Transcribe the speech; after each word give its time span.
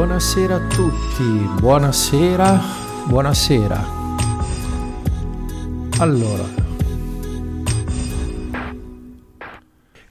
Buonasera 0.00 0.54
a 0.54 0.66
tutti, 0.66 1.60
buonasera, 1.60 2.60
buonasera. 3.06 3.84
Allora, 5.98 6.42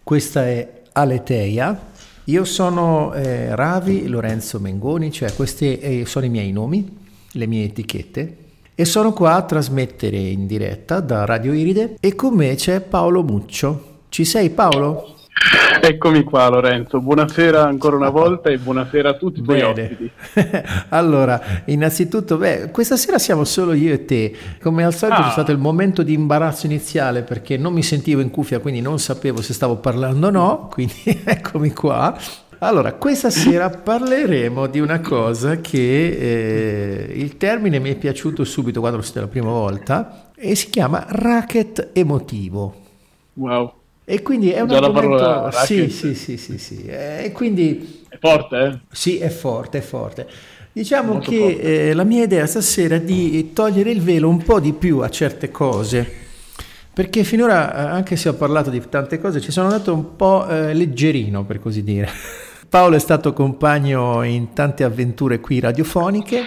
questa 0.03 0.45
è 0.45 0.83
Aleteia. 0.91 1.87
Io 2.25 2.45
sono 2.45 3.15
eh, 3.15 3.55
Ravi 3.55 4.07
Lorenzo 4.07 4.59
Mengoni, 4.59 5.11
cioè 5.11 5.33
questi 5.33 5.79
eh, 5.79 6.05
sono 6.05 6.27
i 6.27 6.29
miei 6.29 6.51
nomi, 6.51 6.97
le 7.31 7.47
mie 7.47 7.63
etichette. 7.63 8.37
E 8.75 8.85
sono 8.85 9.11
qua 9.11 9.37
a 9.37 9.41
trasmettere 9.41 10.17
in 10.17 10.45
diretta 10.45 10.99
da 10.99 11.25
Radio 11.25 11.51
Iride 11.51 11.97
e 11.99 12.13
con 12.13 12.35
me 12.35 12.53
c'è 12.53 12.79
Paolo 12.81 13.23
Muccio. 13.23 14.01
Ci 14.09 14.23
sei 14.23 14.51
Paolo? 14.51 15.15
Eccomi 15.81 16.23
qua 16.23 16.49
Lorenzo, 16.49 16.99
buonasera 16.99 17.63
ancora 17.63 17.95
una 17.95 18.09
volta 18.09 18.49
e 18.49 18.57
buonasera 18.57 19.09
a 19.09 19.13
tutti 19.13 19.39
i 19.39 19.43
tuoi 19.43 19.61
ospiti. 19.61 20.11
allora, 20.89 21.41
innanzitutto, 21.65 22.37
beh, 22.37 22.69
questa 22.71 22.97
sera 22.97 23.17
siamo 23.17 23.45
solo 23.45 23.73
io 23.73 23.93
e 23.93 24.05
te. 24.05 24.35
Come 24.61 24.83
al 24.83 24.93
solito 24.93 25.21
ah. 25.21 25.23
c'è 25.23 25.31
stato 25.31 25.51
il 25.51 25.57
momento 25.57 26.03
di 26.03 26.13
imbarazzo 26.13 26.65
iniziale 26.65 27.23
perché 27.23 27.57
non 27.57 27.73
mi 27.73 27.81
sentivo 27.81 28.19
in 28.21 28.29
cuffia, 28.29 28.59
quindi 28.59 28.81
non 28.81 28.99
sapevo 28.99 29.41
se 29.41 29.53
stavo 29.53 29.77
parlando 29.77 30.27
o 30.27 30.31
no, 30.31 30.67
quindi 30.71 30.93
eccomi 31.23 31.71
qua. 31.71 32.15
Allora, 32.59 32.93
questa 32.93 33.29
sera 33.29 33.69
parleremo 33.69 34.67
di 34.67 34.81
una 34.81 34.99
cosa 34.99 35.61
che 35.61 37.07
eh, 37.07 37.13
il 37.15 37.37
termine 37.37 37.79
mi 37.79 37.91
è 37.91 37.95
piaciuto 37.95 38.43
subito 38.43 38.81
quando 38.81 38.97
l'ho 38.97 39.03
sentito 39.03 39.25
la 39.25 39.31
prima 39.31 39.49
volta 39.49 40.31
e 40.35 40.55
si 40.55 40.69
chiama 40.69 41.05
racket 41.07 41.91
emotivo. 41.93 42.75
Wow. 43.35 43.78
E 44.11 44.23
quindi 44.23 44.49
è 44.49 44.59
un 44.61 44.69
Già 44.69 44.77
argomento... 44.77 45.51
Sì, 45.51 45.87
sì, 45.91 46.15
sì, 46.15 46.35
sì, 46.37 46.57
sì. 46.57 46.83
E 46.87 47.31
quindi... 47.31 48.05
È 48.09 48.17
forte, 48.19 48.57
eh? 48.57 48.79
Sì, 48.91 49.19
è 49.19 49.29
forte, 49.29 49.77
è 49.77 49.81
forte. 49.81 50.27
Diciamo 50.71 51.13
Molto 51.13 51.29
che 51.29 51.89
eh, 51.89 51.93
la 51.93 52.03
mia 52.03 52.23
idea 52.23 52.47
stasera 52.47 52.95
è 52.95 53.01
di 53.01 53.53
togliere 53.53 53.91
il 53.91 54.01
velo 54.01 54.27
un 54.27 54.41
po' 54.41 54.59
di 54.59 54.73
più 54.73 55.01
a 55.01 55.09
certe 55.09 55.51
cose, 55.51 56.11
perché 56.91 57.23
finora, 57.23 57.71
eh, 57.71 57.81
anche 57.91 58.15
se 58.15 58.29
ho 58.29 58.33
parlato 58.33 58.71
di 58.71 58.81
tante 58.89 59.19
cose, 59.19 59.41
ci 59.41 59.51
sono 59.51 59.67
andato 59.67 59.93
un 59.93 60.15
po' 60.15 60.47
eh, 60.47 60.73
leggerino, 60.73 61.45
per 61.45 61.59
così 61.59 61.83
dire. 61.83 62.09
Paolo 62.67 62.95
è 62.95 62.99
stato 62.99 63.31
compagno 63.31 64.23
in 64.23 64.53
tante 64.53 64.83
avventure 64.83 65.39
qui 65.39 65.59
radiofoniche 65.59 66.45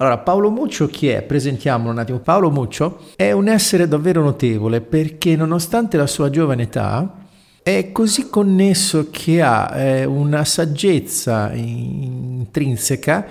allora, 0.00 0.18
Paolo 0.18 0.50
Muccio 0.50 0.86
chi 0.86 1.08
è? 1.08 1.22
Presentiamolo 1.22 1.90
un 1.90 1.98
attimo. 1.98 2.20
Paolo 2.20 2.52
Muccio 2.52 3.00
è 3.16 3.32
un 3.32 3.48
essere 3.48 3.88
davvero 3.88 4.22
notevole 4.22 4.80
perché 4.80 5.34
nonostante 5.34 5.96
la 5.96 6.06
sua 6.06 6.30
giovane 6.30 6.62
età 6.62 7.26
è 7.64 7.90
così 7.90 8.28
connesso 8.28 9.08
che 9.10 9.42
ha 9.42 9.76
eh, 9.76 10.04
una 10.04 10.44
saggezza 10.44 11.52
intrinseca 11.52 13.26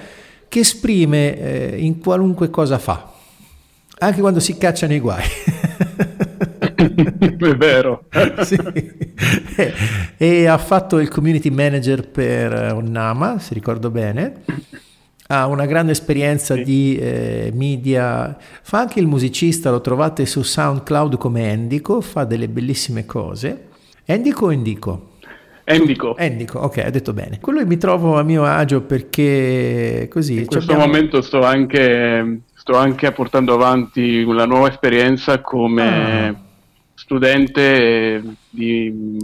che 0.50 0.60
esprime 0.60 1.40
eh, 1.40 1.78
in 1.80 2.00
qualunque 2.00 2.50
cosa 2.50 2.78
fa, 2.78 3.14
anche 4.00 4.20
quando 4.20 4.42
si 4.42 4.58
caccia 4.58 4.88
nei 4.88 5.00
guai. 5.00 5.24
è 6.76 7.56
vero. 7.56 8.04
sì. 8.44 8.60
E 10.18 10.46
ha 10.48 10.58
fatto 10.58 11.00
il 11.00 11.08
community 11.08 11.50
manager 11.50 12.10
per 12.10 12.74
Onnama, 12.74 13.40
se 13.40 13.54
ricordo 13.54 13.90
bene 13.90 14.44
ha 15.28 15.48
una 15.48 15.66
grande 15.66 15.92
esperienza 15.92 16.56
sì. 16.56 16.64
di 16.64 16.98
eh, 16.98 17.52
media, 17.54 18.38
fa 18.62 18.80
anche 18.80 19.00
il 19.00 19.08
musicista, 19.08 19.72
lo 19.72 19.82
trovate 19.82 20.26
su 20.26 20.42
SoundCloud 20.42 21.18
come 21.18 21.52
Endico, 21.52 22.02
fa 22.02 22.24
delle 22.24 22.48
bellissime 22.48 23.06
cose. 23.06 23.68
Endico 24.06 24.46
o 24.46 24.52
Endico? 24.52 25.10
Endico. 25.66 26.16
Endico, 26.16 26.60
ok, 26.60 26.78
ha 26.78 26.90
detto 26.90 27.12
bene. 27.12 27.40
Con 27.42 27.54
lui 27.54 27.66
mi 27.66 27.76
trovo 27.78 28.18
a 28.18 28.24
mio 28.24 28.46
agio 28.46 28.82
perché 28.84 30.08
così... 30.10 30.38
In 30.38 30.46
questo 30.46 30.72
abbiamo... 30.72 30.90
momento 30.90 31.22
sto 31.22 31.42
anche, 31.42 32.40
sto 32.54 32.78
anche, 32.78 33.12
portando 33.12 33.54
avanti 33.54 34.22
una 34.22 34.46
nuova 34.46 34.70
esperienza 34.70 35.42
come 35.42 36.28
ah. 36.28 36.36
studente 36.94 38.24
di 38.50 39.18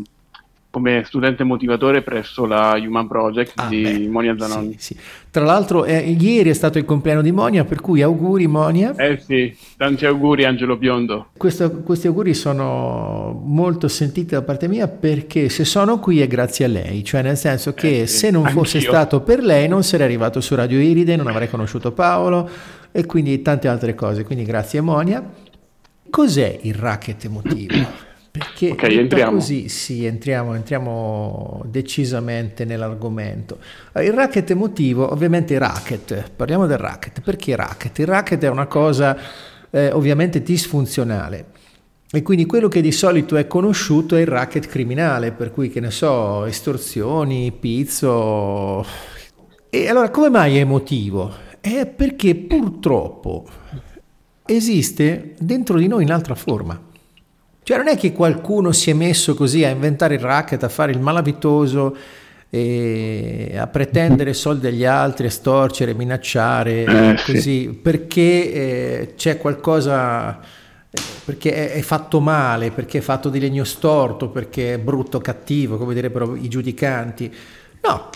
come 0.73 1.03
studente 1.05 1.43
motivatore 1.43 2.01
presso 2.01 2.47
la 2.47 2.73
Human 2.83 3.07
Project 3.07 3.51
ah, 3.57 3.67
di 3.67 3.83
beh, 3.83 4.07
Monia 4.07 4.35
Zanoni. 4.35 4.73
Sì, 4.79 4.95
sì. 4.95 4.97
Tra 5.29 5.43
l'altro 5.43 5.85
eh, 5.85 5.99
ieri 5.99 6.49
è 6.49 6.53
stato 6.53 6.79
il 6.79 6.85
compleanno 6.85 7.21
di 7.21 7.31
Monia, 7.31 7.63
per 7.63 7.79
cui 7.79 8.01
auguri 8.01 8.47
Monia. 8.47 8.95
Eh 8.95 9.21
sì, 9.23 9.55
tanti 9.77 10.07
auguri 10.07 10.45
Angelo 10.45 10.75
Biondo. 10.75 11.27
Questo, 11.37 11.69
questi 11.81 12.07
auguri 12.07 12.33
sono 12.33 13.39
molto 13.45 13.87
sentiti 13.87 14.33
da 14.33 14.41
parte 14.41 14.67
mia 14.67 14.87
perché 14.87 15.47
se 15.47 15.63
sono 15.63 15.99
qui 15.99 16.21
è 16.21 16.27
grazie 16.27 16.65
a 16.65 16.69
lei, 16.69 17.03
cioè 17.03 17.21
nel 17.21 17.37
senso 17.37 17.75
che 17.75 18.01
eh 18.01 18.07
se 18.07 18.31
non 18.31 18.45
fosse 18.47 18.77
anch'io. 18.77 18.91
stato 18.91 19.21
per 19.21 19.43
lei 19.43 19.67
non 19.67 19.83
sarei 19.83 20.07
arrivato 20.07 20.41
su 20.41 20.55
Radio 20.55 20.79
Iride, 20.79 21.15
non 21.15 21.27
avrei 21.27 21.51
conosciuto 21.51 21.91
Paolo 21.91 22.49
e 22.91 23.05
quindi 23.05 23.39
tante 23.43 23.67
altre 23.67 23.93
cose, 23.93 24.23
quindi 24.23 24.43
grazie 24.43 24.81
Monia. 24.81 25.23
Cos'è 26.09 26.59
il 26.63 26.73
racket 26.73 27.25
emotivo? 27.25 28.12
Perché 28.33 28.71
okay, 28.71 28.97
entriamo. 28.97 29.33
così 29.33 29.69
sì, 29.69 30.07
entriamo, 30.07 30.55
entriamo, 30.55 31.61
decisamente 31.67 32.65
nell'argomento. 32.65 33.59
Il 33.97 34.11
racket 34.11 34.49
emotivo, 34.49 35.11
ovviamente 35.11 35.55
racket, 35.59 36.31
parliamo 36.35 36.65
del 36.65 36.79
racket. 36.79 37.21
Perché 37.21 37.55
racket? 37.55 37.99
Il 37.99 38.07
racket 38.07 38.43
è 38.43 38.49
una 38.49 38.65
cosa 38.65 39.15
eh, 39.69 39.91
ovviamente 39.91 40.41
disfunzionale. 40.41 41.45
E 42.11 42.23
quindi 42.23 42.47
quello 42.47 42.69
che 42.69 42.81
di 42.81 42.91
solito 42.91 43.35
è 43.35 43.45
conosciuto 43.45 44.15
è 44.15 44.21
il 44.21 44.25
racket 44.25 44.65
criminale, 44.65 45.31
per 45.31 45.51
cui 45.51 45.69
che 45.69 45.79
ne 45.79 45.91
so, 45.91 46.45
estorsioni, 46.45 47.51
pizzo. 47.51 48.83
E 49.69 49.89
allora 49.89 50.09
come 50.09 50.31
mai 50.31 50.57
è 50.57 50.61
emotivo? 50.61 51.31
È 51.61 51.85
perché 51.85 52.33
purtroppo 52.33 53.45
esiste 54.43 55.35
dentro 55.37 55.77
di 55.77 55.85
noi 55.85 56.01
in 56.01 56.11
altra 56.11 56.33
forma. 56.33 56.89
Cioè 57.63 57.77
non 57.77 57.87
è 57.87 57.97
che 57.97 58.11
qualcuno 58.11 58.71
si 58.71 58.89
è 58.89 58.93
messo 58.93 59.33
così 59.33 59.63
a 59.63 59.69
inventare 59.69 60.15
il 60.15 60.19
racket, 60.19 60.63
a 60.63 60.69
fare 60.69 60.91
il 60.91 60.99
malavitoso, 60.99 61.95
e 62.55 63.55
a 63.57 63.65
pretendere 63.65 64.33
soldi 64.35 64.67
agli 64.67 64.85
altri, 64.85 65.25
a 65.25 65.31
storcere, 65.31 65.95
minacciare, 65.95 66.83
eh, 66.83 67.15
così, 67.25 67.39
sì. 67.41 67.79
perché 67.81 68.21
eh, 68.53 69.13
c'è 69.15 69.39
qualcosa, 69.39 70.39
perché 71.25 71.51
è, 71.51 71.71
è, 71.71 71.81
fatto 71.81 72.19
male, 72.19 72.69
perché 72.69 72.99
è 72.99 73.01
fatto 73.01 73.29
di 73.29 73.39
legno 73.39 73.63
storto, 73.63 74.29
perché 74.29 74.75
è 74.75 74.77
brutto, 74.77 75.17
cattivo, 75.17 75.77
come 75.77 75.95
direbbero 75.95 76.35
i 76.35 76.47
giudicanti. 76.47 77.33
No, 77.81 78.09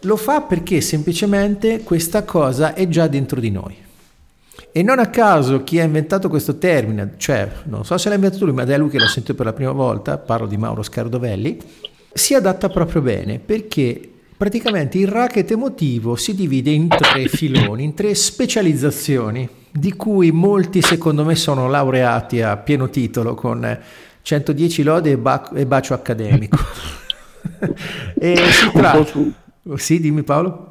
lo 0.00 0.16
fa 0.16 0.42
perché 0.42 0.82
semplicemente 0.82 1.80
questa 1.82 2.24
cosa 2.24 2.74
è 2.74 2.86
già 2.86 3.06
dentro 3.06 3.40
di 3.40 3.50
noi. 3.50 3.76
E 4.72 4.82
non 4.82 4.98
a 4.98 5.06
caso 5.06 5.64
chi 5.64 5.80
ha 5.80 5.84
inventato 5.84 6.28
questo 6.28 6.58
termine, 6.58 7.14
cioè 7.16 7.50
non 7.64 7.84
so 7.84 7.98
se 7.98 8.08
l'ha 8.08 8.14
inventato 8.14 8.44
lui, 8.44 8.54
ma 8.54 8.64
è 8.64 8.78
lui 8.78 8.88
che 8.88 8.98
l'ha 8.98 9.08
sentito 9.08 9.34
per 9.34 9.46
la 9.46 9.52
prima 9.52 9.72
volta, 9.72 10.18
parlo 10.18 10.46
di 10.46 10.56
Mauro 10.56 10.82
Scardovelli, 10.82 11.58
si 12.12 12.34
adatta 12.34 12.68
proprio 12.68 13.02
bene 13.02 13.38
perché 13.38 14.00
praticamente 14.36 14.98
il 14.98 15.08
racket 15.08 15.50
emotivo 15.50 16.16
si 16.16 16.34
divide 16.34 16.70
in 16.70 16.88
tre 16.88 17.28
filoni, 17.28 17.84
in 17.84 17.94
tre 17.94 18.14
specializzazioni, 18.14 19.48
di 19.70 19.92
cui 19.94 20.30
molti 20.30 20.82
secondo 20.82 21.24
me 21.24 21.34
sono 21.34 21.68
laureati 21.68 22.40
a 22.40 22.56
pieno 22.56 22.88
titolo 22.88 23.34
con 23.34 23.78
110 24.22 24.82
lode 24.82 25.10
e, 25.10 25.16
ba- 25.18 25.50
e 25.54 25.66
bacio 25.66 25.94
accademico. 25.94 26.58
e 28.18 28.36
si 28.50 28.70
tratta... 28.72 29.18
Sì, 29.76 30.00
dimmi 30.00 30.22
Paolo. 30.22 30.69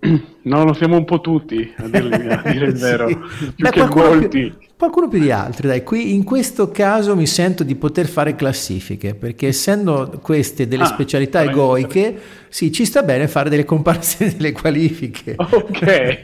No, 0.00 0.64
lo 0.64 0.74
siamo 0.74 0.96
un 0.96 1.04
po' 1.04 1.20
tutti, 1.20 1.74
a 1.76 1.88
dire, 1.88 2.28
a 2.28 2.52
dire 2.52 2.66
il 2.66 2.74
vero. 2.78 3.08
sì. 3.08 3.16
Più 3.16 3.64
Beh, 3.64 3.70
che 3.70 3.84
molti. 3.84 4.54
Più, 4.56 4.68
qualcuno 4.76 5.08
più 5.08 5.18
di 5.18 5.32
altri, 5.32 5.66
dai. 5.66 5.82
Qui 5.82 6.14
in 6.14 6.22
questo 6.22 6.70
caso 6.70 7.16
mi 7.16 7.26
sento 7.26 7.64
di 7.64 7.74
poter 7.74 8.06
fare 8.06 8.36
classifiche, 8.36 9.16
perché 9.16 9.48
essendo 9.48 10.20
queste 10.22 10.68
delle 10.68 10.84
ah, 10.84 10.86
specialità 10.86 11.42
egoiche, 11.42 12.16
sì, 12.48 12.70
ci 12.70 12.84
sta 12.84 13.02
bene 13.02 13.26
fare 13.26 13.50
delle 13.50 13.64
comparazioni 13.64 14.32
delle 14.38 14.52
qualifiche. 14.52 15.34
Ok. 15.36 15.82
eh, 15.82 16.22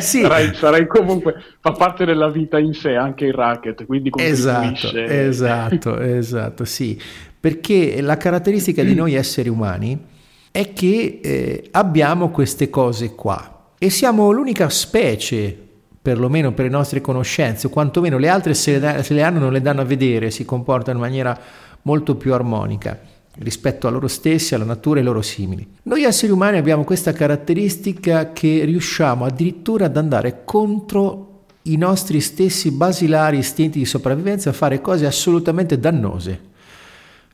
sì. 0.00 0.22
sarai, 0.22 0.54
sarai, 0.54 0.86
comunque, 0.86 1.34
fa 1.60 1.72
parte 1.72 2.06
della 2.06 2.30
vita 2.30 2.58
in 2.58 2.72
sé 2.72 2.94
anche 2.96 3.26
il 3.26 3.34
racket, 3.34 3.84
quindi 3.84 4.10
Esatto, 4.16 4.96
esatto, 4.96 5.98
esatto, 5.98 6.64
sì. 6.64 6.98
Perché 7.38 8.00
la 8.00 8.16
caratteristica 8.16 8.82
di 8.82 8.94
noi 8.94 9.12
esseri 9.12 9.50
umani 9.50 10.12
è 10.54 10.72
che 10.72 11.18
eh, 11.20 11.68
abbiamo 11.72 12.30
queste 12.30 12.70
cose 12.70 13.16
qua 13.16 13.72
e 13.76 13.90
siamo 13.90 14.30
l'unica 14.30 14.68
specie, 14.68 15.58
perlomeno 16.00 16.52
per 16.52 16.66
le 16.66 16.70
nostre 16.70 17.00
conoscenze, 17.00 17.66
o 17.66 17.70
quantomeno 17.70 18.18
le 18.18 18.28
altre 18.28 18.54
se 18.54 18.78
le, 18.78 19.02
se 19.02 19.14
le 19.14 19.22
hanno 19.24 19.40
non 19.40 19.50
le 19.50 19.60
danno 19.60 19.80
a 19.80 19.84
vedere, 19.84 20.30
si 20.30 20.44
comportano 20.44 20.98
in 20.98 21.04
maniera 21.04 21.36
molto 21.82 22.14
più 22.14 22.32
armonica 22.32 23.00
rispetto 23.38 23.88
a 23.88 23.90
loro 23.90 24.06
stessi, 24.06 24.54
alla 24.54 24.64
natura 24.64 24.98
e 24.98 25.00
ai 25.00 25.06
loro 25.06 25.22
simili. 25.22 25.66
Noi 25.82 26.04
esseri 26.04 26.30
umani 26.30 26.56
abbiamo 26.56 26.84
questa 26.84 27.12
caratteristica 27.12 28.32
che 28.32 28.62
riusciamo 28.64 29.24
addirittura 29.24 29.86
ad 29.86 29.96
andare 29.96 30.42
contro 30.44 31.46
i 31.62 31.74
nostri 31.76 32.20
stessi 32.20 32.70
basilari 32.70 33.38
istinti 33.38 33.80
di 33.80 33.86
sopravvivenza 33.86 34.50
a 34.50 34.52
fare 34.52 34.80
cose 34.80 35.04
assolutamente 35.04 35.80
dannose. 35.80 36.40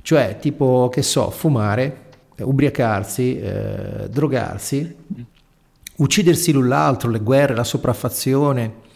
Cioè, 0.00 0.38
tipo, 0.40 0.88
che 0.90 1.02
so, 1.02 1.28
fumare, 1.28 2.08
ubriacarsi, 2.42 3.38
eh, 3.38 4.08
drogarsi 4.10 4.96
uccidersi 6.00 6.52
l'un 6.52 6.68
l'altro, 6.68 7.10
le 7.10 7.20
guerre, 7.20 7.54
la 7.54 7.64
sopraffazione. 7.64 8.88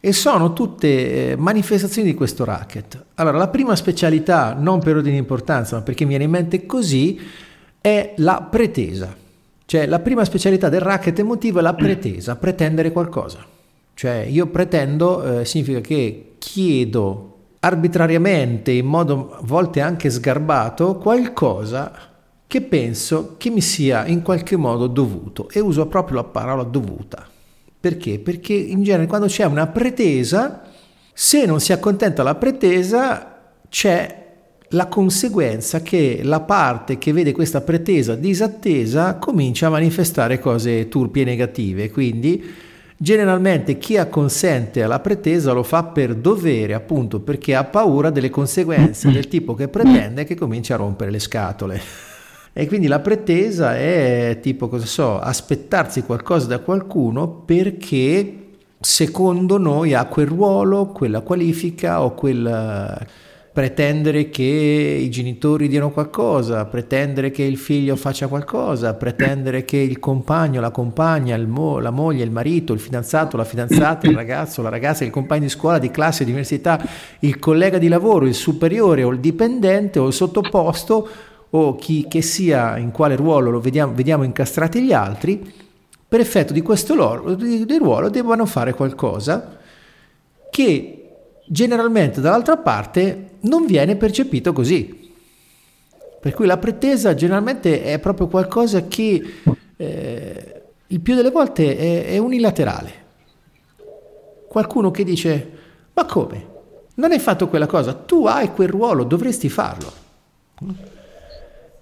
E 0.00 0.12
sono 0.12 0.52
tutte 0.52 1.32
eh, 1.32 1.36
manifestazioni 1.36 2.08
di 2.08 2.14
questo 2.14 2.44
racket. 2.44 3.04
Allora, 3.14 3.36
la 3.36 3.48
prima 3.48 3.74
specialità, 3.74 4.54
non 4.54 4.78
per 4.78 4.96
ordine 4.96 5.14
di 5.14 5.20
importanza, 5.20 5.76
ma 5.76 5.82
perché 5.82 6.04
mi 6.04 6.10
viene 6.10 6.24
in 6.24 6.30
mente 6.30 6.66
così, 6.66 7.20
è 7.80 8.14
la 8.18 8.46
pretesa. 8.48 9.14
Cioè, 9.64 9.86
la 9.86 9.98
prima 9.98 10.24
specialità 10.24 10.68
del 10.68 10.80
racket 10.80 11.18
emotivo 11.18 11.58
è 11.58 11.62
la 11.62 11.74
pretesa, 11.74 12.36
pretendere 12.36 12.92
qualcosa. 12.92 13.44
Cioè, 13.94 14.26
io 14.30 14.46
pretendo 14.46 15.40
eh, 15.40 15.44
significa 15.44 15.80
che 15.80 16.34
chiedo 16.38 17.24
arbitrariamente, 17.60 18.70
in 18.70 18.86
modo 18.86 19.32
a 19.32 19.40
volte 19.42 19.80
anche 19.80 20.10
sgarbato, 20.10 20.96
qualcosa 20.96 22.07
che 22.48 22.62
penso 22.62 23.34
che 23.36 23.50
mi 23.50 23.60
sia 23.60 24.06
in 24.06 24.22
qualche 24.22 24.56
modo 24.56 24.86
dovuto 24.86 25.50
e 25.50 25.60
uso 25.60 25.86
proprio 25.86 26.16
la 26.16 26.24
parola 26.24 26.62
dovuta. 26.62 27.28
Perché? 27.78 28.18
Perché 28.18 28.54
in 28.54 28.82
genere 28.82 29.06
quando 29.06 29.26
c'è 29.26 29.44
una 29.44 29.66
pretesa, 29.66 30.62
se 31.12 31.44
non 31.44 31.60
si 31.60 31.74
accontenta 31.74 32.22
la 32.22 32.34
pretesa, 32.36 33.36
c'è 33.68 34.26
la 34.70 34.86
conseguenza 34.86 35.82
che 35.82 36.20
la 36.22 36.40
parte 36.40 36.96
che 36.96 37.12
vede 37.12 37.32
questa 37.32 37.60
pretesa 37.60 38.14
disattesa 38.14 39.16
comincia 39.16 39.66
a 39.66 39.70
manifestare 39.70 40.38
cose 40.38 40.88
turpi 40.88 41.20
e 41.20 41.24
negative. 41.24 41.90
Quindi 41.90 42.42
generalmente 42.96 43.76
chi 43.76 43.98
acconsente 43.98 44.82
alla 44.82 45.00
pretesa 45.00 45.52
lo 45.52 45.62
fa 45.62 45.84
per 45.84 46.14
dovere, 46.14 46.72
appunto 46.72 47.20
perché 47.20 47.54
ha 47.54 47.64
paura 47.64 48.08
delle 48.08 48.30
conseguenze 48.30 49.12
del 49.12 49.28
tipo 49.28 49.54
che 49.54 49.68
pretende 49.68 50.24
che 50.24 50.34
comincia 50.34 50.74
a 50.74 50.78
rompere 50.78 51.10
le 51.10 51.18
scatole. 51.18 52.07
E 52.52 52.66
quindi 52.66 52.86
la 52.86 53.00
pretesa 53.00 53.76
è 53.76 54.38
tipo, 54.42 54.68
cosa 54.68 54.86
so, 54.86 55.18
aspettarsi 55.18 56.02
qualcosa 56.02 56.46
da 56.46 56.58
qualcuno 56.58 57.28
perché 57.28 58.34
secondo 58.80 59.58
noi 59.58 59.94
ha 59.94 60.06
quel 60.06 60.26
ruolo, 60.26 60.86
quella 60.86 61.20
qualifica 61.20 62.02
o 62.02 62.14
quel 62.14 63.06
pretendere 63.58 64.30
che 64.30 64.44
i 64.44 65.10
genitori 65.10 65.66
diano 65.66 65.90
qualcosa, 65.90 66.64
pretendere 66.66 67.32
che 67.32 67.42
il 67.42 67.56
figlio 67.56 67.96
faccia 67.96 68.28
qualcosa, 68.28 68.94
pretendere 68.94 69.64
che 69.64 69.78
il 69.78 69.98
compagno, 69.98 70.60
la 70.60 70.70
compagna, 70.70 71.36
mo- 71.38 71.80
la 71.80 71.90
moglie, 71.90 72.22
il 72.22 72.30
marito, 72.30 72.72
il 72.72 72.78
fidanzato, 72.78 73.36
la 73.36 73.42
fidanzata, 73.42 74.06
il 74.06 74.14
ragazzo, 74.14 74.62
la 74.62 74.68
ragazza, 74.68 75.04
il 75.04 75.10
compagno 75.10 75.42
di 75.42 75.48
scuola, 75.48 75.78
di 75.78 75.90
classe, 75.90 76.22
di 76.22 76.30
università, 76.30 76.80
il 77.18 77.40
collega 77.40 77.78
di 77.78 77.88
lavoro, 77.88 78.26
il 78.26 78.34
superiore 78.34 79.02
o 79.02 79.10
il 79.10 79.18
dipendente 79.18 79.98
o 79.98 80.06
il 80.06 80.12
sottoposto 80.12 81.08
o 81.50 81.76
chi 81.76 82.06
che 82.08 82.22
sia 82.22 82.76
in 82.76 82.90
quale 82.90 83.16
ruolo 83.16 83.50
lo 83.50 83.60
vediamo, 83.60 83.94
vediamo 83.94 84.24
incastrati 84.24 84.82
gli 84.82 84.92
altri, 84.92 85.52
per 86.08 86.20
effetto 86.20 86.52
di 86.52 86.62
questo 86.62 86.94
loro, 86.94 87.34
di, 87.34 87.64
di 87.64 87.76
ruolo 87.76 88.08
devono 88.08 88.46
fare 88.46 88.74
qualcosa 88.74 89.58
che 90.50 90.98
generalmente 91.46 92.20
dall'altra 92.20 92.56
parte 92.56 93.36
non 93.40 93.66
viene 93.66 93.96
percepito 93.96 94.52
così. 94.52 95.06
Per 96.20 96.34
cui 96.34 96.46
la 96.46 96.58
pretesa 96.58 97.14
generalmente 97.14 97.82
è 97.82 97.98
proprio 97.98 98.26
qualcosa 98.26 98.86
che 98.86 99.22
eh, 99.76 100.62
il 100.86 101.00
più 101.00 101.14
delle 101.14 101.30
volte 101.30 101.76
è, 101.76 102.06
è 102.06 102.18
unilaterale. 102.18 103.06
Qualcuno 104.48 104.90
che 104.90 105.04
dice, 105.04 105.50
ma 105.94 106.04
come? 106.04 106.46
Non 106.94 107.12
hai 107.12 107.20
fatto 107.20 107.48
quella 107.48 107.66
cosa, 107.66 107.92
tu 107.94 108.26
hai 108.26 108.50
quel 108.52 108.68
ruolo, 108.68 109.04
dovresti 109.04 109.48
farlo. 109.48 109.92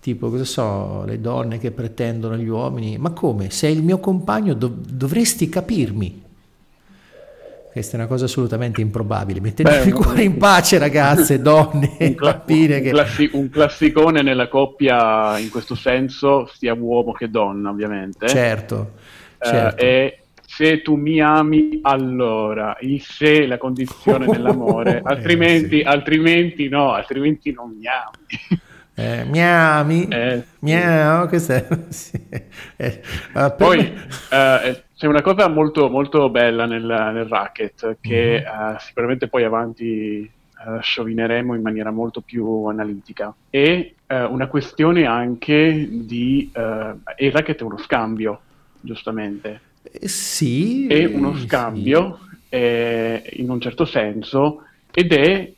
Tipo, 0.07 0.31
cosa 0.31 0.45
so, 0.45 1.03
le 1.05 1.21
donne 1.21 1.59
che 1.59 1.73
pretendono 1.73 2.35
agli 2.35 2.47
uomini, 2.47 2.97
ma 2.97 3.11
come? 3.11 3.51
Sei 3.51 3.75
il 3.75 3.83
mio 3.83 3.99
compagno, 3.99 4.55
dov- 4.55 4.87
dovresti 4.89 5.49
capirmi. 5.49 6.23
Questa 7.73 7.97
è 7.97 7.99
una 7.99 8.07
cosa 8.07 8.27
assolutamente 8.27 8.81
improbabile. 8.81 9.41
Mettetevi 9.41 9.89
il 9.89 9.95
cuore 9.95 10.23
in 10.23 10.37
pace, 10.37 10.79
ragazze, 10.79 11.43
donne, 11.43 11.97
un, 11.99 12.15
cla- 12.15 12.45
un, 12.47 12.89
classi- 12.89 13.31
un, 13.33 13.51
classicone 13.51 14.23
nella 14.23 14.47
coppia 14.47 15.39
in 15.39 15.51
questo 15.51 15.75
senso, 15.75 16.49
sia 16.57 16.73
uomo 16.75 17.11
che 17.11 17.29
donna, 17.29 17.71
ovviamente. 17.71 18.29
Certo. 18.29 18.93
Eh, 19.41 19.45
certo. 19.45 19.83
e 19.83 20.21
se 20.47 20.83
tu 20.83 20.95
mi 20.95 21.21
ami, 21.21 21.81
allora 21.83 22.77
il 22.83 23.03
se 23.03 23.43
è 23.43 23.47
la 23.47 23.59
condizione 23.59 24.27
dell'amore, 24.31 25.01
altrimenti, 25.03 25.81
eh, 25.81 25.83
sì. 25.83 25.85
altrimenti 25.85 26.69
no, 26.69 26.93
altrimenti 26.93 27.51
non 27.51 27.75
mi 27.77 27.87
ami. 27.89 28.61
Eh, 28.99 29.25
miami, 29.25 30.09
eh, 30.09 30.43
miau, 30.61 31.29
questo 31.29 31.53
è... 31.53 31.67
sì. 31.93 32.19
eh, 32.77 33.03
Poi 33.55 33.79
eh, 34.31 34.85
c'è 34.97 35.07
una 35.07 35.21
cosa 35.21 35.49
molto, 35.49 35.91
molto 35.91 36.31
bella 36.31 36.65
nel, 36.65 36.83
nel 36.83 37.27
racket 37.27 37.99
che 38.01 38.43
mm-hmm. 38.43 38.77
sicuramente 38.79 39.29
poi 39.29 39.45
avanti 39.45 40.31
uh, 40.65 40.81
sciovineremo 40.81 41.55
in 41.55 41.61
maniera 41.61 41.91
molto 41.91 42.23
più 42.23 42.65
analitica. 42.65 43.35
È 43.51 43.93
uh, 44.07 44.15
una 44.33 44.47
questione 44.47 45.05
anche 45.05 45.87
di... 45.91 46.51
Uh, 46.55 46.99
il 47.19 47.33
racket 47.33 47.61
è 47.61 47.65
uno 47.65 47.77
scambio, 47.77 48.41
giustamente. 48.81 49.61
sì. 50.05 50.87
È 50.87 51.05
uno 51.05 51.37
scambio 51.37 52.21
sì. 52.49 53.41
in 53.43 53.51
un 53.51 53.61
certo 53.61 53.85
senso 53.85 54.63
ed 54.91 55.13
è 55.13 55.53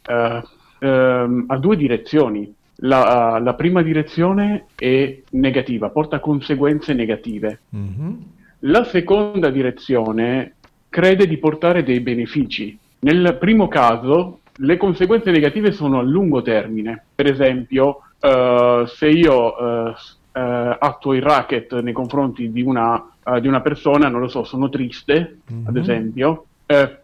um, 0.80 1.44
a 1.46 1.56
due 1.56 1.76
direzioni 1.76 2.56
la, 2.80 3.38
la, 3.42 3.54
prima 3.54 3.82
direzione 3.82 4.66
è 4.76 5.20
negativa, 5.30 5.90
porta 5.90 6.20
conseguenze 6.20 6.92
negative. 6.94 7.60
Mm-hmm. 7.74 8.12
La 8.60 8.84
seconda 8.84 9.50
direzione 9.50 10.54
crede 10.88 11.26
di 11.26 11.38
portare 11.38 11.82
dei 11.82 12.00
benefici. 12.00 12.78
Nel 13.00 13.36
primo 13.38 13.68
caso, 13.68 14.40
le 14.60 14.76
conseguenze 14.76 15.30
negative 15.30 15.72
sono 15.72 15.98
a 15.98 16.02
lungo 16.02 16.42
termine. 16.42 17.04
Per 17.14 17.26
esempio, 17.26 18.00
uh, 18.20 18.84
se 18.86 19.08
io 19.08 19.54
uh, 19.56 19.88
uh, 19.88 19.92
attuo 20.32 21.14
il 21.14 21.22
racket 21.22 21.80
nei 21.80 21.92
confronti 21.92 22.50
di 22.50 22.62
una, 22.62 23.10
di 23.40 23.46
una, 23.46 23.60
persona, 23.60 24.08
non 24.08 24.20
lo 24.20 24.28
so, 24.28 24.44
sono 24.44 24.68
triste, 24.68 25.40
mm-hmm. 25.52 25.66
ad 25.66 25.76
esempio, 25.76 26.44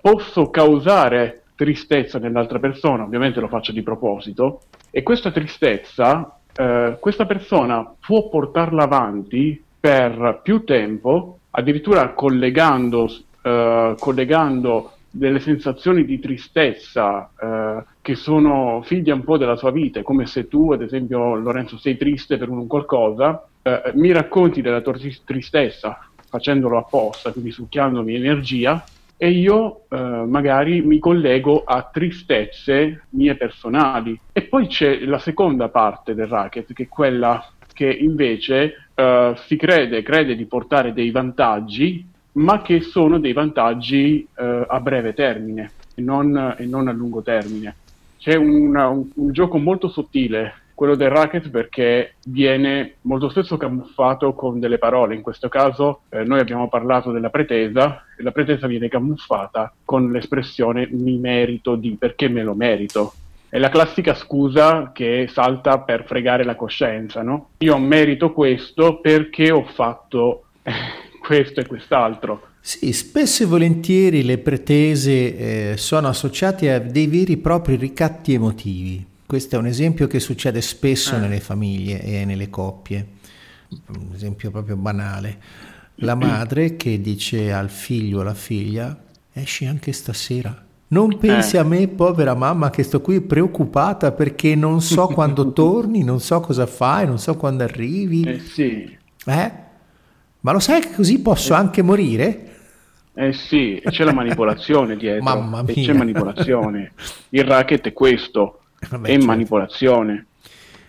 posso 0.00 0.50
causare 0.50 1.42
tristezza 1.54 2.18
nell'altra 2.18 2.58
persona, 2.58 3.04
ovviamente 3.04 3.40
lo 3.40 3.48
faccio 3.48 3.72
di 3.72 3.82
proposito, 3.82 4.60
e 4.96 5.02
questa 5.02 5.32
tristezza, 5.32 6.38
eh, 6.54 6.98
questa 7.00 7.26
persona 7.26 7.94
può 7.98 8.28
portarla 8.28 8.84
avanti 8.84 9.60
per 9.80 10.38
più 10.40 10.62
tempo, 10.62 11.40
addirittura 11.50 12.10
collegando, 12.10 13.12
eh, 13.42 13.96
collegando 13.98 14.92
delle 15.10 15.40
sensazioni 15.40 16.04
di 16.04 16.20
tristezza 16.20 17.28
eh, 17.36 17.84
che 18.00 18.14
sono 18.14 18.82
figlie 18.84 19.12
un 19.12 19.24
po' 19.24 19.36
della 19.36 19.56
sua 19.56 19.72
vita, 19.72 20.00
come 20.04 20.26
se 20.26 20.46
tu, 20.46 20.70
ad 20.70 20.82
esempio, 20.82 21.34
Lorenzo, 21.34 21.76
sei 21.76 21.96
triste 21.96 22.36
per 22.36 22.48
un 22.48 22.68
qualcosa, 22.68 23.48
eh, 23.62 23.90
mi 23.94 24.12
racconti 24.12 24.62
della 24.62 24.80
tua 24.80 24.94
tristezza 25.24 26.08
facendolo 26.28 26.78
apposta, 26.78 27.32
quindi 27.32 27.50
succhiandomi 27.50 28.14
energia, 28.14 28.84
e 29.16 29.30
io 29.30 29.84
eh, 29.88 29.96
magari 29.96 30.82
mi 30.82 30.98
collego 30.98 31.62
a 31.64 31.88
tristezze 31.92 33.04
mie 33.10 33.36
personali. 33.36 34.18
E 34.32 34.42
poi 34.42 34.66
c'è 34.66 35.00
la 35.00 35.18
seconda 35.18 35.68
parte 35.68 36.14
del 36.14 36.26
racket, 36.26 36.72
che 36.72 36.84
è 36.84 36.88
quella 36.88 37.46
che 37.72 37.90
invece 37.90 38.88
eh, 38.94 39.34
si 39.46 39.56
crede, 39.56 40.02
crede 40.02 40.36
di 40.36 40.46
portare 40.46 40.92
dei 40.92 41.10
vantaggi, 41.10 42.06
ma 42.32 42.62
che 42.62 42.80
sono 42.80 43.18
dei 43.18 43.32
vantaggi 43.32 44.26
eh, 44.36 44.64
a 44.66 44.80
breve 44.80 45.14
termine 45.14 45.70
e 45.94 46.02
non, 46.02 46.56
e 46.58 46.66
non, 46.66 46.88
a 46.88 46.92
lungo 46.92 47.22
termine. 47.22 47.76
C'è 48.18 48.34
una, 48.34 48.88
un, 48.88 49.08
un 49.14 49.32
gioco 49.32 49.58
molto 49.58 49.88
sottile 49.88 50.62
quello 50.74 50.96
del 50.96 51.10
racket 51.10 51.50
perché 51.50 52.14
viene 52.26 52.96
molto 53.02 53.28
spesso 53.28 53.56
camuffato 53.56 54.34
con 54.34 54.58
delle 54.58 54.78
parole. 54.78 55.14
In 55.14 55.22
questo 55.22 55.48
caso 55.48 56.02
eh, 56.08 56.24
noi 56.24 56.40
abbiamo 56.40 56.68
parlato 56.68 57.12
della 57.12 57.30
pretesa 57.30 58.04
e 58.18 58.22
la 58.22 58.32
pretesa 58.32 58.66
viene 58.66 58.88
camuffata 58.88 59.72
con 59.84 60.10
l'espressione 60.10 60.88
mi 60.90 61.16
merito 61.16 61.76
di 61.76 61.96
perché 61.98 62.28
me 62.28 62.42
lo 62.42 62.54
merito. 62.54 63.14
È 63.48 63.58
la 63.58 63.68
classica 63.68 64.14
scusa 64.14 64.90
che 64.92 65.28
salta 65.30 65.78
per 65.78 66.04
fregare 66.04 66.42
la 66.42 66.56
coscienza, 66.56 67.22
no? 67.22 67.50
Io 67.58 67.78
merito 67.78 68.32
questo 68.32 68.98
perché 68.98 69.52
ho 69.52 69.62
fatto 69.62 70.46
questo 71.22 71.60
e 71.60 71.66
quest'altro. 71.66 72.48
Sì, 72.58 72.92
spesso 72.92 73.44
e 73.44 73.46
volentieri 73.46 74.24
le 74.24 74.38
pretese 74.38 75.72
eh, 75.72 75.76
sono 75.76 76.08
associate 76.08 76.72
a 76.72 76.78
dei 76.80 77.06
veri 77.06 77.34
e 77.34 77.36
propri 77.36 77.76
ricatti 77.76 78.32
emotivi 78.32 79.12
questo 79.26 79.56
è 79.56 79.58
un 79.58 79.66
esempio 79.66 80.06
che 80.06 80.20
succede 80.20 80.60
spesso 80.60 81.16
eh. 81.16 81.18
nelle 81.18 81.40
famiglie 81.40 82.02
e 82.02 82.24
nelle 82.24 82.50
coppie, 82.50 83.06
un 83.88 84.10
esempio 84.14 84.50
proprio 84.50 84.76
banale. 84.76 85.38
La 85.96 86.14
madre 86.16 86.76
che 86.76 87.00
dice 87.00 87.52
al 87.52 87.70
figlio 87.70 88.18
o 88.18 88.20
alla 88.20 88.34
figlia, 88.34 88.96
esci 89.32 89.66
anche 89.66 89.92
stasera. 89.92 90.62
Non 90.86 91.18
pensi 91.18 91.56
eh. 91.56 91.58
a 91.58 91.64
me, 91.64 91.88
povera 91.88 92.34
mamma, 92.34 92.70
che 92.70 92.82
sto 92.82 93.00
qui 93.00 93.20
preoccupata 93.20 94.12
perché 94.12 94.54
non 94.54 94.80
so 94.80 95.06
quando 95.14 95.52
torni, 95.52 96.04
non 96.04 96.20
so 96.20 96.40
cosa 96.40 96.66
fai, 96.66 97.06
non 97.06 97.18
so 97.18 97.34
quando 97.36 97.64
arrivi. 97.64 98.22
Eh 98.22 98.38
sì. 98.40 98.96
Eh? 99.26 99.52
Ma 100.40 100.52
lo 100.52 100.60
sai 100.60 100.82
che 100.82 100.92
così 100.92 101.20
posso 101.20 101.54
anche 101.54 101.80
morire? 101.80 102.52
Eh 103.14 103.32
sì, 103.32 103.80
c'è 103.82 104.04
la 104.04 104.12
manipolazione 104.12 104.94
dietro. 104.98 105.24
Mamma 105.24 105.62
mia. 105.62 105.74
C'è 105.74 105.92
manipolazione. 105.94 106.92
Il 107.30 107.44
racket 107.44 107.86
è 107.86 107.92
questo, 107.92 108.63
Vabbè, 108.88 109.08
è 109.08 109.10
certo. 109.12 109.26
manipolazione. 109.26 110.26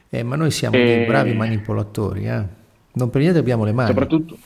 Eh, 0.09 0.23
ma 0.23 0.35
noi 0.35 0.51
siamo 0.51 0.75
e... 0.75 0.83
dei 0.83 1.05
bravi 1.05 1.33
manipolatori, 1.33 2.27
eh? 2.27 2.43
Non 2.93 3.09
per 3.09 3.21
niente 3.21 3.39
abbiamo 3.39 3.65
le 3.65 3.73
mani. 3.73 3.89
Soprattutto, 3.89 4.37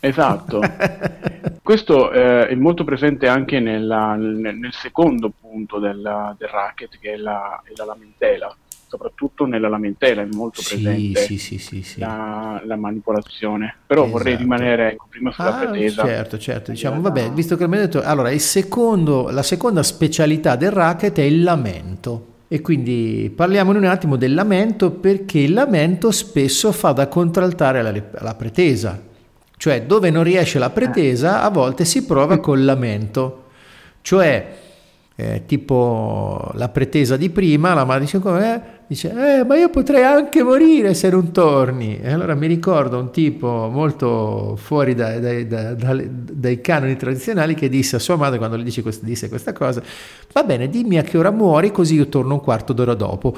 esatto. 0.00 0.60
Questo 1.62 2.10
eh, 2.12 2.48
è 2.48 2.54
molto 2.54 2.84
presente 2.84 3.28
anche 3.28 3.60
nella, 3.60 4.14
nel, 4.14 4.56
nel, 4.56 4.72
secondo 4.72 5.32
punto 5.38 5.78
del, 5.78 6.34
del 6.36 6.48
racket, 6.48 6.98
che 6.98 7.12
è 7.12 7.16
la, 7.16 7.62
è 7.64 7.72
la, 7.76 7.84
lamentela. 7.84 8.54
Soprattutto 8.86 9.44
nella 9.44 9.68
lamentela 9.68 10.22
è 10.22 10.28
molto 10.30 10.62
presente 10.66 11.20
sì, 11.20 11.36
sì, 11.36 11.58
sì, 11.58 12.00
la, 12.00 12.60
la, 12.64 12.76
manipolazione. 12.76 13.76
Però 13.86 14.02
esatto. 14.02 14.16
vorrei 14.16 14.36
rimanere 14.36 14.92
ecco, 14.92 15.06
prima 15.10 15.30
sulla 15.30 15.58
ah, 15.58 15.66
pretesa. 15.66 16.04
Certo, 16.04 16.38
certo. 16.38 16.70
Diciamo, 16.70 17.00
vabbè, 17.02 17.32
visto 17.32 17.56
che 17.56 17.64
abbiamo 17.64 17.84
detto, 17.84 18.02
allora, 18.02 18.36
secondo, 18.38 19.28
la 19.30 19.42
seconda 19.42 19.82
specialità 19.82 20.56
del 20.56 20.70
racket 20.70 21.18
è 21.18 21.22
il 21.22 21.42
lamento. 21.42 22.36
E 22.48 22.62
quindi 22.62 23.30
parliamo 23.34 23.72
un 23.72 23.84
attimo 23.84 24.16
del 24.16 24.32
lamento 24.32 24.90
perché 24.90 25.40
il 25.40 25.52
lamento 25.52 26.10
spesso 26.10 26.72
fa 26.72 26.92
da 26.92 27.06
contraltare 27.06 27.80
alla, 27.80 27.92
alla 28.14 28.34
pretesa, 28.34 28.98
cioè 29.58 29.82
dove 29.82 30.10
non 30.10 30.22
riesce 30.22 30.58
la 30.58 30.70
pretesa 30.70 31.42
a 31.42 31.50
volte 31.50 31.84
si 31.84 32.06
prova 32.06 32.38
col 32.38 32.64
lamento, 32.64 33.48
cioè 34.00 34.56
eh, 35.14 35.42
tipo 35.44 36.50
la 36.54 36.70
pretesa 36.70 37.16
di 37.18 37.28
prima, 37.28 37.74
la 37.74 37.84
madre 37.84 38.04
dice 38.04 38.18
come 38.18 38.77
dice 38.88 39.10
eh, 39.10 39.44
ma 39.44 39.56
io 39.56 39.68
potrei 39.68 40.02
anche 40.02 40.42
morire 40.42 40.94
se 40.94 41.10
non 41.10 41.30
torni. 41.30 42.00
E 42.00 42.10
allora 42.10 42.34
mi 42.34 42.46
ricordo 42.46 42.98
un 42.98 43.10
tipo 43.10 43.68
molto 43.70 44.56
fuori 44.56 44.94
dai, 44.94 45.20
dai, 45.20 45.46
dai, 45.46 46.08
dai 46.10 46.60
canoni 46.60 46.96
tradizionali 46.96 47.54
che 47.54 47.68
disse 47.68 47.96
a 47.96 47.98
sua 47.98 48.16
madre 48.16 48.38
quando 48.38 48.56
le 48.56 48.64
dice, 48.64 48.82
disse 49.02 49.28
questa 49.28 49.52
cosa 49.52 49.82
va 50.32 50.42
bene 50.42 50.68
dimmi 50.68 50.98
a 50.98 51.02
che 51.02 51.18
ora 51.18 51.30
muori 51.30 51.70
così 51.70 51.94
io 51.94 52.08
torno 52.08 52.34
un 52.34 52.40
quarto 52.40 52.72
d'ora 52.72 52.94
dopo. 52.94 53.36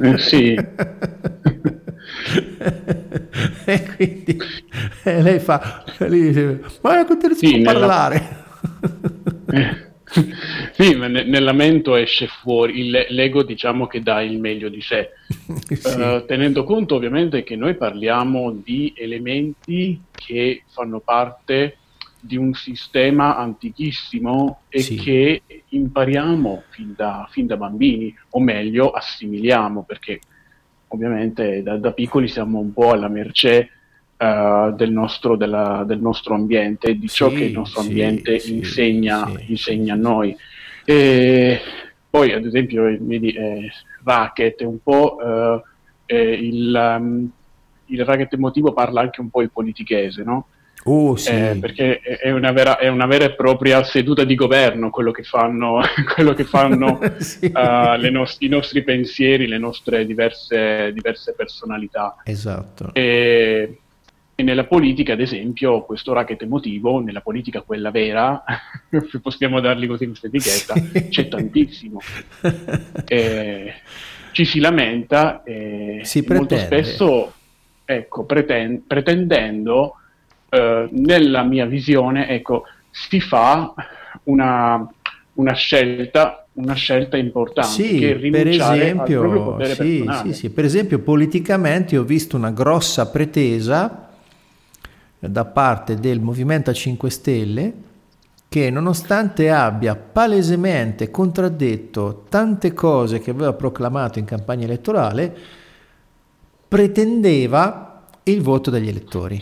Eh, 0.00 0.18
sì. 0.18 0.58
E 3.64 3.84
quindi 3.96 4.38
e 5.04 5.22
lei 5.22 5.38
fa 5.38 5.84
lei 5.98 6.20
dice, 6.20 6.60
ma 6.82 6.98
io 6.98 7.04
continuo 7.06 7.36
sì, 7.36 7.54
a 7.54 7.62
parlare. 7.62 8.28
Nella... 9.46 9.89
sì, 10.72 10.94
ma 10.94 11.06
nel 11.06 11.44
lamento 11.44 11.94
esce 11.94 12.26
fuori, 12.26 12.80
il, 12.80 13.06
l'ego 13.10 13.42
diciamo 13.42 13.86
che 13.86 14.02
dà 14.02 14.22
il 14.22 14.38
meglio 14.38 14.68
di 14.68 14.80
sé, 14.80 15.10
sì. 15.28 16.00
uh, 16.00 16.24
tenendo 16.26 16.64
conto 16.64 16.96
ovviamente 16.96 17.42
che 17.42 17.56
noi 17.56 17.76
parliamo 17.76 18.50
di 18.52 18.92
elementi 18.96 20.00
che 20.10 20.64
fanno 20.68 21.00
parte 21.00 21.76
di 22.20 22.36
un 22.36 22.52
sistema 22.52 23.36
antichissimo 23.36 24.62
e 24.68 24.80
sì. 24.80 24.96
che 24.96 25.42
impariamo 25.68 26.64
fin 26.68 26.92
da, 26.96 27.26
fin 27.30 27.46
da, 27.46 27.56
bambini, 27.56 28.14
o 28.30 28.40
meglio 28.40 28.90
assimiliamo, 28.90 29.84
perché 29.84 30.20
ovviamente 30.88 31.62
da, 31.62 31.76
da 31.78 31.92
piccoli 31.92 32.28
siamo 32.28 32.58
un 32.58 32.72
po' 32.72 32.90
alla 32.90 33.08
mercé 33.08 33.70
uh, 34.20 34.74
del, 34.74 34.92
nostro, 34.92 35.36
della, 35.36 35.82
del, 35.86 36.00
nostro, 36.00 36.34
ambiente, 36.34 36.94
di 36.94 37.08
ciò 37.08 37.28
che 37.28 37.44
il 37.44 37.52
nostro 37.52 37.80
ambiente 37.80 38.38
sì, 38.38 38.56
insegna, 38.56 39.26
sì, 39.26 39.50
insegna, 39.50 39.94
a 39.94 39.96
noi. 39.96 40.36
E 40.84 41.60
poi, 42.08 42.32
ad 42.32 42.44
esempio, 42.44 42.84
vedi, 43.00 43.32
eh, 43.32 43.70
Racket 44.04 44.60
è 44.60 44.64
un 44.64 44.82
po' 44.82 45.16
uh, 45.16 45.62
eh, 46.06 46.32
il, 46.32 46.96
um, 46.98 47.30
il 47.86 48.04
racket 48.04 48.32
emotivo 48.32 48.72
parla 48.72 49.00
anche 49.00 49.20
un 49.20 49.30
po' 49.30 49.42
il 49.42 49.50
politichese, 49.50 50.22
no? 50.22 50.46
Uh, 50.82 51.14
sì. 51.14 51.30
eh, 51.30 51.58
perché 51.60 52.00
è 52.00 52.30
una, 52.30 52.52
vera, 52.52 52.78
è 52.78 52.88
una, 52.88 53.04
vera, 53.04 53.26
e 53.26 53.34
propria 53.34 53.84
seduta 53.84 54.24
di 54.24 54.34
governo 54.34 54.88
quello 54.88 55.10
che 55.10 55.22
fanno, 55.22 55.80
quello 56.14 56.32
che 56.32 56.44
fanno 56.44 56.98
sì. 57.20 57.52
uh, 57.54 58.10
no- 58.10 58.26
i 58.38 58.48
nostri 58.48 58.82
pensieri, 58.82 59.46
le 59.46 59.58
nostre 59.58 60.06
diverse, 60.06 60.90
diverse 60.92 61.34
personalità. 61.34 62.16
Esatto. 62.24 62.90
E, 62.94 63.78
e 64.40 64.42
nella 64.42 64.64
politica, 64.64 65.12
ad 65.12 65.20
esempio, 65.20 65.82
questo 65.84 66.12
racket 66.14 66.42
emotivo, 66.42 67.00
nella 67.00 67.20
politica 67.20 67.60
quella 67.60 67.90
vera, 67.90 68.42
possiamo 69.22 69.60
dargli 69.60 69.86
così 69.86 70.06
questa 70.06 70.26
etichetta, 70.26 70.74
sì. 70.74 71.08
c'è 71.08 71.28
tantissimo. 71.28 72.00
Eh, 73.06 73.74
ci 74.32 74.44
si 74.44 74.60
lamenta 74.60 75.42
e, 75.42 76.00
si 76.04 76.24
molto 76.26 76.56
spesso, 76.56 77.32
ecco, 77.84 78.24
preten- 78.24 78.86
pretendendo, 78.86 79.96
eh, 80.48 80.88
nella 80.90 81.42
mia 81.42 81.66
visione, 81.66 82.28
ecco, 82.28 82.64
si 82.90 83.20
fa 83.20 83.74
una, 84.24 84.90
una 85.34 85.52
scelta 85.52 86.46
una 86.52 86.74
scelta 86.74 87.16
importante 87.16 87.70
sì, 87.70 87.98
che 88.00 88.16
per 88.16 88.48
esempio, 88.48 89.56
sì, 89.74 90.04
sì, 90.24 90.32
sì, 90.34 90.50
per 90.50 90.64
esempio 90.64 90.98
politicamente 90.98 91.96
ho 91.96 92.02
visto 92.02 92.36
una 92.36 92.50
grossa 92.50 93.08
pretesa 93.08 94.09
da 95.20 95.44
parte 95.44 95.96
del 95.96 96.20
Movimento 96.20 96.72
5 96.72 97.10
Stelle 97.10 97.74
che 98.50 98.68
nonostante 98.68 99.48
abbia 99.48 99.94
palesemente 99.94 101.08
contraddetto 101.08 102.24
tante 102.28 102.72
cose 102.72 103.20
che 103.20 103.30
aveva 103.30 103.52
proclamato 103.52 104.18
in 104.18 104.24
campagna 104.24 104.64
elettorale, 104.64 105.32
pretendeva 106.66 108.06
il 108.24 108.42
voto 108.42 108.70
degli 108.70 108.88
elettori. 108.88 109.40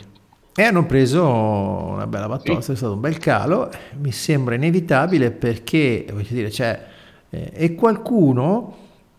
E 0.54 0.62
hanno 0.62 0.84
preso 0.84 1.24
una 1.26 2.06
bella 2.06 2.28
battosta, 2.28 2.60
sì. 2.60 2.72
è 2.72 2.76
stato 2.76 2.92
un 2.92 3.00
bel 3.00 3.16
calo, 3.16 3.70
mi 3.98 4.12
sembra 4.12 4.56
inevitabile 4.56 5.30
perché, 5.30 6.04
voglio 6.10 6.26
dire, 6.28 6.50
cioè, 6.50 6.86
eh, 7.30 7.50
e 7.54 7.74
qualcuno, 7.74 8.76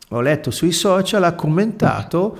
ho 0.07 0.21
letto 0.21 0.51
sui 0.51 0.71
social, 0.71 1.23
ha 1.23 1.33
commentato 1.33 2.37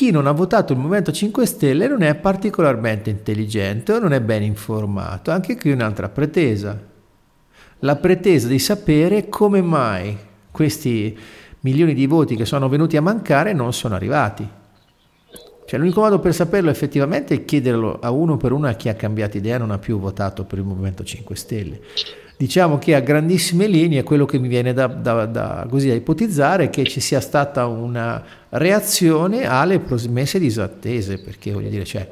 chi 0.00 0.10
non 0.10 0.26
ha 0.26 0.32
votato 0.32 0.72
il 0.72 0.78
Movimento 0.78 1.12
5 1.12 1.44
Stelle 1.44 1.86
non 1.86 2.00
è 2.00 2.14
particolarmente 2.14 3.10
intelligente 3.10 3.92
o 3.92 3.98
non 3.98 4.14
è 4.14 4.22
ben 4.22 4.42
informato. 4.42 5.30
Anche 5.30 5.58
qui 5.58 5.72
un'altra 5.72 6.08
pretesa. 6.08 6.74
La 7.80 7.96
pretesa 7.96 8.48
di 8.48 8.58
sapere 8.58 9.28
come 9.28 9.60
mai 9.60 10.16
questi 10.50 11.14
milioni 11.60 11.92
di 11.92 12.06
voti 12.06 12.34
che 12.34 12.46
sono 12.46 12.70
venuti 12.70 12.96
a 12.96 13.02
mancare 13.02 13.52
non 13.52 13.74
sono 13.74 13.94
arrivati. 13.94 14.48
Cioè, 15.66 15.78
l'unico 15.78 16.00
modo 16.00 16.18
per 16.18 16.32
saperlo 16.32 16.70
effettivamente 16.70 17.34
è 17.34 17.44
chiederlo 17.44 17.98
a 18.00 18.10
uno 18.10 18.38
per 18.38 18.52
uno 18.52 18.68
a 18.68 18.72
chi 18.72 18.88
ha 18.88 18.94
cambiato 18.94 19.36
idea 19.36 19.56
e 19.56 19.58
non 19.58 19.70
ha 19.70 19.76
più 19.76 19.98
votato 19.98 20.44
per 20.44 20.60
il 20.60 20.64
Movimento 20.64 21.04
5 21.04 21.36
Stelle. 21.36 21.80
Diciamo 22.40 22.78
che 22.78 22.94
a 22.94 23.00
grandissime 23.00 23.66
linee 23.66 24.02
quello 24.02 24.24
che 24.24 24.38
mi 24.38 24.48
viene 24.48 24.72
da, 24.72 24.86
da, 24.86 25.26
da, 25.26 25.66
così, 25.68 25.88
da 25.88 25.94
ipotizzare 25.94 26.64
è 26.64 26.70
che 26.70 26.84
ci 26.84 26.98
sia 26.98 27.20
stata 27.20 27.66
una 27.66 28.24
reazione 28.48 29.46
alle 29.46 29.78
promesse 29.78 30.38
disattese, 30.38 31.18
perché 31.18 31.52
voglio 31.52 31.68
dire, 31.68 31.84
cioè, 31.84 32.10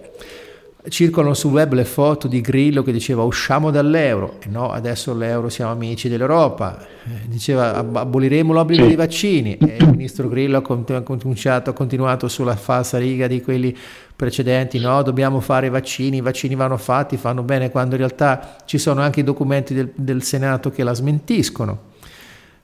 circolano 0.89 1.33
sul 1.33 1.53
web 1.53 1.73
le 1.73 1.87
foto 1.87 2.29
di 2.29 2.43
Grillo 2.43 2.83
che 2.83 2.93
diceva 2.93 3.23
usciamo 3.23 3.71
dall'euro, 3.71 4.37
e 4.45 4.51
no, 4.51 4.71
adesso 4.71 5.15
l'euro 5.15 5.49
siamo 5.49 5.73
amici 5.73 6.11
dell'Europa, 6.11 6.79
eh, 6.79 7.27
diceva 7.27 7.77
aboliremo 7.77 8.53
l'obbligo 8.53 8.85
dei 8.85 8.97
vaccini, 8.97 9.57
e 9.57 9.77
il 9.81 9.89
ministro 9.89 10.29
Grillo 10.29 10.59
ha 10.59 10.63
continuato, 10.63 11.71
ha 11.71 11.73
continuato 11.73 12.29
sulla 12.29 12.57
falsa 12.57 12.99
riga 12.99 13.27
di 13.29 13.41
quelli 13.41 13.75
precedenti, 14.19 14.81
no, 14.81 15.01
dobbiamo 15.03 15.39
fare 15.39 15.69
i 15.69 15.71
vaccini, 15.71 16.17
i 16.17 16.21
vaccini 16.21 16.57
vanno 16.57 16.77
fatti, 16.77 17.17
fanno 17.17 17.45
bene, 17.45 17.71
quando 17.71 17.93
in 17.93 17.99
realtà 17.99 18.57
ci 18.65 18.77
sono 18.77 19.01
anche 19.01 19.21
i 19.21 19.23
documenti 19.23 19.75
del, 19.75 19.93
del 19.95 20.25
Senato 20.25 20.71
che 20.73 20.83
la 20.83 20.93
smentiscono. 20.93 21.83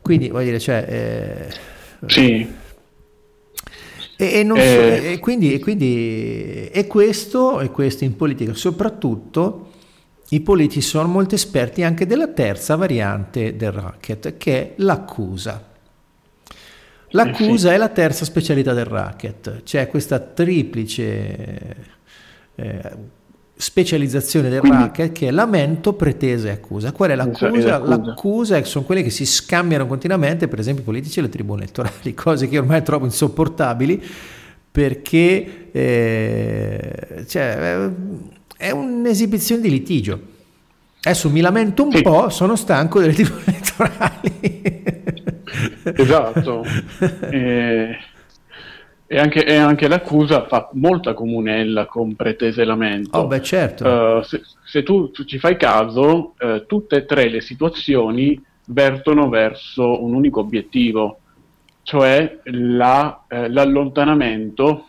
Quindi, 0.02 0.30
voglio 0.30 0.46
dire, 0.46 0.58
cioè... 0.58 0.84
Eh, 0.88 2.08
sì. 2.08 2.52
E, 4.16 4.40
e, 4.40 4.44
so, 4.44 4.54
eh. 4.56 5.12
e, 5.12 5.18
quindi, 5.20 5.54
e 5.54 5.60
quindi 5.60 6.68
e 6.72 6.86
questo, 6.88 7.60
e 7.60 7.70
questo 7.70 8.02
in 8.02 8.16
politica 8.16 8.52
soprattutto 8.54 9.70
i 10.30 10.40
politici 10.40 10.80
sono 10.80 11.06
molto 11.06 11.36
esperti 11.36 11.84
anche 11.84 12.04
della 12.04 12.28
terza 12.28 12.74
variante 12.74 13.56
del 13.56 13.72
racket 13.72 14.36
che 14.36 14.60
è 14.60 14.72
l'accusa 14.76 15.73
L'accusa 17.14 17.70
eh, 17.70 17.74
è 17.74 17.76
la 17.76 17.88
terza 17.88 18.24
specialità 18.24 18.72
del 18.72 18.84
racket, 18.84 19.62
c'è 19.62 19.86
questa 19.88 20.18
triplice 20.18 21.76
eh, 22.56 22.90
specializzazione 23.56 24.48
del 24.48 24.58
Quindi, 24.58 24.82
racket 24.82 25.12
che 25.12 25.28
è 25.28 25.30
lamento, 25.30 25.92
pretesa 25.92 26.48
e 26.48 26.50
accusa. 26.50 26.90
Qual 26.90 27.10
è 27.10 27.14
l'accusa? 27.14 27.78
L'accusa 27.78 28.62
sono 28.64 28.84
quelle 28.84 29.02
che 29.02 29.10
si 29.10 29.24
scambiano 29.26 29.86
continuamente, 29.86 30.48
per 30.48 30.58
esempio 30.58 30.82
i 30.82 30.86
politici 30.86 31.20
e 31.20 31.22
le 31.22 31.28
tribune 31.28 31.62
elettorali, 31.62 32.14
cose 32.14 32.48
che 32.48 32.58
ormai 32.58 32.82
trovo 32.82 33.04
insopportabili 33.04 34.02
perché 34.72 35.70
eh, 35.70 37.24
cioè, 37.28 37.90
è 38.56 38.70
un'esibizione 38.72 39.62
di 39.62 39.70
litigio. 39.70 40.32
Adesso 41.00 41.30
mi 41.30 41.40
lamento 41.40 41.84
un 41.84 41.92
sì. 41.92 42.02
po', 42.02 42.28
sono 42.28 42.56
stanco 42.56 42.98
delle 42.98 43.12
tribune 43.12 43.44
elettorali 43.46 44.62
esatto. 45.84 46.64
Eh, 47.30 47.96
E 49.06 49.18
anche, 49.18 49.44
e 49.44 49.54
anche, 49.54 49.86
l'accusa 49.86 50.46
fa 50.46 50.70
molta 50.72 51.12
comunella 51.12 51.84
con 51.84 52.16
pretese 52.16 52.64
lamento. 52.64 53.18
Oh, 53.18 53.26
beh, 53.26 53.42
certo. 53.42 53.86
Uh, 53.86 54.22
se, 54.22 54.40
se 54.64 54.82
tu, 54.82 55.10
tu, 55.10 55.24
ci 55.24 55.38
fai 55.38 55.58
caso, 55.58 56.34
uh, 56.38 56.64
tutte 56.66 56.96
e 56.96 57.04
tre 57.04 57.28
le 57.28 57.42
situazioni 57.42 58.42
vertono 58.66 59.28
verso 59.28 60.02
un 60.02 60.14
unico 60.14 60.40
obiettivo, 60.40 61.18
cioè 61.82 62.38
la, 62.44 63.24
uh, 63.28 63.46
l'allontanamento 63.48 64.86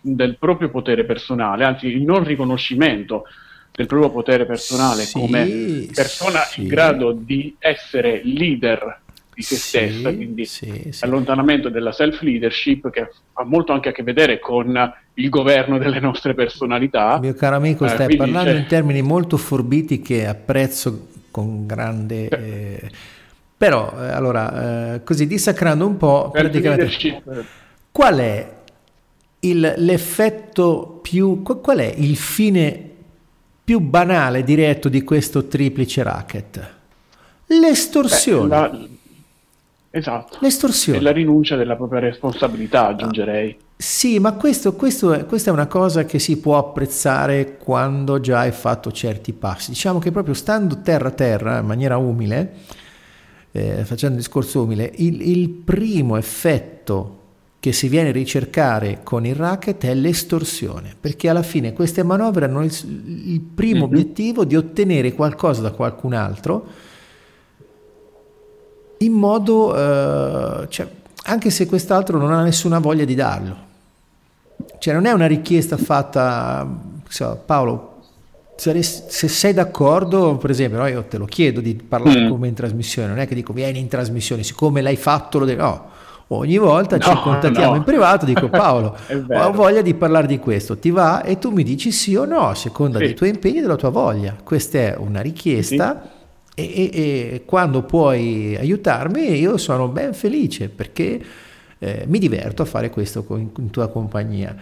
del 0.00 0.36
proprio 0.38 0.70
potere 0.70 1.04
personale, 1.04 1.64
anzi 1.64 1.88
il 1.88 2.02
non 2.02 2.22
riconoscimento 2.22 3.24
del 3.72 3.86
proprio 3.86 4.12
potere 4.12 4.46
personale 4.46 5.02
sì, 5.02 5.18
come 5.18 5.88
persona 5.92 6.42
sì. 6.42 6.62
in 6.62 6.68
grado 6.68 7.10
di 7.10 7.56
essere 7.58 8.20
leader 8.22 9.00
di 9.36 9.42
se 9.42 9.56
sì, 9.56 9.60
stessa, 9.60 10.14
quindi 10.14 10.46
sì, 10.46 10.88
sì. 10.90 11.04
allontanamento 11.04 11.68
della 11.68 11.92
self-leadership 11.92 12.88
che 12.88 13.10
ha 13.34 13.44
molto 13.44 13.72
anche 13.72 13.90
a 13.90 13.92
che 13.92 14.02
vedere 14.02 14.38
con 14.38 14.74
il 15.12 15.28
governo 15.28 15.76
delle 15.76 16.00
nostre 16.00 16.32
personalità. 16.32 17.18
Mio 17.20 17.34
caro 17.34 17.56
amico, 17.56 17.84
eh, 17.84 17.90
stai 17.90 18.16
parlando 18.16 18.50
c'è... 18.50 18.56
in 18.56 18.66
termini 18.66 19.02
molto 19.02 19.36
forbiti 19.36 20.00
che 20.00 20.26
apprezzo 20.26 21.08
con 21.30 21.66
grande... 21.66 22.28
Eh, 22.28 22.90
però, 23.58 23.92
eh, 23.98 24.08
allora, 24.08 24.94
eh, 24.94 25.04
così 25.04 25.26
dissacrando 25.26 25.86
un 25.86 25.98
po', 25.98 26.30
praticamente, 26.32 27.22
qual 27.92 28.16
è 28.16 28.52
il, 29.40 29.74
l'effetto 29.76 30.98
più... 31.02 31.42
qual 31.42 31.78
è 31.78 31.92
il 31.94 32.16
fine 32.16 32.90
più 33.62 33.80
banale, 33.80 34.44
diretto 34.44 34.88
di 34.88 35.02
questo 35.02 35.46
triplice 35.46 36.02
racket? 36.02 36.74
L'estorsione. 37.48 38.48
Beh, 38.48 38.54
la 38.54 38.88
Esatto. 39.96 40.36
L'estorsione. 40.40 40.98
E 40.98 41.00
la 41.00 41.10
rinuncia 41.10 41.56
della 41.56 41.74
propria 41.74 42.00
responsabilità, 42.00 42.88
aggiungerei. 42.88 43.56
Sì, 43.78 44.18
ma 44.18 44.34
questo, 44.34 44.74
questo 44.74 45.14
è, 45.14 45.24
questa 45.24 45.48
è 45.48 45.52
una 45.54 45.66
cosa 45.66 46.04
che 46.04 46.18
si 46.18 46.38
può 46.38 46.58
apprezzare 46.58 47.56
quando 47.56 48.20
già 48.20 48.40
hai 48.40 48.52
fatto 48.52 48.92
certi 48.92 49.32
passi. 49.32 49.70
Diciamo 49.70 49.98
che 49.98 50.10
proprio 50.10 50.34
stando 50.34 50.82
terra 50.82 51.08
a 51.08 51.12
terra, 51.12 51.58
in 51.60 51.66
maniera 51.66 51.96
umile, 51.96 52.52
eh, 53.52 53.84
facendo 53.84 54.16
un 54.16 54.20
discorso 54.20 54.64
umile, 54.64 54.92
il, 54.96 55.26
il, 55.26 55.48
primo 55.48 56.18
effetto 56.18 57.20
che 57.58 57.72
si 57.72 57.88
viene 57.88 58.10
a 58.10 58.12
ricercare 58.12 59.00
con 59.02 59.24
il 59.24 59.34
racket 59.34 59.82
è 59.86 59.94
l'estorsione, 59.94 60.94
perché 61.00 61.30
alla 61.30 61.42
fine 61.42 61.72
queste 61.72 62.02
manovre 62.02 62.44
hanno 62.44 62.62
il, 62.62 62.72
il 63.24 63.40
primo 63.40 63.78
mm-hmm. 63.78 63.84
obiettivo 63.84 64.44
di 64.44 64.56
ottenere 64.56 65.14
qualcosa 65.14 65.62
da 65.62 65.70
qualcun 65.70 66.12
altro 66.12 66.66
in 68.98 69.12
modo, 69.12 69.74
eh, 69.76 70.66
cioè, 70.68 70.88
anche 71.24 71.50
se 71.50 71.66
quest'altro 71.66 72.18
non 72.18 72.32
ha 72.32 72.42
nessuna 72.42 72.78
voglia 72.78 73.04
di 73.04 73.14
darlo. 73.14 73.64
Cioè 74.78 74.94
non 74.94 75.06
è 75.06 75.12
una 75.12 75.26
richiesta 75.26 75.76
fatta, 75.76 76.66
so, 77.08 77.42
Paolo, 77.44 77.94
se 78.56 78.82
sei 78.82 79.52
d'accordo, 79.52 80.36
per 80.36 80.50
esempio, 80.50 80.78
no, 80.78 80.86
io 80.86 81.04
te 81.04 81.18
lo 81.18 81.26
chiedo 81.26 81.60
di 81.60 81.74
parlare 81.74 82.26
mm. 82.26 82.30
come 82.30 82.48
in 82.48 82.54
trasmissione, 82.54 83.08
non 83.08 83.18
è 83.18 83.26
che 83.26 83.34
dico 83.34 83.52
vieni 83.52 83.78
in 83.78 83.88
trasmissione, 83.88 84.42
siccome 84.42 84.80
l'hai 84.80 84.96
fatto, 84.96 85.38
lo 85.38 85.44
devi... 85.44 85.60
No, 85.60 85.94
ogni 86.28 86.56
volta 86.56 86.96
no, 86.96 87.02
ci 87.02 87.14
contattiamo 87.22 87.72
no. 87.72 87.76
in 87.76 87.84
privato, 87.84 88.24
dico 88.24 88.48
Paolo, 88.48 88.96
ho 89.28 89.52
voglia 89.52 89.82
di 89.82 89.94
parlare 89.94 90.26
di 90.26 90.38
questo, 90.38 90.78
ti 90.78 90.90
va? 90.90 91.22
E 91.22 91.38
tu 91.38 91.50
mi 91.50 91.62
dici 91.62 91.92
sì 91.92 92.16
o 92.16 92.24
no, 92.24 92.48
a 92.48 92.54
seconda 92.54 92.98
sì. 92.98 93.04
dei 93.04 93.14
tuoi 93.14 93.28
impegni 93.28 93.58
e 93.58 93.60
della 93.60 93.76
tua 93.76 93.90
voglia. 93.90 94.34
Questa 94.42 94.78
è 94.78 94.96
una 94.98 95.20
richiesta. 95.20 96.02
Sì 96.02 96.14
e, 96.58 96.62
e, 96.62 96.90
e, 96.92 97.42
quando 97.44 97.82
puoi 97.82 98.56
aiutarmi 98.58 99.38
io 99.38 99.58
sono 99.58 99.88
ben 99.88 100.14
felice 100.14 100.70
perché 100.70 101.20
eh, 101.78 102.04
mi 102.08 102.18
diverto 102.18 102.62
a 102.62 102.64
fare 102.64 102.88
questo 102.88 103.24
con, 103.24 103.50
in 103.58 103.70
tua 103.70 103.88
compagnia. 103.88 104.56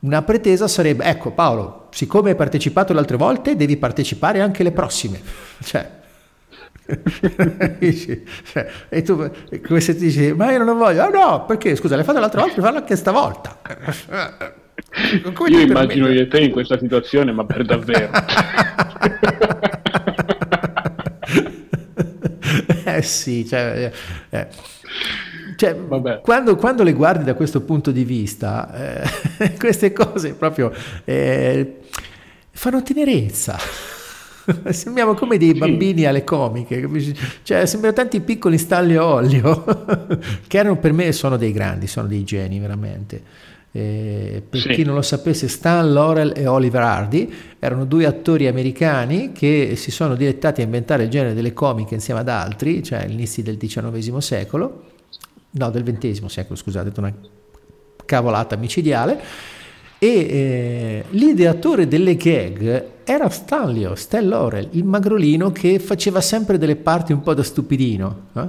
Una 0.00 0.22
pretesa 0.22 0.68
sarebbe, 0.68 1.04
ecco 1.04 1.32
Paolo, 1.32 1.88
siccome 1.90 2.30
hai 2.30 2.36
partecipato 2.36 2.92
le 2.92 3.00
altre 3.00 3.16
volte, 3.16 3.56
devi 3.56 3.76
partecipare 3.76 4.40
anche 4.40 4.62
le 4.62 4.70
prossime. 4.70 5.20
Cioè, 5.62 5.98
cioè, 8.50 8.70
e 8.88 9.02
tu 9.02 9.30
come 9.66 9.80
se 9.80 9.94
ti 9.94 10.06
dici, 10.06 10.32
ma 10.32 10.52
io 10.52 10.64
non 10.64 10.78
voglio, 10.78 11.02
ah 11.02 11.08
no, 11.08 11.44
perché 11.44 11.76
scusa, 11.76 11.96
l'hai 11.96 12.04
fatto 12.04 12.18
l'altra 12.18 12.40
volta, 12.40 12.62
fallo 12.62 12.78
anche 12.78 12.96
stavolta. 12.96 13.58
Come 15.34 15.50
io 15.54 15.60
immagino 15.60 16.08
io 16.08 16.22
e 16.22 16.28
te 16.28 16.40
in 16.40 16.50
questa 16.50 16.78
situazione, 16.78 17.32
ma 17.32 17.44
per 17.44 17.64
davvero. 17.64 18.10
Eh 23.00 23.02
sì, 23.02 23.46
cioè, 23.46 23.90
eh, 24.30 24.38
eh. 24.38 24.48
cioè 25.56 25.76
quando, 26.22 26.56
quando, 26.56 26.82
le 26.82 26.92
guardi 26.92 27.24
da 27.24 27.34
questo 27.34 27.62
punto 27.62 27.90
di 27.90 28.04
vista, 28.04 29.02
eh, 29.38 29.56
queste 29.58 29.92
cose 29.92 30.34
proprio 30.34 30.72
eh, 31.04 31.80
fanno 32.50 32.82
tenerezza. 32.82 33.58
Sembriamo 34.70 35.14
come 35.14 35.38
dei 35.38 35.54
bambini 35.54 36.04
alle 36.06 36.24
comiche, 36.24 36.88
cioè 37.42 37.66
sembrano 37.66 37.94
tanti 37.94 38.20
piccoli 38.20 38.58
stalli 38.58 38.96
a 38.96 39.04
olio, 39.04 39.64
che 40.48 40.58
erano 40.58 40.76
per 40.76 40.92
me 40.92 41.12
sono 41.12 41.36
dei 41.36 41.52
grandi, 41.52 41.86
sono 41.86 42.08
dei 42.08 42.24
geni 42.24 42.58
veramente. 42.58 43.22
Eh, 43.72 44.42
per 44.48 44.60
sì. 44.60 44.68
chi 44.70 44.82
non 44.82 44.96
lo 44.96 45.02
sapesse, 45.02 45.46
Stan 45.46 45.92
Laurel 45.92 46.32
e 46.34 46.46
Oliver 46.46 46.82
Hardy 46.82 47.32
erano 47.58 47.84
due 47.84 48.04
attori 48.04 48.48
americani 48.48 49.30
che 49.32 49.74
si 49.76 49.92
sono 49.92 50.16
direttati 50.16 50.60
a 50.60 50.64
inventare 50.64 51.04
il 51.04 51.08
genere 51.08 51.34
delle 51.34 51.52
comiche 51.52 51.94
insieme 51.94 52.20
ad 52.20 52.28
altri, 52.28 52.82
cioè 52.82 53.02
all'inizio 53.02 53.42
del 53.42 53.56
XIX 53.56 54.16
secolo, 54.18 54.84
no, 55.50 55.70
del 55.70 55.84
XX 55.84 56.24
secolo, 56.26 56.56
scusate, 56.56 56.92
una 56.98 57.14
cavolata 58.04 58.56
micidiale. 58.56 59.20
E 60.02 60.08
eh, 60.08 61.04
l'ideatore 61.10 61.86
delle 61.86 62.16
gag 62.16 62.84
era 63.04 63.28
Stanlio, 63.28 63.94
Stan 63.94 64.26
Laurel, 64.26 64.68
il 64.72 64.84
magrolino 64.84 65.52
che 65.52 65.78
faceva 65.78 66.22
sempre 66.22 66.56
delle 66.56 66.76
parti 66.76 67.12
un 67.12 67.20
po' 67.20 67.34
da 67.34 67.42
stupidino. 67.42 68.28
Eh? 68.34 68.48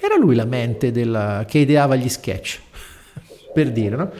Era 0.00 0.16
lui 0.18 0.34
la 0.34 0.46
mente 0.46 0.92
della, 0.92 1.44
che 1.46 1.58
ideava 1.58 1.96
gli 1.96 2.08
sketch, 2.08 2.60
per 3.52 3.72
dire, 3.72 3.96
no? 3.96 4.10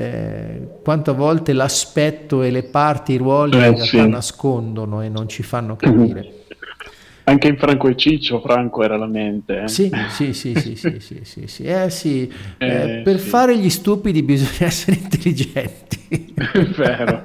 Eh, 0.00 0.60
quante 0.84 1.12
volte 1.12 1.52
l'aspetto 1.52 2.44
e 2.44 2.52
le 2.52 2.62
parti, 2.62 3.14
i 3.14 3.16
ruoli 3.16 3.54
eh, 3.54 3.56
in 3.56 3.62
realtà 3.62 3.84
sì. 3.84 4.08
nascondono 4.08 5.02
e 5.02 5.08
non 5.08 5.28
ci 5.28 5.42
fanno 5.42 5.74
capire. 5.74 6.34
Anche 7.24 7.48
in 7.48 7.58
Franco 7.58 7.88
e 7.88 7.96
Ciccio, 7.96 8.40
Franco 8.40 8.84
era 8.84 8.96
la 8.96 9.08
mente. 9.08 9.64
Eh? 9.64 9.68
Sì, 9.68 9.90
sì, 10.08 10.32
sì, 10.32 10.54
sì, 10.54 10.76
sì, 10.76 10.96
sì, 11.00 11.20
sì, 11.24 11.46
sì. 11.46 11.62
Eh, 11.64 11.90
sì. 11.90 12.32
Eh, 12.58 13.02
per 13.04 13.18
sì. 13.18 13.28
fare 13.28 13.58
gli 13.58 13.68
stupidi 13.68 14.22
bisogna 14.22 14.68
essere 14.70 14.96
intelligenti. 14.96 16.32
È 16.34 16.64
vero. 16.64 17.24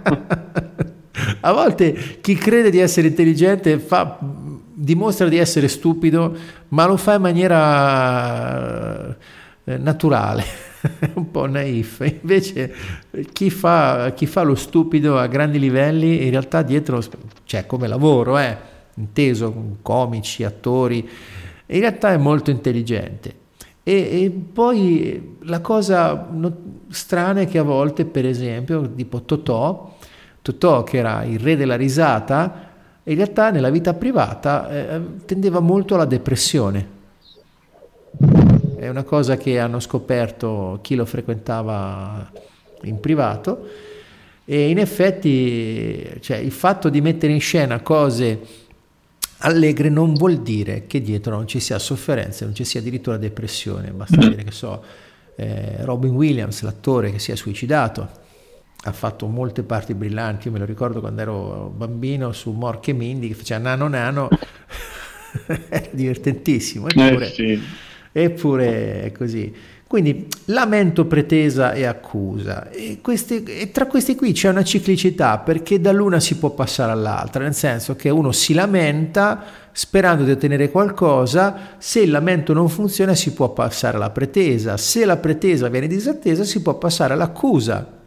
A 1.41 1.53
volte 1.53 2.17
chi 2.21 2.33
crede 2.33 2.71
di 2.71 2.79
essere 2.79 3.07
intelligente 3.07 3.77
fa, 3.77 4.17
dimostra 4.19 5.29
di 5.29 5.37
essere 5.37 5.67
stupido, 5.67 6.35
ma 6.69 6.87
lo 6.87 6.97
fa 6.97 7.13
in 7.13 7.21
maniera 7.21 9.15
eh, 9.63 9.77
naturale. 9.77 10.71
un 11.15 11.31
po' 11.31 11.45
naif. 11.45 11.99
Invece 12.21 12.73
chi 13.31 13.49
fa, 13.49 14.11
chi 14.15 14.25
fa, 14.25 14.41
lo 14.43 14.55
stupido 14.55 15.17
a 15.17 15.27
grandi 15.27 15.59
livelli 15.59 16.23
in 16.23 16.31
realtà 16.31 16.61
dietro, 16.61 17.01
cioè 17.45 17.65
come 17.65 17.87
lavoro, 17.87 18.37
eh, 18.37 18.57
inteso 18.95 19.51
con 19.51 19.77
comici, 19.81 20.43
attori, 20.43 21.07
in 21.65 21.79
realtà 21.79 22.11
è 22.11 22.17
molto 22.17 22.51
intelligente. 22.51 23.41
E, 23.83 24.23
e 24.23 24.29
poi 24.29 25.37
la 25.41 25.59
cosa 25.59 26.27
no, 26.31 26.55
strana 26.89 27.41
è 27.41 27.47
che 27.47 27.57
a 27.57 27.63
volte, 27.63 28.05
per 28.05 28.25
esempio, 28.25 28.93
tipo 28.93 29.23
Totò, 29.23 29.95
Totò 30.41 30.83
che 30.83 30.97
era 30.97 31.23
il 31.23 31.39
re 31.39 31.55
della 31.55 31.75
risata, 31.75 32.71
in 33.03 33.15
realtà 33.15 33.49
nella 33.49 33.69
vita 33.69 33.93
privata 33.93 34.69
eh, 34.69 35.01
tendeva 35.25 35.59
molto 35.59 35.95
alla 35.95 36.05
depressione 36.05 36.92
è 38.83 38.89
una 38.89 39.03
cosa 39.03 39.37
che 39.37 39.59
hanno 39.59 39.79
scoperto 39.79 40.79
chi 40.81 40.95
lo 40.95 41.05
frequentava 41.05 42.29
in 42.83 42.99
privato 42.99 43.65
e 44.45 44.69
in 44.69 44.77
effetti 44.77 46.05
cioè, 46.19 46.37
il 46.37 46.51
fatto 46.51 46.89
di 46.89 46.99
mettere 46.99 47.31
in 47.31 47.39
scena 47.39 47.81
cose 47.81 48.39
allegre 49.39 49.89
non 49.89 50.13
vuol 50.13 50.41
dire 50.41 50.85
che 50.85 51.01
dietro 51.01 51.35
non 51.35 51.47
ci 51.47 51.59
sia 51.59 51.79
sofferenza, 51.79 52.45
non 52.45 52.53
ci 52.53 52.65
sia 52.65 52.79
addirittura 52.79 53.17
depressione, 53.17 53.91
basta 53.91 54.17
mm. 54.17 54.29
dire 54.29 54.43
che 54.43 54.51
so, 54.51 54.83
eh, 55.35 55.77
Robin 55.79 56.11
Williams, 56.11 56.61
l'attore 56.61 57.11
che 57.11 57.19
si 57.19 57.31
è 57.31 57.35
suicidato, 57.35 58.09
ha 58.85 58.91
fatto 58.91 59.27
molte 59.27 59.63
parti 59.63 59.93
brillanti, 59.93 60.47
io 60.47 60.53
me 60.53 60.59
lo 60.59 60.65
ricordo 60.65 60.99
quando 60.99 61.21
ero 61.21 61.73
bambino 61.75 62.31
su 62.31 62.51
Morche 62.51 62.93
Mindy 62.93 63.29
che 63.29 63.33
faceva 63.33 63.61
nano 63.61 63.87
nano, 63.87 64.29
era 65.69 65.87
divertentissimo, 65.91 66.87
eppure... 66.87 67.27
Eh 67.27 67.29
sì 67.29 67.61
Eppure 68.13 69.03
è 69.03 69.11
così. 69.11 69.53
Quindi 69.87 70.27
lamento, 70.45 71.05
pretesa 71.05 71.73
e 71.73 71.85
accusa. 71.85 72.69
E, 72.69 72.99
questi, 73.01 73.43
e, 73.43 73.71
tra 73.71 73.85
questi 73.85 74.15
qui 74.15 74.31
c'è 74.31 74.49
una 74.49 74.63
ciclicità 74.63 75.37
perché 75.39 75.79
dall'una 75.79 76.19
si 76.19 76.37
può 76.37 76.51
passare 76.51 76.91
all'altra, 76.91 77.43
nel 77.43 77.53
senso 77.53 77.95
che 77.95 78.09
uno 78.09 78.31
si 78.31 78.53
lamenta 78.53 79.43
sperando 79.71 80.23
di 80.23 80.31
ottenere 80.31 80.71
qualcosa, 80.71 81.75
se 81.77 81.99
il 82.01 82.11
lamento 82.11 82.53
non 82.53 82.69
funziona 82.69 83.13
si 83.13 83.33
può 83.33 83.49
passare 83.49 83.97
alla 83.97 84.09
pretesa, 84.09 84.77
se 84.77 85.05
la 85.05 85.17
pretesa 85.17 85.67
viene 85.67 85.87
disattesa 85.87 86.43
si 86.43 86.61
può 86.61 86.75
passare 86.75 87.13
all'accusa 87.13 88.01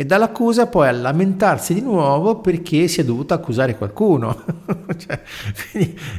e 0.00 0.06
dall'accusa 0.06 0.66
poi 0.66 0.88
a 0.88 0.92
lamentarsi 0.92 1.74
di 1.74 1.82
nuovo 1.82 2.40
perché 2.40 2.88
si 2.88 3.02
è 3.02 3.04
dovuto 3.04 3.34
accusare 3.34 3.76
qualcuno. 3.76 4.34
cioè, 4.96 5.20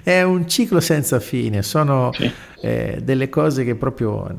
è 0.03 0.21
un 0.21 0.47
ciclo 0.47 0.79
senza 0.79 1.19
fine, 1.19 1.63
sono 1.63 2.11
sì. 2.13 2.31
eh, 2.61 2.99
delle 3.01 3.27
cose 3.29 3.63
che 3.63 3.73
proprio... 3.73 4.29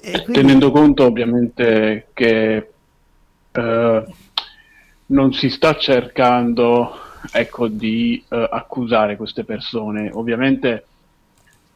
Eh, 0.00 0.10
quindi... 0.24 0.32
Tenendo 0.32 0.72
conto 0.72 1.04
ovviamente 1.04 2.08
che 2.14 2.68
eh, 3.52 4.04
non 5.06 5.32
si 5.32 5.48
sta 5.48 5.76
cercando 5.76 6.96
ecco, 7.30 7.68
di 7.68 8.20
eh, 8.28 8.48
accusare 8.50 9.16
queste 9.16 9.44
persone, 9.44 10.10
ovviamente 10.12 10.84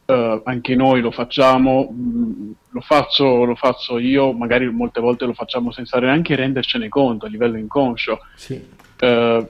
Uh, 0.09 0.41
anche 0.43 0.73
noi 0.73 1.01
lo 1.01 1.11
facciamo, 1.11 1.91
mh, 1.91 2.01
mm, 2.01 2.51
lo, 2.71 2.81
faccio, 2.81 3.43
lo, 3.43 3.53
faccio, 3.53 3.99
io, 3.99 4.33
magari 4.33 4.67
molte 4.67 4.99
volte 4.99 5.25
lo 5.25 5.33
facciamo 5.33 5.71
senza 5.71 5.99
neanche 5.99 6.35
rendercene 6.35 6.89
conto 6.89 7.27
a 7.27 7.29
livello 7.29 7.57
inconscio. 7.57 8.19
Sì. 8.33 8.53
Uh, 8.99 9.47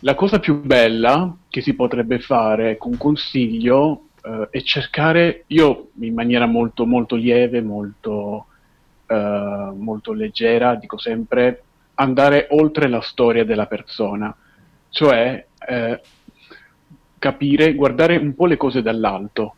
la 0.00 0.14
cosa 0.14 0.38
più 0.38 0.60
bella 0.60 1.36
che 1.48 1.60
si 1.60 1.74
potrebbe 1.74 2.20
fare 2.20 2.76
con 2.76 2.96
consiglio 2.96 4.10
uh, 4.22 4.46
è 4.48 4.62
cercare, 4.62 5.42
io 5.48 5.88
in 5.98 6.14
maniera 6.14 6.46
molto, 6.46 6.86
molto 6.86 7.16
lieve, 7.16 7.60
molto, 7.60 8.46
molto 9.08 10.12
leggera, 10.12 10.76
dico 10.76 10.98
sempre, 10.98 11.62
andare 11.94 12.46
oltre 12.50 12.88
la 12.88 13.00
storia 13.00 13.44
della 13.44 13.66
persona, 13.66 14.32
cioè 14.90 15.46
capire, 17.18 17.74
guardare 17.74 18.16
un 18.16 18.34
po' 18.34 18.46
le 18.46 18.56
cose 18.56 18.82
dall'alto 18.82 19.54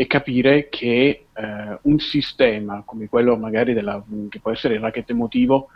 e 0.00 0.06
capire 0.06 0.70
che 0.70 1.26
eh, 1.30 1.78
un 1.82 1.98
sistema 1.98 2.82
come 2.86 3.06
quello 3.06 3.36
magari 3.36 3.74
della, 3.74 4.02
che 4.30 4.40
può 4.40 4.50
essere 4.50 4.76
il 4.76 4.80
racket 4.80 5.10
emotivo 5.10 5.68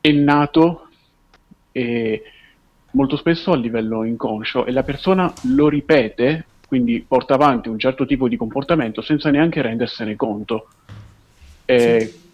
è 0.00 0.12
nato 0.12 0.86
eh, 1.72 2.22
molto 2.92 3.16
spesso 3.16 3.50
a 3.50 3.56
livello 3.56 4.04
inconscio 4.04 4.66
e 4.66 4.70
la 4.70 4.84
persona 4.84 5.34
lo 5.56 5.68
ripete, 5.68 6.46
quindi 6.68 7.04
porta 7.04 7.34
avanti 7.34 7.68
un 7.68 7.76
certo 7.80 8.06
tipo 8.06 8.28
di 8.28 8.36
comportamento 8.36 9.02
senza 9.02 9.30
neanche 9.30 9.62
rendersene 9.62 10.14
conto. 10.14 10.68
Eh, 11.64 12.00
sì. 12.02 12.24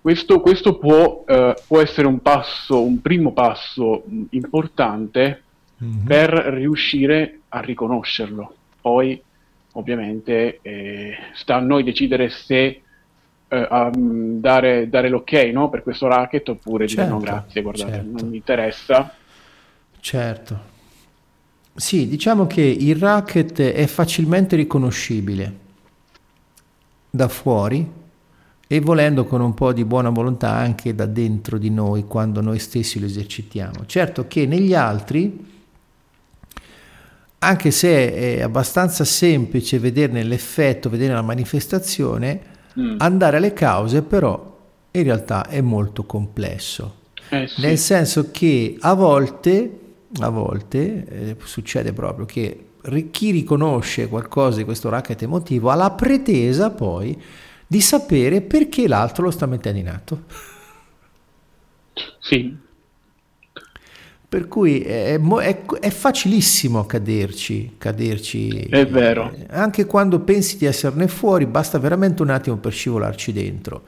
Questo, 0.00 0.40
questo 0.40 0.76
può, 0.76 1.22
eh, 1.24 1.54
può, 1.68 1.80
essere 1.80 2.08
un 2.08 2.18
passo, 2.18 2.82
un 2.82 3.00
primo 3.00 3.32
passo 3.32 4.02
importante 4.30 5.42
mm-hmm. 5.84 6.04
per 6.04 6.30
riuscire 6.30 7.42
a 7.50 7.60
riconoscerlo. 7.60 8.54
Poi 8.80 9.22
ovviamente 9.74 10.58
eh, 10.62 11.16
sta 11.34 11.56
a 11.56 11.60
noi 11.60 11.84
decidere 11.84 12.28
se 12.28 12.82
eh, 13.48 13.68
um, 13.70 14.40
dare, 14.40 14.88
dare, 14.88 15.08
l'ok 15.08 15.32
no, 15.52 15.68
per 15.68 15.82
questo 15.82 16.06
racket 16.06 16.48
oppure 16.48 16.86
certo, 16.86 17.02
dire 17.02 17.14
no 17.14 17.20
grazie, 17.20 17.62
guardate, 17.62 17.92
certo. 17.92 18.10
non 18.10 18.28
mi 18.28 18.36
interessa. 18.36 19.14
Certo. 20.00 20.72
Sì, 21.76 22.08
diciamo 22.08 22.46
che 22.46 22.62
il 22.62 22.96
racket 22.96 23.60
è 23.60 23.86
facilmente 23.86 24.54
riconoscibile 24.54 25.62
da 27.10 27.28
fuori 27.28 28.02
e 28.66 28.80
volendo 28.80 29.24
con 29.24 29.40
un 29.40 29.54
po' 29.54 29.72
di 29.72 29.84
buona 29.84 30.08
volontà 30.10 30.50
anche 30.50 30.94
da 30.94 31.06
dentro 31.06 31.58
di 31.58 31.70
noi 31.70 32.04
quando 32.04 32.40
noi 32.40 32.58
stessi 32.58 33.00
lo 33.00 33.06
esercitiamo. 33.06 33.86
Certo 33.86 34.26
che 34.28 34.46
negli 34.46 34.74
altri 34.74 35.52
anche 37.44 37.70
se 37.70 38.12
è 38.12 38.42
abbastanza 38.42 39.04
semplice 39.04 39.78
vederne 39.78 40.22
l'effetto, 40.22 40.88
vedere 40.88 41.12
la 41.14 41.22
manifestazione, 41.22 42.40
mm. 42.78 42.96
andare 42.98 43.36
alle 43.36 43.52
cause 43.52 44.02
però 44.02 44.52
in 44.90 45.02
realtà 45.02 45.46
è 45.46 45.60
molto 45.60 46.04
complesso. 46.04 47.02
Eh, 47.28 47.46
sì. 47.46 47.60
Nel 47.60 47.78
senso 47.78 48.30
che 48.30 48.76
a 48.80 48.94
volte, 48.94 49.78
a 50.20 50.28
volte 50.28 51.06
eh, 51.06 51.36
succede 51.44 51.92
proprio 51.92 52.26
che 52.26 52.66
chi 53.10 53.30
riconosce 53.30 54.08
qualcosa 54.08 54.58
di 54.58 54.64
questo 54.64 54.88
racket 54.88 55.22
emotivo 55.22 55.70
ha 55.70 55.74
la 55.74 55.90
pretesa 55.90 56.70
poi 56.70 57.20
di 57.66 57.80
sapere 57.80 58.42
perché 58.42 58.86
l'altro 58.86 59.24
lo 59.24 59.30
sta 59.30 59.46
mettendo 59.46 59.78
in 59.78 59.88
atto. 59.88 60.22
Sì, 62.20 62.56
per 64.34 64.48
cui 64.48 64.80
è, 64.80 65.16
è, 65.16 65.64
è, 65.78 65.90
facilissimo 65.90 66.84
caderci, 66.86 67.76
caderci. 67.78 68.62
È 68.62 68.84
vero. 68.84 69.32
Anche 69.50 69.86
quando 69.86 70.18
pensi 70.18 70.56
di 70.56 70.64
esserne 70.64 71.06
fuori, 71.06 71.46
basta 71.46 71.78
veramente 71.78 72.20
un 72.22 72.30
attimo 72.30 72.56
per 72.56 72.72
scivolarci 72.72 73.32
dentro. 73.32 73.82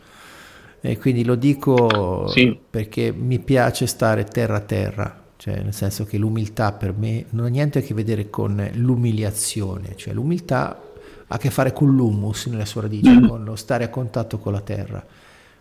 E 0.80 0.98
quindi 0.98 1.24
lo 1.24 1.34
dico 1.34 2.28
sì. 2.28 2.56
perché 2.70 3.12
mi 3.12 3.40
piace 3.40 3.88
stare 3.88 4.22
terra 4.22 4.58
a 4.58 4.60
terra, 4.60 5.24
cioè 5.36 5.60
nel 5.64 5.74
senso 5.74 6.04
che 6.04 6.16
l'umiltà 6.16 6.70
per 6.70 6.94
me 6.96 7.24
non 7.30 7.46
ha 7.46 7.48
niente 7.48 7.80
a 7.80 7.82
che 7.82 7.92
vedere 7.92 8.30
con 8.30 8.70
l'umiliazione, 8.74 9.94
cioè 9.96 10.14
l'umiltà 10.14 10.80
ha 11.26 11.34
a 11.34 11.38
che 11.38 11.50
fare 11.50 11.72
con 11.72 11.92
l'humus 11.92 12.46
nella 12.46 12.66
sua 12.66 12.82
radice, 12.82 13.10
mm. 13.10 13.26
con 13.26 13.42
lo 13.42 13.56
stare 13.56 13.82
a 13.82 13.88
contatto 13.88 14.38
con 14.38 14.52
la 14.52 14.60
terra 14.60 15.04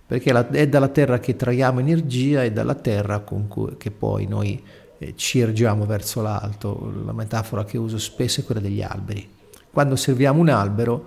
perché 0.07 0.31
è 0.51 0.67
dalla 0.67 0.89
terra 0.89 1.19
che 1.19 1.35
traiamo 1.35 1.79
energia 1.79 2.43
e 2.43 2.51
dalla 2.51 2.75
terra 2.75 3.19
cui, 3.19 3.75
che 3.77 3.89
poi 3.89 4.27
noi 4.27 4.61
eh, 4.99 5.13
ci 5.15 5.39
ergiamo 5.39 5.85
verso 5.85 6.21
l'alto. 6.21 6.93
La 7.03 7.13
metafora 7.13 7.65
che 7.65 7.77
uso 7.77 7.97
spesso 7.97 8.41
è 8.41 8.43
quella 8.43 8.61
degli 8.61 8.81
alberi. 8.81 9.27
Quando 9.71 9.95
osserviamo 9.95 10.39
un 10.39 10.49
albero, 10.49 11.05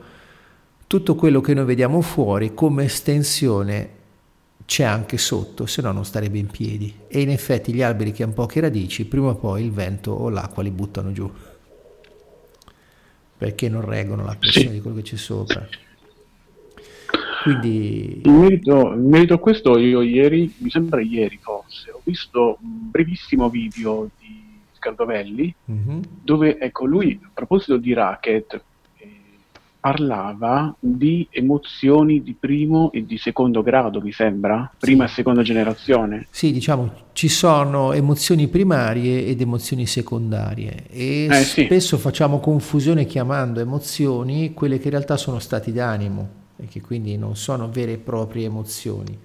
tutto 0.87 1.15
quello 1.15 1.41
che 1.41 1.55
noi 1.55 1.65
vediamo 1.65 2.01
fuori 2.01 2.55
come 2.55 2.85
estensione 2.85 3.97
c'è 4.67 4.85
anche 4.85 5.17
sotto, 5.17 5.65
se 5.65 5.81
no 5.81 5.93
non 5.93 6.05
starebbe 6.05 6.39
in 6.39 6.49
piedi. 6.49 6.93
E 7.07 7.21
in 7.21 7.31
effetti 7.31 7.73
gli 7.73 7.83
alberi 7.83 8.13
che 8.13 8.25
hanno 8.25 8.33
poche 8.33 8.61
radici, 8.61 9.07
prima 9.07 9.29
o 9.29 9.37
poi 9.37 9.65
il 9.65 9.71
vento 9.71 10.11
o 10.11 10.29
l'acqua 10.29 10.63
li 10.63 10.71
buttano 10.71 11.13
giù, 11.13 11.31
perché 13.39 13.69
non 13.69 13.83
reggono 13.83 14.25
la 14.25 14.37
pressione 14.37 14.73
di 14.73 14.81
quello 14.81 14.97
che 14.97 15.03
c'è 15.03 15.17
sopra. 15.17 15.67
Quindi... 17.49 18.21
In 18.25 18.35
merito, 18.35 18.93
in 18.93 19.09
merito, 19.09 19.35
a 19.35 19.39
questo, 19.39 19.79
io 19.79 20.03
ieri, 20.03 20.53
mi 20.59 20.71
sembra 20.71 21.01
ieri 21.01 21.39
forse, 21.41 21.91
ho 21.91 22.01
visto 22.05 22.59
un 22.61 22.91
brevissimo 22.91 23.49
video 23.49 24.11
di 24.19 24.37
Scaldovelli 24.73 25.55
mm-hmm. 25.71 26.01
dove, 26.23 26.59
ecco, 26.59 26.85
lui 26.85 27.19
a 27.23 27.31
proposito 27.33 27.79
di 27.79 27.93
racket 27.95 28.63
eh, 28.99 29.11
parlava 29.81 30.75
di 30.79 31.27
emozioni 31.31 32.23
di 32.23 32.37
primo 32.39 32.93
e 32.93 33.07
di 33.07 33.17
secondo 33.17 33.63
grado, 33.63 34.01
mi 34.01 34.13
sembra, 34.13 34.71
prima 34.79 35.07
sì. 35.07 35.13
e 35.13 35.15
seconda 35.15 35.43
generazione. 35.43 36.27
Sì, 36.31 36.53
diciamo, 36.53 37.07
ci 37.13 37.29
sono 37.29 37.93
emozioni 37.93 38.47
primarie 38.49 39.25
ed 39.25 39.41
emozioni 39.41 39.87
secondarie 39.87 40.87
e 40.91 41.29
eh, 41.31 41.43
spesso 41.43 41.97
sì. 41.97 42.03
facciamo 42.03 42.41
confusione 42.41 43.07
chiamando 43.07 43.59
emozioni 43.59 44.53
quelle 44.53 44.79
che 44.79 44.85
in 44.85 44.91
realtà 44.91 45.17
sono 45.17 45.39
stati 45.39 45.73
d'animo 45.73 46.38
e 46.61 46.67
che 46.67 46.81
quindi 46.81 47.17
non 47.17 47.37
sono 47.37 47.69
vere 47.71 47.93
e 47.93 47.99
proprie 47.99 48.47
emozioni. 48.47 49.19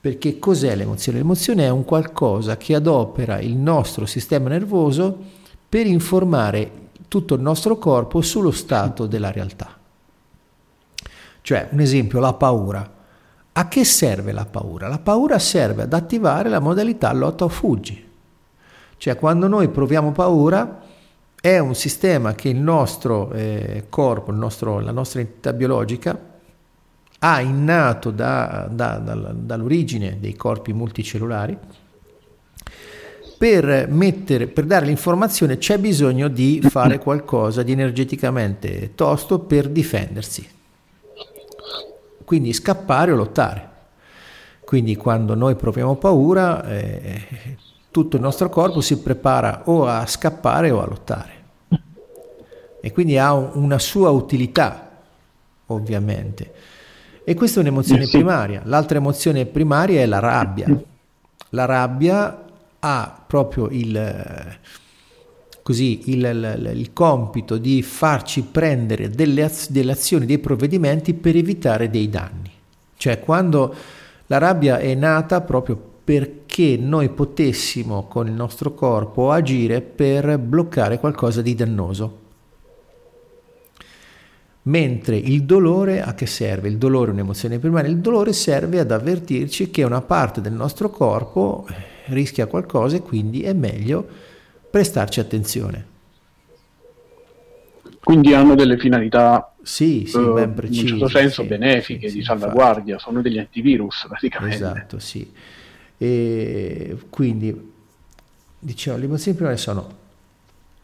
Perché 0.00 0.38
cos'è 0.38 0.76
l'emozione? 0.76 1.18
L'emozione 1.18 1.64
è 1.64 1.70
un 1.70 1.84
qualcosa 1.84 2.56
che 2.56 2.74
adopera 2.74 3.40
il 3.40 3.56
nostro 3.56 4.06
sistema 4.06 4.48
nervoso 4.48 5.16
per 5.68 5.86
informare 5.86 6.84
tutto 7.08 7.34
il 7.34 7.40
nostro 7.40 7.76
corpo 7.78 8.20
sullo 8.20 8.50
stato 8.50 9.06
della 9.06 9.32
realtà. 9.32 9.76
Cioè, 11.40 11.68
un 11.70 11.80
esempio, 11.80 12.20
la 12.20 12.34
paura. 12.34 12.94
A 13.52 13.68
che 13.68 13.84
serve 13.84 14.32
la 14.32 14.44
paura? 14.44 14.86
La 14.88 14.98
paura 14.98 15.38
serve 15.38 15.82
ad 15.82 15.92
attivare 15.92 16.48
la 16.48 16.60
modalità 16.60 17.12
lotta 17.12 17.44
o 17.44 17.48
fuggi. 17.48 18.04
Cioè, 18.98 19.16
quando 19.16 19.48
noi 19.48 19.68
proviamo 19.68 20.12
paura, 20.12 20.82
è 21.46 21.60
un 21.60 21.76
sistema 21.76 22.34
che 22.34 22.48
il 22.48 22.56
nostro 22.56 23.30
eh, 23.30 23.84
corpo, 23.88 24.32
il 24.32 24.36
nostro, 24.36 24.80
la 24.80 24.90
nostra 24.90 25.20
entità 25.20 25.52
biologica 25.52 26.18
ha 27.20 27.40
innato 27.40 28.10
da, 28.10 28.66
da, 28.68 28.98
da, 28.98 29.14
dall'origine 29.14 30.18
dei 30.18 30.34
corpi 30.34 30.72
multicellulari. 30.72 31.56
Per, 33.38 33.86
mettere, 33.88 34.48
per 34.48 34.64
dare 34.64 34.86
l'informazione 34.86 35.58
c'è 35.58 35.78
bisogno 35.78 36.26
di 36.26 36.60
fare 36.68 36.98
qualcosa 36.98 37.62
di 37.62 37.70
energeticamente 37.70 38.96
tosto 38.96 39.38
per 39.38 39.68
difendersi. 39.68 40.48
Quindi 42.24 42.52
scappare 42.54 43.12
o 43.12 43.14
lottare. 43.14 43.70
Quindi 44.64 44.96
quando 44.96 45.36
noi 45.36 45.54
proviamo 45.54 45.94
paura, 45.94 46.64
eh, 46.64 47.22
tutto 47.92 48.16
il 48.16 48.22
nostro 48.22 48.48
corpo 48.48 48.80
si 48.80 48.98
prepara 48.98 49.62
o 49.66 49.86
a 49.86 50.04
scappare 50.06 50.72
o 50.72 50.82
a 50.82 50.86
lottare. 50.86 51.35
E 52.80 52.92
quindi 52.92 53.18
ha 53.18 53.32
una 53.34 53.78
sua 53.78 54.10
utilità 54.10 54.86
ovviamente. 55.66 56.52
E 57.24 57.34
questa 57.34 57.58
è 57.58 57.62
un'emozione 57.62 58.02
eh 58.02 58.06
sì. 58.06 58.16
primaria. 58.18 58.62
L'altra 58.64 58.98
emozione 58.98 59.46
primaria 59.46 60.00
è 60.00 60.06
la 60.06 60.20
rabbia. 60.20 60.68
La 61.50 61.64
rabbia 61.64 62.44
ha 62.78 63.24
proprio 63.26 63.68
il, 63.70 64.58
così, 65.62 66.10
il, 66.10 66.24
il, 66.24 66.70
il 66.76 66.92
compito 66.92 67.58
di 67.58 67.82
farci 67.82 68.42
prendere 68.42 69.10
delle, 69.10 69.50
delle 69.68 69.92
azioni, 69.92 70.26
dei 70.26 70.38
provvedimenti 70.38 71.14
per 71.14 71.36
evitare 71.36 71.90
dei 71.90 72.08
danni. 72.08 72.50
Cioè 72.96 73.20
quando 73.20 73.74
la 74.26 74.38
rabbia 74.38 74.78
è 74.78 74.94
nata 74.94 75.40
proprio 75.40 75.94
perché 76.04 76.76
noi 76.76 77.08
potessimo 77.08 78.06
con 78.06 78.28
il 78.28 78.32
nostro 78.32 78.72
corpo 78.74 79.32
agire 79.32 79.80
per 79.80 80.38
bloccare 80.38 81.00
qualcosa 81.00 81.42
di 81.42 81.56
dannoso. 81.56 82.25
Mentre 84.66 85.16
il 85.16 85.44
dolore 85.44 86.02
a 86.02 86.14
che 86.14 86.26
serve? 86.26 86.68
Il 86.68 86.76
dolore 86.76 87.10
è 87.10 87.12
un'emozione 87.12 87.58
primaria, 87.58 87.88
il 87.88 87.98
dolore 87.98 88.32
serve 88.32 88.80
ad 88.80 88.90
avvertirci 88.90 89.70
che 89.70 89.84
una 89.84 90.00
parte 90.00 90.40
del 90.40 90.52
nostro 90.52 90.90
corpo 90.90 91.68
rischia 92.06 92.46
qualcosa 92.46 92.96
e 92.96 93.00
quindi 93.00 93.42
è 93.42 93.52
meglio 93.52 94.06
prestarci 94.68 95.20
attenzione. 95.20 95.94
Quindi 98.02 98.34
hanno 98.34 98.54
delle 98.54 98.76
finalità 98.76 99.54
sì, 99.62 100.04
sì, 100.06 100.16
uh, 100.16 100.32
ben 100.32 100.54
precise, 100.54 100.86
in 100.86 100.92
un 100.92 100.98
certo 100.98 101.18
senso 101.18 101.42
sì, 101.42 101.48
benefiche, 101.48 102.08
sì, 102.08 102.18
di 102.18 102.24
salvaguardia, 102.24 102.94
infatti. 102.94 103.02
sono 103.02 103.22
degli 103.22 103.38
antivirus 103.38 104.06
praticamente. 104.08 104.56
Esatto, 104.56 104.98
sì. 104.98 105.32
E 105.98 106.96
quindi, 107.08 107.72
dicevo, 108.58 108.96
le 108.96 109.04
emozioni 109.04 109.36
primarie 109.36 109.60
sono... 109.60 109.96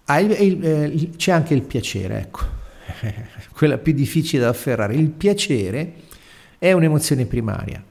Ah, 0.07 0.21
il, 0.21 0.31
il, 0.31 0.65
eh, 0.65 1.11
c'è 1.17 1.33
anche 1.33 1.55
il 1.55 1.63
piacere, 1.63 2.19
ecco, 2.19 2.41
quella 3.53 3.79
più 3.79 3.93
difficile 3.93 4.43
da 4.43 4.49
afferrare. 4.49 4.95
Il 4.95 5.11
piacere 5.11 5.95
è 6.59 6.73
un'emozione 6.73 7.27
primaria, 7.27 7.83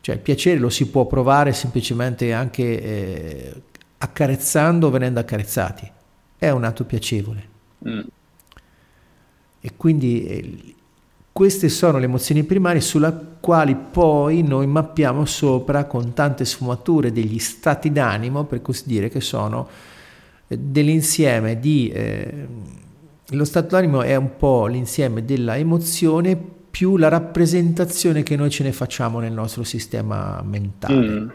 cioè 0.00 0.14
il 0.16 0.20
piacere 0.20 0.58
lo 0.58 0.70
si 0.70 0.88
può 0.88 1.06
provare 1.06 1.52
semplicemente 1.52 2.32
anche 2.32 2.82
eh, 2.82 3.62
accarezzando 3.98 4.86
o 4.86 4.90
venendo 4.90 5.20
accarezzati, 5.20 5.90
è 6.38 6.50
un 6.50 6.64
atto 6.64 6.84
piacevole. 6.84 7.48
Mm. 7.88 8.00
E 9.60 9.72
quindi 9.76 10.26
eh, 10.26 10.74
queste 11.32 11.68
sono 11.68 11.98
le 11.98 12.06
emozioni 12.06 12.42
primarie 12.42 12.80
sulle 12.80 13.36
quali 13.40 13.76
poi 13.76 14.42
noi 14.42 14.66
mappiamo 14.66 15.24
sopra 15.24 15.84
con 15.84 16.12
tante 16.12 16.44
sfumature 16.44 17.12
degli 17.12 17.38
stati 17.38 17.92
d'animo, 17.92 18.44
per 18.44 18.62
così 18.62 18.82
dire, 18.86 19.08
che 19.08 19.20
sono 19.20 19.68
eh, 20.48 20.58
dell'insieme 20.58 21.58
di... 21.60 21.88
Eh, 21.90 22.46
lo 23.30 23.44
stato 23.44 23.74
d'animo 23.74 24.02
è 24.02 24.16
un 24.16 24.36
po' 24.36 24.66
l'insieme 24.66 25.24
della 25.24 25.56
emozione 25.56 26.56
più 26.70 26.96
la 26.96 27.08
rappresentazione 27.08 28.22
che 28.22 28.36
noi 28.36 28.50
ce 28.50 28.62
ne 28.62 28.72
facciamo 28.72 29.20
nel 29.20 29.32
nostro 29.32 29.64
sistema 29.64 30.42
mentale. 30.42 30.94
Mm. 30.94 31.28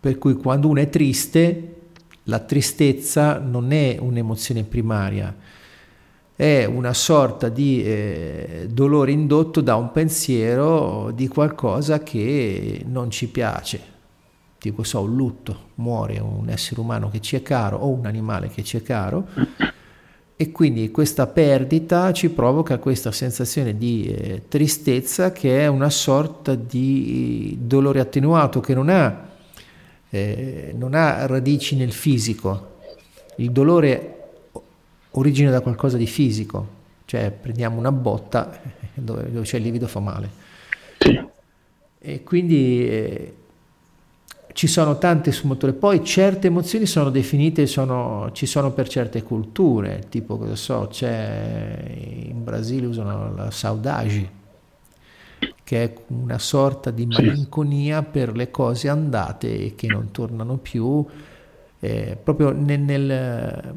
Per 0.00 0.18
cui 0.18 0.34
quando 0.34 0.68
uno 0.68 0.80
è 0.80 0.88
triste, 0.88 1.74
la 2.24 2.38
tristezza 2.38 3.38
non 3.38 3.72
è 3.72 3.96
un'emozione 3.98 4.62
primaria, 4.64 5.34
è 6.36 6.64
una 6.64 6.92
sorta 6.94 7.48
di 7.48 7.82
eh, 7.82 8.68
dolore 8.70 9.12
indotto 9.12 9.60
da 9.60 9.76
un 9.76 9.92
pensiero 9.92 11.10
di 11.14 11.28
qualcosa 11.28 12.02
che 12.02 12.82
non 12.86 13.10
ci 13.10 13.28
piace. 13.28 13.92
Tipo, 14.58 14.82
so, 14.82 15.02
un 15.02 15.14
lutto, 15.14 15.70
muore 15.76 16.18
un 16.18 16.48
essere 16.48 16.80
umano 16.80 17.10
che 17.10 17.20
ci 17.20 17.36
è 17.36 17.42
caro 17.42 17.78
o 17.78 17.88
un 17.88 18.06
animale 18.06 18.48
che 18.48 18.62
ci 18.62 18.78
è 18.78 18.82
caro 18.82 19.26
e 20.36 20.50
quindi 20.50 20.90
questa 20.90 21.28
perdita 21.28 22.12
ci 22.12 22.28
provoca 22.30 22.78
questa 22.78 23.12
sensazione 23.12 23.78
di 23.78 24.06
eh, 24.06 24.42
tristezza 24.48 25.30
che 25.30 25.60
è 25.60 25.68
una 25.68 25.90
sorta 25.90 26.56
di 26.56 27.56
dolore 27.60 28.00
attenuato 28.00 28.58
che 28.58 28.74
non 28.74 28.88
ha, 28.88 29.28
eh, 30.10 30.74
non 30.76 30.94
ha 30.94 31.26
radici 31.26 31.76
nel 31.76 31.92
fisico. 31.92 32.72
Il 33.36 33.52
dolore 33.52 34.10
origina 35.12 35.52
da 35.52 35.60
qualcosa 35.60 35.96
di 35.96 36.06
fisico, 36.06 36.66
cioè 37.04 37.30
prendiamo 37.30 37.78
una 37.78 37.92
botta 37.92 38.60
dove, 38.92 39.30
dove 39.30 39.44
c'è 39.44 39.58
il 39.58 39.62
livido 39.62 39.86
fa 39.86 40.00
male. 40.00 40.42
E 42.00 42.22
quindi 42.24 42.88
eh, 42.88 43.34
ci 44.54 44.68
sono 44.68 44.98
tante 44.98 45.32
sfumature. 45.32 45.72
Poi 45.72 46.04
certe 46.04 46.46
emozioni 46.46 46.86
sono 46.86 47.10
definite, 47.10 47.66
sono, 47.66 48.30
ci 48.32 48.46
sono 48.46 48.70
per 48.70 48.88
certe 48.88 49.22
culture, 49.24 50.06
tipo 50.08 50.38
cosa 50.38 50.54
so, 50.54 50.86
c'è 50.88 51.84
in 52.28 52.44
Brasile 52.44 52.86
usano 52.86 53.34
la 53.34 53.50
saudade, 53.50 54.30
che 55.64 55.82
è 55.82 55.92
una 56.06 56.38
sorta 56.38 56.92
di 56.92 57.04
malinconia 57.04 58.04
per 58.04 58.36
le 58.36 58.52
cose 58.52 58.88
andate 58.88 59.66
e 59.66 59.74
che 59.74 59.88
non 59.88 60.12
tornano 60.12 60.56
più, 60.56 61.04
eh, 61.80 62.16
proprio 62.22 62.52
nel, 62.52 62.80
nel 62.80 63.74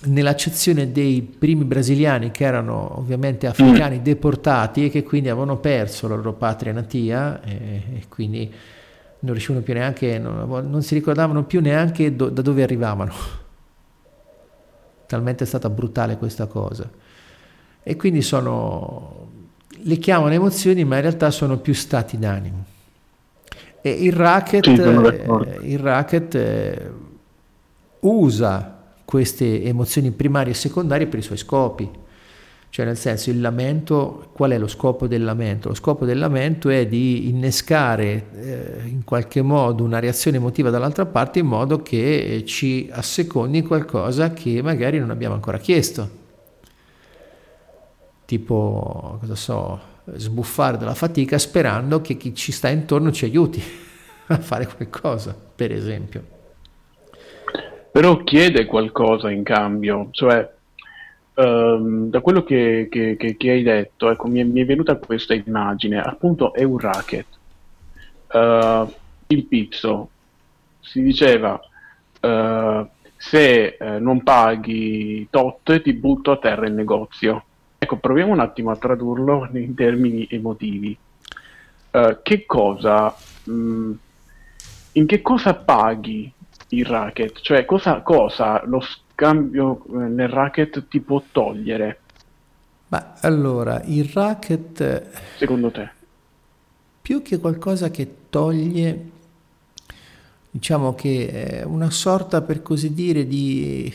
nell'accezione 0.00 0.92
dei 0.92 1.22
primi 1.22 1.64
brasiliani 1.64 2.30
che 2.30 2.44
erano 2.44 2.98
ovviamente 2.98 3.48
africani 3.48 3.98
mm. 3.98 4.02
deportati 4.02 4.84
e 4.84 4.90
che 4.90 5.02
quindi 5.02 5.28
avevano 5.28 5.56
perso 5.56 6.06
la 6.06 6.14
loro 6.14 6.34
patria 6.34 6.72
natia 6.72 7.42
e, 7.42 7.82
e 7.94 8.02
quindi 8.08 8.52
non 9.20 9.32
riuscivano 9.32 9.64
più 9.64 9.74
neanche, 9.74 10.18
non, 10.18 10.68
non 10.70 10.82
si 10.82 10.94
ricordavano 10.94 11.44
più 11.44 11.60
neanche 11.60 12.14
do, 12.14 12.28
da 12.28 12.42
dove 12.42 12.62
arrivavano. 12.62 13.12
Talmente 15.06 15.44
è 15.44 15.46
stata 15.46 15.68
brutale 15.70 16.16
questa 16.16 16.46
cosa. 16.46 16.88
E 17.82 17.96
quindi 17.96 18.22
sono, 18.22 19.28
le 19.68 19.96
chiamano 19.96 20.34
emozioni 20.34 20.84
ma 20.84 20.96
in 20.96 21.02
realtà 21.02 21.30
sono 21.30 21.58
più 21.58 21.74
stati 21.74 22.18
d'animo. 22.18 22.64
E 23.80 23.90
il 23.90 24.12
racket, 24.12 24.64
sì, 24.64 24.80
eh, 24.80 25.58
il 25.62 25.78
racket 25.78 26.34
eh, 26.34 26.90
usa 28.00 28.76
queste 29.04 29.62
emozioni 29.64 30.10
primarie 30.10 30.52
e 30.52 30.56
secondarie 30.56 31.06
per 31.06 31.18
i 31.18 31.22
suoi 31.22 31.38
scopi. 31.38 31.90
Cioè 32.70 32.84
nel 32.84 32.96
senso 32.96 33.30
il 33.30 33.40
lamento, 33.40 34.30
qual 34.32 34.50
è 34.50 34.58
lo 34.58 34.66
scopo 34.66 35.06
del 35.06 35.24
lamento? 35.24 35.68
Lo 35.68 35.74
scopo 35.74 36.04
del 36.04 36.18
lamento 36.18 36.68
è 36.68 36.86
di 36.86 37.28
innescare 37.28 38.26
eh, 38.34 38.88
in 38.88 39.04
qualche 39.04 39.42
modo 39.42 39.84
una 39.84 39.98
reazione 39.98 40.36
emotiva 40.36 40.70
dall'altra 40.70 41.06
parte 41.06 41.38
in 41.38 41.46
modo 41.46 41.82
che 41.82 42.44
ci 42.46 42.88
assecondi 42.92 43.62
qualcosa 43.62 44.32
che 44.32 44.62
magari 44.62 44.98
non 44.98 45.10
abbiamo 45.10 45.34
ancora 45.34 45.58
chiesto. 45.58 46.16
Tipo, 48.24 49.16
cosa 49.20 49.34
so, 49.34 49.80
sbuffare 50.14 50.76
dalla 50.76 50.94
fatica 50.94 51.38
sperando 51.38 52.00
che 52.02 52.16
chi 52.16 52.34
ci 52.34 52.52
sta 52.52 52.68
intorno 52.68 53.10
ci 53.10 53.24
aiuti 53.24 53.62
a 54.28 54.38
fare 54.38 54.66
qualcosa, 54.66 55.34
per 55.54 55.72
esempio 55.72 56.36
però 57.98 58.22
chiede 58.22 58.64
qualcosa 58.66 59.28
in 59.28 59.42
cambio, 59.42 60.08
cioè 60.12 60.48
um, 61.38 62.10
da 62.10 62.20
quello 62.20 62.42
che, 62.42 62.88
che, 62.90 63.16
che, 63.16 63.36
che, 63.36 63.50
hai 63.50 63.62
detto, 63.62 64.10
ecco, 64.10 64.28
mi 64.28 64.40
è, 64.40 64.44
mi 64.44 64.60
è, 64.60 64.66
venuta 64.66 64.96
questa 64.96 65.34
immagine, 65.34 66.00
appunto 66.00 66.52
è 66.52 66.64
un 66.64 66.78
racket. 66.78 67.26
Uh, 68.30 68.92
il 69.28 69.44
pizzo 69.44 70.10
si 70.80 71.02
diceva 71.02 71.58
uh, 72.20 72.86
se 73.16 73.76
uh, 73.80 74.02
non 74.02 74.22
paghi 74.22 75.28
tot 75.30 75.80
ti 75.80 75.92
butto 75.94 76.32
a 76.32 76.38
terra 76.38 76.66
il 76.66 76.74
negozio. 76.74 77.44
Ecco, 77.78 77.96
proviamo 77.96 78.32
un 78.32 78.40
attimo 78.40 78.70
a 78.70 78.76
tradurlo 78.76 79.48
in 79.52 79.74
termini 79.74 80.26
emotivi. 80.28 80.96
che 82.22 82.44
cosa, 82.44 83.14
mh, 83.44 83.52
mm, 83.52 83.92
in 84.92 85.06
che 85.06 85.22
cosa 85.22 85.54
paghi 85.54 86.30
il 86.70 86.84
racket, 86.84 87.40
cioè 87.40 87.64
cosa, 87.64 88.02
cosa 88.02 88.62
lo 88.66 88.80
scambio 88.80 89.07
eh, 89.20 90.08
nel 90.08 90.28
racket 90.28 90.86
ti 90.88 91.00
può 91.00 91.20
togliere? 91.32 92.00
Ma 92.88 93.14
allora, 93.20 93.82
il 93.84 94.04
racket... 94.04 95.36
Secondo 95.36 95.70
te? 95.70 95.90
Più 97.02 97.20
che 97.22 97.38
qualcosa 97.38 97.90
che 97.90 98.14
toglie, 98.30 99.10
diciamo 100.50 100.94
che 100.94 101.60
è 101.60 101.62
una 101.64 101.90
sorta, 101.90 102.42
per 102.42 102.62
così 102.62 102.94
dire, 102.94 103.26
di... 103.26 103.92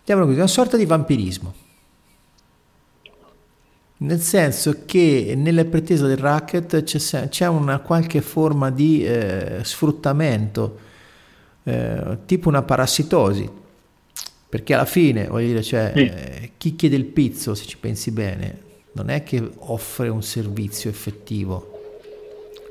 Diciamo 0.00 0.26
così, 0.26 0.36
una 0.36 0.46
sorta 0.46 0.76
di 0.76 0.84
vampirismo. 0.84 1.54
Nel 3.98 4.20
senso 4.20 4.82
che 4.84 5.32
nella 5.34 5.64
pretesa 5.64 6.06
del 6.06 6.18
racket 6.18 6.82
c'è, 6.82 7.28
c'è 7.28 7.46
una 7.46 7.78
qualche 7.78 8.20
forma 8.20 8.70
di 8.70 9.02
eh, 9.02 9.60
sfruttamento 9.62 10.78
eh, 11.62 12.18
tipo 12.26 12.48
una 12.48 12.62
parassitosi, 12.62 13.50
perché 14.56 14.72
alla 14.72 14.86
fine, 14.86 15.26
voglio 15.26 15.48
dire, 15.48 15.62
cioè, 15.62 15.92
sì. 15.94 16.00
eh, 16.00 16.50
chi 16.56 16.76
chiede 16.76 16.96
il 16.96 17.04
pizzo, 17.04 17.54
se 17.54 17.66
ci 17.66 17.76
pensi 17.76 18.10
bene, 18.10 18.62
non 18.92 19.10
è 19.10 19.22
che 19.22 19.50
offre 19.54 20.08
un 20.08 20.22
servizio 20.22 20.88
effettivo, 20.88 21.82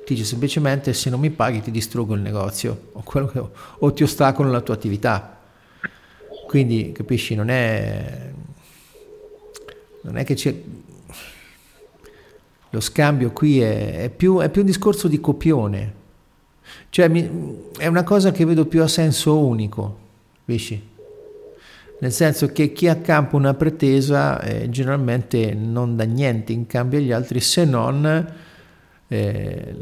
ti 0.03 0.15
dice 0.15 0.25
semplicemente 0.25 0.93
se 0.93 1.11
non 1.11 1.19
mi 1.19 1.29
paghi 1.29 1.61
ti 1.61 1.69
distruggo 1.69 2.15
il 2.15 2.21
negozio 2.21 2.89
o, 2.93 3.03
che, 3.03 3.43
o 3.77 3.93
ti 3.93 4.01
ostacolo 4.01 4.49
la 4.49 4.61
tua 4.61 4.73
attività. 4.73 5.41
Quindi, 6.47 6.91
capisci, 6.91 7.35
non 7.35 7.49
è, 7.49 8.31
non 10.01 10.17
è 10.17 10.23
che 10.23 10.33
c'è... 10.33 10.55
lo 12.71 12.79
scambio 12.79 13.31
qui 13.31 13.61
è, 13.61 14.05
è, 14.05 14.09
più, 14.09 14.39
è 14.39 14.49
più 14.49 14.61
un 14.61 14.67
discorso 14.67 15.07
di 15.07 15.21
copione, 15.21 15.93
cioè 16.89 17.09
mi, 17.09 17.69
è 17.77 17.85
una 17.85 18.03
cosa 18.03 18.31
che 18.31 18.43
vedo 18.43 18.65
più 18.65 18.81
a 18.81 18.87
senso 18.87 19.37
unico, 19.37 19.97
capisci? 20.39 20.93
Nel 21.97 22.11
senso 22.11 22.47
che 22.47 22.73
chi 22.73 22.87
accampa 22.87 23.37
una 23.37 23.53
pretesa 23.53 24.41
eh, 24.41 24.69
generalmente 24.69 25.53
non 25.53 25.95
dà 25.95 26.03
niente 26.03 26.51
in 26.51 26.67
cambio 26.67 26.99
agli 26.99 27.11
altri 27.11 27.39
se 27.39 27.63
non 27.63 28.33
eh, 29.07 29.75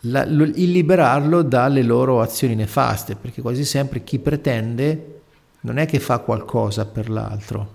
la, 0.00 0.22
il 0.24 0.70
liberarlo 0.70 1.42
dalle 1.42 1.82
loro 1.82 2.20
azioni 2.20 2.54
nefaste, 2.54 3.14
perché 3.14 3.40
quasi 3.40 3.64
sempre 3.64 4.02
chi 4.02 4.18
pretende 4.18 5.20
non 5.60 5.78
è 5.78 5.86
che 5.86 6.00
fa 6.00 6.18
qualcosa 6.18 6.86
per 6.86 7.08
l'altro, 7.08 7.74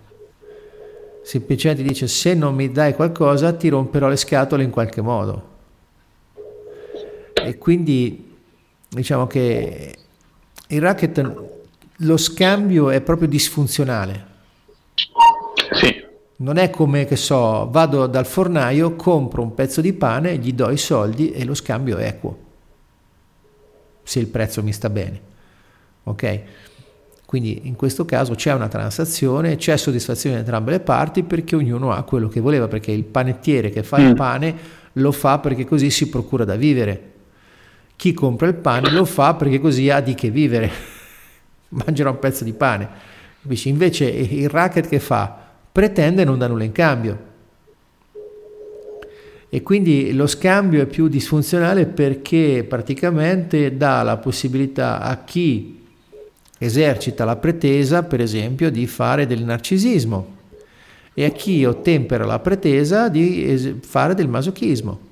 semplicemente 1.24 1.82
dice 1.82 2.08
se 2.08 2.34
non 2.34 2.56
mi 2.56 2.72
dai 2.72 2.94
qualcosa 2.94 3.54
ti 3.54 3.70
romperò 3.70 4.08
le 4.08 4.18
scatole 4.18 4.64
in 4.64 4.70
qualche 4.70 5.02
modo. 5.02 5.48
E 7.34 7.58
quindi 7.58 8.36
diciamo 8.90 9.26
che 9.26 9.96
il 10.68 10.82
racket, 10.82 11.36
lo 12.02 12.18
scambio 12.18 12.90
è 12.90 13.02
proprio 13.02 13.28
disfunzionale. 13.28 14.28
Sì. 15.74 16.08
Non 16.38 16.58
è 16.58 16.70
come 16.70 17.06
che 17.06 17.18
so, 17.18 17.68
vado 17.70 18.08
dal 18.08 18.26
fornaio, 18.26 18.96
compro 18.96 19.42
un 19.42 19.54
pezzo 19.54 19.82
di 19.82 19.92
pane, 19.92 20.38
gli 20.38 20.54
do 20.54 20.70
i 20.70 20.78
soldi 20.78 21.32
e 21.32 21.44
lo 21.44 21.54
scambio 21.54 21.98
è 21.98 22.08
equo. 22.08 22.38
Se 24.04 24.20
il 24.20 24.28
prezzo 24.28 24.64
mi 24.64 24.72
sta 24.72 24.90
bene. 24.90 25.22
Ok? 26.04 26.42
Quindi 27.26 27.68
in 27.68 27.76
questo 27.76 28.06
caso 28.06 28.34
c'è 28.34 28.54
una 28.54 28.70
transazione, 28.70 29.58
c'è 29.58 29.78
soddisfazione 29.78 30.36
da 30.36 30.42
entrambe 30.42 30.72
le 30.72 30.80
parti 30.80 31.24
perché 31.24 31.56
ognuno 31.56 31.92
ha 31.92 32.02
quello 32.04 32.28
che 32.28 32.40
voleva, 32.40 32.68
perché 32.68 32.92
il 32.92 33.04
panettiere 33.04 33.70
che 33.70 33.84
fa 33.84 34.00
mm. 34.00 34.08
il 34.08 34.16
pane 34.16 34.58
lo 34.94 35.12
fa 35.12 35.40
perché 35.40 35.66
così 35.66 35.92
si 35.92 36.10
procura 36.10 36.46
da 36.46 36.56
vivere. 36.56 37.12
Chi 37.96 38.14
compra 38.14 38.48
il 38.48 38.56
pane 38.56 38.90
lo 38.90 39.06
fa 39.06 39.36
perché 39.36 39.60
così 39.60 39.90
ha 39.90 40.00
di 40.00 40.16
che 40.16 40.32
vivere, 40.32 40.72
mangerà 41.70 42.10
un 42.10 42.20
pezzo 42.20 42.44
di 42.44 42.54
pane. 42.54 42.88
Invece 43.64 44.06
il 44.06 44.50
racket 44.50 44.88
che 44.88 45.00
fa 45.00 45.48
pretende 45.72 46.24
e 46.24 46.26
non 46.26 46.38
dà 46.38 46.48
nulla 46.48 46.64
in 46.64 46.72
cambio. 46.72 47.28
E 49.50 49.64
quindi 49.64 50.14
lo 50.14 50.28
scambio 50.28 50.82
è 50.82 50.86
più 50.86 51.08
disfunzionale 51.08 51.88
perché 51.88 52.64
praticamente 52.68 53.76
dà 53.76 54.04
la 54.04 54.18
possibilità 54.18 55.00
a 55.02 55.24
chi 55.24 55.86
esercita 56.60 57.26
la 57.26 57.38
pretesa, 57.38 58.04
per 58.04 58.22
esempio, 58.22 58.70
di 58.70 58.86
fare 58.86 59.26
del 59.26 59.44
narcisismo 59.44 60.38
e 61.16 61.26
a 61.26 61.30
chi 61.30 61.66
ottempera 61.66 62.26
la 62.26 62.40
pretesa 62.40 63.10
di 63.10 63.78
fare 63.82 64.14
del 64.14 64.28
masochismo. 64.28 65.08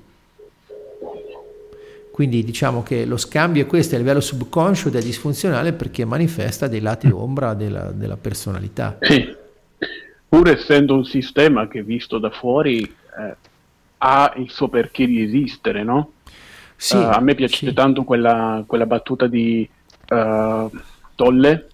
Quindi 2.18 2.42
diciamo 2.42 2.82
che 2.82 3.04
lo 3.04 3.16
scambio 3.16 3.62
è 3.62 3.66
questo 3.66 3.94
a 3.94 3.98
livello 3.98 4.18
subconscio 4.18 4.88
ed 4.88 4.96
è 4.96 5.00
disfunzionale 5.00 5.72
perché 5.72 6.04
manifesta 6.04 6.66
dei 6.66 6.80
lati 6.80 7.06
ombra 7.06 7.54
della, 7.54 7.92
della 7.92 8.16
personalità. 8.16 8.98
Sì, 9.00 9.32
pur 10.28 10.48
essendo 10.48 10.96
un 10.96 11.04
sistema 11.04 11.68
che 11.68 11.84
visto 11.84 12.18
da 12.18 12.30
fuori 12.30 12.82
eh, 12.82 13.36
ha 13.98 14.32
il 14.34 14.50
suo 14.50 14.66
perché 14.66 15.06
di 15.06 15.22
esistere, 15.22 15.84
no? 15.84 16.14
Sì, 16.74 16.96
uh, 16.96 17.02
a 17.02 17.20
me 17.20 17.36
piace 17.36 17.68
sì. 17.68 17.72
tanto 17.72 18.02
quella, 18.02 18.64
quella, 18.66 18.86
battuta 18.86 19.28
di... 19.28 19.70
Uh, 20.10 20.68
Tolle, 21.14 21.68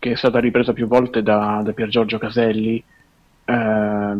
che 0.00 0.10
è 0.10 0.16
stata 0.16 0.40
ripresa 0.40 0.72
più 0.72 0.88
volte 0.88 1.22
da, 1.22 1.60
da 1.62 1.70
Pier 1.70 1.90
Giorgio 1.90 2.18
Caselli. 2.18 2.82
Eh, 3.44 4.16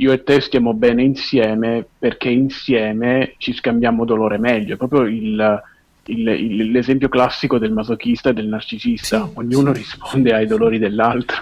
io 0.00 0.12
e 0.12 0.22
te 0.22 0.40
stiamo 0.40 0.72
bene 0.72 1.02
insieme 1.02 1.86
perché 1.98 2.30
insieme 2.30 3.34
ci 3.36 3.52
scambiamo 3.52 4.04
dolore 4.06 4.38
meglio. 4.38 4.74
È 4.74 4.76
proprio 4.76 5.02
il, 5.02 5.62
il, 6.06 6.28
il, 6.28 6.70
l'esempio 6.70 7.10
classico 7.10 7.58
del 7.58 7.72
masochista 7.72 8.30
e 8.30 8.32
del 8.32 8.46
narcisista. 8.46 9.26
Sì, 9.26 9.32
Ognuno 9.34 9.74
sì, 9.74 9.80
risponde 9.80 10.30
sì, 10.30 10.34
ai 10.34 10.46
dolori 10.46 10.78
dell'altro. 10.78 11.36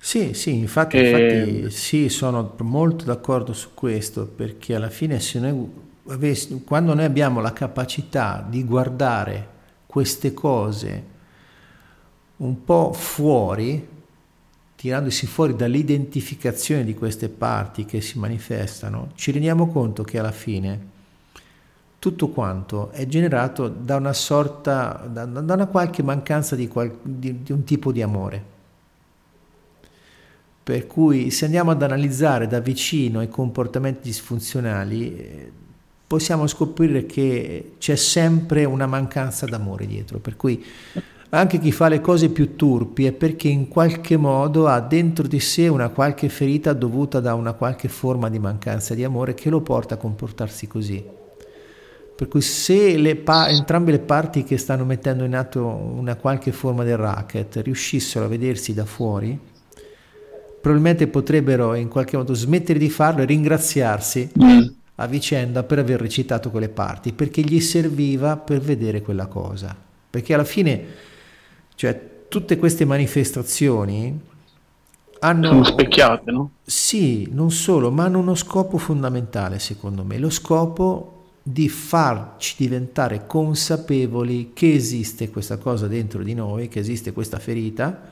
Sì, 0.00 0.32
sì, 0.32 0.54
infatti, 0.54 0.96
e... 0.96 1.08
infatti 1.08 1.70
sì, 1.70 2.08
sono 2.08 2.54
molto 2.60 3.04
d'accordo 3.04 3.52
su 3.52 3.70
questo 3.74 4.26
perché 4.26 4.74
alla 4.74 4.90
fine 4.90 5.20
se 5.20 5.40
noi 5.40 5.70
avessi, 6.08 6.62
quando 6.64 6.94
noi 6.94 7.04
abbiamo 7.04 7.40
la 7.40 7.52
capacità 7.52 8.44
di 8.48 8.64
guardare 8.64 9.56
queste 9.86 10.34
cose 10.34 11.16
un 12.36 12.64
po' 12.64 12.92
fuori, 12.92 13.86
tirandosi 14.78 15.26
fuori 15.26 15.56
dall'identificazione 15.56 16.84
di 16.84 16.94
queste 16.94 17.28
parti 17.28 17.84
che 17.84 18.00
si 18.00 18.16
manifestano, 18.16 19.10
ci 19.16 19.32
rendiamo 19.32 19.66
conto 19.66 20.04
che 20.04 20.20
alla 20.20 20.30
fine 20.30 20.96
tutto 21.98 22.28
quanto 22.28 22.90
è 22.90 23.04
generato 23.08 23.66
da 23.66 23.96
una 23.96 24.12
sorta, 24.12 25.04
da, 25.10 25.24
da 25.24 25.54
una 25.54 25.66
qualche 25.66 26.04
mancanza 26.04 26.54
di, 26.54 26.68
qual, 26.68 26.96
di, 27.02 27.42
di 27.42 27.50
un 27.50 27.64
tipo 27.64 27.90
di 27.90 28.02
amore. 28.02 28.56
Per 30.62 30.86
cui 30.86 31.32
se 31.32 31.46
andiamo 31.46 31.72
ad 31.72 31.82
analizzare 31.82 32.46
da 32.46 32.60
vicino 32.60 33.20
i 33.20 33.28
comportamenti 33.28 34.02
disfunzionali, 34.02 35.16
eh, 35.16 35.52
possiamo 36.06 36.46
scoprire 36.46 37.04
che 37.04 37.72
c'è 37.78 37.96
sempre 37.96 38.64
una 38.64 38.86
mancanza 38.86 39.44
d'amore 39.44 39.86
dietro. 39.86 40.20
Per 40.20 40.36
cui 40.36 40.64
anche 41.30 41.58
chi 41.58 41.72
fa 41.72 41.88
le 41.88 42.00
cose 42.00 42.30
più 42.30 42.56
turpi 42.56 43.04
è 43.04 43.12
perché 43.12 43.48
in 43.48 43.68
qualche 43.68 44.16
modo 44.16 44.66
ha 44.66 44.80
dentro 44.80 45.26
di 45.26 45.40
sé 45.40 45.68
una 45.68 45.90
qualche 45.90 46.30
ferita 46.30 46.72
dovuta 46.72 47.20
da 47.20 47.34
una 47.34 47.52
qualche 47.52 47.88
forma 47.88 48.30
di 48.30 48.38
mancanza 48.38 48.94
di 48.94 49.04
amore 49.04 49.34
che 49.34 49.50
lo 49.50 49.60
porta 49.60 49.94
a 49.94 49.98
comportarsi 49.98 50.66
così. 50.66 51.04
Per 52.16 52.28
cui 52.28 52.40
se 52.40 52.96
le 52.96 53.14
pa- 53.16 53.48
entrambe 53.48 53.90
le 53.90 53.98
parti 53.98 54.42
che 54.42 54.56
stanno 54.56 54.84
mettendo 54.84 55.24
in 55.24 55.36
atto 55.36 55.66
una 55.66 56.16
qualche 56.16 56.50
forma 56.50 56.82
del 56.82 56.96
racket 56.96 57.60
riuscissero 57.62 58.24
a 58.24 58.28
vedersi 58.28 58.72
da 58.72 58.86
fuori, 58.86 59.38
probabilmente 60.60 61.08
potrebbero 61.08 61.74
in 61.74 61.88
qualche 61.88 62.16
modo 62.16 62.32
smettere 62.32 62.78
di 62.78 62.88
farlo 62.88 63.22
e 63.22 63.26
ringraziarsi 63.26 64.30
mm. 64.42 64.60
a 64.96 65.06
vicenda 65.06 65.62
per 65.62 65.78
aver 65.78 66.00
recitato 66.00 66.50
quelle 66.50 66.70
parti, 66.70 67.12
perché 67.12 67.42
gli 67.42 67.60
serviva 67.60 68.36
per 68.38 68.60
vedere 68.60 69.02
quella 69.02 69.26
cosa. 69.26 69.76
Perché 70.10 70.34
alla 70.34 70.44
fine 70.44 70.84
cioè, 71.78 72.26
tutte 72.26 72.56
queste 72.56 72.84
manifestazioni 72.84 74.20
hanno... 75.20 75.46
Sono 75.46 75.62
specchiate, 75.62 76.32
no? 76.32 76.50
Sì, 76.64 77.28
non 77.30 77.52
solo, 77.52 77.92
ma 77.92 78.02
hanno 78.02 78.18
uno 78.18 78.34
scopo 78.34 78.78
fondamentale, 78.78 79.60
secondo 79.60 80.02
me, 80.02 80.18
lo 80.18 80.28
scopo 80.28 81.26
di 81.40 81.68
farci 81.68 82.56
diventare 82.58 83.26
consapevoli 83.28 84.50
che 84.54 84.74
esiste 84.74 85.30
questa 85.30 85.58
cosa 85.58 85.86
dentro 85.86 86.24
di 86.24 86.34
noi, 86.34 86.66
che 86.66 86.80
esiste 86.80 87.12
questa 87.12 87.38
ferita 87.38 88.10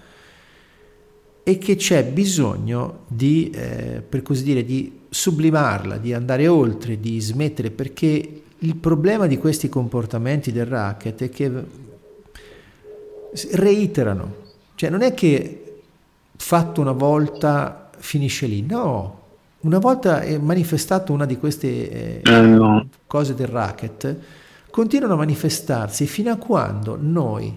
e 1.42 1.58
che 1.58 1.74
c'è 1.74 2.04
bisogno 2.04 3.00
di, 3.08 3.50
eh, 3.50 4.00
per 4.08 4.22
così 4.22 4.44
dire, 4.44 4.64
di 4.64 5.00
sublimarla, 5.08 5.96
di 5.96 6.12
andare 6.12 6.46
oltre, 6.46 7.00
di 7.00 7.18
smettere, 7.18 7.72
perché 7.72 8.42
il 8.56 8.76
problema 8.76 9.26
di 9.26 9.38
questi 9.38 9.68
comportamenti 9.68 10.52
del 10.52 10.66
racket 10.66 11.22
è 11.22 11.30
che 11.30 11.84
reiterano. 13.52 14.44
Cioè 14.74 14.90
non 14.90 15.02
è 15.02 15.14
che 15.14 15.80
fatto 16.36 16.80
una 16.80 16.92
volta 16.92 17.90
finisce 17.98 18.46
lì, 18.46 18.62
no. 18.62 19.24
Una 19.60 19.78
volta 19.78 20.20
è 20.20 20.38
manifestato 20.38 21.12
una 21.12 21.26
di 21.26 21.38
queste 21.38 21.90
eh, 21.90 22.20
eh, 22.22 22.40
no. 22.40 22.88
cose 23.06 23.34
del 23.34 23.48
racket, 23.48 24.16
continuano 24.70 25.14
a 25.14 25.16
manifestarsi 25.16 26.06
fino 26.06 26.30
a 26.30 26.36
quando 26.36 26.96
noi, 27.00 27.52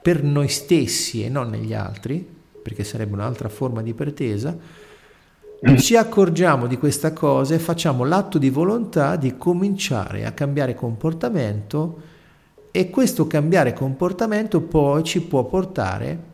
per 0.00 0.22
noi 0.24 0.48
stessi 0.48 1.22
e 1.22 1.28
non 1.28 1.50
negli 1.50 1.74
altri, 1.74 2.26
perché 2.62 2.82
sarebbe 2.82 3.12
un'altra 3.12 3.48
forma 3.48 3.82
di 3.82 3.92
pretesa, 3.92 4.56
mm. 4.56 5.76
ci 5.76 5.96
accorgiamo 5.96 6.66
di 6.66 6.76
questa 6.76 7.12
cosa 7.12 7.54
e 7.54 7.58
facciamo 7.58 8.04
l'atto 8.04 8.38
di 8.38 8.50
volontà 8.50 9.14
di 9.16 9.36
cominciare 9.36 10.24
a 10.24 10.32
cambiare 10.32 10.74
comportamento 10.74 12.10
e 12.72 12.90
questo 12.90 13.26
cambiare 13.26 13.74
comportamento 13.74 14.62
poi 14.62 15.04
ci 15.04 15.20
può 15.20 15.44
portare 15.44 16.30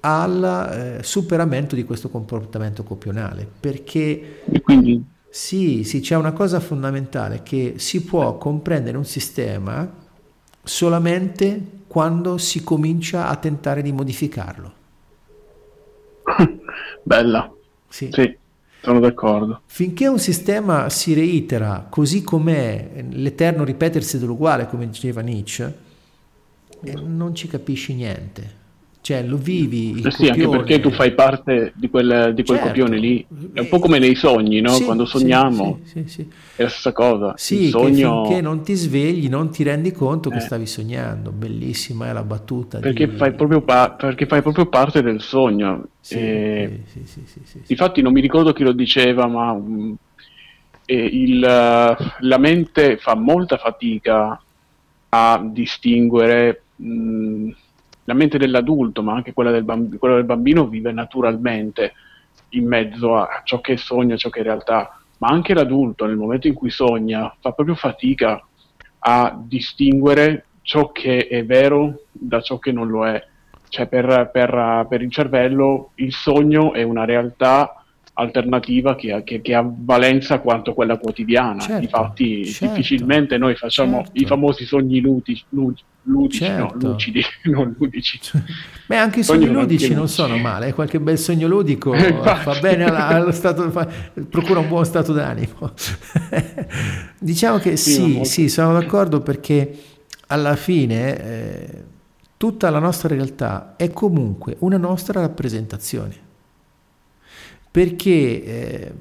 al 0.00 0.98
eh, 0.98 1.02
superamento 1.02 1.74
di 1.74 1.84
questo 1.84 2.08
comportamento 2.08 2.82
copionale 2.82 3.46
perché 3.60 4.42
quindi... 4.62 5.04
sì, 5.28 5.84
sì, 5.84 6.00
c'è 6.00 6.16
una 6.16 6.32
cosa 6.32 6.60
fondamentale 6.60 7.42
che 7.42 7.74
si 7.76 8.02
può 8.02 8.38
comprendere 8.38 8.96
un 8.96 9.04
sistema 9.04 9.88
solamente 10.62 11.74
quando 11.86 12.38
si 12.38 12.64
comincia 12.64 13.28
a 13.28 13.36
tentare 13.36 13.82
di 13.82 13.92
modificarlo. 13.92 14.72
Bella. 17.02 17.52
Sì. 17.88 18.08
sì. 18.12 18.36
Sono 18.86 19.00
d'accordo. 19.00 19.62
Finché 19.66 20.06
un 20.06 20.20
sistema 20.20 20.88
si 20.90 21.12
reitera 21.12 21.88
così 21.90 22.22
com'è, 22.22 23.04
l'eterno 23.10 23.64
ripetersi 23.64 24.16
dell'uguale, 24.16 24.68
come 24.68 24.88
diceva 24.88 25.22
Nietzsche, 25.22 25.76
non 27.04 27.34
ci 27.34 27.48
capisci 27.48 27.94
niente. 27.94 28.64
Cioè 29.06 29.22
lo 29.22 29.36
vivi 29.36 29.90
il 29.90 30.12
sì, 30.12 30.26
anche 30.26 30.48
perché 30.48 30.80
tu 30.80 30.90
fai 30.90 31.12
parte 31.12 31.70
di 31.76 31.88
quel, 31.88 32.34
di 32.34 32.42
quel 32.42 32.58
certo. 32.58 32.66
copione 32.66 32.98
lì. 32.98 33.24
È 33.52 33.60
un 33.60 33.68
po' 33.68 33.78
come 33.78 34.00
nei 34.00 34.16
sogni 34.16 34.60
no? 34.60 34.70
Sì, 34.70 34.82
quando 34.82 35.04
sogniamo 35.04 35.78
sì, 35.84 36.08
sì, 36.08 36.28
è 36.56 36.62
la 36.62 36.68
stessa 36.68 36.90
cosa. 36.90 37.34
Sì, 37.36 37.66
il 37.66 37.70
sogno... 37.70 38.22
che 38.22 38.26
finché 38.26 38.40
non 38.40 38.64
ti 38.64 38.74
svegli 38.74 39.28
non 39.28 39.52
ti 39.52 39.62
rendi 39.62 39.92
conto 39.92 40.28
che 40.28 40.38
eh. 40.38 40.40
stavi 40.40 40.66
sognando. 40.66 41.30
Bellissima 41.30 42.08
è 42.08 42.12
la 42.12 42.24
battuta 42.24 42.80
perché, 42.80 43.06
di... 43.06 43.16
fai, 43.16 43.32
proprio 43.34 43.60
pa- 43.60 43.92
perché 43.92 44.26
fai 44.26 44.42
proprio 44.42 44.66
parte 44.66 45.02
del 45.02 45.20
sogno. 45.20 45.84
E... 46.08 46.80
infatti 47.68 48.02
non 48.02 48.12
mi 48.12 48.20
ricordo 48.20 48.52
chi 48.52 48.64
lo 48.64 48.72
diceva 48.72 49.28
ma 49.28 49.52
um, 49.52 49.94
il, 50.86 51.38
la 51.38 52.38
mente 52.38 52.96
fa 52.96 53.14
molta 53.14 53.56
fatica 53.56 54.42
a 55.10 55.40
distinguere 55.48 56.62
mm, 56.82 57.50
la 58.06 58.14
mente 58.14 58.38
dell'adulto, 58.38 59.02
ma 59.02 59.14
anche 59.14 59.32
quella 59.32 59.50
del, 59.50 59.64
bamb- 59.64 59.96
quella 59.98 60.14
del 60.16 60.24
bambino 60.24 60.66
vive 60.66 60.92
naturalmente 60.92 61.92
in 62.50 62.66
mezzo 62.66 63.16
a 63.16 63.42
ciò 63.44 63.60
che 63.60 63.76
sogna, 63.76 64.14
a 64.14 64.18
ciò 64.18 64.30
che 64.30 64.40
è 64.40 64.42
realtà, 64.42 64.98
ma 65.18 65.28
anche 65.28 65.54
l'adulto 65.54 66.06
nel 66.06 66.16
momento 66.16 66.46
in 66.46 66.54
cui 66.54 66.70
sogna 66.70 67.34
fa 67.40 67.52
proprio 67.52 67.74
fatica 67.74 68.44
a 69.00 69.38
distinguere 69.40 70.46
ciò 70.62 70.90
che 70.92 71.26
è 71.28 71.44
vero 71.44 72.02
da 72.12 72.40
ciò 72.40 72.58
che 72.58 72.72
non 72.72 72.88
lo 72.88 73.06
è. 73.06 73.24
Cioè 73.68 73.86
per, 73.88 74.30
per, 74.32 74.86
per 74.88 75.02
il 75.02 75.10
cervello 75.10 75.90
il 75.96 76.12
sogno 76.12 76.72
è 76.72 76.82
una 76.82 77.04
realtà 77.04 77.75
alternativa 78.18 78.94
che 78.94 79.12
ha, 79.12 79.22
che, 79.22 79.40
che 79.42 79.54
ha, 79.54 79.64
valenza 79.66 80.40
quanto 80.40 80.72
quella 80.74 80.96
quotidiana. 80.96 81.60
Certo, 81.60 81.82
Infatti, 81.82 82.44
certo, 82.46 82.74
difficilmente 82.74 83.36
noi 83.38 83.54
facciamo 83.54 84.02
certo. 84.02 84.12
i 84.14 84.26
famosi 84.26 84.64
sogni 84.64 85.00
ludici, 85.00 85.44
ludici 85.50 86.44
certo. 86.44 86.76
no, 86.80 86.90
lucidi, 86.92 87.22
non 87.44 87.74
ludici. 87.78 88.18
Beh, 88.86 88.96
anche 88.96 89.20
i 89.20 89.22
sogni, 89.22 89.46
ludici 89.48 89.92
non 89.92 90.08
sono 90.08 90.38
male, 90.38 90.72
qualche 90.72 90.98
bel 90.98 91.18
sogno 91.18 91.46
ludico 91.46 91.92
eh, 91.92 92.14
fa 92.22 92.58
bene 92.60 92.84
allo 92.84 93.32
stato, 93.32 93.70
fa, 93.70 93.86
procura 94.28 94.60
un 94.60 94.68
buon 94.68 94.84
stato 94.84 95.12
d'animo. 95.12 95.72
diciamo 97.20 97.58
che 97.58 97.76
sì, 97.76 97.92
sì, 97.92 98.24
sì, 98.24 98.48
sono 98.48 98.72
d'accordo 98.72 99.20
perché 99.20 99.78
alla 100.28 100.56
fine 100.56 101.22
eh, 101.22 101.84
tutta 102.38 102.70
la 102.70 102.78
nostra 102.78 103.08
realtà 103.08 103.74
è 103.76 103.90
comunque 103.90 104.56
una 104.60 104.78
nostra 104.78 105.20
rappresentazione 105.20 106.24
perché 107.76 108.42
eh, 108.42 108.92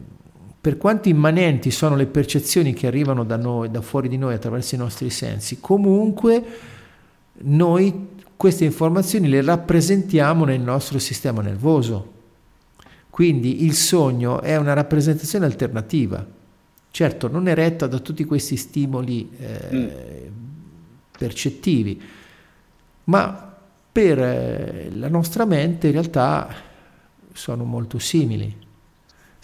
per 0.60 0.76
quanto 0.76 1.08
immanenti 1.08 1.72
sono 1.72 1.96
le 1.96 2.08
percezioni 2.08 2.74
che 2.74 2.88
arrivano 2.88 3.24
da 3.24 3.38
noi, 3.38 3.72
da 3.72 3.80
fuori 3.80 4.10
di 4.10 4.18
noi 4.18 4.34
attraverso 4.34 4.76
i 4.76 4.78
nostri 4.78 5.10
sensi, 5.10 5.62
comunque 5.62 6.44
noi 7.44 8.08
queste 8.36 8.66
informazioni 8.66 9.30
le 9.30 9.42
rappresentiamo 9.42 10.44
nel 10.44 10.60
nostro 10.60 11.00
sistema 11.00 11.42
nervoso. 11.42 12.12
Quindi 13.10 13.64
il 13.64 13.76
sogno 13.76 14.42
è 14.42 14.58
una 14.58 14.74
rappresentazione 14.74 15.46
alternativa. 15.46 16.28
Certo, 16.92 17.30
non 17.30 17.48
è 17.48 17.54
retta 17.54 17.88
da 17.88 18.00
tutti 18.00 18.26
questi 18.26 18.58
stimoli 18.58 19.30
eh, 19.38 19.70
mm. 19.74 19.88
percettivi, 21.18 22.02
ma 23.06 23.56
per 23.90 24.20
eh, 24.20 24.90
la 24.96 25.08
nostra 25.08 25.46
mente 25.46 25.88
in 25.88 25.94
realtà 25.94 26.74
sono 27.32 27.64
molto 27.64 28.00
simili 28.00 28.64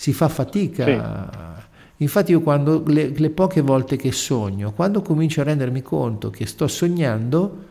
si 0.02 0.14
fa 0.14 0.30
fatica. 0.30 0.84
Sì. 0.84 1.00
Infatti 1.98 2.32
io 2.32 2.42
quando 2.42 2.84
le, 2.88 3.10
le, 3.10 3.30
poche 3.30 3.62
volte 3.62 3.98
che 3.98 4.12
sogno, 4.12 4.72
quando 4.72 5.04
comincio 5.04 5.42
a 5.42 5.44
rendermi 5.44 5.84
conto 5.84 6.32
che 6.32 6.48
sto 6.48 6.68
sognando, 6.68 7.66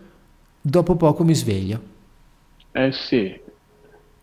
dopo 0.60 0.94
poco 0.94 1.24
mi 1.24 1.34
sveglio. 1.34 1.82
Eh 2.70 2.92
sì, 2.92 3.36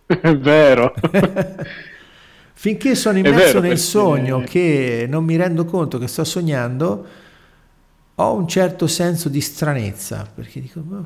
è 0.05 0.37
vero. 0.37 0.93
Finché 2.53 2.95
sono 2.95 3.17
immerso 3.17 3.59
nel 3.59 3.77
sogno 3.77 4.39
che 4.39 5.05
non 5.09 5.25
mi 5.25 5.35
rendo 5.35 5.65
conto 5.65 5.97
che 5.97 6.07
sto 6.07 6.23
sognando, 6.23 7.05
ho 8.15 8.33
un 8.33 8.47
certo 8.47 8.87
senso 8.87 9.27
di 9.27 9.41
stranezza, 9.41 10.25
perché 10.33 10.61
dico... 10.61 10.81
Oh, 10.89 11.05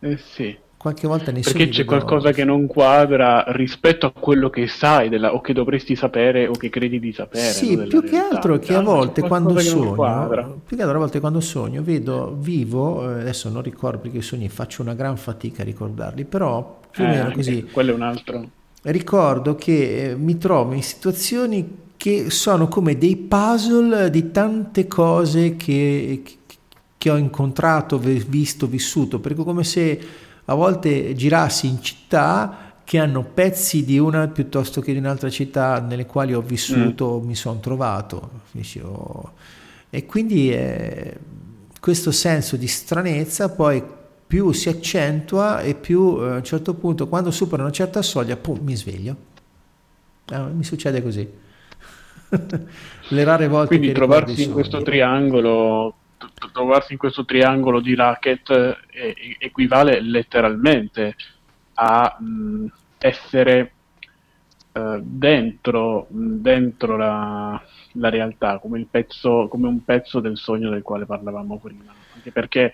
eh 0.00 0.18
sì 0.18 0.62
qualche 0.84 1.06
volta 1.06 1.32
nei 1.32 1.40
Perché 1.40 1.70
c'è 1.70 1.86
qualcosa 1.86 2.30
che 2.32 2.44
non 2.44 2.66
quadra 2.66 3.42
rispetto 3.48 4.04
a 4.04 4.12
quello 4.12 4.50
che 4.50 4.66
sai 4.66 5.08
della, 5.08 5.32
o 5.32 5.40
che 5.40 5.54
dovresti 5.54 5.96
sapere 5.96 6.46
o 6.46 6.52
che 6.52 6.68
credi 6.68 7.00
di 7.00 7.10
sapere. 7.10 7.52
Sì, 7.52 7.74
più 7.88 8.02
che 8.02 8.18
altro 8.18 8.58
che 8.58 8.74
a 8.74 8.82
volte 8.82 9.22
quando 9.22 9.58
sogno, 9.60 10.60
più 10.66 10.76
che 10.76 10.82
altro 10.82 10.98
a 10.98 11.00
volte 11.00 11.20
quando 11.20 11.40
sogno 11.40 11.82
vedo, 11.82 12.36
vivo, 12.38 13.10
eh, 13.10 13.20
adesso 13.22 13.48
non 13.48 13.62
ricordo 13.62 13.96
perché 14.00 14.18
i 14.18 14.22
sogni 14.22 14.50
faccio 14.50 14.82
una 14.82 14.92
gran 14.92 15.16
fatica 15.16 15.62
a 15.62 15.64
ricordarli, 15.64 16.26
però 16.26 16.80
più 16.90 17.02
o 17.02 17.06
eh, 17.06 17.10
meno 17.10 17.30
così. 17.30 17.64
Quello 17.64 17.92
è 17.92 17.94
un 17.94 18.02
altro. 18.02 18.48
Ricordo 18.82 19.54
che 19.54 20.10
eh, 20.10 20.16
mi 20.16 20.36
trovo 20.36 20.74
in 20.74 20.82
situazioni 20.82 21.78
che 21.96 22.28
sono 22.28 22.68
come 22.68 22.98
dei 22.98 23.16
puzzle 23.16 24.10
di 24.10 24.30
tante 24.30 24.86
cose 24.86 25.56
che, 25.56 26.22
che 26.98 27.10
ho 27.10 27.16
incontrato, 27.16 27.96
visto, 27.96 28.66
vissuto, 28.66 29.18
perché 29.18 29.42
come 29.42 29.64
se 29.64 29.98
a 30.46 30.54
volte 30.54 31.14
girassi 31.14 31.66
in 31.66 31.82
città 31.82 32.64
che 32.84 32.98
hanno 32.98 33.24
pezzi 33.24 33.84
di 33.84 33.98
una 33.98 34.28
piuttosto 34.28 34.80
che 34.80 34.92
di 34.92 34.98
un'altra 34.98 35.30
città 35.30 35.80
nelle 35.80 36.04
quali 36.04 36.34
ho 36.34 36.42
vissuto, 36.42 37.20
mm. 37.20 37.26
mi 37.26 37.34
sono 37.34 37.58
trovato. 37.58 38.42
E 39.90 40.06
quindi 40.06 40.52
eh, 40.52 41.16
questo 41.80 42.10
senso 42.10 42.56
di 42.56 42.66
stranezza 42.66 43.50
poi 43.50 43.82
più 44.26 44.52
si 44.52 44.68
accentua 44.68 45.60
e 45.60 45.74
più 45.74 46.18
eh, 46.20 46.30
a 46.30 46.34
un 46.36 46.44
certo 46.44 46.74
punto, 46.74 47.08
quando 47.08 47.30
supera 47.30 47.62
una 47.62 47.72
certa 47.72 48.02
soglia, 48.02 48.36
pum, 48.36 48.58
mi 48.62 48.76
sveglio. 48.76 49.16
Eh, 50.30 50.38
mi 50.38 50.64
succede 50.64 51.02
così. 51.02 51.26
Le 53.08 53.24
rare 53.24 53.48
volte 53.48 53.68
quindi 53.68 53.88
che 53.88 53.92
trovarsi 53.94 54.42
in 54.42 54.52
questo 54.52 54.82
triangolo 54.82 55.94
trovarsi 56.52 56.92
in 56.92 56.98
questo 56.98 57.24
triangolo 57.24 57.80
di 57.80 57.94
racket 57.94 58.50
eh, 58.90 59.36
equivale 59.38 60.00
letteralmente 60.00 61.16
a 61.74 62.18
essere 62.98 63.72
eh, 64.72 65.00
dentro, 65.02 66.06
dentro 66.08 66.96
la, 66.96 67.60
la, 67.92 68.08
realtà, 68.08 68.58
come, 68.58 68.84
pezzo, 68.90 69.46
come 69.48 69.68
un 69.68 69.84
pezzo 69.84 70.20
del 70.20 70.36
sogno 70.36 70.70
del 70.70 70.82
quale 70.82 71.06
parlavamo 71.06 71.58
prima. 71.58 71.92
Anche 72.14 72.32
perché 72.32 72.72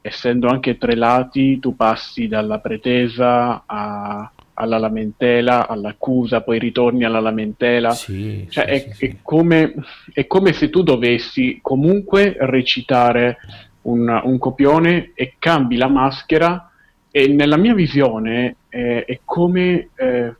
essendo 0.00 0.48
anche 0.48 0.78
tre 0.78 0.94
lati, 0.94 1.58
tu 1.58 1.76
passi 1.76 2.28
dalla 2.28 2.58
pretesa 2.58 3.62
a, 3.66 4.30
alla 4.60 4.78
lamentela, 4.78 5.66
all'accusa, 5.66 6.42
poi 6.42 6.58
ritorni 6.58 7.04
alla 7.04 7.20
lamentela. 7.20 7.90
Sì, 7.92 8.46
cioè, 8.50 8.64
sì, 8.66 8.70
è, 8.70 8.92
sì, 8.92 9.06
è, 9.06 9.16
come, 9.22 9.74
è, 10.12 10.26
come, 10.26 10.52
se 10.52 10.68
tu 10.68 10.82
dovessi 10.82 11.58
comunque 11.62 12.36
recitare 12.38 13.38
un, 13.82 14.20
un, 14.22 14.38
copione 14.38 15.12
e 15.14 15.34
cambi 15.38 15.76
la 15.76 15.88
maschera 15.88 16.70
e 17.10 17.28
nella 17.28 17.56
mia 17.56 17.74
visione 17.74 18.56
eh, 18.68 19.04
è 19.06 19.20
come, 19.24 19.88
eh, 19.94 20.34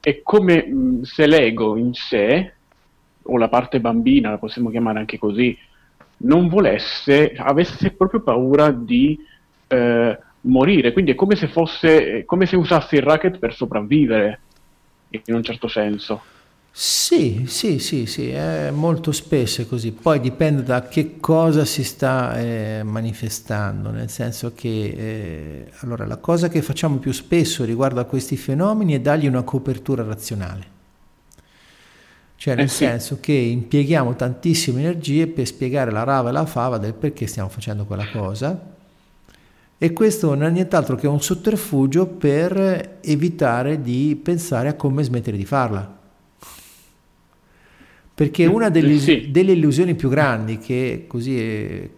è 0.00 0.22
come 0.22 0.66
mh, 0.66 1.02
se 1.02 1.26
l'ego 1.26 1.76
in 1.76 1.92
sé, 1.92 2.54
o 3.24 3.36
la 3.36 3.48
parte 3.48 3.78
bambina, 3.78 4.30
la 4.30 4.38
possiamo 4.38 4.70
chiamare 4.70 4.98
anche 4.98 5.18
così, 5.18 5.56
non 6.18 6.48
volesse, 6.48 7.34
avesse 7.36 7.90
proprio 7.90 8.22
paura 8.22 8.70
di... 8.70 9.18
Eh, 9.68 10.18
morire, 10.42 10.92
quindi 10.92 11.12
è 11.12 11.14
come 11.14 11.36
se 11.36 11.48
fosse, 11.48 12.24
come 12.24 12.46
se 12.46 12.56
usasse 12.56 12.96
il 12.96 13.02
racket 13.02 13.38
per 13.38 13.54
sopravvivere, 13.54 14.40
in 15.10 15.34
un 15.34 15.42
certo 15.42 15.68
senso. 15.68 16.22
Sì, 16.74 17.44
sì, 17.48 17.78
sì, 17.78 18.06
sì, 18.06 18.30
è 18.30 18.70
molto 18.70 19.12
spesso 19.12 19.66
così, 19.66 19.92
poi 19.92 20.20
dipende 20.20 20.62
da 20.62 20.88
che 20.88 21.20
cosa 21.20 21.66
si 21.66 21.84
sta 21.84 22.38
eh, 22.40 22.80
manifestando, 22.82 23.90
nel 23.90 24.08
senso 24.08 24.52
che 24.54 24.68
eh, 24.68 25.72
allora, 25.80 26.06
la 26.06 26.16
cosa 26.16 26.48
che 26.48 26.62
facciamo 26.62 26.96
più 26.96 27.12
spesso 27.12 27.64
riguardo 27.64 28.00
a 28.00 28.04
questi 28.04 28.38
fenomeni 28.38 28.94
è 28.94 29.00
dargli 29.00 29.26
una 29.26 29.42
copertura 29.42 30.02
razionale, 30.02 30.64
cioè 32.36 32.54
nel 32.54 32.64
eh 32.64 32.68
sì. 32.68 32.86
senso 32.86 33.18
che 33.20 33.34
impieghiamo 33.34 34.16
tantissime 34.16 34.80
energie 34.80 35.26
per 35.26 35.46
spiegare 35.46 35.90
la 35.90 36.04
rava 36.04 36.30
e 36.30 36.32
la 36.32 36.46
fava 36.46 36.78
del 36.78 36.94
perché 36.94 37.26
stiamo 37.26 37.50
facendo 37.50 37.84
quella 37.84 38.08
cosa 38.10 38.71
e 39.82 39.92
questo 39.92 40.28
non 40.36 40.44
è 40.44 40.50
nient'altro 40.50 40.94
che 40.94 41.08
un 41.08 41.20
sotterfugio 41.20 42.06
per 42.06 42.98
evitare 43.00 43.82
di 43.82 44.16
pensare 44.22 44.68
a 44.68 44.74
come 44.74 45.02
smettere 45.02 45.36
di 45.36 45.44
farla. 45.44 45.98
Perché 48.14 48.46
una 48.46 48.68
delle, 48.68 48.96
sì. 48.98 49.32
delle 49.32 49.50
illusioni 49.50 49.96
più 49.96 50.08
grandi 50.08 50.58
che 50.58 51.06
così 51.08 51.36
è, 51.36 51.90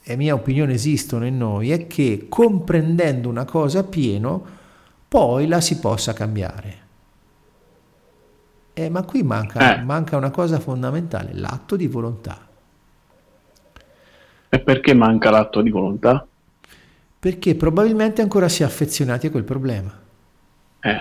è 0.00 0.16
mia 0.16 0.32
opinione 0.32 0.72
esistono 0.72 1.26
in 1.26 1.36
noi 1.36 1.72
è 1.72 1.86
che 1.86 2.24
comprendendo 2.30 3.28
una 3.28 3.44
cosa 3.44 3.80
a 3.80 3.84
pieno 3.84 4.42
poi 5.06 5.46
la 5.48 5.60
si 5.60 5.78
possa 5.78 6.14
cambiare. 6.14 6.76
Eh, 8.72 8.88
ma 8.88 9.02
qui 9.02 9.22
manca, 9.22 9.76
eh. 9.78 9.82
manca 9.82 10.16
una 10.16 10.30
cosa 10.30 10.58
fondamentale, 10.58 11.34
l'atto 11.34 11.76
di 11.76 11.86
volontà. 11.86 12.48
E 14.48 14.58
perché 14.58 14.94
manca 14.94 15.28
l'atto 15.28 15.60
di 15.60 15.68
volontà? 15.68 16.26
Perché 17.22 17.54
probabilmente 17.54 18.20
ancora 18.20 18.48
si 18.48 18.62
è 18.62 18.64
affezionati 18.64 19.28
a 19.28 19.30
quel 19.30 19.44
problema. 19.44 19.96
Eh. 20.80 20.98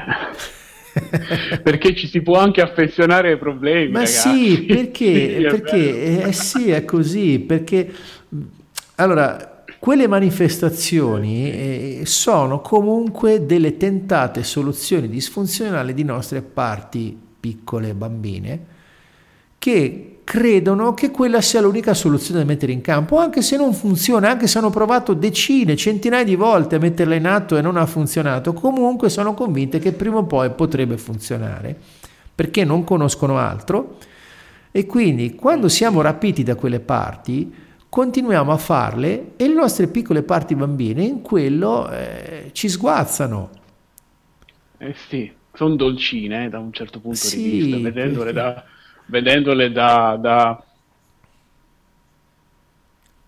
perché 1.64 1.96
ci 1.96 2.06
si 2.06 2.22
può 2.22 2.38
anche 2.38 2.62
affezionare 2.62 3.32
ai 3.32 3.38
problemi. 3.40 3.92
Ma 3.92 4.04
ragazzi. 4.04 4.56
sì, 4.56 4.62
perché, 4.66 5.14
sì, 5.34 5.42
perché 5.42 6.26
eh, 6.28 6.32
sì, 6.32 6.70
è 6.70 6.86
così, 6.86 7.40
perché 7.40 7.92
allora 8.98 9.64
quelle 9.80 10.08
manifestazioni 10.08 11.50
eh, 11.52 12.02
sono 12.04 12.62
comunque 12.62 13.48
delle 13.48 13.78
tentate 13.78 14.44
soluzioni 14.44 15.10
disfunzionali 15.10 15.96
di 15.96 16.04
nostre 16.04 16.44
parti 16.44 17.18
piccole 17.40 17.96
bambine 17.96 18.66
che 19.58 20.20
credono 20.32 20.94
che 20.94 21.12
quella 21.12 21.42
sia 21.42 21.60
l'unica 21.60 21.94
soluzione 21.94 22.40
da 22.40 22.46
mettere 22.46 22.72
in 22.72 22.80
campo, 22.80 23.18
anche 23.18 23.42
se 23.42 23.58
non 23.58 23.74
funziona, 23.74 24.30
anche 24.30 24.48
se 24.48 24.60
hanno 24.60 24.70
provato 24.70 25.14
decine, 25.14 25.76
centinaia 25.76 26.24
di 26.24 26.36
volte 26.36 26.78
a 26.78 26.80
metterla 26.80 27.16
in 27.16 27.28
atto 27.28 27.58
e 27.58 27.62
non 27.62 27.76
ha 27.76 27.86
funzionato, 27.86 28.54
comunque 28.54 29.10
sono 29.10 29.34
convinte 29.34 29.80
che 29.80 29.92
prima 29.92 30.20
o 30.20 30.24
poi 30.24 30.50
potrebbe 30.52 30.98
funzionare, 30.98 31.78
perché 32.34 32.64
non 32.64 32.86
conoscono 32.86 33.40
altro 33.40 33.98
e 34.72 34.86
quindi 34.86 35.36
quando 35.36 35.68
siamo 35.68 36.00
rapiti 36.00 36.44
da 36.44 36.56
quelle 36.56 36.80
parti 36.80 37.54
continuiamo 37.90 38.54
a 38.54 38.58
farle 38.58 39.34
e 39.36 39.50
le 39.50 39.54
nostre 39.54 39.88
piccole 39.88 40.24
parti 40.24 40.56
bambine 40.56 41.04
in 41.04 41.22
quello 41.22 41.92
eh, 41.92 42.52
ci 42.54 42.70
sguazzano. 42.70 43.50
Eh 44.78 44.96
sì, 45.10 45.30
sono 45.52 45.76
dolcine 45.76 46.46
eh, 46.46 46.50
da 46.50 46.60
un 46.60 46.72
certo 46.72 47.02
punto 47.02 47.18
sì, 47.18 47.36
di 47.36 47.50
vista, 47.50 47.80
vedendole 47.80 48.32
perché... 48.32 48.80
vedendole 49.12 49.72
da, 49.72 50.18
da... 50.20 50.64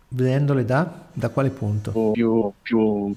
Vedendole 0.08 0.64
da? 0.64 1.02
Da 1.12 1.30
quale 1.30 1.50
punto? 1.50 2.12
Più, 2.14 2.52
più... 2.62 3.14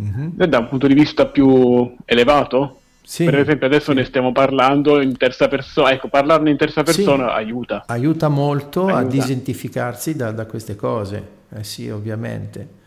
Mm-hmm. 0.00 0.42
Da 0.44 0.58
un 0.58 0.68
punto 0.68 0.86
di 0.86 0.94
vista 0.94 1.26
più 1.26 1.94
elevato? 2.04 2.80
Sì, 3.02 3.24
per 3.24 3.38
esempio 3.38 3.66
adesso 3.66 3.92
sì. 3.92 3.98
ne 3.98 4.04
stiamo 4.04 4.32
parlando 4.32 5.00
in 5.00 5.16
terza 5.16 5.48
persona, 5.48 5.92
ecco 5.92 6.08
parlarne 6.08 6.50
in 6.50 6.56
terza 6.56 6.82
persona 6.82 7.28
sì, 7.28 7.34
aiuta. 7.34 7.84
Aiuta 7.86 8.28
molto 8.28 8.86
aiuta. 8.86 8.98
a 8.98 9.04
disidentificarsi 9.04 10.14
da, 10.14 10.30
da, 10.30 10.46
queste 10.46 10.76
cose, 10.76 11.28
eh 11.54 11.64
sì 11.64 11.88
ovviamente 11.88 12.77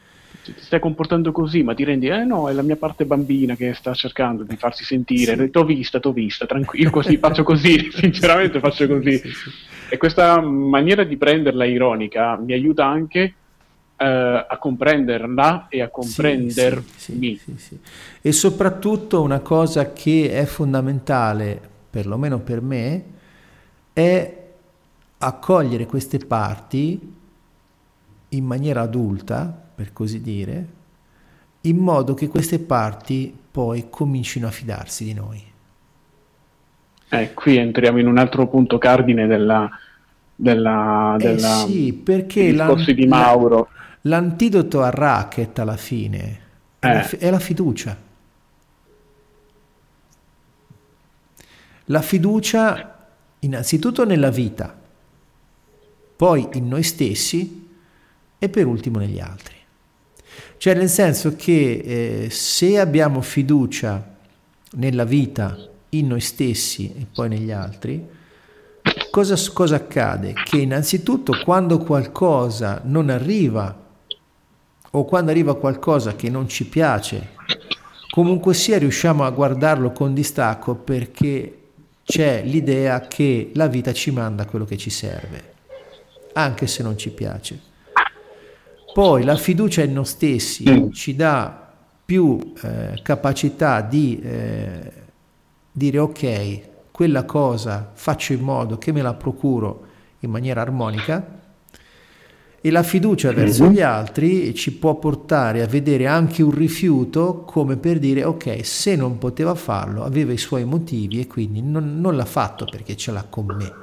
ti 0.43 0.53
stai 0.57 0.79
comportando 0.79 1.31
così, 1.31 1.63
ma 1.63 1.73
ti 1.73 1.83
rendi, 1.83 2.07
eh 2.07 2.23
no, 2.23 2.49
è 2.49 2.53
la 2.53 2.61
mia 2.61 2.75
parte 2.75 3.05
bambina 3.05 3.55
che 3.55 3.73
sta 3.73 3.93
cercando 3.93 4.43
di 4.43 4.55
farsi 4.55 4.83
sentire, 4.83 5.35
sì. 5.35 5.49
t'ho 5.49 5.63
vista, 5.63 5.99
t'ho 5.99 6.11
vista, 6.11 6.45
tranquillo, 6.45 6.89
così, 6.89 7.17
faccio 7.17 7.43
così, 7.43 7.89
sinceramente 7.93 8.59
faccio 8.59 8.87
così. 8.87 9.17
Sì, 9.17 9.29
sì, 9.29 9.49
e 9.89 9.97
questa 9.97 10.39
maniera 10.39 11.03
di 11.03 11.17
prenderla 11.17 11.65
ironica 11.65 12.37
mi 12.37 12.53
aiuta 12.53 12.85
anche 12.85 13.33
uh, 13.97 14.05
a 14.47 14.57
comprenderla 14.57 15.67
e 15.69 15.81
a 15.81 15.89
comprendermi. 15.89 17.39
E 18.21 18.31
soprattutto 18.31 19.21
una 19.21 19.41
cosa 19.41 19.91
che 19.91 20.31
è 20.31 20.45
fondamentale, 20.45 21.59
perlomeno 21.89 22.39
per 22.39 22.61
me, 22.61 23.03
è 23.93 24.37
accogliere 25.17 25.85
queste 25.85 26.17
parti 26.19 27.13
in 28.29 28.45
maniera 28.45 28.81
adulta 28.81 29.60
per 29.73 29.93
così 29.93 30.21
dire, 30.21 30.67
in 31.61 31.77
modo 31.77 32.13
che 32.13 32.27
queste 32.27 32.59
parti 32.59 33.35
poi 33.51 33.87
comincino 33.89 34.47
a 34.47 34.51
fidarsi 34.51 35.03
di 35.03 35.13
noi. 35.13 35.43
Eh, 37.09 37.33
qui 37.33 37.57
entriamo 37.57 37.99
in 37.99 38.07
un 38.07 38.17
altro 38.17 38.47
punto 38.47 38.77
cardine 38.77 39.27
della, 39.27 39.69
della, 40.33 41.15
eh 41.19 41.23
della 41.23 41.65
sì, 41.65 41.93
perché 41.93 42.51
discorsi 42.51 42.93
di 42.93 43.05
Mauro. 43.05 43.69
L'antidoto 44.05 44.81
al 44.81 44.91
racket 44.91 45.59
alla 45.59 45.77
fine 45.77 46.39
è, 46.79 46.87
eh. 46.87 46.93
la, 46.93 47.09
è 47.09 47.29
la 47.29 47.39
fiducia. 47.39 47.97
La 51.85 52.01
fiducia 52.01 53.09
innanzitutto 53.39 54.05
nella 54.05 54.29
vita, 54.29 54.73
poi 56.15 56.47
in 56.53 56.67
noi 56.67 56.83
stessi 56.83 57.69
e 58.39 58.49
per 58.49 58.65
ultimo 58.65 58.99
negli 58.99 59.19
altri. 59.19 59.55
Cioè 60.61 60.75
nel 60.75 60.89
senso 60.89 61.35
che 61.35 61.81
eh, 61.83 62.29
se 62.29 62.77
abbiamo 62.77 63.21
fiducia 63.21 64.15
nella 64.73 65.05
vita, 65.05 65.57
in 65.89 66.05
noi 66.05 66.21
stessi 66.21 66.93
e 66.95 67.07
poi 67.11 67.29
negli 67.29 67.49
altri, 67.49 68.07
cosa, 69.09 69.35
cosa 69.53 69.77
accade? 69.77 70.33
Che 70.33 70.57
innanzitutto 70.57 71.41
quando 71.43 71.79
qualcosa 71.79 72.79
non 72.83 73.09
arriva 73.09 73.75
o 74.91 75.03
quando 75.03 75.31
arriva 75.31 75.57
qualcosa 75.57 76.15
che 76.15 76.29
non 76.29 76.47
ci 76.47 76.67
piace, 76.67 77.29
comunque 78.11 78.53
sia 78.53 78.77
riusciamo 78.77 79.23
a 79.23 79.31
guardarlo 79.31 79.91
con 79.91 80.13
distacco 80.13 80.75
perché 80.75 81.57
c'è 82.03 82.43
l'idea 82.43 83.07
che 83.07 83.49
la 83.55 83.65
vita 83.65 83.93
ci 83.93 84.11
manda 84.11 84.45
quello 84.45 84.65
che 84.65 84.77
ci 84.77 84.91
serve, 84.91 85.53
anche 86.33 86.67
se 86.67 86.83
non 86.83 86.99
ci 86.99 87.09
piace. 87.09 87.70
Poi 88.93 89.23
la 89.23 89.37
fiducia 89.37 89.83
in 89.83 89.93
noi 89.93 90.05
stessi 90.05 90.69
mm. 90.69 90.91
ci 90.91 91.15
dà 91.15 91.61
più 92.03 92.53
eh, 92.61 92.99
capacità 93.01 93.81
di 93.81 94.19
eh, 94.21 94.91
dire 95.71 95.97
ok, 95.97 96.59
quella 96.91 97.23
cosa 97.23 97.91
faccio 97.93 98.33
in 98.33 98.41
modo 98.41 98.77
che 98.77 98.91
me 98.91 99.01
la 99.01 99.13
procuro 99.13 99.87
in 100.19 100.29
maniera 100.29 100.61
armonica 100.61 101.39
e 102.59 102.69
la 102.69 102.83
fiducia 102.83 103.31
verso 103.31 103.63
mm-hmm. 103.63 103.73
gli 103.73 103.81
altri 103.81 104.53
ci 104.53 104.73
può 104.73 104.95
portare 104.95 105.63
a 105.63 105.67
vedere 105.67 106.05
anche 106.05 106.43
un 106.43 106.51
rifiuto 106.51 107.43
come 107.45 107.77
per 107.77 107.97
dire 107.97 108.25
ok, 108.25 108.59
se 108.65 108.95
non 108.97 109.17
poteva 109.17 109.55
farlo 109.55 110.03
aveva 110.03 110.33
i 110.33 110.37
suoi 110.37 110.65
motivi 110.65 111.21
e 111.21 111.27
quindi 111.27 111.61
non, 111.61 111.99
non 111.99 112.15
l'ha 112.17 112.25
fatto 112.25 112.65
perché 112.65 112.97
ce 112.97 113.11
l'ha 113.11 113.25
con 113.27 113.45
me, 113.45 113.73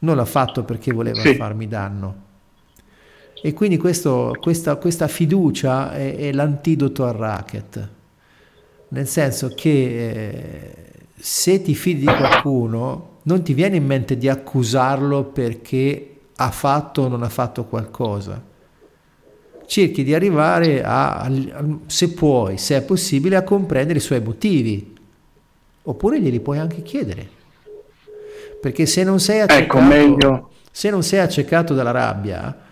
non 0.00 0.16
l'ha 0.16 0.24
fatto 0.24 0.64
perché 0.64 0.90
voleva 0.90 1.20
sì. 1.20 1.34
farmi 1.34 1.68
danno 1.68 2.22
e 3.46 3.52
quindi 3.52 3.76
questo, 3.76 4.34
questa, 4.40 4.76
questa, 4.76 5.06
fiducia 5.06 5.92
è, 5.92 6.16
è, 6.16 6.32
l'antidoto 6.32 7.04
al 7.04 7.12
racket, 7.12 7.88
nel 8.88 9.06
senso 9.06 9.52
che 9.54 9.68
eh, 10.08 10.74
se 11.14 11.60
ti 11.60 11.74
fidi 11.74 12.00
di 12.00 12.06
qualcuno 12.06 13.18
non 13.24 13.42
ti 13.42 13.52
viene 13.52 13.76
in 13.76 13.84
mente 13.84 14.16
di 14.16 14.30
accusarlo 14.30 15.24
perché 15.24 16.20
ha 16.34 16.50
fatto 16.50 17.02
o 17.02 17.08
non 17.08 17.22
ha 17.22 17.28
fatto 17.28 17.64
qualcosa. 17.64 18.42
Cerchi 19.66 20.02
di 20.04 20.14
arrivare 20.14 20.82
a, 20.82 21.30
se 21.84 22.12
puoi, 22.14 22.56
se 22.56 22.78
è 22.78 22.82
possibile, 22.82 23.36
a 23.36 23.42
comprendere 23.42 23.98
i 23.98 24.02
suoi 24.02 24.22
motivi, 24.22 24.96
oppure 25.82 26.18
glieli 26.18 26.40
puoi 26.40 26.56
anche 26.56 26.80
chiedere. 26.80 27.28
Perché 28.58 28.86
se 28.86 29.04
non 29.04 29.20
sei 29.20 29.40
ecco, 29.40 29.52
accecato, 29.52 29.92
ecco, 29.92 30.50
se 30.70 30.88
non 30.88 31.02
sei 31.02 31.18
accecato 31.18 31.74
dalla 31.74 31.90
rabbia, 31.90 32.63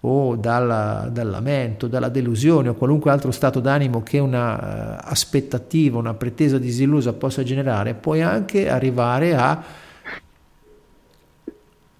o 0.00 0.36
dalla, 0.36 1.08
dal 1.12 1.28
lamento, 1.28 1.86
dalla 1.86 2.08
delusione 2.08 2.70
o 2.70 2.74
qualunque 2.74 3.10
altro 3.10 3.30
stato 3.30 3.60
d'animo 3.60 4.02
che 4.02 4.18
una 4.18 4.54
uh, 4.54 5.10
aspettativa, 5.10 5.98
una 5.98 6.14
pretesa 6.14 6.58
disillusa 6.58 7.12
possa 7.12 7.42
generare, 7.42 7.94
puoi 7.94 8.22
anche 8.22 8.70
arrivare 8.70 9.36
a, 9.36 9.62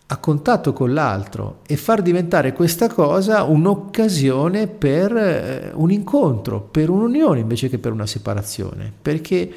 a 0.07 0.17
contatto 0.17 0.73
con 0.73 0.95
l'altro 0.95 1.59
e 1.67 1.77
far 1.77 2.01
diventare 2.01 2.55
questa 2.55 2.89
cosa 2.89 3.43
un'occasione 3.43 4.67
per 4.67 5.73
uh, 5.75 5.83
un 5.83 5.91
incontro, 5.91 6.61
per 6.63 6.89
un'unione 6.89 7.41
invece 7.41 7.69
che 7.69 7.79
per 7.79 7.93
una 7.93 8.07
separazione, 8.07 8.91
perché 9.03 9.53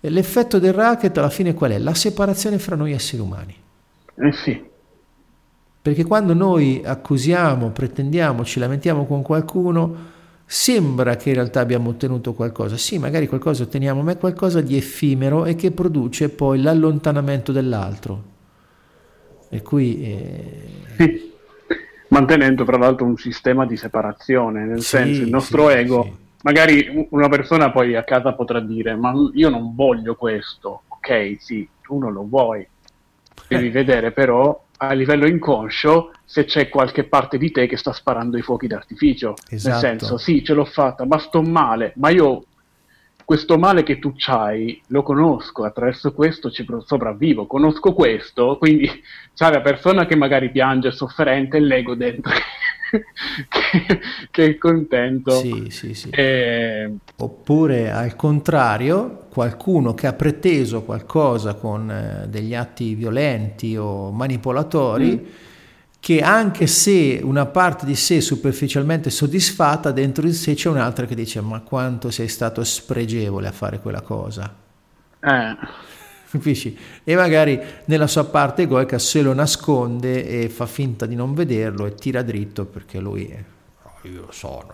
l'effetto 0.00 0.58
del 0.58 0.74
racket 0.74 1.16
alla 1.16 1.30
fine 1.30 1.54
qual 1.54 1.70
è? 1.70 1.78
La 1.78 1.94
separazione 1.94 2.58
fra 2.58 2.76
noi 2.76 2.92
esseri 2.92 3.22
umani. 3.22 3.56
Eh 4.14 4.32
sì. 4.44 4.76
Perché 5.80 6.04
quando 6.04 6.34
noi 6.34 6.82
accusiamo, 6.84 7.70
pretendiamo, 7.70 8.44
ci 8.44 8.58
lamentiamo 8.58 9.06
con 9.06 9.22
qualcuno, 9.22 9.96
sembra 10.44 11.16
che 11.16 11.28
in 11.28 11.36
realtà 11.36 11.60
abbiamo 11.60 11.90
ottenuto 11.90 12.34
qualcosa. 12.34 12.76
Sì, 12.76 12.98
magari 12.98 13.26
qualcosa 13.26 13.62
otteniamo, 13.62 14.02
ma 14.02 14.12
è 14.12 14.18
qualcosa 14.18 14.60
di 14.60 14.76
effimero 14.76 15.44
e 15.44 15.54
che 15.54 15.70
produce 15.70 16.28
poi 16.30 16.60
l'allontanamento 16.60 17.52
dell'altro. 17.52 18.22
E 19.48 19.62
qui... 19.62 20.02
Eh... 20.02 20.68
Sì. 20.96 21.32
Mantenendo 22.08 22.64
tra 22.64 22.78
l'altro 22.78 23.04
un 23.04 23.16
sistema 23.16 23.66
di 23.66 23.76
separazione, 23.76 24.64
nel 24.64 24.80
sì, 24.80 24.88
senso 24.88 25.22
il 25.22 25.28
nostro 25.28 25.68
sì, 25.68 25.74
ego, 25.74 26.16
magari 26.42 27.06
una 27.10 27.28
persona 27.28 27.70
poi 27.70 27.96
a 27.96 28.04
casa 28.04 28.32
potrà 28.32 28.60
dire 28.60 28.94
ma 28.96 29.12
io 29.34 29.50
non 29.50 29.74
voglio 29.74 30.14
questo, 30.14 30.82
ok 30.88 31.36
sì, 31.38 31.68
tu 31.82 31.98
non 31.98 32.14
lo 32.14 32.24
vuoi, 32.26 32.66
devi 33.46 33.66
eh. 33.66 33.70
vedere 33.70 34.12
però 34.12 34.58
a 34.78 34.92
livello 34.92 35.26
inconscio 35.26 36.12
se 36.24 36.44
c'è 36.44 36.68
qualche 36.68 37.04
parte 37.04 37.38
di 37.38 37.50
te 37.50 37.66
che 37.66 37.76
sta 37.76 37.92
sparando 37.92 38.36
i 38.36 38.42
fuochi 38.42 38.66
d'artificio. 38.66 39.34
Esatto. 39.48 39.74
Nel 39.74 39.98
senso, 39.98 40.18
sì, 40.18 40.44
ce 40.44 40.54
l'ho 40.54 40.64
fatta, 40.64 41.04
ma 41.04 41.18
sto 41.18 41.42
male, 41.42 41.92
ma 41.96 42.10
io 42.10 42.44
questo 43.24 43.58
male 43.58 43.82
che 43.82 43.98
tu 43.98 44.14
hai 44.28 44.80
lo 44.86 45.02
conosco, 45.02 45.64
attraverso 45.64 46.14
questo 46.14 46.50
ci 46.50 46.66
sopravvivo, 46.84 47.46
conosco 47.46 47.92
questo, 47.92 48.56
quindi 48.56 48.90
c'è 49.34 49.50
la 49.50 49.60
persona 49.60 50.06
che 50.06 50.16
magari 50.16 50.50
piange, 50.50 50.88
è 50.88 50.92
sofferente, 50.92 51.58
l'ego 51.58 51.94
dentro 51.94 52.32
che, 53.48 54.00
che, 54.30 54.44
è 54.44 54.58
contento. 54.58 55.32
Sì, 55.40 55.66
sì, 55.70 55.94
sì. 55.94 56.10
E... 56.10 56.96
Oppure 57.16 57.90
al 57.90 58.16
contrario, 58.16 59.26
qualcuno 59.30 59.94
che 59.94 60.06
ha 60.06 60.12
preteso 60.12 60.82
qualcosa 60.82 61.54
con 61.54 61.90
eh, 61.90 62.28
degli 62.28 62.54
atti 62.54 62.94
violenti 62.94 63.76
o 63.76 64.10
manipolatori. 64.10 65.20
Mm. 65.22 65.46
Che 66.00 66.20
anche 66.20 66.68
se 66.68 67.18
una 67.22 67.46
parte 67.46 67.84
di 67.84 67.96
sé 67.96 68.18
è 68.18 68.20
superficialmente 68.20 69.10
soddisfatta, 69.10 69.90
dentro 69.90 70.22
di 70.22 70.32
sé 70.32 70.54
c'è 70.54 70.68
un'altra 70.68 71.06
che 71.06 71.16
dice: 71.16 71.40
Ma 71.40 71.60
quanto 71.60 72.12
sei 72.12 72.28
stato 72.28 72.62
spregevole 72.62 73.48
a 73.48 73.52
fare 73.52 73.80
quella 73.80 74.00
cosa? 74.00 74.54
Eh. 75.20 75.56
Capisci? 76.30 76.76
E 77.04 77.14
magari 77.16 77.58
nella 77.86 78.06
sua 78.06 78.24
parte 78.24 78.62
egoica 78.62 78.98
se 78.98 79.22
lo 79.22 79.32
nasconde 79.32 80.26
e 80.26 80.48
fa 80.48 80.66
finta 80.66 81.06
di 81.06 81.14
non 81.14 81.34
vederlo 81.34 81.86
e 81.86 81.94
tira 81.94 82.22
dritto 82.22 82.66
perché 82.66 82.98
lui 82.98 83.26
è 83.26 83.44
io 84.02 84.28
sono 84.30 84.72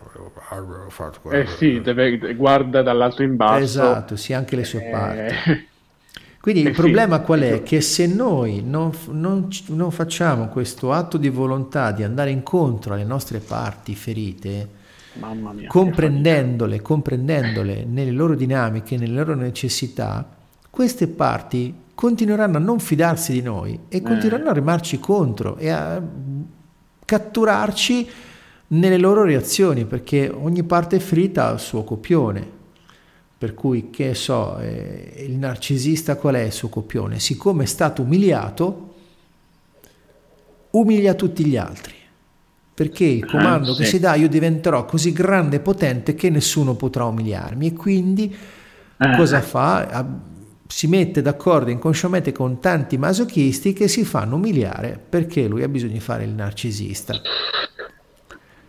ho 0.51 0.91
fatto 0.91 1.21
quello. 1.23 1.43
Eh 1.43 1.47
sì, 1.47 1.81
deve, 1.81 2.35
guarda 2.35 2.83
dall'alto 2.83 3.23
in 3.23 3.37
basso. 3.37 3.63
Esatto, 3.63 4.17
sì, 4.17 4.33
anche 4.33 4.57
le 4.57 4.65
sue 4.65 4.87
eh... 4.87 4.91
parti. 4.91 5.67
Quindi 6.41 6.63
eh 6.63 6.69
il 6.69 6.75
problema 6.75 7.19
sì, 7.21 7.25
qual 7.25 7.41
è? 7.41 7.63
Che 7.63 7.81
se 7.81 8.07
noi 8.07 8.63
non, 8.63 8.93
non, 9.09 9.49
non, 9.69 9.91
facciamo 9.91 10.49
questo 10.49 10.93
atto 10.93 11.17
di 11.17 11.31
volontà 11.31 11.91
di 11.91 12.03
andare 12.03 12.31
incontro 12.31 12.93
alle 12.93 13.05
nostre 13.05 13.39
parti 13.39 13.95
ferite, 13.95 14.69
mia, 15.15 15.67
comprendendole, 15.69 16.83
comprendendole 16.83 17.85
nelle 17.85 18.11
loro 18.11 18.35
dinamiche, 18.35 18.99
nelle 18.99 19.15
loro 19.15 19.35
necessità, 19.35 20.34
queste 20.75 21.07
parti 21.07 21.73
continueranno 21.95 22.57
a 22.57 22.61
non 22.61 22.81
fidarsi 22.81 23.31
di 23.33 23.43
noi 23.43 23.79
e 23.89 24.03
continueranno 24.03 24.51
a 24.51 24.55
rimarci 24.55 24.99
contro 24.99 25.57
e 25.57 25.69
a 25.71 26.03
catturarci 27.05 28.09
nelle 28.67 28.99
loro 28.99 29.23
reazioni 29.23 29.85
perché 29.85 30.29
ogni 30.29 30.65
parte 30.65 30.99
ferita 30.99 31.47
ha 31.47 31.53
il 31.53 31.61
suo 31.61 31.85
copione. 31.85 32.45
Per 33.39 33.55
cui, 33.55 33.91
che 33.91 34.15
so, 34.15 34.59
eh, 34.59 35.25
il 35.29 35.37
narcisista 35.37 36.17
qual 36.17 36.35
è 36.35 36.41
il 36.41 36.53
suo 36.53 36.69
copione? 36.69 37.21
Siccome 37.21 37.63
è 37.63 37.67
stato 37.67 38.03
umiliato, 38.03 38.95
umilia 40.71 41.15
tutti 41.15 41.45
gli 41.45 41.57
altri. 41.57 41.95
Perché 42.75 43.05
il 43.05 43.27
comando 43.27 43.71
ah, 43.71 43.75
sì. 43.75 43.83
che 43.83 43.87
si 43.87 44.01
dà, 44.01 44.17
io 44.17 44.29
diventerò 44.29 44.85
così 44.87 45.13
grande 45.13 45.57
e 45.57 45.61
potente 45.61 46.17
che 46.17 46.31
nessuno 46.31 46.75
potrà 46.75 47.05
umiliarmi. 47.05 47.69
E 47.69 47.73
quindi 47.75 48.37
ah. 48.97 49.17
cosa 49.17 49.41
fa? 49.41 50.33
Si 50.67 50.87
mette 50.87 51.23
d'accordo 51.23 51.71
inconsciamente 51.71 52.33
con 52.33 52.59
tanti 52.61 52.97
masochisti 52.97 53.73
che 53.73 53.89
si 53.89 54.05
fanno 54.05 54.37
umiliare 54.37 55.01
perché 55.09 55.47
lui 55.47 55.63
ha 55.63 55.69
bisogno 55.69 55.93
di 55.93 56.01
fare 56.01 56.25
il 56.25 56.31
narcisista. 56.31 57.15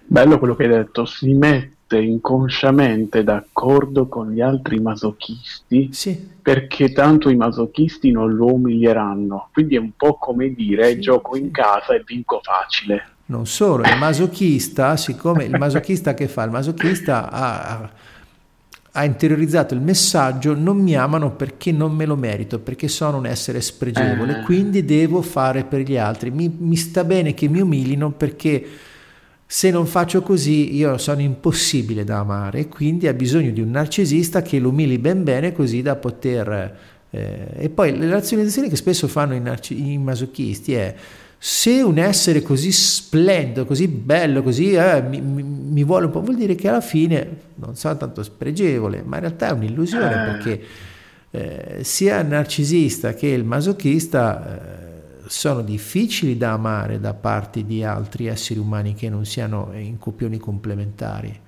Bello 0.08 0.38
quello 0.38 0.56
che 0.56 0.64
hai 0.64 0.70
detto, 0.70 1.06
si 1.06 1.34
mette 1.34 1.98
inconsciamente 1.98 3.24
d'accordo 3.24 4.08
con 4.08 4.32
gli 4.32 4.42
altri 4.42 4.80
masochisti 4.80 5.90
sì. 5.92 6.30
perché 6.42 6.92
tanto 6.92 7.30
i 7.30 7.36
masochisti 7.36 8.12
non 8.12 8.34
lo 8.34 8.54
umilieranno. 8.54 9.50
Quindi 9.52 9.76
è 9.76 9.80
un 9.80 9.92
po' 9.96 10.18
come 10.18 10.54
dire 10.54 10.92
sì, 10.94 11.00
gioco 11.00 11.36
sì. 11.36 11.42
in 11.42 11.52
casa 11.52 11.96
e 11.96 12.04
vinco 12.06 12.40
facile. 12.44 13.10
Non 13.28 13.48
solo, 13.48 13.84
il 13.84 13.98
masochista, 13.98 14.96
siccome 14.98 15.46
il 15.46 15.58
masochista 15.58 16.14
che 16.14 16.28
fa? 16.28 16.44
Il 16.44 16.52
masochista 16.52 17.32
ha 17.32 17.90
ha 18.98 19.04
interiorizzato 19.04 19.74
il 19.74 19.82
messaggio 19.82 20.56
non 20.56 20.78
mi 20.78 20.96
amano 20.96 21.36
perché 21.36 21.74
non 21.74 21.94
me 21.94 22.06
lo 22.06 22.16
merito, 22.16 22.60
perché 22.60 22.88
sono 22.88 23.18
un 23.18 23.26
essere 23.26 23.60
spregevole, 23.60 24.40
eh. 24.40 24.44
quindi 24.44 24.86
devo 24.86 25.22
fare 25.22 25.66
per 25.66 25.82
gli 25.82 25.98
altri. 25.98 26.32
Mi, 26.32 26.54
mi, 26.58 26.78
sta 26.78 27.04
bene 27.04 27.34
che 27.34 27.50
mi 27.50 27.60
umilino 27.60 28.12
perché 28.12 28.66
se 29.46 29.70
non 29.70 29.86
faccio 29.86 30.22
così 30.22 30.76
io 30.76 30.98
sono 30.98 31.20
impossibile 31.20 32.06
da 32.06 32.20
amare 32.20 32.60
e 32.60 32.68
quindi 32.70 33.08
ha 33.08 33.14
bisogno 33.14 33.52
di 33.52 33.60
un 33.60 33.70
narcisista 33.70 34.42
che 34.42 34.60
lo 34.60 34.70
umili 34.70 34.98
ben 34.98 35.24
bene 35.24 35.52
così 35.52 35.82
da 35.82 35.96
poter... 35.98 36.78
Eh, 37.10 37.48
e 37.58 37.70
poi 37.70 37.98
le 37.98 38.10
razionalizzazioni 38.10 38.70
che 38.70 38.78
spesso 38.78 39.10
fanno 39.10 39.36
i, 39.36 39.42
narci- 39.42 39.92
i 39.92 39.98
masochisti 39.98 40.74
è 40.74 40.96
se 41.48 41.84
un 41.84 42.00
essere 42.00 42.42
così 42.42 42.72
splendido, 42.72 43.68
così 43.68 43.88
bello, 43.88 44.42
così 44.42 44.72
eh, 44.72 45.04
mi, 45.04 45.22
mi, 45.22 45.44
mi, 45.44 45.84
vuole 45.84 46.08
un 46.08 46.12
po', 46.12 46.22
vuol 46.22 46.38
dire 46.38 46.56
che 46.56 46.68
alla 46.68 46.82
fine 46.82 47.38
non 47.54 47.76
sarà 47.76 47.94
tanto 47.94 48.24
spregevole, 48.24 49.04
ma 49.04 49.18
in 49.18 49.22
realtà 49.22 49.50
è 49.50 49.52
un'illusione 49.52 50.12
eh. 50.12 50.26
perché 50.26 50.64
eh, 51.30 51.84
sia 51.84 52.20
il 52.22 52.26
narcisista 52.30 53.14
che 53.14 53.28
il 53.28 53.44
masochista 53.44 55.22
eh, 55.24 55.28
sono 55.28 55.62
difficili 55.62 56.36
da 56.36 56.54
amare 56.54 57.00
da 57.00 57.14
parte 57.14 57.64
di 57.64 57.84
altri 57.84 58.26
esseri 58.26 58.60
umani 58.60 58.96
che 58.96 59.08
non 59.08 59.24
siano 59.24 59.70
in 59.76 60.00
copioni 60.00 60.40
complementari. 60.40 61.42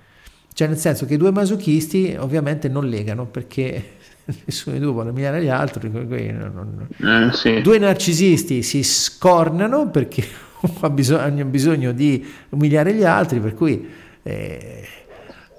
Cioè 0.54 0.68
nel 0.68 0.78
senso 0.78 1.08
che 1.08 1.16
i 1.16 1.18
due 1.18 1.32
masochisti 1.32 2.16
ovviamente 2.20 2.70
non 2.70 2.88
legano 2.88 3.26
perché 3.26 3.97
nessuno 4.46 4.76
di 4.76 4.82
due 4.82 4.92
vuole 4.92 5.10
umiliare 5.12 5.42
gli 5.42 5.48
altri. 5.50 5.90
Non, 5.90 6.88
non... 6.98 7.30
Eh, 7.30 7.34
sì. 7.34 7.62
Due 7.62 7.78
narcisisti 7.78 8.62
si 8.62 8.84
scornano 8.84 9.90
perché 9.90 10.26
hanno 10.82 11.46
bisogno 11.46 11.92
di 11.92 12.26
umiliare 12.50 12.94
gli 12.94 13.04
altri, 13.04 13.40
per 13.40 13.54
cui 13.54 13.88
eh, 14.24 14.88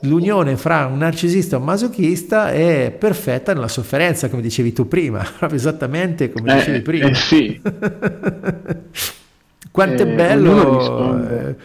l'unione 0.02 0.56
fra 0.56 0.86
un 0.86 0.98
narcisista 0.98 1.56
e 1.56 1.58
un 1.58 1.64
masochista 1.64 2.50
è 2.50 2.94
perfetta 2.96 3.54
nella 3.54 3.68
sofferenza, 3.68 4.28
come 4.28 4.42
dicevi 4.42 4.72
tu 4.72 4.86
prima, 4.86 5.24
proprio 5.36 5.58
esattamente 5.58 6.30
come 6.30 6.52
eh, 6.52 6.56
dicevi 6.56 6.80
prima. 6.82 7.08
Eh, 7.08 7.14
sì. 7.14 7.60
Quanto 9.70 10.02
è 10.02 10.06
eh, 10.06 10.14
bello 10.14 11.56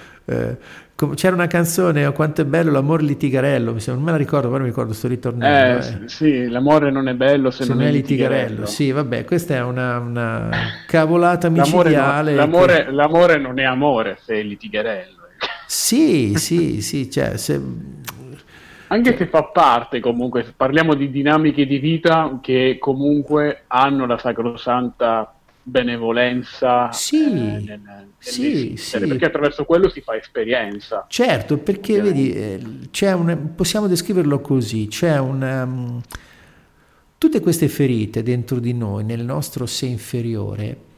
c'era 1.16 1.36
una 1.36 1.48
canzone, 1.48 2.06
oh, 2.06 2.12
quanto 2.12 2.42
è 2.42 2.46
bello 2.46 2.72
l'amore 2.72 3.04
litigarello, 3.04 3.76
non 3.88 4.02
me 4.02 4.12
la 4.12 4.18
ricordo, 4.18 4.48
però 4.50 4.62
mi 4.62 4.70
ricordo 4.70 4.90
questo 4.90 5.08
ritornello. 5.08 5.84
Eh, 5.84 6.04
eh. 6.04 6.08
Sì, 6.08 6.48
l'amore 6.48 6.92
non 6.92 7.08
è 7.08 7.14
bello 7.14 7.50
se, 7.50 7.64
se 7.64 7.70
non, 7.70 7.80
non, 7.80 7.88
è 7.88 7.92
litigarello. 7.92 8.40
litigarello. 8.40 8.66
Sì, 8.68 8.92
vabbè, 8.92 9.26
questa 9.26 9.56
è 9.56 9.62
una, 9.64 9.98
una 9.98 10.50
cavolata 10.88 11.50
micidiale. 11.50 12.36
L'amore, 12.36 12.36
no, 12.36 12.36
l'amore, 12.36 12.86
che... 12.86 12.92
l'amore, 12.92 13.38
non 13.40 13.60
è 13.60 13.64
amore 13.64 14.18
se 14.22 14.36
è 14.36 14.44
litigarello. 14.44 15.22
Sì, 15.66 16.34
sì, 16.36 16.82
sì, 16.82 17.10
cioè, 17.10 17.38
se... 17.38 17.60
Anche 18.88 19.10
cioè 19.10 19.18
se 19.18 19.28
fa 19.28 19.44
parte 19.46 20.00
comunque, 20.00 20.54
parliamo 20.56 20.94
di 20.94 21.10
dinamiche 21.10 21.66
di 21.66 21.80
vita 21.80 22.38
che 22.42 22.78
comunque 22.80 23.64
hanno 23.68 24.06
la 24.06 24.20
sacrosanta 24.20 25.34
benevolenza 25.64 26.92
sì, 26.92 27.24
eh, 27.24 27.30
nel, 27.30 27.82
sì, 28.18 28.76
sì. 28.76 29.00
perché 29.00 29.26
attraverso 29.26 29.64
quello 29.64 29.90
si 29.90 30.02
fa 30.02 30.16
esperienza 30.16 31.06
certo 31.08 31.58
perché 31.58 32.02
vedi 32.02 32.34
eh, 32.34 32.62
c'è 32.92 33.14
un, 33.14 33.54
possiamo 33.56 33.88
descriverlo 33.88 34.42
così 34.42 34.88
c'è 34.88 35.18
un 35.18 35.42
um, 35.42 36.02
tutte 37.18 37.40
queste 37.40 37.70
ferite 37.70 38.24
dentro 38.24 38.60
di 38.60 38.74
noi 38.74 39.06
nel 39.06 39.24
nostro 39.24 39.66
sé 39.66 39.86
inferiore 39.86 40.92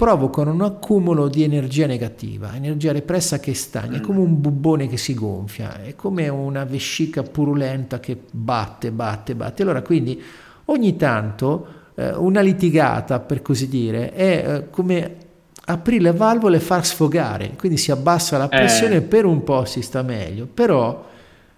provocano 0.00 0.52
un 0.52 0.62
accumulo 0.62 1.28
di 1.28 1.42
energia 1.42 1.84
negativa, 1.84 2.56
energia 2.56 2.90
repressa 2.90 3.38
che 3.38 3.52
stagna, 3.52 3.98
è 3.98 4.00
come 4.00 4.20
un 4.20 4.40
bubbone 4.40 4.88
che 4.88 4.96
si 4.96 5.12
gonfia, 5.12 5.82
è 5.82 5.94
come 5.94 6.26
una 6.28 6.64
vescica 6.64 7.22
purulenta 7.22 8.00
che 8.00 8.16
batte, 8.30 8.92
batte, 8.92 9.34
batte. 9.34 9.60
Allora 9.60 9.82
quindi 9.82 10.18
ogni 10.64 10.96
tanto 10.96 11.79
eh, 11.94 12.12
una 12.14 12.40
litigata, 12.40 13.20
per 13.20 13.42
così 13.42 13.68
dire, 13.68 14.12
è 14.12 14.44
eh, 14.46 14.70
come 14.70 15.16
aprire 15.66 16.02
le 16.02 16.12
valvole 16.12 16.56
e 16.56 16.60
far 16.60 16.84
sfogare, 16.84 17.52
quindi 17.56 17.78
si 17.78 17.90
abbassa 17.90 18.38
la 18.38 18.48
pressione 18.48 18.96
eh. 18.96 19.00
per 19.02 19.24
un 19.24 19.44
po' 19.44 19.64
si 19.64 19.82
sta 19.82 20.02
meglio, 20.02 20.46
però 20.52 21.06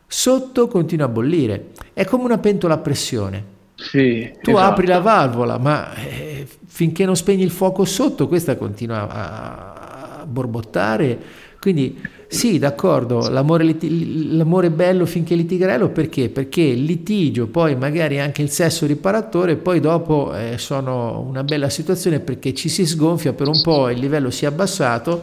sotto 0.06 0.68
continua 0.68 1.06
a 1.06 1.08
bollire, 1.08 1.70
è 1.92 2.04
come 2.04 2.24
una 2.24 2.38
pentola 2.38 2.74
a 2.74 2.78
pressione. 2.78 3.50
Sì, 3.74 4.30
tu 4.40 4.50
esatto. 4.50 4.72
apri 4.72 4.86
la 4.86 5.00
valvola, 5.00 5.58
ma 5.58 5.94
eh, 5.94 6.46
finché 6.66 7.04
non 7.04 7.16
spegni 7.16 7.42
il 7.42 7.50
fuoco 7.50 7.84
sotto, 7.84 8.28
questa 8.28 8.56
continua 8.56 9.08
a, 9.08 10.20
a 10.20 10.26
borbottare, 10.26 11.18
quindi 11.62 11.96
sì, 12.26 12.58
d'accordo, 12.58 13.28
l'amore, 13.28 13.62
liti- 13.62 14.34
l'amore 14.34 14.70
bello 14.70 15.06
finché 15.06 15.36
litigarello 15.36 15.90
perché? 15.90 16.28
Perché 16.28 16.60
il 16.60 16.82
litigio, 16.82 17.46
poi 17.46 17.76
magari 17.76 18.18
anche 18.18 18.42
il 18.42 18.50
sesso 18.50 18.84
riparatore, 18.84 19.54
poi 19.54 19.78
dopo 19.78 20.34
eh, 20.34 20.58
sono 20.58 21.20
una 21.20 21.44
bella 21.44 21.68
situazione 21.68 22.18
perché 22.18 22.52
ci 22.52 22.68
si 22.68 22.84
sgonfia 22.84 23.32
per 23.32 23.46
un 23.46 23.60
po', 23.62 23.88
il 23.90 24.00
livello 24.00 24.30
si 24.30 24.44
è 24.44 24.48
abbassato, 24.48 25.22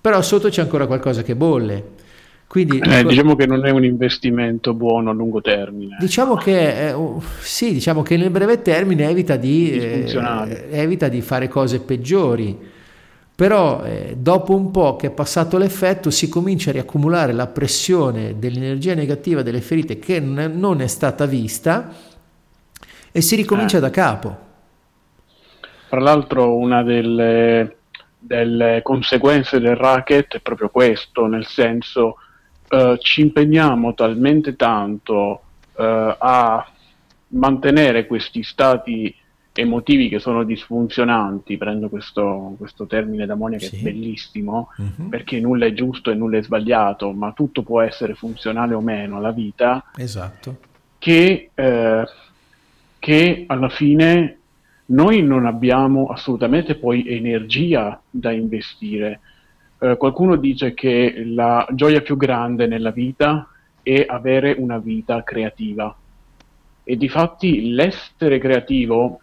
però 0.00 0.20
sotto 0.22 0.48
c'è 0.48 0.60
ancora 0.60 0.88
qualcosa 0.88 1.22
che 1.22 1.36
bolle. 1.36 1.84
Quindi, 2.48 2.80
eh, 2.80 3.04
diciamo 3.04 3.36
che 3.36 3.46
non 3.46 3.64
è 3.64 3.70
un 3.70 3.84
investimento 3.84 4.74
buono 4.74 5.10
a 5.10 5.12
lungo 5.12 5.40
termine. 5.40 5.98
Diciamo 6.00 6.34
che, 6.34 6.88
eh, 6.88 6.94
sì, 7.38 7.72
diciamo 7.72 8.02
che 8.02 8.16
nel 8.16 8.30
breve 8.30 8.60
termine 8.60 9.08
evita 9.08 9.36
di, 9.36 9.70
eh, 9.70 10.66
evita 10.70 11.06
di 11.06 11.20
fare 11.20 11.46
cose 11.46 11.78
peggiori 11.78 12.74
però 13.36 13.84
eh, 13.84 14.14
dopo 14.16 14.54
un 14.54 14.70
po' 14.70 14.96
che 14.96 15.08
è 15.08 15.10
passato 15.10 15.58
l'effetto 15.58 16.10
si 16.10 16.26
comincia 16.26 16.70
a 16.70 16.72
riaccumulare 16.72 17.34
la 17.34 17.46
pressione 17.46 18.38
dell'energia 18.38 18.94
negativa 18.94 19.42
delle 19.42 19.60
ferite 19.60 19.98
che 19.98 20.20
non 20.20 20.80
è 20.80 20.86
stata 20.86 21.26
vista 21.26 21.92
e 23.12 23.20
si 23.20 23.36
ricomincia 23.36 23.76
eh. 23.76 23.80
da 23.80 23.90
capo. 23.90 24.44
Tra 25.90 26.00
l'altro 26.00 26.56
una 26.56 26.82
delle, 26.82 27.76
delle 28.18 28.80
conseguenze 28.82 29.60
del 29.60 29.76
racket 29.76 30.36
è 30.36 30.40
proprio 30.40 30.70
questo, 30.70 31.26
nel 31.26 31.44
senso 31.44 32.16
uh, 32.70 32.96
ci 32.96 33.20
impegniamo 33.20 33.92
talmente 33.92 34.56
tanto 34.56 35.40
uh, 35.74 35.82
a 35.82 36.66
mantenere 37.28 38.06
questi 38.06 38.42
stati 38.42 39.14
emotivi 39.56 40.08
che 40.08 40.18
sono 40.18 40.44
disfunzionanti, 40.44 41.56
prendo 41.56 41.88
questo, 41.88 42.54
questo 42.58 42.86
termine 42.86 43.26
da 43.26 43.34
Monia 43.34 43.58
che 43.58 43.70
è 43.72 43.78
bellissimo, 43.78 44.68
uh-huh. 44.76 45.08
perché 45.08 45.40
nulla 45.40 45.66
è 45.66 45.72
giusto 45.72 46.10
e 46.10 46.14
nulla 46.14 46.38
è 46.38 46.42
sbagliato, 46.42 47.12
ma 47.12 47.32
tutto 47.32 47.62
può 47.62 47.80
essere 47.80 48.14
funzionale 48.14 48.74
o 48.74 48.80
meno 48.80 49.16
alla 49.16 49.32
vita, 49.32 49.84
esatto. 49.96 50.58
che, 50.98 51.50
eh, 51.54 52.04
che 52.98 53.44
alla 53.46 53.68
fine 53.68 54.38
noi 54.86 55.22
non 55.22 55.46
abbiamo 55.46 56.06
assolutamente 56.06 56.76
poi 56.76 57.08
energia 57.08 58.00
da 58.08 58.30
investire. 58.30 59.20
Eh, 59.78 59.96
qualcuno 59.96 60.36
dice 60.36 60.74
che 60.74 61.22
la 61.26 61.66
gioia 61.72 62.02
più 62.02 62.16
grande 62.16 62.66
nella 62.66 62.90
vita 62.90 63.48
è 63.82 64.04
avere 64.06 64.54
una 64.58 64.78
vita 64.78 65.22
creativa. 65.22 65.94
E 66.84 66.96
di 66.96 67.08
fatti 67.08 67.72
l'essere 67.72 68.38
creativo 68.38 69.20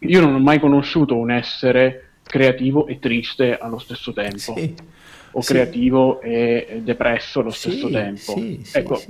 io 0.00 0.20
non 0.20 0.34
ho 0.34 0.38
mai 0.38 0.60
conosciuto 0.60 1.16
un 1.16 1.30
essere 1.30 2.10
creativo 2.22 2.86
e 2.86 2.98
triste 2.98 3.56
allo 3.58 3.78
stesso 3.78 4.12
tempo. 4.12 4.54
Sì, 4.54 4.74
o 5.32 5.42
sì. 5.42 5.52
creativo 5.52 6.20
e 6.22 6.80
depresso 6.82 7.40
allo 7.40 7.50
sì, 7.50 7.70
stesso 7.70 7.90
tempo. 7.90 8.34
ecco, 8.72 9.02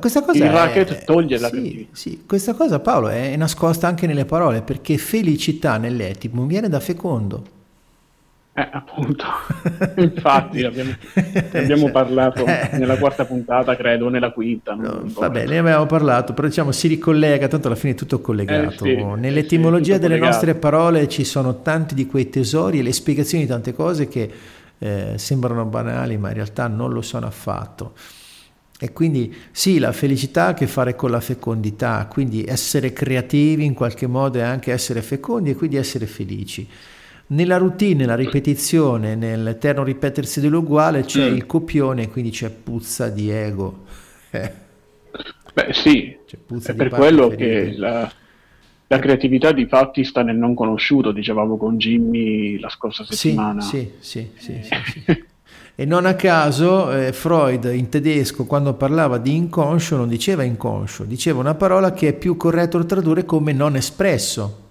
questa 0.00 0.22
cosa 0.22 0.44
il 0.44 0.50
racket 0.50 0.92
è, 0.92 1.04
toglie 1.04 1.38
la 1.38 1.50
creatività. 1.50 2.24
questa 2.26 2.54
cosa 2.54 2.80
Paolo 2.80 3.08
è 3.08 3.36
nascosta 3.36 3.86
anche 3.86 4.06
nelle 4.06 4.24
parole 4.24 4.62
perché 4.62 4.96
felicità 4.96 5.76
nell'etimo 5.76 6.46
viene 6.46 6.68
da 6.68 6.80
fecondo. 6.80 7.60
Eh, 8.54 8.68
appunto, 8.70 9.24
infatti 9.96 10.62
abbiamo, 10.62 10.94
abbiamo 11.54 11.90
parlato 11.90 12.44
eh. 12.44 12.68
nella 12.72 12.98
quarta 12.98 13.24
puntata, 13.24 13.74
credo, 13.76 14.10
nella 14.10 14.30
quinta. 14.30 14.74
No, 14.74 15.04
va 15.06 15.30
bene, 15.30 15.52
ne 15.52 15.58
abbiamo 15.58 15.86
parlato, 15.86 16.34
però 16.34 16.48
diciamo 16.48 16.70
si 16.70 16.86
ricollega, 16.86 17.48
tanto 17.48 17.68
alla 17.68 17.76
fine 17.76 17.92
è 17.92 17.96
tutto 17.96 18.20
collegato. 18.20 18.84
Eh, 18.84 18.96
sì, 18.96 19.02
Nell'etimologia 19.02 19.94
sì, 19.94 20.00
delle 20.00 20.18
collegato. 20.18 20.32
nostre 20.32 20.54
parole 20.54 21.08
ci 21.08 21.24
sono 21.24 21.62
tanti 21.62 21.94
di 21.94 22.06
quei 22.06 22.28
tesori 22.28 22.80
e 22.80 22.82
le 22.82 22.92
spiegazioni 22.92 23.44
di 23.44 23.48
tante 23.48 23.72
cose 23.72 24.06
che 24.06 24.30
eh, 24.78 25.14
sembrano 25.16 25.64
banali, 25.64 26.18
ma 26.18 26.28
in 26.28 26.34
realtà 26.34 26.66
non 26.66 26.92
lo 26.92 27.00
sono 27.00 27.24
affatto. 27.24 27.94
E 28.78 28.92
quindi 28.92 29.34
sì, 29.50 29.78
la 29.78 29.92
felicità 29.92 30.46
ha 30.46 30.48
a 30.48 30.54
che 30.54 30.66
fare 30.66 30.94
con 30.94 31.10
la 31.10 31.20
fecondità, 31.20 32.06
quindi 32.10 32.44
essere 32.44 32.92
creativi 32.92 33.64
in 33.64 33.72
qualche 33.72 34.06
modo 34.06 34.40
è 34.40 34.42
anche 34.42 34.72
essere 34.72 35.00
fecondi 35.00 35.50
e 35.50 35.54
quindi 35.54 35.76
essere 35.76 36.04
felici. 36.04 36.68
Nella 37.32 37.56
routine, 37.56 38.00
nella 38.00 38.14
ripetizione, 38.14 39.14
nell'eterno 39.14 39.82
ripetersi 39.82 40.38
dell'uguale 40.38 41.04
c'è 41.04 41.30
mm. 41.30 41.34
il 41.34 41.46
copione, 41.46 42.10
quindi 42.10 42.30
c'è 42.30 42.50
puzza 42.50 43.08
di 43.08 43.30
ego. 43.30 43.84
Eh. 44.30 44.52
Beh 45.54 45.72
sì, 45.72 46.14
è 46.64 46.74
per 46.74 46.90
quello 46.90 47.28
che 47.28 47.72
la, 47.74 48.10
la, 48.86 48.98
creatività 48.98 49.52
di 49.52 49.66
fatti 49.66 50.04
sta 50.04 50.22
nel 50.22 50.36
non 50.36 50.54
conosciuto, 50.54 51.10
dicevamo 51.10 51.56
con 51.56 51.78
Jimmy 51.78 52.58
la 52.58 52.68
scorsa 52.68 53.02
settimana. 53.04 53.62
Sì, 53.62 53.92
sì, 53.98 54.30
sì. 54.36 54.60
sì, 54.62 54.82
sì, 54.84 55.02
sì. 55.06 55.24
E 55.74 55.86
non 55.86 56.04
a 56.04 56.14
caso 56.14 56.92
eh, 56.92 57.14
Freud 57.14 57.64
in 57.74 57.88
tedesco 57.88 58.44
quando 58.44 58.74
parlava 58.74 59.16
di 59.16 59.34
inconscio 59.34 59.96
non 59.96 60.08
diceva 60.08 60.42
inconscio, 60.42 61.04
diceva 61.04 61.40
una 61.40 61.54
parola 61.54 61.94
che 61.94 62.08
è 62.08 62.12
più 62.12 62.36
corretto 62.36 62.84
tradurre 62.84 63.24
come 63.24 63.54
non 63.54 63.76
espresso. 63.76 64.61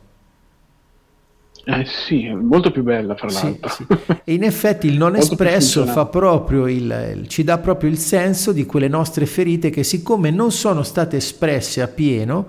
Eh 1.64 1.86
sì, 1.86 2.28
molto 2.30 2.72
più 2.72 2.82
bella 2.82 3.16
fra 3.16 3.30
l'altro. 3.30 3.70
Sì, 3.70 3.86
sì. 3.88 3.97
E 4.24 4.34
in 4.34 4.43
effetti 4.43 4.88
il 4.88 4.97
non 4.97 5.16
espresso 5.18 5.86
fa 5.86 6.05
proprio 6.05 6.68
il, 6.68 7.26
ci 7.28 7.43
dà 7.43 7.59
proprio 7.59 7.89
il 7.89 7.97
senso 7.97 8.51
di 8.51 8.66
quelle 8.66 8.88
nostre 8.88 9.26
ferite 9.26 9.70
che 9.70 9.84
siccome 9.84 10.32
non 10.32 10.51
sono 10.51 10.82
state 10.84 11.18
espresse 11.18 11.82
a 11.82 11.88
pieno, 11.88 12.47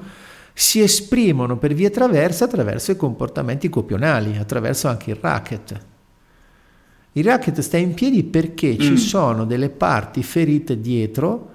si 0.54 0.80
esprimono 0.80 1.56
per 1.56 1.74
via 1.74 1.90
traversa 1.90 2.44
attraverso 2.44 2.90
i 2.90 2.96
comportamenti 2.96 3.68
copionali, 3.68 4.36
attraverso 4.38 4.88
anche 4.88 5.10
il 5.10 5.18
racket. 5.20 5.80
Il 7.12 7.24
racket 7.24 7.60
sta 7.60 7.76
in 7.76 7.92
piedi 7.92 8.24
perché 8.24 8.72
mm. 8.72 8.80
ci 8.80 8.96
sono 8.96 9.44
delle 9.44 9.68
parti 9.68 10.22
ferite 10.22 10.80
dietro 10.80 11.50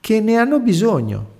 che 0.00 0.20
ne 0.20 0.36
hanno 0.36 0.60
bisogno. 0.60 1.31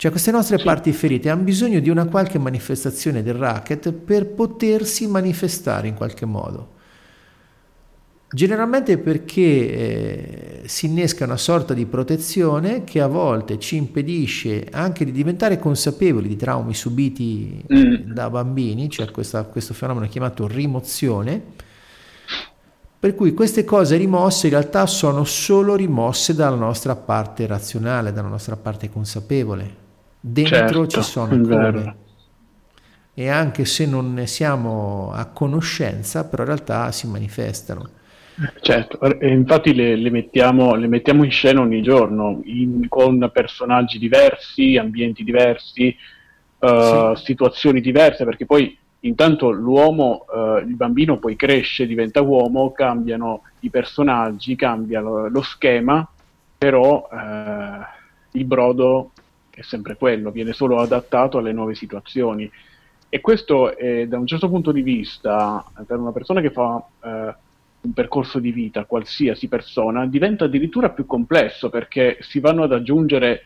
Cioè 0.00 0.10
queste 0.10 0.30
nostre 0.30 0.56
sì. 0.56 0.64
parti 0.64 0.92
ferite 0.94 1.28
hanno 1.28 1.42
bisogno 1.42 1.78
di 1.78 1.90
una 1.90 2.06
qualche 2.06 2.38
manifestazione 2.38 3.22
del 3.22 3.34
racket 3.34 3.92
per 3.92 4.28
potersi 4.28 5.06
manifestare 5.06 5.88
in 5.88 5.94
qualche 5.94 6.24
modo. 6.24 6.68
Generalmente 8.32 8.96
perché 8.96 9.42
eh, 9.42 10.62
si 10.64 10.86
innesca 10.86 11.26
una 11.26 11.36
sorta 11.36 11.74
di 11.74 11.84
protezione 11.84 12.82
che 12.82 13.02
a 13.02 13.08
volte 13.08 13.58
ci 13.58 13.76
impedisce 13.76 14.68
anche 14.70 15.04
di 15.04 15.12
diventare 15.12 15.58
consapevoli 15.58 16.28
di 16.28 16.36
traumi 16.36 16.72
subiti 16.72 17.62
mm. 17.70 18.10
da 18.10 18.30
bambini, 18.30 18.88
cioè 18.88 19.10
questa, 19.10 19.42
questo 19.42 19.74
fenomeno 19.74 20.08
chiamato 20.08 20.46
rimozione, 20.46 21.42
per 22.98 23.14
cui 23.14 23.34
queste 23.34 23.64
cose 23.64 23.98
rimosse 23.98 24.46
in 24.46 24.54
realtà 24.54 24.86
sono 24.86 25.24
solo 25.24 25.74
rimosse 25.74 26.34
dalla 26.34 26.56
nostra 26.56 26.96
parte 26.96 27.46
razionale, 27.46 28.14
dalla 28.14 28.28
nostra 28.28 28.56
parte 28.56 28.88
consapevole. 28.88 29.88
Dentro 30.20 30.56
certo, 30.56 30.86
ci 30.86 31.02
sono 31.02 31.40
come. 31.40 31.96
E 33.14 33.28
anche 33.28 33.64
se 33.64 33.86
non 33.86 34.12
ne 34.12 34.26
siamo 34.26 35.12
a 35.12 35.26
conoscenza, 35.26 36.28
però 36.28 36.42
in 36.42 36.48
realtà 36.48 36.92
si 36.92 37.06
manifestano. 37.06 37.88
Certo, 38.60 39.00
e 39.00 39.28
infatti 39.28 39.74
le, 39.74 39.96
le, 39.96 40.10
mettiamo, 40.10 40.74
le, 40.74 40.86
mettiamo, 40.86 41.24
in 41.24 41.30
scena 41.30 41.60
ogni 41.60 41.82
giorno, 41.82 42.40
in, 42.44 42.86
con 42.88 43.30
personaggi 43.32 43.98
diversi, 43.98 44.78
ambienti 44.78 45.24
diversi, 45.24 45.94
uh, 46.58 47.14
sì. 47.14 47.24
situazioni 47.24 47.82
diverse, 47.82 48.24
perché 48.24 48.46
poi 48.46 48.76
intanto 49.00 49.50
l'uomo, 49.50 50.24
uh, 50.32 50.56
il 50.58 50.74
bambino 50.74 51.18
poi 51.18 51.36
cresce, 51.36 51.86
diventa 51.86 52.22
uomo, 52.22 52.72
cambiano 52.72 53.42
i 53.60 53.68
personaggi, 53.68 54.56
cambia 54.56 55.00
lo, 55.00 55.28
lo 55.28 55.42
schema, 55.42 56.08
però 56.56 57.06
uh, 57.10 58.38
il 58.38 58.44
brodo 58.46 59.12
è 59.50 59.62
sempre 59.62 59.96
quello, 59.96 60.30
viene 60.30 60.52
solo 60.52 60.80
adattato 60.80 61.38
alle 61.38 61.52
nuove 61.52 61.74
situazioni. 61.74 62.50
E 63.08 63.20
questo 63.20 63.76
è, 63.76 64.06
da 64.06 64.18
un 64.18 64.26
certo 64.26 64.48
punto 64.48 64.72
di 64.72 64.82
vista, 64.82 65.64
per 65.86 65.98
una 65.98 66.12
persona 66.12 66.40
che 66.40 66.50
fa 66.50 66.82
eh, 67.02 67.34
un 67.82 67.92
percorso 67.92 68.38
di 68.38 68.52
vita, 68.52 68.84
qualsiasi 68.84 69.48
persona, 69.48 70.06
diventa 70.06 70.44
addirittura 70.44 70.90
più 70.90 71.06
complesso 71.06 71.70
perché 71.70 72.18
si 72.20 72.38
vanno 72.40 72.62
ad 72.62 72.72
aggiungere 72.72 73.44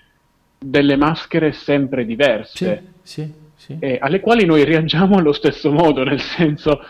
delle 0.58 0.96
maschere 0.96 1.52
sempre 1.52 2.04
diverse. 2.04 2.82
Sì, 3.02 3.22
sì. 3.22 3.42
Sì. 3.56 3.78
Eh, 3.80 3.96
alle 3.98 4.20
quali 4.20 4.44
noi 4.44 4.62
reagiamo 4.64 5.16
allo 5.16 5.32
stesso 5.32 5.72
modo, 5.72 6.04
nel 6.04 6.20
senso 6.20 6.82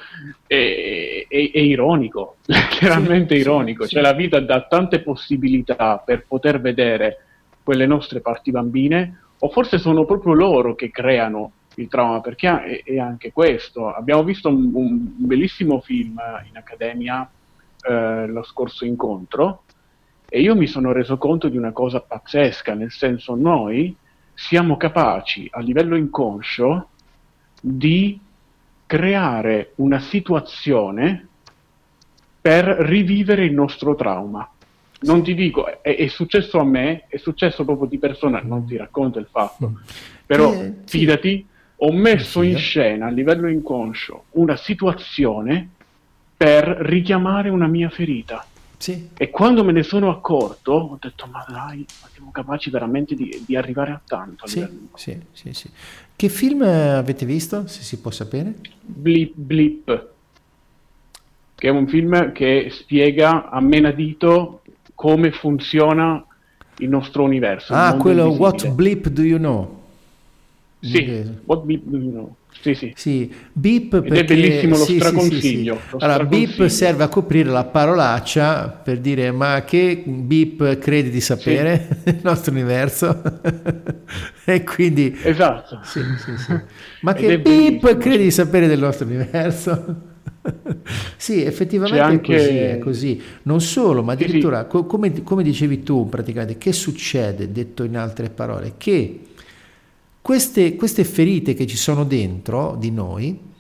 è, 0.45 1.25
è, 1.29 1.51
è 1.53 1.59
ironico, 1.59 2.39
letteralmente 2.47 3.37
sì, 3.37 3.43
ironico, 3.43 3.85
sì, 3.85 3.91
cioè 3.91 4.03
la 4.03 4.13
vita 4.13 4.41
dà 4.41 4.63
tante 4.63 4.99
possibilità 4.99 6.03
per 6.05 6.25
poter 6.27 6.61
vedere 6.61 7.19
quelle 7.65 7.87
nostre 7.87 8.21
parti 8.21 8.53
bambine, 8.53 9.21
o 9.39 9.49
forse 9.49 9.79
sono 9.79 10.05
proprio 10.05 10.35
loro 10.35 10.77
che 10.77 10.91
creano 10.91 11.53
il 11.77 11.89
trauma, 11.89 12.21
perché 12.21 12.83
è, 12.85 12.99
anche 12.99 13.33
questo. 13.33 13.93
Abbiamo 13.93 14.23
visto 14.23 14.49
un, 14.49 14.71
un 14.73 15.13
bellissimo 15.17 15.81
film 15.81 16.21
in 16.49 16.57
accademia 16.57 17.29
eh, 17.87 18.27
lo 18.27 18.43
scorso 18.45 18.85
incontro 18.85 19.65
e 20.29 20.41
io 20.41 20.57
mi 20.57 20.67
sono 20.67 20.93
reso 20.93 21.19
conto 21.19 21.49
di 21.49 21.57
una 21.57 21.73
cosa 21.73 22.01
pazzesca, 22.01 22.75
nel 22.75 22.91
senso 22.91 23.35
noi 23.35 23.95
siamo 24.35 24.77
capaci 24.77 25.49
a 25.51 25.61
livello 25.61 25.97
inconscio 25.97 26.89
di 27.61 28.19
creare 28.87 29.73
una 29.77 30.01
situazione 30.01 31.29
per 32.41 32.65
rivivere 32.65 33.45
il 33.45 33.53
nostro 33.53 33.95
trauma 33.95 34.51
non 35.05 35.23
ti 35.23 35.35
dico, 35.35 35.83
è, 35.83 35.97
è, 35.97 36.07
successo 36.09 36.59
a 36.59 36.65
me, 36.65 37.05
è 37.09 37.17
successo 37.17 37.65
proprio 37.65 37.89
di 37.89 37.99
persona, 37.99 38.41
non 38.43 38.67
ti 38.67 38.77
racconto 38.77 39.19
il 39.19 39.29
fatto, 39.31 39.69
mm. 39.69 39.75
però 40.27 40.53
eh, 40.53 40.75
fidati, 40.87 41.47
ho 41.77 41.93
messo 41.93 42.43
in 42.43 42.57
scena 42.57 43.07
a 43.07 43.11
livello 43.11 43.49
inconscio 43.49 44.25
una 44.33 44.57
situazione 44.57 45.69
per 46.37 46.65
richiamare 46.65 47.49
una 47.49 47.67
mia 47.67 47.91
ferita. 47.91 48.47
Sì. 48.77 49.09
E 49.17 49.31
quando 49.31 49.65
me 49.65 49.73
ne 49.73 49.83
sono 49.83 50.11
accorto, 50.11 50.73
ho 50.73 50.99
detto: 51.01 51.27
Ma 51.27 51.45
dai, 51.49 51.87
ma 52.03 52.09
siamo 52.13 52.31
capaci 52.31 52.71
veramente 52.71 53.15
di, 53.15 53.43
di 53.47 53.57
arrivare 53.57 53.93
a 53.93 54.01
tanto. 54.05 54.45
A 54.45 54.49
sì, 54.49 54.67
sì, 54.95 55.19
sì, 55.33 55.53
sì, 55.55 55.71
Che 56.15 56.29
film 56.29 56.63
avete 56.63 57.25
visto, 57.25 57.67
se 57.67 57.83
si 57.83 57.99
può 58.01 58.11
sapere? 58.11 58.55
Blip, 58.81 59.33
Blip, 59.37 60.09
che 61.55 61.69
è 61.69 61.71
un 61.71 61.87
film 61.87 62.33
che 62.33 62.69
spiega 62.71 63.49
a 63.49 63.61
menadito 63.61 64.61
come 64.95 65.33
funziona 65.33 66.25
il 66.79 66.89
nostro 66.89 67.23
universo. 67.23 67.73
Ah, 67.73 67.97
quello 67.97 68.27
What 68.29 68.69
Blip 68.69 69.09
Do 69.09 69.23
You 69.23 69.39
Know? 69.39 69.83
Sì, 70.85 71.25
what 71.47 71.65
beep 71.65 71.83
do 71.87 71.97
you 71.97 72.11
know? 72.11 72.37
Sì, 72.61 72.75
sì. 72.75 72.93
sì. 72.95 73.35
Beep 73.53 74.01
perché... 74.03 74.21
è 74.21 74.25
bellissimo 74.25 74.77
lo 74.77 74.85
sì, 74.85 74.99
straconsiglio. 74.99 75.75
Sì, 75.75 75.91
lo 75.93 75.99
allora, 75.99 76.25
beep 76.25 76.67
serve 76.67 77.05
a 77.05 77.09
coprire 77.09 77.49
la 77.49 77.65
parolaccia 77.65 78.69
per 78.69 79.01
dire 79.01 79.31
ma 79.33 79.65
che 79.65 80.03
beep 80.05 80.79
credi 80.79 81.11
di 81.11 81.21
sapere 81.21 82.01
nel 82.05 82.21
nostro 82.23 82.53
universo? 82.53 83.23
e 84.45 84.63
quindi... 84.63 85.19
Esatto. 85.23 85.81
Ma 87.01 87.15
che 87.15 87.41
beep 87.41 87.97
credi 87.97 88.25
di 88.25 88.31
sapere 88.31 88.67
del 88.67 88.79
nostro 88.79 89.07
universo? 89.07 90.13
Sì, 91.17 91.43
effettivamente 91.43 92.01
anche... 92.01 92.35
è, 92.35 92.39
così, 92.39 92.57
è, 92.57 92.79
così, 92.79 93.23
Non 93.43 93.61
solo, 93.61 94.03
ma 94.03 94.13
addirittura, 94.13 94.69
sì, 94.71 94.77
sì. 94.77 94.85
Come, 94.87 95.23
come, 95.23 95.43
dicevi 95.43 95.83
tu, 95.83 96.09
praticamente, 96.09 96.59
che 96.59 96.73
succede, 96.73 97.51
detto 97.51 97.85
in 97.85 97.97
altre 97.97 98.29
parole? 98.31 98.75
Che 98.77 99.21
queste, 100.21 100.77
queste 100.77 101.05
ferite 101.05 101.55
che 101.55 101.67
ci 101.67 101.77
sono 101.77 102.05
dentro 102.05 102.77
di 102.79 102.91
noi 102.91 103.53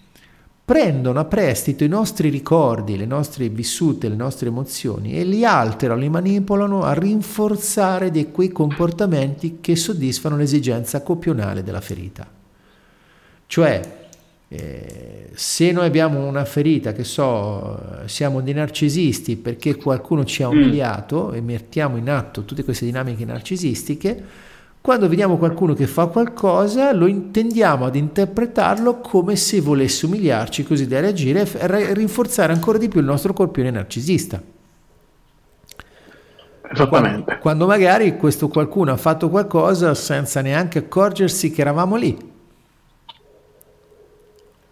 prendono 0.64 1.20
a 1.20 1.26
prestito 1.26 1.84
i 1.84 1.88
nostri 1.88 2.30
ricordi, 2.30 2.96
le 2.96 3.04
nostre 3.04 3.50
vissute, 3.50 4.08
le 4.08 4.16
nostre 4.16 4.48
emozioni 4.48 5.12
e 5.12 5.24
li 5.24 5.44
alterano, 5.44 6.00
li 6.00 6.08
manipolano 6.08 6.82
a 6.82 6.94
rinforzare 6.94 8.10
di 8.10 8.30
quei 8.30 8.48
comportamenti 8.48 9.58
che 9.60 9.76
soddisfano 9.76 10.38
l'esigenza 10.38 11.02
copionale 11.02 11.62
della 11.62 11.82
ferita. 11.82 12.26
Cioè, 13.46 14.03
eh, 14.54 15.30
se 15.34 15.72
noi 15.72 15.86
abbiamo 15.86 16.24
una 16.26 16.44
ferita, 16.44 16.92
che 16.92 17.02
so, 17.02 17.76
siamo 18.06 18.40
dei 18.40 18.54
narcisisti 18.54 19.36
perché 19.36 19.74
qualcuno 19.74 20.24
ci 20.24 20.44
ha 20.44 20.48
mm. 20.48 20.50
umiliato 20.50 21.32
e 21.32 21.40
mettiamo 21.40 21.96
in 21.96 22.08
atto 22.08 22.44
tutte 22.44 22.62
queste 22.62 22.84
dinamiche 22.84 23.24
narcisistiche, 23.24 24.24
quando 24.80 25.08
vediamo 25.08 25.38
qualcuno 25.38 25.72
che 25.74 25.86
fa 25.86 26.06
qualcosa, 26.06 26.92
lo 26.92 27.06
intendiamo 27.06 27.86
ad 27.86 27.96
interpretarlo 27.96 29.00
come 29.00 29.34
se 29.34 29.60
volesse 29.60 30.06
umiliarci, 30.06 30.62
così 30.62 30.86
da 30.86 31.00
reagire 31.00 31.40
e 31.40 31.94
rinforzare 31.94 32.52
ancora 32.52 32.78
di 32.78 32.88
più 32.88 33.00
il 33.00 33.06
nostro 33.06 33.32
corpione 33.32 33.70
narcisista. 33.70 34.40
Esattamente. 36.70 37.24
Quando, 37.24 37.40
quando 37.40 37.66
magari 37.66 38.16
questo 38.16 38.48
qualcuno 38.48 38.92
ha 38.92 38.96
fatto 38.96 39.30
qualcosa 39.30 39.94
senza 39.94 40.42
neanche 40.42 40.78
accorgersi 40.78 41.50
che 41.50 41.60
eravamo 41.62 41.96
lì 41.96 42.32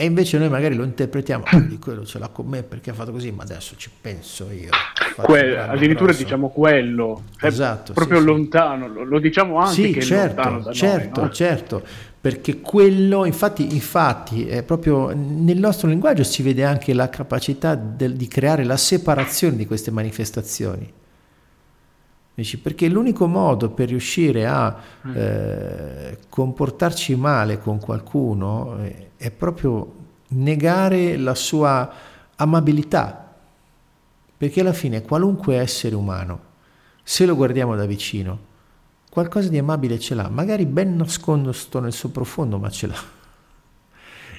e 0.03 0.07
invece 0.07 0.37
noi 0.37 0.49
magari 0.49 0.75
lo 0.75 0.83
interpretiamo, 0.83 1.45
ah, 1.47 1.61
di 1.61 1.79
quello 1.81 2.05
ce 2.05 2.19
l'ha 2.19 2.27
con 2.27 2.47
me 2.47 2.65
perché 2.65 2.91
ha 2.91 2.93
fatto 2.93 3.13
così, 3.13 3.31
ma 3.31 3.45
adesso 3.45 3.77
ci 3.77 3.89
penso 4.01 4.51
io. 4.51 4.71
Que- 5.15 5.57
addirittura 5.57 6.07
grosso. 6.07 6.25
diciamo 6.25 6.49
quello, 6.49 7.23
esatto, 7.41 7.93
proprio 7.93 8.19
sì, 8.19 8.25
lontano, 8.25 8.89
lo, 8.89 9.05
lo, 9.05 9.21
diciamo 9.21 9.59
anche 9.59 9.75
sì, 9.75 9.93
che 9.93 10.01
certo, 10.01 10.41
è 10.41 10.45
lontano 10.45 10.61
da 10.61 10.73
certo, 10.73 11.21
noi, 11.21 11.29
no? 11.29 11.33
certo, 11.33 11.83
perché 12.21 12.59
quello, 12.59 13.25
infatti, 13.25 13.73
infatti 13.75 14.49
è 14.49 14.65
proprio 14.65 15.13
nel 15.15 15.61
nostro 15.61 15.87
linguaggio 15.87 16.25
si 16.25 16.43
vede 16.43 16.65
anche 16.65 16.93
la 16.95 17.09
capacità 17.09 17.77
del, 17.77 18.15
di 18.15 18.27
creare 18.27 18.65
la 18.65 18.77
separazione 18.77 19.55
di 19.55 19.67
queste 19.67 19.93
manifestazioni. 19.93 20.93
Perché 22.35 22.89
l'unico 22.89 23.27
modo 23.27 23.71
per 23.71 23.89
riuscire 23.89 24.47
a 24.47 24.75
mm. 25.07 25.13
eh, 25.15 26.19
comportarci 26.29 27.15
male 27.15 27.59
con 27.59 27.79
qualcuno 27.79 28.79
eh, 28.83 29.11
è 29.17 29.31
proprio 29.31 30.01
negare 30.29 31.17
la 31.17 31.35
sua 31.35 31.91
amabilità, 32.37 33.35
perché 34.37 34.61
alla 34.61 34.73
fine 34.73 35.03
qualunque 35.03 35.57
essere 35.57 35.95
umano, 35.95 36.41
se 37.03 37.27
lo 37.27 37.37
guardiamo 37.37 37.77
da 37.77 37.85
vicino, 37.85 38.51
qualcosa 39.11 39.49
di 39.49 39.59
amabile 39.59 39.99
ce 39.99 40.15
l'ha, 40.15 40.29
magari 40.29 40.65
ben 40.65 40.97
nascosto 40.97 41.81
nel 41.81 41.93
suo 41.93 42.09
profondo, 42.09 42.59
ma 42.59 42.71
ce 42.71 42.87
l'ha. 42.87 43.21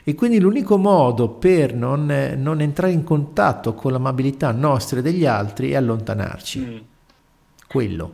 E 0.06 0.16
quindi 0.16 0.40
l'unico 0.40 0.78
modo 0.78 1.30
per 1.30 1.74
non, 1.74 2.34
non 2.38 2.60
entrare 2.60 2.92
in 2.92 3.04
contatto 3.04 3.74
con 3.74 3.94
l'amabilità 3.94 4.52
nostra 4.52 5.00
e 5.00 5.02
degli 5.02 5.26
altri 5.26 5.72
è 5.72 5.76
allontanarci. 5.76 6.60
Mm. 6.60 6.78
Quello, 7.74 8.14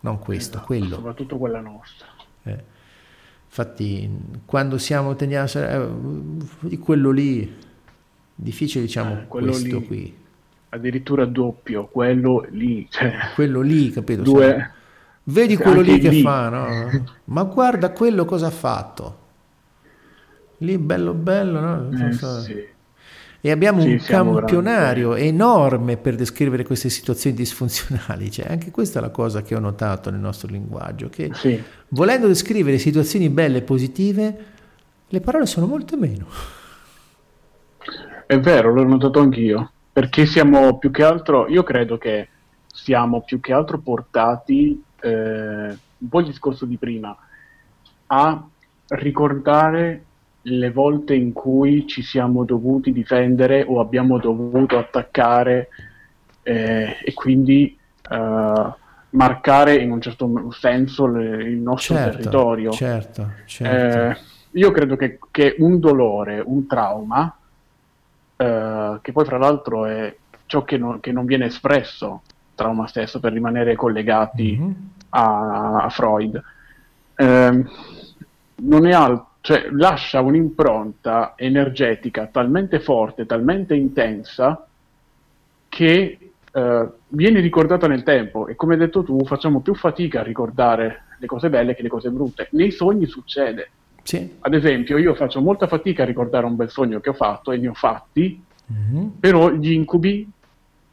non 0.00 0.20
questo, 0.20 0.58
esatto, 0.58 0.66
quello. 0.66 0.94
Soprattutto 0.94 1.36
quella 1.36 1.60
nostra. 1.60 2.06
Eh. 2.44 2.64
Infatti, 3.44 4.08
quando 4.44 4.78
siamo 4.78 5.16
tendiamo 5.16 5.48
a 5.52 5.60
eh, 5.60 6.78
quello 6.78 7.10
lì, 7.10 7.56
difficile 8.36 8.84
diciamo 8.84 9.22
eh, 9.22 9.26
questo 9.26 9.78
lì, 9.78 9.84
qui. 9.84 10.16
Addirittura 10.68 11.24
doppio, 11.24 11.86
quello 11.86 12.46
lì. 12.50 12.86
Cioè, 12.88 13.32
quello 13.34 13.62
lì, 13.62 13.90
capito? 13.90 14.22
Due, 14.22 14.70
Vedi 15.24 15.56
quello 15.56 15.80
lì 15.80 15.98
che 15.98 16.10
lì. 16.10 16.22
fa, 16.22 16.48
no? 16.48 17.04
Ma 17.26 17.42
guarda 17.42 17.90
quello 17.90 18.24
cosa 18.24 18.46
ha 18.46 18.50
fatto. 18.50 19.18
Lì 20.58 20.78
bello 20.78 21.14
bello, 21.14 21.58
no? 21.58 22.06
Eh, 22.06 22.12
sì 22.12 22.78
e 23.40 23.50
abbiamo 23.50 23.80
sì, 23.80 23.92
un 23.92 23.98
campionario 23.98 25.10
veramente... 25.10 25.34
enorme 25.34 25.96
per 25.96 26.14
descrivere 26.14 26.64
queste 26.64 26.90
situazioni 26.90 27.34
disfunzionali. 27.34 28.30
Cioè, 28.30 28.50
anche 28.50 28.70
questa 28.70 28.98
è 28.98 29.02
la 29.02 29.10
cosa 29.10 29.42
che 29.42 29.54
ho 29.54 29.60
notato 29.60 30.10
nel 30.10 30.20
nostro 30.20 30.48
linguaggio, 30.48 31.08
che 31.08 31.30
sì. 31.32 31.62
volendo 31.88 32.26
descrivere 32.26 32.78
situazioni 32.78 33.28
belle 33.30 33.58
e 33.58 33.62
positive, 33.62 34.44
le 35.08 35.20
parole 35.20 35.46
sono 35.46 35.66
molto 35.66 35.96
meno. 35.96 36.26
È 38.26 38.38
vero, 38.38 38.72
l'ho 38.72 38.84
notato 38.84 39.20
anch'io, 39.20 39.72
perché 39.92 40.26
siamo 40.26 40.78
più 40.78 40.90
che 40.90 41.02
altro, 41.02 41.48
io 41.48 41.62
credo 41.62 41.98
che 41.98 42.28
siamo 42.66 43.22
più 43.22 43.40
che 43.40 43.52
altro 43.52 43.78
portati, 43.78 44.80
eh, 45.00 45.78
un 45.98 46.08
po' 46.08 46.20
il 46.20 46.26
discorso 46.26 46.64
di 46.64 46.76
prima, 46.76 47.16
a 48.06 48.48
ricordare 48.88 50.04
le 50.42 50.70
volte 50.70 51.14
in 51.14 51.32
cui 51.32 51.86
ci 51.86 52.02
siamo 52.02 52.44
dovuti 52.44 52.92
difendere 52.92 53.64
o 53.66 53.80
abbiamo 53.80 54.18
dovuto 54.18 54.78
attaccare 54.78 55.68
eh, 56.42 56.96
e 57.02 57.14
quindi 57.14 57.76
eh, 58.08 58.72
marcare 59.10 59.74
in 59.76 59.90
un 59.90 60.00
certo 60.00 60.50
senso 60.52 61.06
le, 61.06 61.42
il 61.42 61.58
nostro 61.58 61.94
certo, 61.94 62.16
territorio. 62.16 62.70
Certo, 62.70 63.30
certo. 63.44 63.76
Eh, 63.76 64.16
io 64.52 64.70
credo 64.70 64.96
che, 64.96 65.18
che, 65.30 65.56
un 65.58 65.78
dolore, 65.78 66.42
un 66.44 66.66
trauma, 66.66 67.36
eh, 68.36 68.98
che 69.02 69.12
poi 69.12 69.24
fra 69.24 69.38
l'altro 69.38 69.86
è 69.86 70.16
ciò 70.46 70.64
che 70.64 70.78
non, 70.78 71.00
che 71.00 71.12
non, 71.12 71.26
viene 71.26 71.46
espresso, 71.46 72.22
trauma 72.54 72.86
stesso, 72.86 73.20
per 73.20 73.32
rimanere 73.32 73.76
collegati 73.76 74.58
mm-hmm. 74.58 74.72
a, 75.10 75.82
a, 75.82 75.88
Freud, 75.90 76.42
ehm, 77.14 77.70
non 78.56 78.86
è 78.86 78.92
altro 78.92 79.29
cioè 79.40 79.68
lascia 79.72 80.20
un'impronta 80.20 81.34
energetica 81.36 82.26
talmente 82.26 82.80
forte, 82.80 83.26
talmente 83.26 83.74
intensa, 83.74 84.66
che 85.68 86.18
eh, 86.52 86.88
viene 87.08 87.40
ricordata 87.40 87.86
nel 87.86 88.02
tempo 88.02 88.48
e 88.48 88.56
come 88.56 88.74
hai 88.74 88.80
detto 88.80 89.02
tu 89.02 89.24
facciamo 89.24 89.60
più 89.60 89.74
fatica 89.74 90.20
a 90.20 90.24
ricordare 90.24 91.04
le 91.18 91.26
cose 91.26 91.48
belle 91.48 91.74
che 91.74 91.82
le 91.82 91.88
cose 91.88 92.10
brutte. 92.10 92.48
Nei 92.52 92.70
sogni 92.70 93.06
succede. 93.06 93.70
Sì. 94.02 94.36
Ad 94.40 94.54
esempio, 94.54 94.98
io 94.98 95.14
faccio 95.14 95.40
molta 95.40 95.66
fatica 95.66 96.02
a 96.02 96.06
ricordare 96.06 96.46
un 96.46 96.56
bel 96.56 96.70
sogno 96.70 97.00
che 97.00 97.10
ho 97.10 97.14
fatto 97.14 97.52
e 97.52 97.58
ne 97.58 97.68
ho 97.68 97.74
fatti, 97.74 98.42
mm-hmm. 98.72 99.06
però 99.20 99.50
gli 99.50 99.72
incubi 99.72 100.28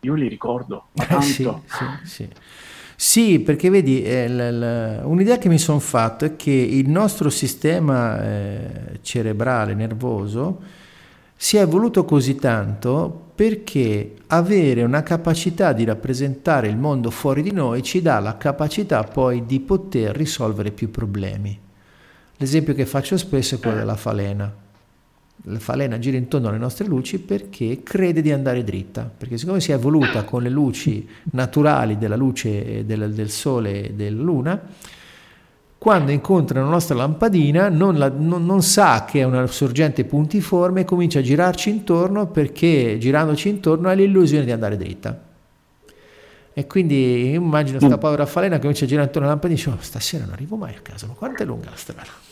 io 0.02 0.14
li 0.14 0.28
ricordo. 0.28 0.88
Tanto. 0.94 1.22
sì, 1.22 1.50
sì, 1.66 1.86
sì. 2.04 2.30
Sì, 3.00 3.40
perché 3.42 3.70
vedi, 3.70 4.02
eh, 4.02 4.26
un'idea 5.04 5.38
che 5.38 5.50
mi 5.50 5.60
sono 5.60 5.78
fatto 5.78 6.26
è 6.26 6.36
che 6.36 6.52
il 6.52 6.90
nostro 6.90 7.30
sistema 7.30 8.24
eh, 8.24 9.00
cerebrale, 9.04 9.76
nervoso, 9.76 10.60
si 11.36 11.58
è 11.58 11.62
evoluto 11.62 12.06
così 12.06 12.38
tanto 12.38 13.26
perché 13.36 14.16
avere 14.28 14.82
una 14.82 15.04
capacità 15.04 15.74
di 15.74 15.86
rappresentare 15.86 16.70
il 16.70 16.78
mondo 16.78 17.12
fuori 17.12 17.44
di 17.44 17.52
noi 17.52 17.84
ci 17.84 18.02
dà 18.02 18.18
la 18.20 18.36
capacità 18.36 19.04
poi 19.04 19.46
di 19.46 19.60
poter 19.60 20.16
risolvere 20.16 20.72
più 20.72 20.90
problemi. 20.90 21.56
L'esempio 22.38 22.74
che 22.74 22.88
faccio 22.88 23.16
spesso 23.16 23.56
è 23.56 23.60
quello 23.60 23.78
della 23.78 23.96
falena 23.96 24.52
la 25.44 25.60
falena 25.60 26.00
gira 26.00 26.18
intorno 26.18 26.50
alle 26.50 26.58
nostre 26.58 26.86
luci 26.86 27.20
perché 27.20 27.82
crede 27.84 28.22
di 28.22 28.32
andare 28.32 28.64
dritta, 28.64 29.10
perché 29.16 29.38
siccome 29.38 29.60
si 29.60 29.72
è 29.72 29.76
evoluta 29.76 30.24
con 30.24 30.42
le 30.42 30.50
luci 30.50 31.08
naturali 31.32 31.98
della 31.98 32.16
luce 32.16 32.86
del, 32.86 33.14
del 33.14 33.30
sole 33.30 33.86
e 33.86 33.94
della 33.94 34.22
luna, 34.22 34.62
quando 35.78 36.12
incontra 36.12 36.60
la 36.60 36.68
nostra 36.68 36.96
lampadina 36.96 37.70
non, 37.70 37.98
la, 37.98 38.10
non, 38.10 38.46
non, 38.46 38.64
sa 38.64 39.06
che 39.06 39.20
è 39.20 39.24
una 39.24 39.46
sorgente 39.46 40.06
puntiforme 40.06 40.82
e 40.82 40.86
comincia 40.86 41.20
a 41.20 41.22
girarci 41.22 41.70
intorno 41.70 42.28
perché 42.28 42.98
girandoci 43.00 43.48
intorno 43.48 43.88
ha 43.88 43.94
l'illusione 43.94 44.44
di 44.44 44.52
andare 44.52 44.76
dritta. 44.76 45.24
E 46.52 46.66
quindi 46.66 47.34
immagino 47.34 47.78
questa 47.78 48.00
povera 48.00 48.26
falena 48.26 48.56
che 48.56 48.62
comincia 48.62 48.86
a 48.86 48.88
girare 48.88 49.06
intorno 49.06 49.28
alla 49.28 49.38
lampadina 49.40 49.62
e 49.62 49.64
dice 49.64 49.78
oh, 49.78 49.84
stasera 49.84 50.26
non 50.26 50.34
arrivo 50.34 50.56
mai 50.56 50.74
a 50.74 50.80
casa, 50.82 51.06
ma 51.06 51.14
quanto 51.14 51.44
è 51.44 51.46
lunga 51.46 51.70
la 51.70 51.76
strada? 51.76 52.27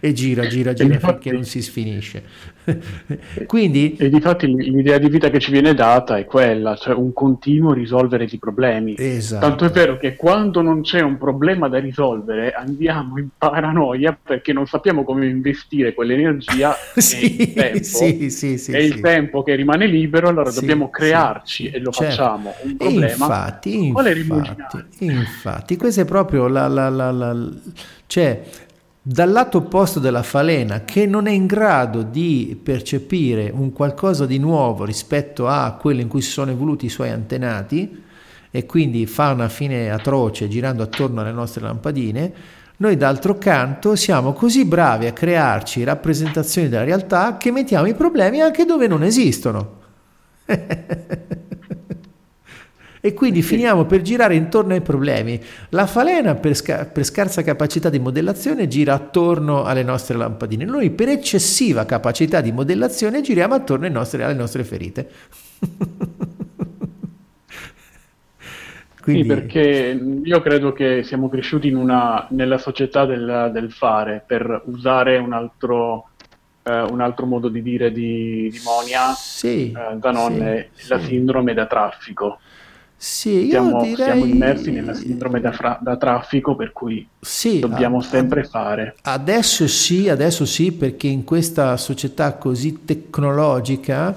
E 0.00 0.12
gira, 0.12 0.46
gira, 0.46 0.72
gira 0.72 0.94
difatti, 0.94 1.12
finché 1.12 1.32
non 1.32 1.44
si 1.44 1.62
sfinisce. 1.62 2.22
Quindi, 3.46 3.96
e 3.96 4.08
difatti 4.08 4.46
l'idea 4.46 4.98
di 4.98 5.08
vita 5.08 5.30
che 5.30 5.40
ci 5.40 5.50
viene 5.50 5.74
data 5.74 6.16
è 6.16 6.24
quella, 6.24 6.76
cioè 6.76 6.94
un 6.94 7.12
continuo 7.12 7.72
risolvere 7.72 8.26
di 8.26 8.38
problemi. 8.38 8.94
Esatto. 8.96 9.46
Tanto 9.46 9.64
è 9.64 9.70
vero 9.70 9.96
che 9.96 10.14
quando 10.14 10.62
non 10.62 10.82
c'è 10.82 11.00
un 11.00 11.18
problema 11.18 11.68
da 11.68 11.78
risolvere 11.78 12.52
andiamo 12.52 13.18
in 13.18 13.28
paranoia 13.36 14.16
perché 14.20 14.52
non 14.52 14.66
sappiamo 14.66 15.04
come 15.04 15.26
investire 15.26 15.94
quell'energia 15.94 16.74
sì, 16.96 17.52
e 17.54 17.72
il 17.74 17.90
tempo, 17.90 18.28
sì, 18.30 18.58
sì, 18.58 18.72
e 18.72 18.84
il 18.84 19.00
tempo 19.00 19.42
che 19.42 19.54
rimane 19.54 19.86
libero, 19.86 20.28
allora 20.28 20.50
dobbiamo 20.50 20.90
crearci 20.90 21.70
e 21.70 21.80
lo 21.80 21.90
certo. 21.90 22.10
facciamo 22.10 22.54
un 22.62 22.76
problema. 22.76 23.06
E 23.06 23.10
infatti, 23.10 23.86
infatti, 23.86 25.04
infatti, 25.04 25.76
questa 25.76 26.02
è 26.02 26.04
proprio 26.04 26.46
la, 26.46 26.68
la, 26.68 26.88
la, 26.88 27.10
la 27.10 27.48
cioè 28.06 28.42
dal 29.04 29.32
lato 29.32 29.58
opposto 29.58 29.98
della 29.98 30.22
falena 30.22 30.84
che 30.84 31.06
non 31.06 31.26
è 31.26 31.32
in 31.32 31.46
grado 31.46 32.02
di 32.02 32.56
percepire 32.62 33.50
un 33.52 33.72
qualcosa 33.72 34.26
di 34.26 34.38
nuovo 34.38 34.84
rispetto 34.84 35.48
a 35.48 35.72
quello 35.72 36.00
in 36.00 36.06
cui 36.06 36.22
si 36.22 36.30
sono 36.30 36.52
evoluti 36.52 36.86
i 36.86 36.88
suoi 36.88 37.10
antenati 37.10 38.00
e 38.48 38.64
quindi 38.64 39.06
fa 39.06 39.32
una 39.32 39.48
fine 39.48 39.90
atroce 39.90 40.46
girando 40.46 40.84
attorno 40.84 41.20
alle 41.20 41.32
nostre 41.32 41.62
lampadine, 41.62 42.32
noi 42.76 42.96
d'altro 42.96 43.38
canto 43.38 43.96
siamo 43.96 44.32
così 44.34 44.64
bravi 44.64 45.06
a 45.06 45.12
crearci 45.12 45.82
rappresentazioni 45.82 46.68
della 46.68 46.84
realtà 46.84 47.36
che 47.38 47.50
mettiamo 47.50 47.86
i 47.86 47.94
problemi 47.94 48.40
anche 48.40 48.64
dove 48.64 48.86
non 48.86 49.02
esistono. 49.02 49.80
e 53.04 53.14
quindi 53.14 53.42
finiamo 53.42 53.84
per 53.84 54.00
girare 54.00 54.36
intorno 54.36 54.74
ai 54.74 54.80
problemi. 54.80 55.40
La 55.70 55.88
falena 55.88 56.36
per, 56.36 56.54
sca- 56.54 56.84
per, 56.84 57.02
scarsa 57.02 57.42
capacità 57.42 57.90
di 57.90 57.98
modellazione 57.98 58.68
gira 58.68 58.94
attorno 58.94 59.64
alle 59.64 59.82
nostre 59.82 60.16
lampadine, 60.16 60.64
noi 60.64 60.90
per 60.90 61.08
eccessiva 61.08 61.84
capacità 61.84 62.40
di 62.40 62.52
modellazione 62.52 63.20
giriamo 63.20 63.54
attorno 63.54 63.88
nostre, 63.88 64.22
alle 64.22 64.34
nostre 64.34 64.62
ferite. 64.62 65.10
Quindi... 69.02 69.22
Sì, 69.22 69.28
perché 69.28 70.00
io 70.22 70.40
credo 70.40 70.72
che 70.72 71.02
siamo 71.02 71.28
cresciuti 71.28 71.72
una, 71.72 72.24
nella 72.30 72.58
società 72.58 73.04
del, 73.04 73.50
del, 73.52 73.72
fare, 73.72 74.22
per 74.24 74.62
usare 74.66 75.18
un 75.18 75.32
altro, 75.32 76.10
eh, 76.62 76.82
un 76.82 77.00
altro 77.00 77.26
modo 77.26 77.48
di 77.48 77.62
dire 77.62 77.90
di, 77.90 78.48
di 78.48 78.60
Monia, 78.62 79.12
sì, 79.12 79.72
eh, 79.72 79.96
Danone, 79.96 80.68
sì, 80.74 80.88
la 80.88 81.00
sindrome 81.00 81.52
da 81.52 81.66
traffico. 81.66 82.38
Sì, 83.04 83.48
siamo, 83.50 83.82
direi... 83.82 83.96
siamo, 83.96 84.24
immersi 84.24 84.70
nella 84.70 84.94
sindrome 84.94 85.40
da, 85.40 85.50
fra- 85.50 85.76
da 85.82 85.96
traffico 85.96 86.54
per 86.54 86.70
cui 86.70 87.04
sì, 87.18 87.58
dobbiamo 87.58 87.98
a, 87.98 88.02
sempre 88.02 88.44
fare. 88.44 88.94
Adesso 89.02 89.66
sì, 89.66 90.08
adesso 90.08 90.44
sì, 90.44 90.70
perché 90.70 91.08
in 91.08 91.24
questa 91.24 91.76
società 91.76 92.34
così 92.34 92.84
tecnologica 92.84 94.14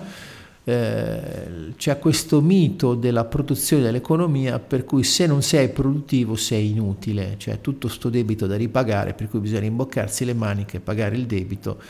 eh, 0.63 1.73
c'è 1.75 1.97
questo 1.97 2.41
mito 2.41 2.93
della 2.93 3.23
produzione 3.25 3.81
dell'economia 3.81 4.59
per 4.59 4.85
cui 4.85 5.03
se 5.03 5.25
non 5.25 5.41
sei 5.41 5.69
produttivo 5.69 6.35
sei 6.35 6.69
inutile, 6.69 7.37
cioè 7.37 7.61
tutto 7.61 7.87
sto 7.87 8.09
debito 8.09 8.45
da 8.45 8.55
ripagare 8.55 9.13
per 9.13 9.29
cui 9.29 9.39
bisogna 9.39 9.65
imboccarsi 9.65 10.25
le 10.25 10.35
maniche 10.35 10.77
e 10.77 10.79
pagare 10.79 11.15
il 11.15 11.25
debito 11.25 11.81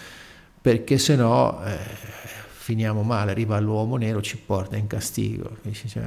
perché 0.61 0.97
se 0.97 1.17
no 1.17 1.61
eh, 1.65 1.77
finiamo 2.65 3.03
male, 3.03 3.31
arriva 3.31 3.59
l'uomo 3.59 3.97
nero, 3.97 4.21
ci 4.21 4.37
porta 4.37 4.77
in 4.77 4.87
castigo. 4.87 5.57
Cioè, 5.73 6.01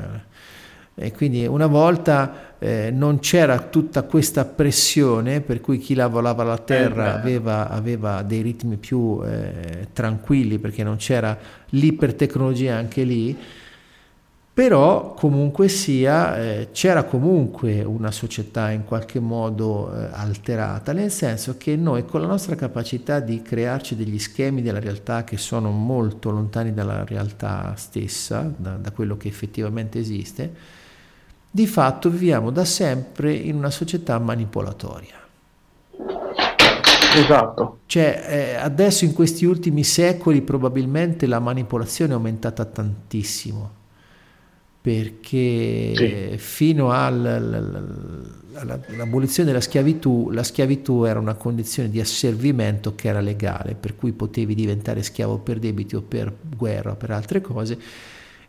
e 0.99 1.13
quindi 1.13 1.47
una 1.47 1.67
volta 1.67 2.57
eh, 2.59 2.91
non 2.93 3.21
c'era 3.21 3.59
tutta 3.61 4.03
questa 4.03 4.45
pressione 4.45 5.41
per 5.41 5.61
cui 5.61 5.79
chi 5.79 5.95
lavorava 5.95 6.43
la 6.43 6.59
terra 6.59 7.15
eh 7.15 7.19
aveva, 7.19 7.71
aveva, 7.71 8.23
dei 8.23 8.43
ritmi 8.43 8.77
più 8.77 9.21
eh, 9.25 9.89
tranquilli 9.93 10.59
perché 10.59 10.83
non 10.83 10.97
c'era 10.97 11.39
l'ipertecnologia 11.71 12.75
anche 12.75 13.05
lì, 13.05 13.37
però 14.53 15.15
comunque 15.15 15.69
sia 15.69 16.37
eh, 16.37 16.69
c'era 16.73 17.05
comunque 17.05 17.85
una 17.85 18.11
società 18.11 18.73
in 18.73 18.83
qualche 18.83 19.21
modo 19.21 19.95
eh, 19.95 20.09
alterata, 20.11 20.93
nel 20.93 21.13
senso 21.13 21.57
che 21.57 21.77
noi 21.77 22.05
con 22.05 22.23
la 22.23 22.27
nostra 22.27 22.57
capacità 22.57 23.21
di 23.21 23.41
crearci 23.41 23.95
degli 23.95 24.19
schemi 24.19 24.61
della 24.61 24.81
realtà 24.81 25.23
che 25.23 25.37
sono 25.37 25.71
molto 25.71 26.31
lontani 26.31 26.75
dalla 26.75 27.05
realtà 27.05 27.73
stessa, 27.77 28.53
da, 28.57 28.73
da 28.73 28.91
quello 28.91 29.17
che 29.17 29.29
effettivamente 29.29 30.01
esiste, 30.01 30.53
di 31.51 31.67
fatto 31.67 32.11
viviamo 32.11 32.51
da 32.51 32.65
sempre 32.65 33.33
in 33.33 33.57
una 33.57 33.71
società 33.71 34.19
manipolatoria. 34.19 35.17
Esatto. 37.15 37.79
Cioè, 37.87 38.27
eh, 38.29 38.55
adesso 38.55 39.05
in 39.05 39.15
questi 39.15 39.47
ultimi 39.47 39.83
secoli 39.83 40.43
probabilmente 40.43 41.27
la 41.27 41.41
manipolazione 41.41 42.13
è 42.13 42.15
aumentata 42.15 42.67
tantissimo, 42.67 43.71
perché 44.81 45.95
sì. 45.97 46.35
fino 46.37 46.93
all'abolizione 46.93 49.49
della 49.49 49.63
schiavitù, 49.63 50.29
la 50.31 50.43
schiavitù 50.43 51.05
era 51.05 51.19
una 51.19 51.35
condizione 51.35 51.89
di 51.89 51.99
asservimento 51.99 52.95
che 52.95 53.09
era 53.09 53.21
legale, 53.21 53.75
per 53.75 53.97
cui 53.97 54.13
potevi 54.13 54.55
diventare 54.55 55.03
schiavo 55.03 55.39
per 55.39 55.59
debiti 55.59 55.97
o 55.97 56.03
per 56.03 56.33
guerra 56.57 56.91
o 56.93 56.97
per 56.97 57.11
altre 57.11 57.41
cose 57.41 57.79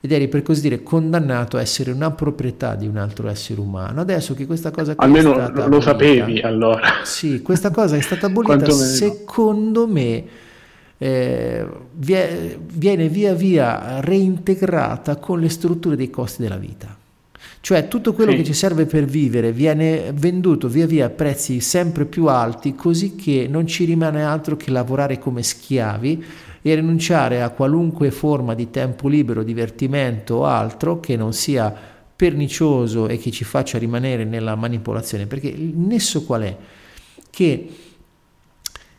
ed 0.02 0.12
eri 0.12 0.28
per 0.30 0.44
così 0.44 0.62
dire 0.62 0.82
condannato 0.82 1.58
a 1.58 1.62
essere 1.62 1.92
una 1.92 2.12
proprietà 2.12 2.76
di 2.76 2.88
un 2.88 2.98
altro 2.98 3.28
essere 3.28 3.60
umano. 3.60 4.00
Adesso 4.02 4.34
che 4.34 4.46
questa 4.46 4.72
cosa 4.72 4.94
almeno 4.96 5.34
lo 5.34 5.42
abolita, 5.44 5.82
sapevi 5.82 6.40
allora. 6.40 7.02
Sì, 7.04 7.42
questa 7.42 7.70
cosa 7.70 7.98
è 7.98 8.02
stata 8.02 8.28
abolita, 8.28 8.72
secondo 8.72 9.88
me 9.88 10.24
eh, 10.98 11.68
viene 11.92 13.10
via 13.10 13.34
via 13.34 14.00
reintegrata 14.00 15.18
con 15.18 15.40
le 15.40 15.50
strutture 15.50 15.98
dei 15.98 16.10
costi 16.10 16.44
della 16.44 16.58
vita. 16.58 16.96
Cioè 17.62 17.90
tutto 17.90 18.14
quello 18.14 18.32
sì. 18.32 18.38
che 18.38 18.44
ci 18.46 18.54
serve 18.54 18.86
per 18.86 19.04
vivere 19.04 19.52
viene 19.52 20.14
venduto 20.14 20.70
via 20.70 20.86
via 20.86 21.08
a 21.08 21.10
prezzi 21.10 21.60
sempre 21.60 22.06
più 22.06 22.28
alti, 22.28 22.74
così 22.74 23.16
che 23.16 23.48
non 23.50 23.68
ci 23.68 23.84
rimane 23.84 24.24
altro 24.24 24.56
che 24.56 24.72
lavorare 24.72 25.20
come 25.20 25.44
schiavi 25.44 26.24
e 26.62 26.76
rinunciare 26.76 27.42
a 27.42 27.50
qualunque 27.50 28.12
forma 28.12 28.54
di 28.54 28.70
tempo 28.70 29.08
libero, 29.08 29.44
divertimento 29.44 30.36
o 30.36 30.46
altro 30.46 31.00
che 31.00 31.16
non 31.16 31.34
sia 31.34 31.74
pernicioso 32.16 33.08
e 33.08 33.18
che 33.18 33.32
ci 33.32 33.44
faccia 33.46 33.78
rimanere 33.78 34.26
nella 34.26 34.56
manipolazione, 34.56 35.26
perché 35.26 35.48
il 35.48 35.78
nesso 35.78 36.26
qual 36.26 36.42
è? 36.42 36.58
Che 37.30 37.70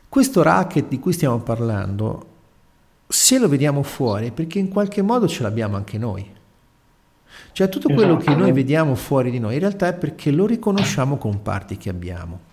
questo 0.09 0.41
racket 0.41 0.87
di 0.87 0.99
cui 0.99 1.13
stiamo 1.13 1.39
parlando, 1.39 2.25
se 3.07 3.37
lo 3.37 3.47
vediamo 3.47 3.83
fuori, 3.83 4.31
perché 4.31 4.59
in 4.59 4.69
qualche 4.69 5.01
modo 5.01 5.27
ce 5.27 5.43
l'abbiamo 5.43 5.75
anche 5.75 5.97
noi. 5.97 6.27
Cioè 7.53 7.69
tutto 7.69 7.93
quello 7.93 8.17
esatto. 8.17 8.31
che 8.31 8.37
noi 8.37 8.51
vediamo 8.51 8.95
fuori 8.95 9.29
di 9.29 9.39
noi 9.39 9.53
in 9.53 9.59
realtà 9.59 9.87
è 9.87 9.93
perché 9.93 10.31
lo 10.31 10.45
riconosciamo 10.45 11.17
con 11.17 11.41
parti 11.41 11.77
che 11.77 11.89
abbiamo. 11.89 12.49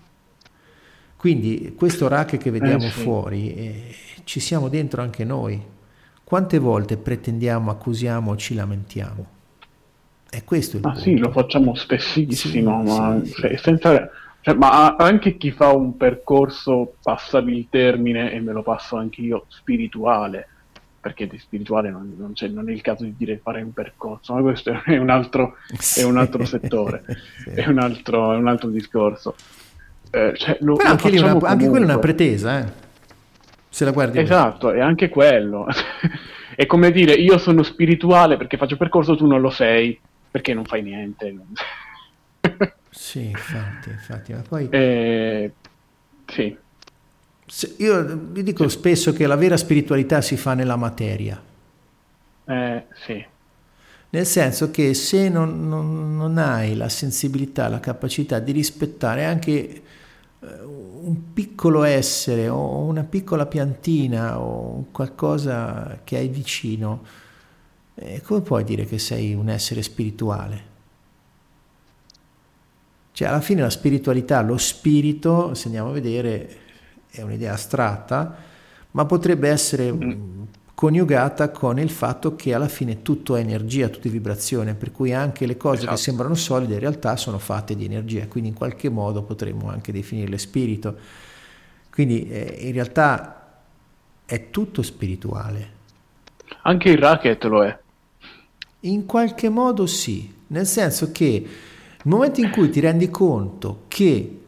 Quindi 1.19 1.73
questo 1.75 2.07
racket 2.07 2.41
che 2.41 2.49
vediamo 2.49 2.85
eh 2.85 2.91
sì. 2.91 3.01
fuori 3.01 3.53
eh, 3.53 3.95
ci 4.23 4.39
siamo 4.39 4.69
dentro 4.69 5.01
anche 5.01 5.25
noi. 5.25 5.61
Quante 6.23 6.59
volte 6.59 6.95
pretendiamo, 6.95 7.69
accusiamo, 7.69 8.37
ci 8.37 8.53
lamentiamo? 8.53 9.25
È 10.29 10.45
questo 10.45 10.77
il 10.77 10.85
ah, 10.85 10.91
punto. 10.91 11.03
Sì, 11.03 11.17
lo 11.17 11.29
facciamo 11.31 11.75
spessissimo, 11.75 12.85
sì, 12.85 12.89
ma, 12.89 13.21
sì, 13.25 13.57
senza, 13.57 14.09
cioè, 14.39 14.53
ma 14.53 14.95
anche 14.95 15.35
chi 15.35 15.51
fa 15.51 15.73
un 15.73 15.97
percorso, 15.97 16.93
passami 17.03 17.57
il 17.57 17.67
termine 17.69 18.31
e 18.31 18.39
me 18.39 18.53
lo 18.53 18.63
passo 18.63 18.95
anche 18.95 19.19
io, 19.19 19.43
spirituale, 19.49 20.47
perché 21.01 21.27
di 21.27 21.37
spirituale 21.37 21.89
non, 21.89 22.13
non, 22.17 22.33
non, 22.53 22.69
è 22.69 22.71
il 22.71 22.81
caso 22.81 23.03
di 23.03 23.13
dire 23.17 23.39
fare 23.43 23.61
un 23.61 23.73
percorso, 23.73 24.33
ma 24.33 24.41
questo 24.41 24.71
è 24.85 24.95
un 24.95 25.09
altro, 25.09 25.57
è 25.97 26.03
un 26.03 26.17
altro 26.17 26.45
settore, 26.47 27.03
è, 27.53 27.67
un 27.67 27.79
altro, 27.79 28.31
è, 28.33 28.37
un 28.37 28.47
altro, 28.47 28.69
discorso. 28.69 29.35
Eh, 30.11 30.33
cioè, 30.35 30.57
lo, 30.61 30.75
Però 30.75 30.89
anche, 30.89 31.19
una, 31.19 31.37
anche 31.47 31.67
quella 31.67 31.85
è 31.85 31.89
una 31.89 31.99
pretesa, 31.99 32.59
eh? 32.59 32.87
se 33.69 33.85
la 33.85 33.91
guardi. 33.91 34.19
Esatto, 34.19 34.71
è 34.71 34.79
anche 34.79 35.09
quello. 35.09 35.67
è 36.55 36.65
come 36.65 36.91
dire 36.91 37.13
io 37.13 37.37
sono 37.37 37.63
spirituale 37.63 38.35
perché 38.35 38.57
faccio 38.57 38.75
percorso, 38.75 39.15
tu 39.15 39.25
non 39.25 39.39
lo 39.39 39.49
sei, 39.49 39.97
perché 40.29 40.53
non 40.53 40.65
fai 40.65 40.81
niente. 40.81 41.33
sì, 42.89 43.27
infatti, 43.27 43.89
infatti. 43.89 44.33
Ma 44.33 44.41
poi... 44.47 44.67
Eh, 44.69 45.51
sì. 46.25 46.57
Io 47.77 48.17
vi 48.31 48.43
dico 48.43 48.67
sì. 48.67 48.77
spesso 48.77 49.13
che 49.13 49.25
la 49.25 49.35
vera 49.35 49.57
spiritualità 49.57 50.21
si 50.21 50.35
fa 50.35 50.53
nella 50.53 50.75
materia. 50.75 51.41
Eh, 52.45 52.83
sì. 53.05 53.25
Nel 54.11 54.25
senso 54.25 54.71
che 54.71 54.95
se 54.95 55.29
non, 55.29 55.67
non, 55.67 56.17
non 56.17 56.37
hai 56.39 56.75
la 56.75 56.89
sensibilità, 56.89 57.67
la 57.67 57.79
capacità 57.79 58.39
di 58.39 58.51
rispettare 58.51 59.25
anche 59.25 59.81
un 60.41 61.33
piccolo 61.33 61.83
essere 61.83 62.47
o 62.47 62.83
una 62.83 63.03
piccola 63.03 63.45
piantina 63.45 64.39
o 64.39 64.85
qualcosa 64.91 66.01
che 66.03 66.17
hai 66.17 66.29
vicino, 66.29 67.03
eh, 67.95 68.21
come 68.21 68.41
puoi 68.41 68.63
dire 68.63 68.85
che 68.85 68.99
sei 68.99 69.33
un 69.33 69.49
essere 69.49 69.81
spirituale? 69.81 70.67
Cioè 73.11 73.27
alla 73.27 73.41
fine 73.41 73.61
la 73.61 73.69
spiritualità, 73.69 74.41
lo 74.41 74.57
spirito, 74.57 75.53
se 75.53 75.65
andiamo 75.65 75.89
a 75.89 75.93
vedere, 75.93 76.57
è 77.09 77.21
un'idea 77.21 77.53
astratta, 77.53 78.33
ma 78.91 79.05
potrebbe 79.05 79.49
essere 79.49 79.91
mm. 79.91 80.41
Coniugata 80.79 81.49
con 81.49 81.77
il 81.77 81.89
fatto 81.89 82.37
che 82.37 82.53
alla 82.53 82.69
fine 82.69 83.01
tutto 83.01 83.35
è 83.35 83.41
energia, 83.41 83.89
tutto 83.89 84.07
è 84.07 84.11
vibrazione, 84.11 84.75
per 84.75 84.93
cui 84.93 85.13
anche 85.13 85.45
le 85.45 85.57
cose 85.57 85.79
esatto. 85.79 85.95
che 85.95 86.01
sembrano 86.01 86.35
solide 86.35 86.75
in 86.75 86.79
realtà 86.79 87.17
sono 87.17 87.37
fatte 87.37 87.75
di 87.75 87.83
energia, 87.83 88.25
quindi 88.29 88.51
in 88.51 88.55
qualche 88.55 88.87
modo 88.87 89.23
potremmo 89.23 89.69
anche 89.69 89.91
definirle 89.91 90.37
spirito. 90.37 90.95
Quindi 91.91 92.29
eh, 92.29 92.59
in 92.61 92.71
realtà 92.71 93.59
è 94.23 94.49
tutto 94.51 94.81
spirituale. 94.81 95.71
Anche 96.61 96.91
il 96.91 96.97
racket 96.97 97.43
lo 97.43 97.65
è. 97.65 97.77
In 98.79 99.05
qualche 99.05 99.49
modo 99.49 99.85
sì, 99.85 100.33
nel 100.47 100.65
senso 100.65 101.11
che 101.11 101.45
nel 102.03 102.15
momento 102.15 102.39
in 102.39 102.51
cui 102.51 102.69
ti 102.69 102.79
rendi 102.79 103.09
conto 103.09 103.83
che 103.89 104.43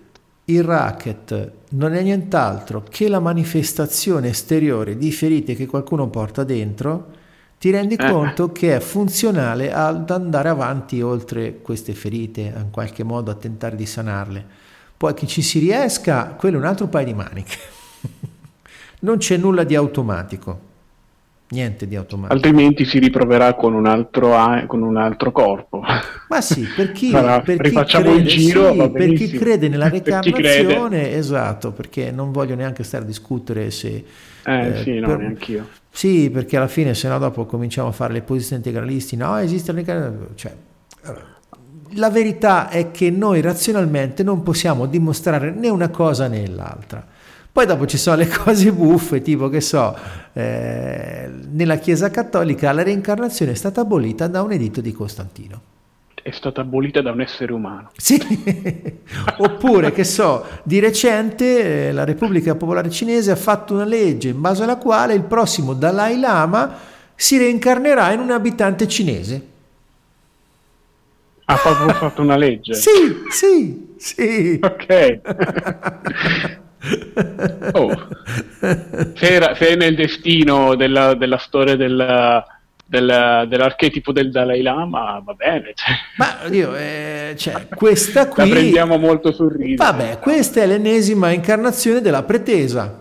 il 0.52 0.64
racket 0.64 1.52
non 1.70 1.94
è 1.94 2.02
nient'altro 2.02 2.84
che 2.88 3.08
la 3.08 3.20
manifestazione 3.20 4.30
esteriore 4.30 4.98
di 4.98 5.12
ferite 5.12 5.56
che 5.56 5.66
qualcuno 5.66 6.10
porta 6.10 6.44
dentro, 6.44 7.20
ti 7.60 7.70
rendi 7.70 7.96
eh. 7.96 8.10
conto 8.10 8.52
che 8.52 8.76
è 8.76 8.80
funzionale 8.80 9.72
ad 9.72 10.10
andare 10.10 10.50
avanti 10.50 11.02
oltre 11.02 11.60
queste 11.62 11.94
ferite, 11.94 12.54
in 12.56 12.72
qualche 12.72 13.04
modo 13.04 13.30
a 13.32 13.36
tentare 13.36 13.76
di 13.76 13.86
sanarle. 13.86 14.46
Poi 14.98 15.14
che 15.14 15.28
ci 15.28 15.42
si 15.42 15.60
riesca, 15.60 16.36
quello 16.38 16.58
è 16.58 16.60
un 16.60 16.66
altro 16.66 16.88
paio 16.88 17.06
di 17.06 17.14
maniche. 17.14 17.58
non 19.02 19.18
c'è 19.18 19.38
nulla 19.38 19.64
di 19.64 19.76
automatico. 19.76 20.70
Niente 21.52 21.86
di 21.86 21.98
automatico. 21.98 22.34
Altrimenti 22.34 22.86
si 22.86 22.98
riproverà 22.98 23.56
con 23.56 23.74
un 23.74 23.86
altro, 23.86 24.34
con 24.68 24.82
un 24.82 24.96
altro 24.96 25.34
corpo. 25.34 25.84
Ma 26.30 26.40
sì, 26.40 26.66
per 26.76 26.94
chi, 26.94 27.10
Sarà, 27.12 27.42
per 27.42 27.60
chi 27.60 27.74
crede, 27.74 28.12
il 28.12 28.26
giro, 28.26 28.72
sì, 28.72 28.90
per 28.90 29.14
chi 29.14 29.30
crede 29.32 29.68
nella 29.68 29.90
reincarnazione, 29.90 31.14
esatto, 31.14 31.72
perché 31.72 32.10
non 32.12 32.32
voglio 32.32 32.56
neanche 32.56 32.84
stare 32.84 33.04
a 33.04 33.08
discutere 33.08 33.70
se... 33.70 34.06
Eh, 34.44 34.68
eh 34.68 34.84
sì, 34.84 35.00
no, 35.00 35.08
per, 35.08 35.18
neanch'io. 35.18 35.68
Sì, 35.90 36.30
perché 36.30 36.56
alla 36.56 36.70
fine 36.70 36.94
se 36.94 37.10
no 37.10 37.20
dopo 37.20 37.46
cominciamo 37.46 37.90
a 37.90 37.92
fare 37.92 38.14
le 38.14 38.22
posizioni 38.22 38.64
integralisti, 38.66 39.18
no, 39.18 39.36
esiste 39.38 39.74
la 39.74 40.12
cioè, 40.36 40.56
la 41.96 42.10
verità 42.10 42.70
è 42.70 42.92
che 42.92 43.10
noi 43.10 43.42
razionalmente 43.42 44.24
non 44.24 44.42
possiamo 44.42 44.86
dimostrare 44.86 45.52
né 45.52 45.68
una 45.68 45.90
cosa 45.90 46.28
né 46.28 46.48
l'altra. 46.48 47.06
Poi 47.54 47.66
dopo 47.66 47.86
ci 47.86 47.98
sono 47.98 48.16
le 48.16 48.28
cose 48.32 48.72
buffe, 48.72 49.22
tipo 49.22 49.50
che 49.50 49.60
so, 49.60 49.98
eh, 50.34 51.30
nella 51.50 51.76
Chiesa 51.78 52.10
Cattolica 52.10 52.72
la 52.72 52.84
reincarnazione 52.84 53.52
è 53.52 53.56
stata 53.56 53.82
abolita 53.82 54.28
da 54.28 54.42
un 54.42 54.54
editto 54.54 54.80
di 54.80 54.94
Costantino. 54.94 55.62
È 56.24 56.32
stata 56.32 56.62
abolita 56.62 57.02
da 57.02 57.12
un 57.12 57.20
essere 57.20 57.52
umano. 57.52 57.92
Sì, 57.98 58.22
oppure 59.40 59.92
che 59.92 60.06
so, 60.06 60.46
di 60.64 60.80
recente 60.80 61.88
eh, 61.90 61.92
la 61.92 62.06
Repubblica 62.06 62.56
Popolare 62.56 62.90
Cinese 62.90 63.32
ha 63.32 63.36
fatto 63.36 63.74
una 63.74 63.86
legge 63.86 64.30
in 64.30 64.40
base 64.40 64.64
alla 64.64 64.78
quale 64.78 65.14
il 65.14 65.24
prossimo 65.24 65.74
Dalai 65.74 66.20
Lama 66.20 66.78
si 67.16 67.38
reincarnerà 67.38 68.14
in 68.14 68.20
un 68.20 68.32
abitante 68.32 68.88
cinese. 68.88 69.48
Ha 71.46 71.56
proprio 71.56 71.94
fatto 71.96 72.22
una 72.22 72.38
legge? 72.38 72.76
Sì, 72.76 72.90
sì, 73.30 73.96
sì. 73.98 74.60
Ok. 74.62 76.60
Oh. 77.74 77.92
Se, 78.60 79.28
era, 79.28 79.56
se, 79.56 79.70
è 79.70 79.76
nel 79.76 79.96
destino 79.96 80.76
della, 80.76 81.14
della 81.14 81.38
storia 81.38 81.76
della, 81.76 82.46
della, 82.86 83.46
dell'archetipo 83.48 84.12
del 84.12 84.32
Dalai 84.32 84.62
Lama, 84.62 85.22
va 85.24 85.34
bene. 85.34 85.74
Cioè. 85.76 85.96
Ma 86.18 86.54
io, 86.54 86.76
eh, 86.76 87.36
cioè, 87.38 87.68
questa 87.68 88.28
qui... 88.28 88.50
La 88.50 88.56
prendiamo 88.56 88.98
molto 88.98 89.32
sul 89.32 89.52
ridere. 89.52 89.76
Vabbè, 89.76 90.20
questa 90.20 90.62
è 90.62 90.66
l'ennesima 90.66 91.32
incarnazione 91.32 92.02
della 92.02 92.24
pretesa. 92.24 93.01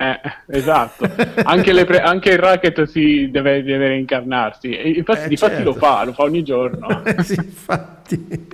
Eh, 0.00 0.20
esatto, 0.56 1.10
anche, 1.42 1.84
pre- 1.84 2.00
anche, 2.00 2.30
il 2.30 2.38
racket 2.38 2.84
si 2.84 3.32
deve, 3.32 3.64
deve 3.64 3.88
reincarnarsi, 3.88 4.70
e 4.70 4.90
infatti, 4.90 5.34
eh, 5.34 5.36
certo. 5.36 5.64
lo 5.64 5.74
fa, 5.74 6.04
lo 6.04 6.12
fa 6.12 6.22
ogni 6.22 6.44
giorno. 6.44 7.02
sì, 7.24 7.34
infatti. 7.34 8.48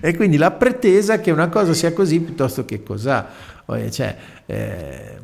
E 0.00 0.16
quindi 0.16 0.38
la 0.38 0.52
pretesa 0.52 1.20
che 1.20 1.30
una 1.30 1.50
cosa 1.50 1.74
sia 1.74 1.92
così 1.92 2.18
piuttosto 2.20 2.64
che 2.64 2.82
cos'ha. 2.82 3.28
Cioè, 3.90 4.16
eh, 4.46 5.18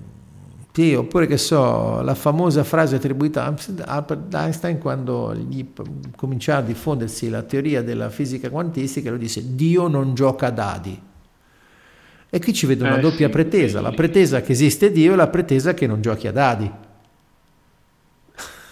sì, 0.73 0.93
oppure 0.93 1.27
che 1.27 1.39
so, 1.39 2.03
la 2.03 2.14
famosa 2.14 2.64
frase 2.64 2.97
attribuita 2.97 3.47
a 3.47 3.55
Albert 3.87 4.35
Einstein 4.35 4.79
quando 4.79 5.35
gli 5.35 5.66
cominciava 6.14 6.59
a 6.59 6.62
diffondersi 6.62 7.31
la 7.31 7.43
teoria 7.45 7.83
della 7.83 8.11
fisica 8.11 8.51
quantistica, 8.51 9.11
lo 9.11 9.16
disse 9.16 9.55
Dio 9.55 9.89
non 9.89 10.14
gioca 10.14 10.49
a 10.49 10.51
dadi. 10.51 11.11
E 12.35 12.41
qui 12.41 12.55
ci 12.55 12.64
vedo 12.64 12.85
una 12.85 12.97
eh, 12.97 13.01
doppia 13.01 13.26
sì, 13.26 13.33
pretesa, 13.33 13.76
sì. 13.76 13.85
la 13.85 13.91
pretesa 13.91 14.41
che 14.41 14.53
esiste 14.53 14.91
Dio 14.91 15.12
e 15.12 15.16
la 15.16 15.28
pretesa 15.28 15.74
che 15.74 15.87
non 15.87 16.01
giochi 16.01 16.26
a 16.28 16.33
dadi. 16.33 16.72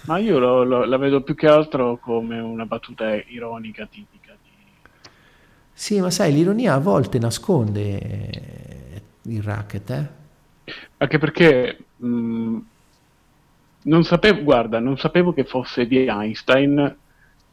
Ma 0.06 0.16
io 0.16 0.38
lo, 0.38 0.64
lo, 0.64 0.84
la 0.86 0.96
vedo 0.96 1.20
più 1.20 1.34
che 1.34 1.46
altro 1.46 1.98
come 1.98 2.40
una 2.40 2.64
battuta 2.64 3.14
ironica 3.14 3.84
tipica. 3.84 4.34
Di... 4.42 4.48
Sì, 5.74 6.00
ma 6.00 6.08
sai, 6.08 6.32
l'ironia 6.32 6.72
a 6.72 6.78
volte 6.78 7.18
nasconde 7.18 9.02
il 9.24 9.42
racket, 9.42 9.90
eh? 9.90 10.08
Anche 10.96 11.18
perché 11.18 11.84
mh, 11.96 12.06
mm, 12.06 12.58
non 13.82 14.04
sapevo, 14.04 14.42
guarda, 14.42 14.78
non 14.78 14.96
sapevo 14.96 15.34
che 15.34 15.44
fosse 15.44 15.86
di 15.86 16.06
Einstein 16.06 16.96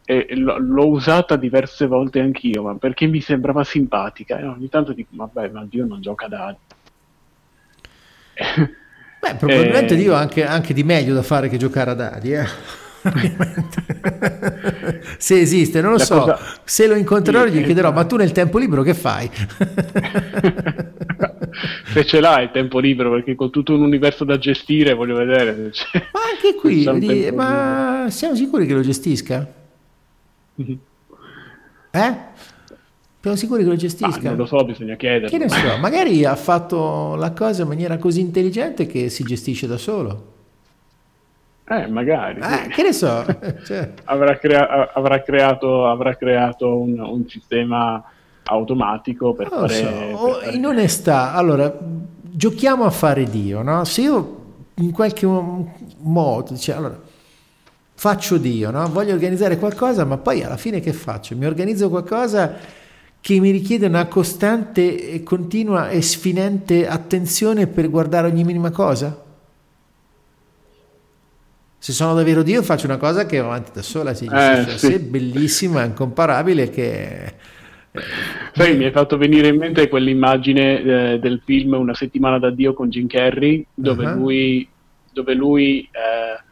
e 0.10 0.26
l'ho 0.38 0.88
usata 0.88 1.36
diverse 1.36 1.86
volte 1.86 2.22
anch'io, 2.22 2.64
ma 2.64 2.76
perché 2.76 3.08
mi 3.08 3.20
sembrava 3.20 3.66
simpatica 3.66 4.40
e 4.40 4.46
ogni 4.46 4.70
tanto 4.70 4.94
dico, 4.94 5.10
vabbè, 5.12 5.50
ma 5.50 5.68
Dio 5.70 5.86
non 5.86 6.00
gioca 6.00 6.30
da... 6.30 6.56
Beh, 9.20 9.36
probabilmente 9.36 9.96
eh... 9.96 9.98
Dio 9.98 10.16
ha 10.16 10.20
anche, 10.20 10.46
anche, 10.46 10.74
di 10.74 10.84
meglio 10.84 11.14
da 11.14 11.24
fare 11.24 11.50
che 11.50 11.58
giocare 11.58 11.92
a 11.92 11.94
dadi, 11.94 12.32
eh? 12.32 12.46
se 15.18 15.42
esiste, 15.42 15.82
non 15.82 15.92
lo 15.92 15.98
La 15.98 16.06
so. 16.06 16.20
Cosa... 16.20 16.40
Se 16.64 16.88
lo 16.88 16.96
incontrerò 16.96 17.46
gli 17.46 17.62
chiederò, 17.62 17.92
ma 17.92 18.06
tu 18.06 18.16
nel 18.16 18.32
tempo 18.32 18.60
libero 18.60 18.84
che 18.84 18.94
fai? 18.94 19.30
se 21.92 22.06
ce 22.06 22.22
l'hai 22.22 22.46
il 22.46 22.52
tempo 22.52 22.80
libero, 22.80 23.12
perché 23.12 23.36
con 23.36 23.52
tutto 23.52 23.74
un 23.74 23.82
universo 23.82 24.24
da 24.24 24.38
gestire 24.38 24.94
voglio 24.94 25.18
vedere. 25.18 25.74
Ma 26.14 26.22
anche 26.34 26.56
qui, 26.58 26.90
di... 26.98 27.30
ma 27.34 28.06
siamo 28.08 28.36
sicuri 28.36 28.66
che 28.66 28.74
lo 28.74 28.80
gestisca? 28.80 29.66
Eh? 31.92 32.16
Siamo 33.20 33.36
sicuri 33.36 33.64
che 33.64 33.70
lo 33.70 33.76
gestisca? 33.76 34.20
Ah, 34.20 34.30
non 34.30 34.38
lo 34.38 34.46
so, 34.46 34.64
bisogna 34.64 34.96
chiedere. 34.96 35.28
Che 35.28 35.38
ne 35.38 35.50
so, 35.50 35.78
magari 35.80 36.24
ha 36.24 36.36
fatto 36.36 37.16
la 37.16 37.32
cosa 37.32 37.64
in 37.64 37.68
maniera 37.68 37.98
così 37.98 38.22
intelligente 38.22 38.86
che 38.86 39.10
si 39.10 39.24
gestisce 39.24 39.68
da 39.68 39.78
solo. 39.78 40.36
Eh, 41.70 41.88
magari. 41.88 42.40
Eh, 42.40 42.70
che 42.70 42.84
ne 42.84 42.94
so. 42.94 43.26
cioè. 43.66 43.92
avrà, 44.06 44.38
crea- 44.38 44.94
avrà, 44.94 45.22
creato, 45.22 45.86
avrà 45.86 46.16
creato 46.16 46.80
un, 46.80 46.98
un, 47.00 47.28
sistema 47.28 48.02
automatico 48.44 49.34
per 49.34 49.52
non 49.52 49.68
fare... 49.68 50.14
So. 50.16 50.40
Per 50.40 50.54
in 50.54 50.66
onestà, 50.66 51.34
allora, 51.34 51.78
giochiamo 52.22 52.86
a 52.86 52.90
fare 52.90 53.26
Dio, 53.26 53.62
no? 53.62 53.84
Se 53.84 54.02
io 54.02 54.36
in 54.76 54.92
qualche 54.92 55.28
modo, 55.98 56.56
cioè, 56.56 56.78
allora, 56.78 56.98
faccio 58.00 58.38
Dio, 58.38 58.70
no? 58.70 58.88
voglio 58.90 59.14
organizzare 59.14 59.58
qualcosa, 59.58 60.06
ma 60.06 60.18
poi 60.18 60.44
alla 60.44 60.56
fine 60.56 60.80
che 60.80 60.94
faccio? 60.94 61.36
Mi 61.36 61.48
organizzo 61.48 61.90
qualcosa 61.90 62.56
che 63.20 63.40
mi 63.40 63.50
richiede 63.50 63.88
una 63.88 64.06
costante 64.06 65.14
e 65.14 65.24
continua 65.24 65.90
e 65.90 66.04
sfinente 66.04 66.88
attenzione 66.88 67.66
per 67.66 67.90
guardare 67.90 68.28
ogni 68.28 68.44
minima 68.44 68.70
cosa? 68.70 69.26
Se 71.80 71.92
sono 71.92 72.14
davvero 72.14 72.44
Dio 72.44 72.62
faccio 72.62 72.86
una 72.86 72.98
cosa 72.98 73.26
che 73.26 73.40
va 73.40 73.48
avanti 73.48 73.72
da 73.74 73.82
sola, 73.82 74.12
gestisce 74.12 74.60
eh, 74.60 74.78
sì. 74.78 74.88
sé, 74.88 75.00
bellissima, 75.00 75.84
incomparabile, 75.84 76.70
che... 76.70 77.34
Sai, 78.54 78.78
mi 78.78 78.86
hai 78.86 78.92
fatto 78.92 79.18
venire 79.18 79.48
in 79.48 79.58
mente 79.58 79.88
quell'immagine 79.88 80.82
eh, 81.14 81.20
del 81.20 81.42
film 81.44 81.74
Una 81.74 81.96
settimana 81.96 82.38
da 82.38 82.52
Dio 82.52 82.76
con 82.76 82.90
Jim 82.90 83.08
Carrey, 83.08 83.66
dove 83.74 84.06
uh-huh. 84.06 84.18
lui, 84.18 84.68
dove 85.12 85.34
lui 85.34 85.90
eh, 85.92 86.46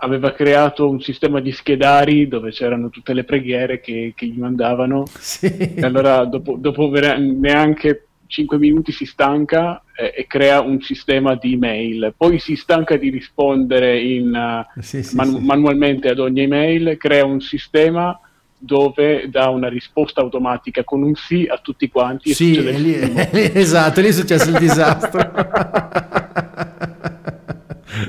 aveva 0.00 0.32
creato 0.32 0.88
un 0.88 1.00
sistema 1.00 1.40
di 1.40 1.52
schedari 1.52 2.28
dove 2.28 2.50
c'erano 2.50 2.90
tutte 2.90 3.12
le 3.12 3.24
preghiere 3.24 3.80
che, 3.80 4.12
che 4.14 4.26
gli 4.26 4.38
mandavano. 4.38 5.04
Sì. 5.18 5.46
e 5.46 5.80
allora 5.82 6.24
dopo, 6.24 6.56
dopo 6.58 6.90
neanche 6.90 8.08
5 8.26 8.58
minuti 8.58 8.92
si 8.92 9.06
stanca 9.06 9.82
e, 9.96 10.12
e, 10.16 10.26
crea 10.26 10.60
un 10.60 10.80
sistema 10.80 11.34
di 11.34 11.54
email. 11.54 12.14
Poi 12.16 12.38
si 12.38 12.54
stanca 12.56 12.96
di 12.96 13.10
rispondere 13.10 14.00
in, 14.00 14.64
sì, 14.80 15.02
sì, 15.02 15.16
man- 15.16 15.42
manualmente 15.42 16.08
ad 16.08 16.18
ogni 16.18 16.42
email 16.42 16.96
crea 16.96 17.24
un 17.24 17.40
sistema 17.40 18.18
dove 18.60 19.28
dà 19.30 19.48
una 19.48 19.68
risposta 19.68 20.20
automatica 20.20 20.82
con 20.82 21.02
un 21.02 21.14
sì 21.14 21.46
a 21.48 21.58
tutti 21.62 21.88
quanti 21.88 22.34
sì, 22.34 22.60
lì, 22.60 22.96
esatto, 23.54 24.00
lì 24.00 24.08
è 24.08 24.12
successo 24.12 24.50
il 24.50 24.58
disastro 24.58 25.20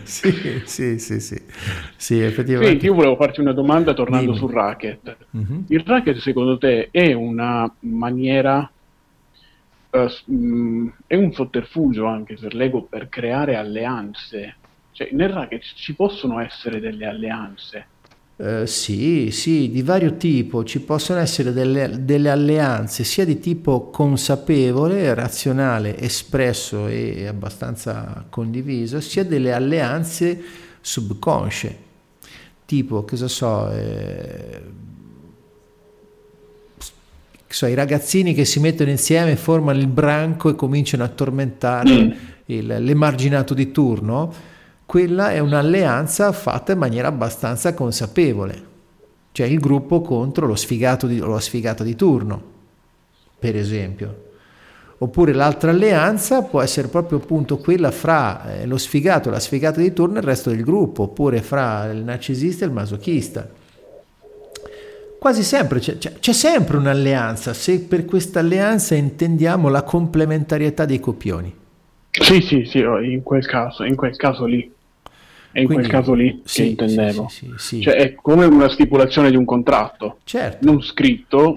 sì, 0.06 0.62
sì, 0.66 1.00
sì, 1.00 1.20
sì, 1.20 1.42
sì, 1.96 2.20
effettivamente. 2.20 2.72
Senti, 2.72 2.86
io 2.86 2.94
volevo 2.94 3.16
farti 3.16 3.40
una 3.40 3.54
domanda 3.54 3.94
tornando 3.94 4.32
Dimmi. 4.32 4.38
sul 4.38 4.52
racket. 4.52 5.18
Mm-hmm. 5.36 5.62
Il 5.68 5.84
racket 5.86 6.18
secondo 6.18 6.58
te 6.58 6.90
è 6.92 7.14
una 7.14 7.72
maniera 7.82 8.70
uh, 9.92 10.92
è 11.08 11.16
un 11.16 11.34
sotterfugio 11.34 12.06
anche 12.06 12.36
per 12.36 12.54
l'ego 12.54 12.84
per 12.84 13.10
creare 13.10 13.56
alleanze. 13.56 14.56
Cioè, 14.92 15.10
nel 15.14 15.30
racket 15.30 15.64
ci 15.76 15.96
possono 15.96 16.40
essere 16.40 16.80
delle 16.80 17.06
alleanze. 17.06 17.88
Uh, 18.40 18.66
sì, 18.66 19.32
sì, 19.32 19.70
di 19.70 19.82
vario 19.82 20.16
tipo. 20.16 20.64
Ci 20.64 20.80
possono 20.80 21.20
essere 21.20 21.52
delle, 21.52 22.06
delle, 22.06 22.30
alleanze 22.30 23.04
sia 23.04 23.26
di 23.26 23.38
tipo 23.38 23.90
consapevole, 23.90 25.14
razionale, 25.14 26.00
espresso 26.00 26.88
e 26.88 27.28
abbastanza 27.28 28.26
condiviso, 28.30 29.02
sia 29.02 29.26
delle 29.26 29.52
alleanze 29.52 30.42
subconsce. 30.80 31.78
Tipo, 32.64 33.04
cosa 33.04 33.28
so, 33.28 33.70
eh, 33.72 34.62
so, 37.46 37.66
i 37.66 37.74
ragazzini 37.74 38.34
che 38.34 38.46
si 38.46 38.62
mettono 38.62 38.90
insieme, 38.90 39.36
formano 39.36 39.80
il 39.80 39.88
branco 39.88 40.50
e 40.50 40.56
cominciano 40.56 41.04
a 41.04 41.10
tormentare 41.10 41.92
mm. 41.92 42.12
il, 42.46 42.68
l'emarginato 42.68 43.54
di 43.54 43.70
turno, 43.72 44.34
quella 44.90 45.30
è 45.30 45.38
un'alleanza 45.38 46.32
fatta 46.32 46.72
in 46.72 46.80
maniera 46.80 47.10
abbastanza 47.10 47.76
consapevole, 47.76 48.64
cioè 49.32 49.46
il 49.46 49.60
gruppo 49.60 50.02
contro 50.02 50.48
lo 50.48 50.56
sfigato 50.56 51.06
di, 51.06 51.20
lo 51.20 51.38
sfigato 51.38 51.84
di 51.84 51.96
turno, 51.96 52.42
per 53.38 53.56
esempio. 53.56 54.24
Oppure 54.98 55.32
l'altra 55.34 55.70
alleanza 55.70 56.42
può 56.42 56.60
essere 56.60 56.88
proprio 56.88 57.20
appunto 57.20 57.58
quella 57.58 57.92
fra 57.92 58.62
eh, 58.62 58.66
lo 58.66 58.80
sfigato, 58.80 59.30
la 59.30 59.40
sfigata 59.40 59.80
di 59.80 59.94
turno 59.94 60.16
e 60.16 60.20
il 60.22 60.26
resto 60.26 60.50
del 60.50 60.64
gruppo, 60.64 61.04
oppure 61.04 61.44
fra 61.44 61.86
il 61.92 62.00
narcisista 62.00 62.66
e 62.66 62.68
il 62.70 62.74
masochista 62.74 63.48
quasi 65.20 65.44
sempre 65.44 65.80
c'è, 65.80 66.00
c'è, 66.00 66.14
c'è, 66.14 66.34
sempre 66.34 66.78
un'alleanza, 66.78 67.54
se 67.54 67.82
per 67.82 68.06
questa 68.06 68.40
alleanza 68.40 68.96
intendiamo 68.96 69.70
la 69.70 69.84
complementarietà 69.84 70.86
dei 70.86 71.00
copioni. 71.00 71.54
Sì, 72.10 72.42
sì, 72.42 72.66
sì, 72.66 72.80
oh, 72.80 73.00
in 73.00 73.22
quel 73.22 73.46
caso, 73.46 73.84
in 73.84 73.96
quel 73.96 74.16
caso 74.16 74.46
lì. 74.46 74.78
È 75.52 75.60
in 75.60 75.66
Quindi, 75.66 75.88
quel 75.88 76.00
caso 76.00 76.14
lì 76.14 76.42
sì, 76.44 76.62
che 76.62 76.68
intendevo. 76.70 77.28
Sì, 77.28 77.52
sì, 77.58 77.82
cioè 77.82 77.96
è 77.96 78.14
come 78.14 78.46
una 78.46 78.70
stipulazione 78.70 79.32
di 79.32 79.36
un 79.36 79.46
contratto. 79.46 80.20
Certo. 80.24 80.64
Non 80.64 80.82
scritto, 80.82 81.56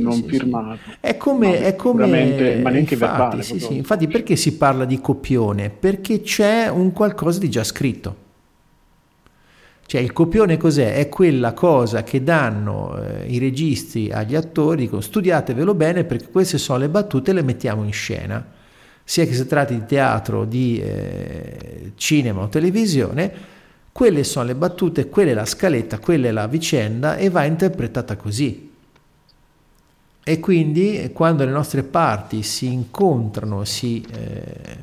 non 0.00 0.22
firmato. 0.24 0.78
È 1.00 1.16
come... 1.16 1.58
No, 1.58 1.64
è 1.64 1.74
come 1.74 2.06
ma 2.06 2.12
neanche 2.12 2.94
infatti, 2.94 2.94
verbale. 2.96 3.42
Sì, 3.42 3.58
sì. 3.58 3.76
Infatti 3.76 4.08
perché 4.08 4.36
si 4.36 4.58
parla 4.58 4.84
di 4.84 5.00
copione? 5.00 5.70
Perché 5.70 6.20
c'è 6.20 6.68
un 6.68 6.92
qualcosa 6.92 7.38
di 7.38 7.48
già 7.48 7.64
scritto. 7.64 8.28
Cioè 9.86 10.02
il 10.02 10.12
copione 10.12 10.58
cos'è? 10.58 10.96
È 10.96 11.08
quella 11.08 11.54
cosa 11.54 12.02
che 12.02 12.22
danno 12.22 12.96
eh, 13.02 13.26
i 13.26 13.38
registi 13.38 14.10
agli 14.12 14.36
attori, 14.36 14.82
dicono 14.82 15.00
studiatevelo 15.00 15.74
bene 15.74 16.04
perché 16.04 16.28
queste 16.28 16.58
sono 16.58 16.78
le 16.78 16.90
battute 16.90 17.30
e 17.30 17.34
le 17.34 17.42
mettiamo 17.42 17.84
in 17.84 17.92
scena. 17.92 18.58
Sia 19.10 19.26
che 19.26 19.34
si 19.34 19.44
tratti 19.44 19.74
di 19.74 19.86
teatro, 19.86 20.44
di 20.44 20.80
eh, 20.80 21.92
cinema 21.96 22.42
o 22.42 22.48
televisione, 22.48 23.32
quelle 23.90 24.22
sono 24.22 24.46
le 24.46 24.54
battute, 24.54 25.08
quella 25.08 25.32
è 25.32 25.34
la 25.34 25.46
scaletta, 25.46 25.98
quella 25.98 26.28
è 26.28 26.30
la 26.30 26.46
vicenda 26.46 27.16
e 27.16 27.28
va 27.28 27.42
interpretata 27.42 28.14
così. 28.14 28.70
E 30.22 30.38
quindi 30.38 31.10
quando 31.12 31.44
le 31.44 31.50
nostre 31.50 31.82
parti 31.82 32.44
si 32.44 32.66
incontrano, 32.72 33.64
si, 33.64 34.00
eh, 34.12 34.78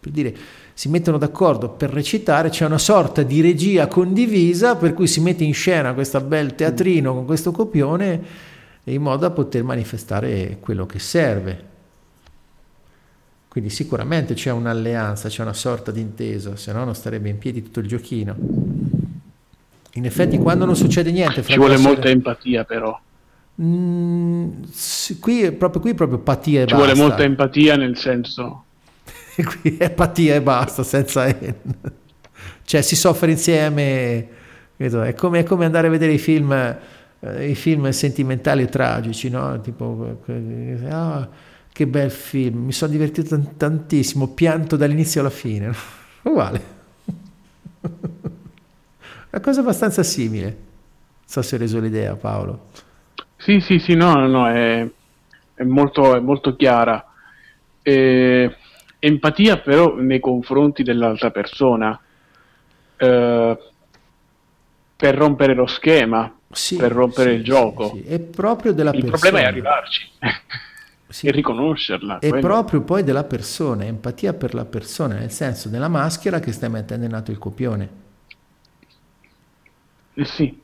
per 0.00 0.10
dire, 0.10 0.34
si 0.74 0.88
mettono 0.88 1.16
d'accordo 1.16 1.68
per 1.68 1.90
recitare, 1.90 2.48
c'è 2.48 2.66
una 2.66 2.78
sorta 2.78 3.22
di 3.22 3.40
regia 3.40 3.86
condivisa 3.86 4.74
per 4.74 4.92
cui 4.92 5.06
si 5.06 5.20
mette 5.20 5.44
in 5.44 5.54
scena 5.54 5.94
questo 5.94 6.20
bel 6.20 6.56
teatrino 6.56 7.14
con 7.14 7.26
questo 7.26 7.52
copione 7.52 8.22
in 8.82 9.00
modo 9.00 9.18
da 9.18 9.30
poter 9.30 9.62
manifestare 9.62 10.56
quello 10.58 10.84
che 10.84 10.98
serve. 10.98 11.73
Quindi 13.54 13.70
sicuramente 13.70 14.34
c'è 14.34 14.50
un'alleanza, 14.50 15.28
c'è 15.28 15.42
una 15.42 15.52
sorta 15.52 15.92
di 15.92 16.00
intesa, 16.00 16.56
se 16.56 16.72
no 16.72 16.82
non 16.82 16.92
starebbe 16.92 17.28
in 17.28 17.38
piedi 17.38 17.62
tutto 17.62 17.78
il 17.78 17.86
giochino. 17.86 18.34
In 19.92 20.04
effetti 20.04 20.38
quando 20.38 20.64
non 20.64 20.74
succede 20.74 21.12
niente... 21.12 21.40
Ci 21.40 21.56
vuole 21.56 21.76
molta 21.76 22.08
empatia 22.08 22.64
però. 22.64 23.00
Mm, 23.62 24.50
qui, 25.20 25.52
proprio, 25.52 25.80
qui 25.80 25.94
proprio 25.94 26.18
empatia 26.18 26.62
e 26.62 26.66
Ci 26.66 26.74
basta. 26.74 26.92
vuole 26.92 26.98
molta 26.98 27.22
empatia 27.22 27.76
nel 27.76 27.96
senso 27.96 28.64
qui 29.60 29.76
è 29.76 29.84
empatia 29.84 30.34
e 30.34 30.42
basta, 30.42 30.82
senza... 30.82 31.32
cioè 32.64 32.82
si 32.82 32.96
soffre 32.96 33.30
insieme, 33.30 34.28
è 34.76 35.14
come, 35.14 35.38
è 35.38 35.42
come 35.44 35.64
andare 35.64 35.86
a 35.86 35.90
vedere 35.90 36.10
i 36.10 36.18
film, 36.18 36.50
eh, 37.20 37.48
i 37.48 37.54
film 37.54 37.88
sentimentali 37.90 38.64
e 38.64 38.66
tragici, 38.66 39.28
no? 39.28 39.60
Tipo, 39.60 40.18
ah, 40.88 41.28
che 41.74 41.88
bel 41.88 42.12
film, 42.12 42.66
mi 42.66 42.72
sono 42.72 42.92
divertito 42.92 43.36
tantissimo, 43.56 44.28
pianto 44.28 44.76
dall'inizio 44.76 45.22
alla 45.22 45.30
fine, 45.30 45.74
uguale. 46.22 46.62
Una 49.30 49.42
cosa 49.42 49.58
abbastanza 49.58 50.04
simile, 50.04 50.44
non 50.44 51.24
so 51.24 51.42
se 51.42 51.56
hai 51.56 51.60
reso 51.62 51.80
l'idea 51.80 52.14
Paolo. 52.14 52.66
Sì, 53.36 53.58
sì, 53.58 53.80
sì, 53.80 53.94
no, 53.96 54.24
no, 54.28 54.48
è, 54.48 54.88
è, 55.54 55.62
molto, 55.64 56.14
è 56.14 56.20
molto 56.20 56.54
chiara. 56.54 57.04
E 57.82 58.56
empatia 59.00 59.58
però 59.58 59.96
nei 59.96 60.20
confronti 60.20 60.84
dell'altra 60.84 61.32
persona 61.32 62.00
eh, 62.96 63.58
per 64.94 65.14
rompere 65.16 65.54
lo 65.54 65.66
schema, 65.66 66.32
sì, 66.52 66.76
per 66.76 66.92
rompere 66.92 67.32
sì, 67.32 67.36
il 67.38 67.42
gioco. 67.42 67.94
Sì, 67.96 68.04
è 68.04 68.20
proprio 68.20 68.72
della 68.72 68.92
il 68.92 69.00
persona. 69.00 69.16
Il 69.16 69.20
problema 69.20 69.44
è 69.44 69.50
arrivarci 69.50 70.10
e 71.22 71.30
riconoscerla. 71.30 72.18
È 72.18 72.28
quello. 72.28 72.46
proprio 72.46 72.80
poi 72.82 73.02
della 73.02 73.24
persona, 73.24 73.84
empatia 73.84 74.34
per 74.34 74.54
la 74.54 74.64
persona, 74.64 75.14
nel 75.14 75.30
senso 75.30 75.68
della 75.68 75.88
maschera 75.88 76.40
che 76.40 76.52
stai 76.52 76.70
mettendo 76.70 77.06
in 77.06 77.14
atto 77.14 77.30
il 77.30 77.38
copione. 77.38 77.88
Eh 80.14 80.24
sì. 80.24 80.60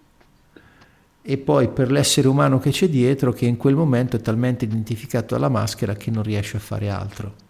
E 1.23 1.39
poi 1.39 1.69
per 1.69 1.91
l'essere 1.91 2.29
umano 2.29 2.59
che 2.59 2.71
c'è 2.71 2.89
dietro, 2.89 3.33
che 3.33 3.47
in 3.47 3.57
quel 3.57 3.75
momento 3.75 4.17
è 4.17 4.21
talmente 4.21 4.65
identificato 4.65 5.35
alla 5.35 5.49
maschera 5.49 5.95
che 5.95 6.11
non 6.11 6.23
riesce 6.23 6.57
a 6.57 6.61
fare 6.61 6.89
altro. 6.89 7.49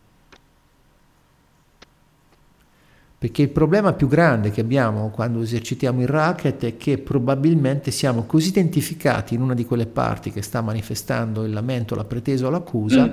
Perché 3.21 3.43
il 3.43 3.51
problema 3.51 3.93
più 3.93 4.09
grande 4.09 4.51
che 4.51 4.63
abbiamo 4.63 5.11
quando 5.11 5.43
esercitiamo 5.43 6.01
il 6.01 6.09
racket 6.09 6.65
è 6.65 6.77
che 6.79 6.97
probabilmente 6.97 7.91
siamo 7.91 8.25
così 8.25 8.49
identificati 8.49 9.35
in 9.35 9.43
una 9.43 9.53
di 9.53 9.67
quelle 9.67 9.85
parti 9.85 10.31
che 10.31 10.41
sta 10.41 10.63
manifestando 10.63 11.45
il 11.45 11.53
lamento, 11.53 11.95
la 11.95 12.05
pretesa 12.05 12.47
o 12.47 12.51
l'accusa, 12.51 13.05
mm. 13.05 13.13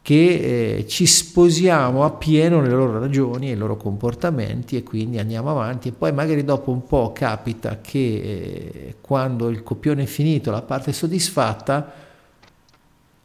che 0.00 0.76
eh, 0.76 0.86
ci 0.86 1.06
sposiamo 1.06 2.04
appieno 2.04 2.60
nelle 2.60 2.74
loro 2.74 3.00
ragioni 3.00 3.48
e 3.48 3.54
i 3.54 3.56
loro 3.56 3.76
comportamenti 3.76 4.76
e 4.76 4.84
quindi 4.84 5.18
andiamo 5.18 5.50
avanti 5.50 5.88
e 5.88 5.92
poi 5.92 6.12
magari 6.12 6.44
dopo 6.44 6.70
un 6.70 6.86
po' 6.86 7.10
capita 7.12 7.80
che 7.80 7.98
eh, 7.98 8.96
quando 9.00 9.48
il 9.48 9.64
copione 9.64 10.04
è 10.04 10.06
finito, 10.06 10.52
la 10.52 10.62
parte 10.62 10.90
è 10.90 10.92
soddisfatta, 10.92 11.92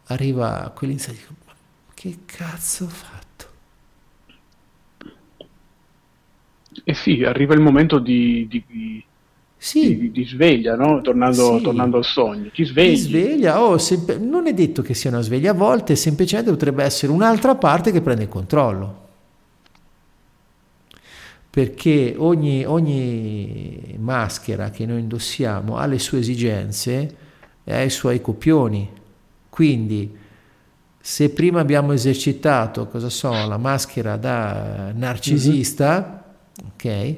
arriva 0.06 0.72
quell'insight, 0.76 1.28
ma 1.46 1.54
che 1.94 2.18
cazzo 2.26 2.88
fa? 2.88 3.19
Eh 6.90 6.96
sì, 6.96 7.24
arriva 7.24 7.54
il 7.54 7.60
momento 7.60 8.00
di, 8.00 8.48
di, 8.50 9.04
sì. 9.56 9.96
di, 9.96 10.12
di 10.12 10.26
sveglia, 10.26 10.76
no? 10.76 11.02
tornando, 11.02 11.58
sì. 11.58 11.64
tornando, 11.64 11.98
al 11.98 12.04
sogno. 12.04 12.50
Ti 12.52 12.66
svegli. 12.66 12.96
Ti 12.96 13.02
sveglia, 13.02 13.62
oh, 13.62 13.78
semp- 13.78 14.18
non 14.18 14.48
è 14.48 14.56
detto 14.56 14.82
che 14.82 14.96
sia 14.96 15.12
una 15.12 15.22
sveglia, 15.22 15.52
a 15.52 15.54
volte 15.54 15.96
semplicemente 15.96 16.50
potrebbe 16.50 16.84
essere 16.84 17.12
un'altra 17.12 17.54
parte 17.54 17.92
che 17.92 18.02
prende 18.02 18.24
il 18.24 18.30
controllo. 18.30 19.08
Perché 21.52 22.16
ogni, 22.18 22.66
ogni 22.66 23.96
maschera 24.00 24.72
che 24.72 24.88
noi 24.88 25.02
indossiamo 25.02 25.78
ha 25.78 25.86
le 25.86 26.00
sue 26.00 26.18
esigenze 26.18 27.16
e 27.64 27.72
ha 27.72 27.84
i 27.84 27.92
suoi 27.92 28.20
copioni. 28.20 28.90
Quindi, 29.48 30.18
se 31.00 31.30
prima 31.30 31.60
abbiamo 31.60 31.92
esercitato, 31.92 32.88
cosa 32.88 33.10
so, 33.10 33.30
la 33.30 33.58
maschera 33.58 34.18
da 34.18 34.92
narcisista, 34.96 36.00
mm-hmm 36.00 36.19
ok? 36.66 37.16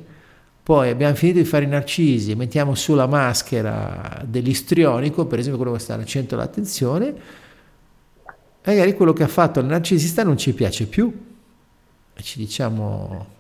Poi 0.64 0.90
abbiamo 0.90 1.16
finito 1.16 1.40
di 1.40 1.46
fare 1.46 1.66
i 1.66 1.68
narcisi, 1.68 2.36
mettiamo 2.36 2.76
su 2.76 2.94
la 2.94 3.08
maschera 3.08 4.22
dell'istrionico, 4.26 5.26
per 5.26 5.40
esempio 5.40 5.60
quello 5.60 5.76
che 5.76 5.82
sta 5.82 5.96
al 5.96 6.06
centro 6.06 6.38
dell'attenzione, 6.38 7.14
magari 8.64 8.94
quello 8.94 9.14
che 9.14 9.24
ha 9.24 9.28
fatto 9.28 9.60
il 9.60 9.66
narcisista 9.66 10.24
non 10.24 10.38
ci 10.38 10.54
piace 10.54 10.86
più 10.86 11.12
e 12.14 12.22
ci 12.22 12.38
diciamo 12.38 13.40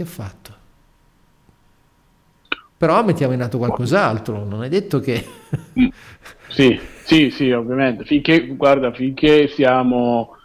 che 0.00 0.02
ha 0.02 0.06
fatto? 0.06 0.54
Però 2.76 3.04
mettiamo 3.04 3.34
in 3.34 3.42
atto 3.42 3.58
qualcos'altro, 3.58 4.44
non 4.46 4.64
è 4.64 4.68
detto 4.70 5.00
che... 5.00 5.22
sì, 6.48 6.80
sì, 7.04 7.30
sì, 7.30 7.50
ovviamente, 7.50 8.04
finché, 8.04 8.46
guarda, 8.46 8.92
finché 8.94 9.48
siamo 9.48 10.36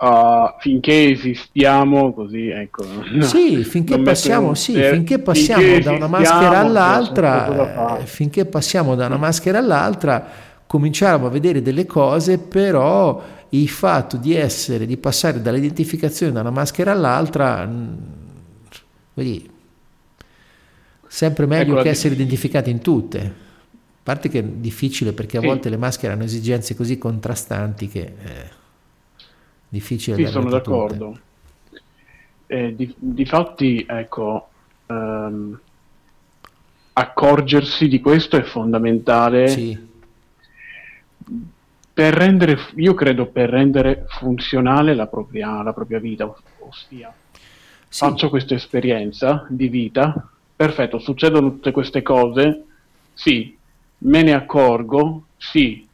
uh, 0.00 0.54
finché 0.58 1.10
esistiamo 1.10 2.12
così 2.12 2.48
ecco 2.48 2.84
no, 3.12 3.24
sì 3.24 3.64
finché 3.64 3.98
passiamo, 3.98 4.54
sì, 4.54 4.72
per, 4.72 4.94
finché 4.94 5.18
passiamo 5.18 5.62
finché 5.62 5.80
da 5.80 5.92
una 5.92 6.06
maschera 6.06 6.58
all'altra 6.58 7.98
eh, 7.98 8.06
finché 8.06 8.44
passiamo 8.44 8.94
da 8.94 9.06
una 9.06 9.18
maschera 9.18 9.58
all'altra 9.58 10.50
cominciamo 10.72 11.26
a 11.26 11.28
vedere 11.28 11.60
delle 11.60 11.84
cose, 11.84 12.38
però 12.38 13.22
il 13.50 13.68
fatto 13.68 14.16
di 14.16 14.34
essere, 14.34 14.86
di 14.86 14.96
passare 14.96 15.42
dall'identificazione 15.42 16.32
da 16.32 16.40
una 16.40 16.48
maschera 16.48 16.92
all'altra, 16.92 17.70
vedi, 19.12 19.50
sempre 21.06 21.44
meglio 21.44 21.74
ecco 21.74 21.82
che 21.82 21.90
essere 21.90 22.14
identificati 22.14 22.70
in 22.70 22.80
tutte. 22.80 23.20
A 23.20 24.02
parte 24.02 24.30
che 24.30 24.38
è 24.38 24.42
difficile 24.42 25.12
perché 25.12 25.36
a 25.36 25.40
sì. 25.40 25.46
volte 25.46 25.68
le 25.68 25.76
maschere 25.76 26.14
hanno 26.14 26.24
esigenze 26.24 26.74
così 26.74 26.96
contrastanti 26.96 27.88
che 27.88 28.14
è 28.24 28.48
difficile. 29.72 30.16
Sì, 30.16 30.26
sono 30.26 30.50
d'accordo. 30.50 31.18
Eh, 32.46 32.74
di, 32.76 32.94
difatti, 32.98 33.86
ecco, 33.88 34.48
ehm, 34.86 35.58
accorgersi 36.92 37.88
di 37.88 37.98
questo 38.00 38.36
è 38.36 38.42
fondamentale 38.42 39.48
sì. 39.48 39.78
per 41.94 42.12
rendere, 42.12 42.58
io 42.74 42.92
credo, 42.92 43.26
per 43.26 43.48
rendere 43.48 44.04
funzionale 44.08 44.94
la 44.94 45.06
propria, 45.06 45.62
la 45.62 45.72
propria 45.72 45.98
vita, 45.98 46.30
ossia 46.58 47.14
sì. 47.88 48.04
faccio 48.04 48.28
questa 48.28 48.54
esperienza 48.54 49.46
di 49.48 49.68
vita, 49.68 50.28
perfetto, 50.54 50.98
succedono 50.98 51.50
tutte 51.52 51.70
queste 51.70 52.02
cose, 52.02 52.64
sì, 53.14 53.56
me 53.98 54.22
ne 54.22 54.34
accorgo, 54.34 55.28
sì, 55.38 55.88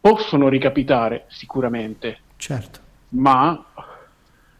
possono 0.00 0.48
ricapitare 0.48 1.24
sicuramente, 1.26 2.18
certo. 2.36 2.84
Ma 3.10 3.64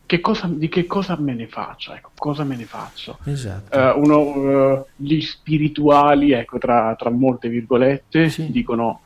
che 0.06 0.20
cosa, 0.20 0.48
di 0.48 0.68
che 0.68 0.86
cosa 0.86 1.16
me 1.18 1.34
ne 1.34 1.48
faccio? 1.48 1.92
Ecco, 1.92 2.10
cosa 2.16 2.44
me 2.44 2.56
ne 2.56 2.64
faccio? 2.64 3.18
Esatto. 3.24 3.76
Uh, 3.76 4.00
uno, 4.00 4.18
uh, 4.20 4.86
gli 4.94 5.20
spirituali, 5.20 6.30
ecco, 6.30 6.58
tra, 6.58 6.94
tra 6.96 7.10
molte 7.10 7.48
virgolette, 7.48 8.28
sì. 8.28 8.50
dicono 8.50 9.00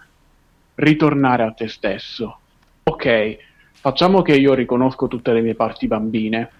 ritornare 0.74 1.42
a 1.42 1.52
te 1.52 1.68
stesso. 1.68 2.38
Ok, 2.82 3.36
facciamo 3.72 4.20
che 4.20 4.34
io 4.34 4.52
riconosco 4.52 5.08
tutte 5.08 5.32
le 5.32 5.40
mie 5.40 5.54
parti 5.54 5.86
bambine. 5.86 6.50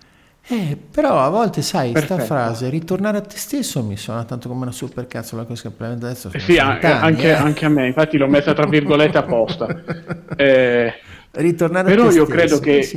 Eh, 0.47 0.77
però 0.91 1.21
a 1.21 1.29
volte 1.29 1.61
sai, 1.61 1.93
questa 1.93 2.19
frase, 2.19 2.71
ritornare 2.71 3.19
a 3.19 3.21
te 3.21 3.37
stesso 3.37 3.85
mi 3.85 3.97
suona 3.97 4.25
tanto 4.25 4.49
come 4.49 4.63
una 4.63 4.73
super 4.73 5.07
cazzo 5.07 5.37
la 5.37 5.45
cosa 5.45 5.71
che 5.71 5.85
adesso. 5.85 6.31
Eh 6.33 6.41
sì, 6.41 6.57
anche, 6.57 6.87
anni, 6.87 7.23
eh. 7.23 7.33
anche, 7.33 7.67
a 7.67 7.69
me, 7.69 7.87
infatti 7.87 8.17
l'ho 8.17 8.27
messa 8.27 8.55
tra 8.55 8.67
virgolette 8.67 9.19
apposta. 9.19 9.69
eh, 10.35 10.95
Ritornare 11.33 11.89
Però 11.89 12.07
a 12.07 12.09
te 12.09 12.15
io 12.17 12.27
credo 12.27 12.59
che 12.59 12.89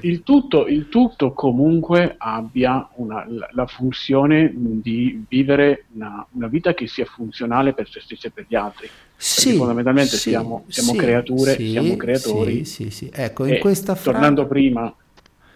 il 0.00 0.22
tutto, 0.22 0.66
il 0.66 0.88
tutto, 0.88 1.32
comunque 1.32 2.14
abbia 2.16 2.88
una, 2.94 3.26
la, 3.28 3.46
la, 3.52 3.66
funzione 3.66 4.50
di 4.54 5.22
vivere 5.28 5.84
una, 5.92 6.26
una, 6.30 6.46
vita 6.46 6.72
che 6.72 6.86
sia 6.86 7.04
funzionale 7.04 7.74
per 7.74 7.86
se 7.90 8.00
stessi 8.00 8.28
e 8.28 8.30
per 8.30 8.46
gli 8.48 8.54
altri. 8.54 8.88
Sì, 9.16 9.42
Perché 9.42 9.58
fondamentalmente 9.58 10.16
sì, 10.16 10.30
siamo, 10.30 10.64
siamo 10.68 10.92
sì, 10.92 10.96
creature, 10.96 11.54
sì, 11.56 11.70
siamo 11.72 11.96
creatori. 11.96 12.64
Sì, 12.64 12.88
sì. 12.88 13.10
Ecco, 13.12 13.44
in 13.44 13.58
questa 13.58 13.94
frase... 13.94 14.12
Tornando 14.12 14.46
prima, 14.46 14.94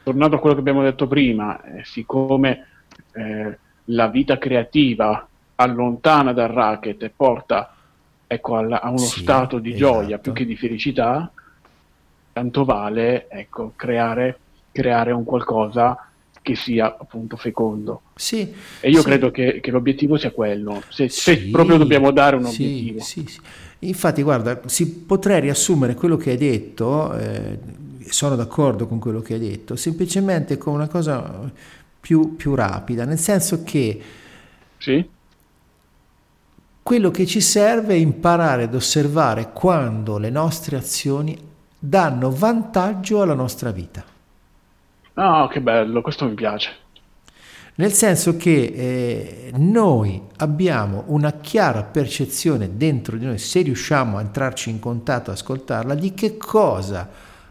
tornando 0.03 0.37
a 0.37 0.39
quello 0.39 0.55
che 0.55 0.61
abbiamo 0.61 0.83
detto 0.83 1.07
prima, 1.07 1.63
eh, 1.63 1.83
siccome 1.85 2.67
eh, 3.13 3.59
la 3.85 4.09
vita 4.09 4.37
creativa 4.37 5.27
allontana 5.55 6.35
dal 6.35 6.49
racket 6.49 7.03
e 7.05 7.09
porta 7.09 7.75
ecco, 8.27 8.57
a, 8.57 8.67
a 8.81 8.89
uno 8.91 8.99
stato 8.99 9.59
di 9.59 9.73
esatto. 9.73 9.93
gioia 10.03 10.19
più 10.19 10.33
che 10.33 10.45
di 10.45 10.57
felicità, 10.57 11.33
tanto 12.39 12.65
vale 12.65 13.27
ecco, 13.29 13.73
creare, 13.75 14.39
creare 14.71 15.11
un 15.11 15.25
qualcosa 15.25 16.09
che 16.41 16.55
sia 16.55 16.97
appunto 16.97 17.37
fecondo. 17.37 18.03
Sì, 18.15 18.55
e 18.81 18.91
io 18.91 19.01
sì. 19.01 19.05
credo 19.05 19.33
che, 19.33 19.59
che, 19.61 19.73
l'obiettivo 19.73 20.17
sia 20.17 20.31
quello, 20.31 20.81
se, 20.89 21.09
sì, 21.09 21.21
se 21.21 21.37
proprio 21.51 21.79
dobbiamo 21.79 22.13
dare 22.13 22.37
un 22.37 22.45
obiettivo. 22.45 23.01
Sì, 23.01 23.27
Infatti, 23.81 24.23
guarda, 24.23 24.61
si 24.67 24.89
potrei 24.89 25.41
riassumere 25.41 25.95
quello 25.95 26.17
che 26.17 26.31
hai 26.31 26.37
detto, 26.37 27.13
eh, 27.17 27.59
sono 28.09 28.37
d'accordo 28.37 28.87
con 28.87 29.01
quello 29.01 29.21
che 29.21 29.35
hai 29.35 29.41
detto, 29.41 29.75
semplicemente 29.75 30.57
con 30.59 30.75
una 30.75 30.89
cosa 30.89 31.51
più, 32.01 32.37
più 32.37 32.55
rapida, 32.55 33.05
nel 33.05 33.19
senso 33.19 33.65
che 33.65 34.01
sì? 34.79 35.09
quello 36.83 37.11
che 37.11 37.27
ci 37.27 37.41
serve 37.41 37.95
è 37.95 37.99
imparare 37.99 38.63
ad 38.63 38.75
osservare 38.75 39.51
quando 39.53 40.19
le 40.19 40.31
nostre 40.31 40.77
azioni 40.77 41.48
danno 41.79 42.31
vantaggio 42.31 43.23
alla 43.23 43.35
nostra 43.35 43.71
vita. 43.71 44.05
Ah, 45.15 45.45
oh, 45.45 45.49
che 45.49 45.61
bello, 45.61 46.01
questo 46.01 46.27
mi 46.27 46.35
piace. 46.35 46.87
Nel 47.77 47.93
senso 47.93 48.37
che 48.37 48.73
eh, 48.75 49.53
noi 49.57 50.21
abbiamo 50.39 51.05
una 51.07 51.33
chiara 51.35 51.85
percezione 51.85 52.77
dentro 52.77 53.17
di 53.17 53.25
noi, 53.25 53.39
se 53.39 53.63
riusciamo 53.63 54.19
a 54.19 54.21
entrarci 54.21 54.69
in 54.69 54.81
contatto, 54.81 55.31
ascoltarla, 55.31 55.95
di 55.95 56.13
che 56.13 56.37
cosa 56.37 57.09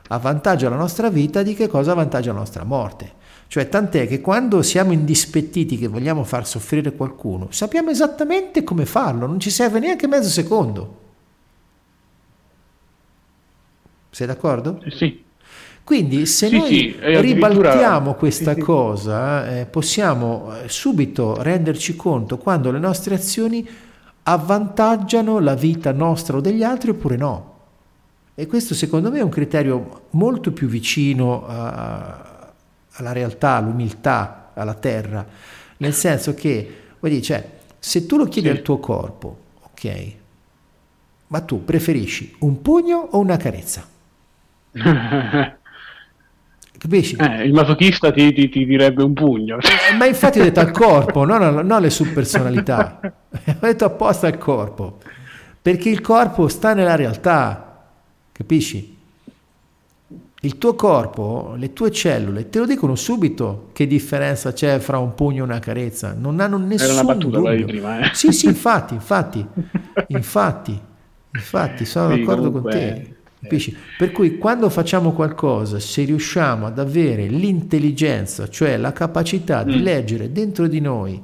avvantaggia 0.09 0.67
la 0.67 0.75
nostra 0.75 1.09
vita, 1.09 1.43
di 1.43 1.53
che 1.53 1.67
cosa 1.67 1.91
avvantaggia 1.91 2.33
la 2.33 2.39
nostra 2.39 2.65
morte. 2.65 3.11
Cioè, 3.47 3.69
tant'è 3.69 4.07
che 4.07 4.19
quando 4.19 4.61
siamo 4.61 4.91
indispettiti 4.91 5.77
che 5.77 5.87
vogliamo 5.87 6.25
far 6.25 6.45
soffrire 6.45 6.91
qualcuno, 6.91 7.47
sappiamo 7.51 7.89
esattamente 7.89 8.65
come 8.65 8.85
farlo, 8.85 9.27
non 9.27 9.39
ci 9.39 9.49
serve 9.49 9.79
neanche 9.79 10.07
mezzo 10.07 10.27
secondo. 10.27 11.05
Sei 14.17 14.25
d'accordo? 14.25 14.81
Sì. 14.89 15.23
Quindi 15.83 16.25
se 16.25 16.47
sì, 16.47 16.57
noi 16.57 16.67
sì, 16.67 16.95
ribaltiamo 16.99 18.15
questa 18.15 18.55
sì, 18.55 18.61
cosa, 18.61 19.59
eh, 19.59 19.65
possiamo 19.67 20.55
eh, 20.55 20.69
subito 20.69 21.39
renderci 21.39 21.95
conto 21.95 22.39
quando 22.39 22.71
le 22.71 22.79
nostre 22.79 23.13
azioni 23.13 23.69
avvantaggiano 24.23 25.37
la 25.37 25.53
vita 25.53 25.91
nostra 25.91 26.37
o 26.37 26.41
degli 26.41 26.63
altri 26.63 26.89
oppure 26.89 27.15
no. 27.15 27.57
E 28.33 28.47
questo 28.47 28.73
secondo 28.73 29.11
me 29.11 29.19
è 29.19 29.21
un 29.21 29.29
criterio 29.29 30.07
molto 30.09 30.51
più 30.51 30.67
vicino 30.67 31.45
a, 31.45 32.53
alla 32.93 33.11
realtà, 33.11 33.51
all'umiltà, 33.51 34.49
alla 34.55 34.73
terra, 34.73 35.23
nel 35.77 35.93
senso 35.93 36.33
che, 36.33 36.77
vuoi 36.99 37.11
dire, 37.11 37.23
cioè, 37.23 37.49
se 37.77 38.07
tu 38.07 38.17
lo 38.17 38.25
chiedi 38.25 38.49
al 38.49 38.63
tuo 38.63 38.79
corpo, 38.79 39.37
ok, 39.61 40.11
ma 41.27 41.39
tu 41.41 41.63
preferisci 41.63 42.37
un 42.39 42.63
pugno 42.63 43.09
o 43.11 43.19
una 43.19 43.37
carezza? 43.37 43.93
Capisci? 46.77 47.15
Eh, 47.15 47.43
il 47.43 47.53
masochista 47.53 48.11
ti, 48.11 48.31
ti, 48.33 48.49
ti, 48.49 48.65
direbbe 48.65 49.03
un 49.03 49.13
pugno. 49.13 49.57
Eh, 49.57 49.95
ma 49.95 50.05
infatti 50.05 50.39
ho 50.39 50.43
detto 50.43 50.59
al 50.59 50.71
corpo, 50.71 51.25
non, 51.25 51.41
non 51.41 51.71
alle 51.71 51.89
subpersonalità. 51.89 52.99
ho 53.31 53.57
detto 53.59 53.85
apposta 53.85 54.27
al 54.27 54.37
corpo. 54.37 54.99
Perché 55.59 55.89
il 55.89 56.01
corpo 56.01 56.47
sta 56.47 56.73
nella 56.73 56.95
realtà. 56.95 57.85
Capisci? 58.31 58.95
Il 60.41 60.59
tuo 60.59 60.75
corpo, 60.75 61.55
le 61.57 61.73
tue 61.73 61.91
cellule, 61.91 62.47
te 62.49 62.59
lo 62.59 62.67
dicono 62.67 62.93
subito 62.93 63.69
che 63.73 63.87
differenza 63.87 64.53
c'è 64.53 64.77
fra 64.77 64.99
un 64.99 65.15
pugno 65.15 65.39
e 65.39 65.41
una 65.41 65.59
carezza. 65.59 66.15
Non 66.17 66.39
hanno 66.39 66.57
nessun 66.57 66.91
Era 66.91 67.01
una 67.01 67.13
battuta 67.13 67.37
dubbio. 67.39 67.55
Di 67.55 67.63
prima, 67.63 67.99
eh? 67.99 68.13
Sì, 68.13 68.31
sì, 68.31 68.45
infatti, 68.45 68.93
infatti, 68.93 69.43
infatti, 70.07 70.79
infatti, 71.33 71.85
sono 71.85 72.13
sì, 72.13 72.19
d'accordo 72.19 72.51
comunque... 72.51 72.71
con 72.71 72.79
te. 72.79 73.16
Capisci? 73.47 73.75
Per 73.97 74.11
cui 74.11 74.37
quando 74.37 74.69
facciamo 74.69 75.13
qualcosa, 75.13 75.79
se 75.79 76.03
riusciamo 76.03 76.65
ad 76.65 76.77
avere 76.77 77.27
l'intelligenza, 77.27 78.49
cioè 78.49 78.75
la 78.75 78.91
capacità 78.91 79.63
di 79.63 79.77
mm. 79.77 79.81
leggere 79.81 80.31
dentro 80.33 80.67
di 80.67 80.81
noi, 80.81 81.21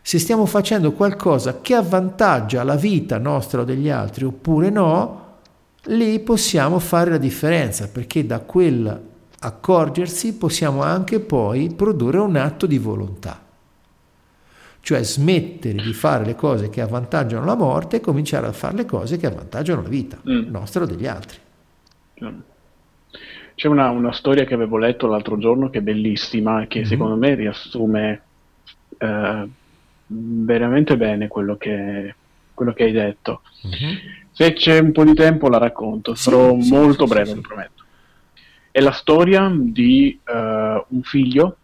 se 0.00 0.18
stiamo 0.18 0.46
facendo 0.46 0.92
qualcosa 0.92 1.60
che 1.60 1.74
avvantaggia 1.74 2.62
la 2.62 2.76
vita 2.76 3.18
nostra 3.18 3.60
o 3.60 3.64
degli 3.64 3.90
altri 3.90 4.24
oppure 4.24 4.70
no, 4.70 5.26
lì 5.84 6.18
possiamo 6.20 6.78
fare 6.78 7.10
la 7.10 7.18
differenza, 7.18 7.88
perché 7.88 8.24
da 8.24 8.40
quel 8.40 9.02
accorgersi 9.40 10.34
possiamo 10.34 10.82
anche 10.82 11.20
poi 11.20 11.72
produrre 11.74 12.18
un 12.18 12.36
atto 12.36 12.64
di 12.64 12.78
volontà. 12.78 13.44
Cioè 14.80 15.02
smettere 15.02 15.82
di 15.82 15.92
fare 15.92 16.24
le 16.24 16.34
cose 16.34 16.70
che 16.70 16.80
avvantaggiano 16.80 17.44
la 17.44 17.54
morte 17.54 17.96
e 17.96 18.00
cominciare 18.00 18.46
a 18.46 18.52
fare 18.52 18.76
le 18.76 18.86
cose 18.86 19.18
che 19.18 19.26
avvantaggiano 19.26 19.82
la 19.82 19.88
vita 19.88 20.16
mm. 20.26 20.48
nostra 20.48 20.84
o 20.84 20.86
degli 20.86 21.06
altri. 21.06 21.38
C'è 23.54 23.68
una, 23.68 23.90
una, 23.90 24.12
storia 24.12 24.44
che 24.44 24.54
avevo 24.54 24.76
letto 24.78 25.06
l'altro 25.06 25.36
giorno 25.38 25.68
che 25.70 25.78
è 25.78 25.82
bellissima 25.82 26.66
che 26.66 26.80
mm-hmm. 26.80 26.88
secondo 26.88 27.16
me 27.16 27.34
riassume 27.34 28.22
eh, 28.98 29.48
veramente 30.06 30.96
bene 30.96 31.28
quello 31.28 31.56
che, 31.56 32.14
quello 32.54 32.72
che 32.72 32.84
hai 32.84 32.92
detto. 32.92 33.42
Mm-hmm. 33.66 33.96
Se 34.30 34.52
c'è 34.52 34.78
un 34.78 34.92
po' 34.92 35.04
di 35.04 35.14
tempo 35.14 35.48
la 35.48 35.58
racconto, 35.58 36.14
sì, 36.14 36.22
sarò 36.24 36.60
sì, 36.60 36.70
molto 36.70 37.06
sì, 37.06 37.12
breve, 37.12 37.34
lo 37.34 37.40
prometto. 37.40 37.84
È 38.70 38.80
la 38.80 38.92
storia 38.92 39.52
di 39.52 40.18
uh, 40.24 40.32
un 40.32 41.02
figlio 41.02 41.56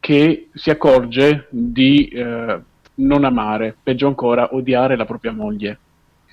che 0.00 0.48
si 0.54 0.70
accorge 0.70 1.46
di 1.50 2.10
uh, 2.14 2.60
non 2.94 3.24
amare, 3.24 3.76
peggio 3.80 4.06
ancora, 4.06 4.54
odiare 4.54 4.96
la 4.96 5.04
propria 5.04 5.32
moglie. 5.32 5.78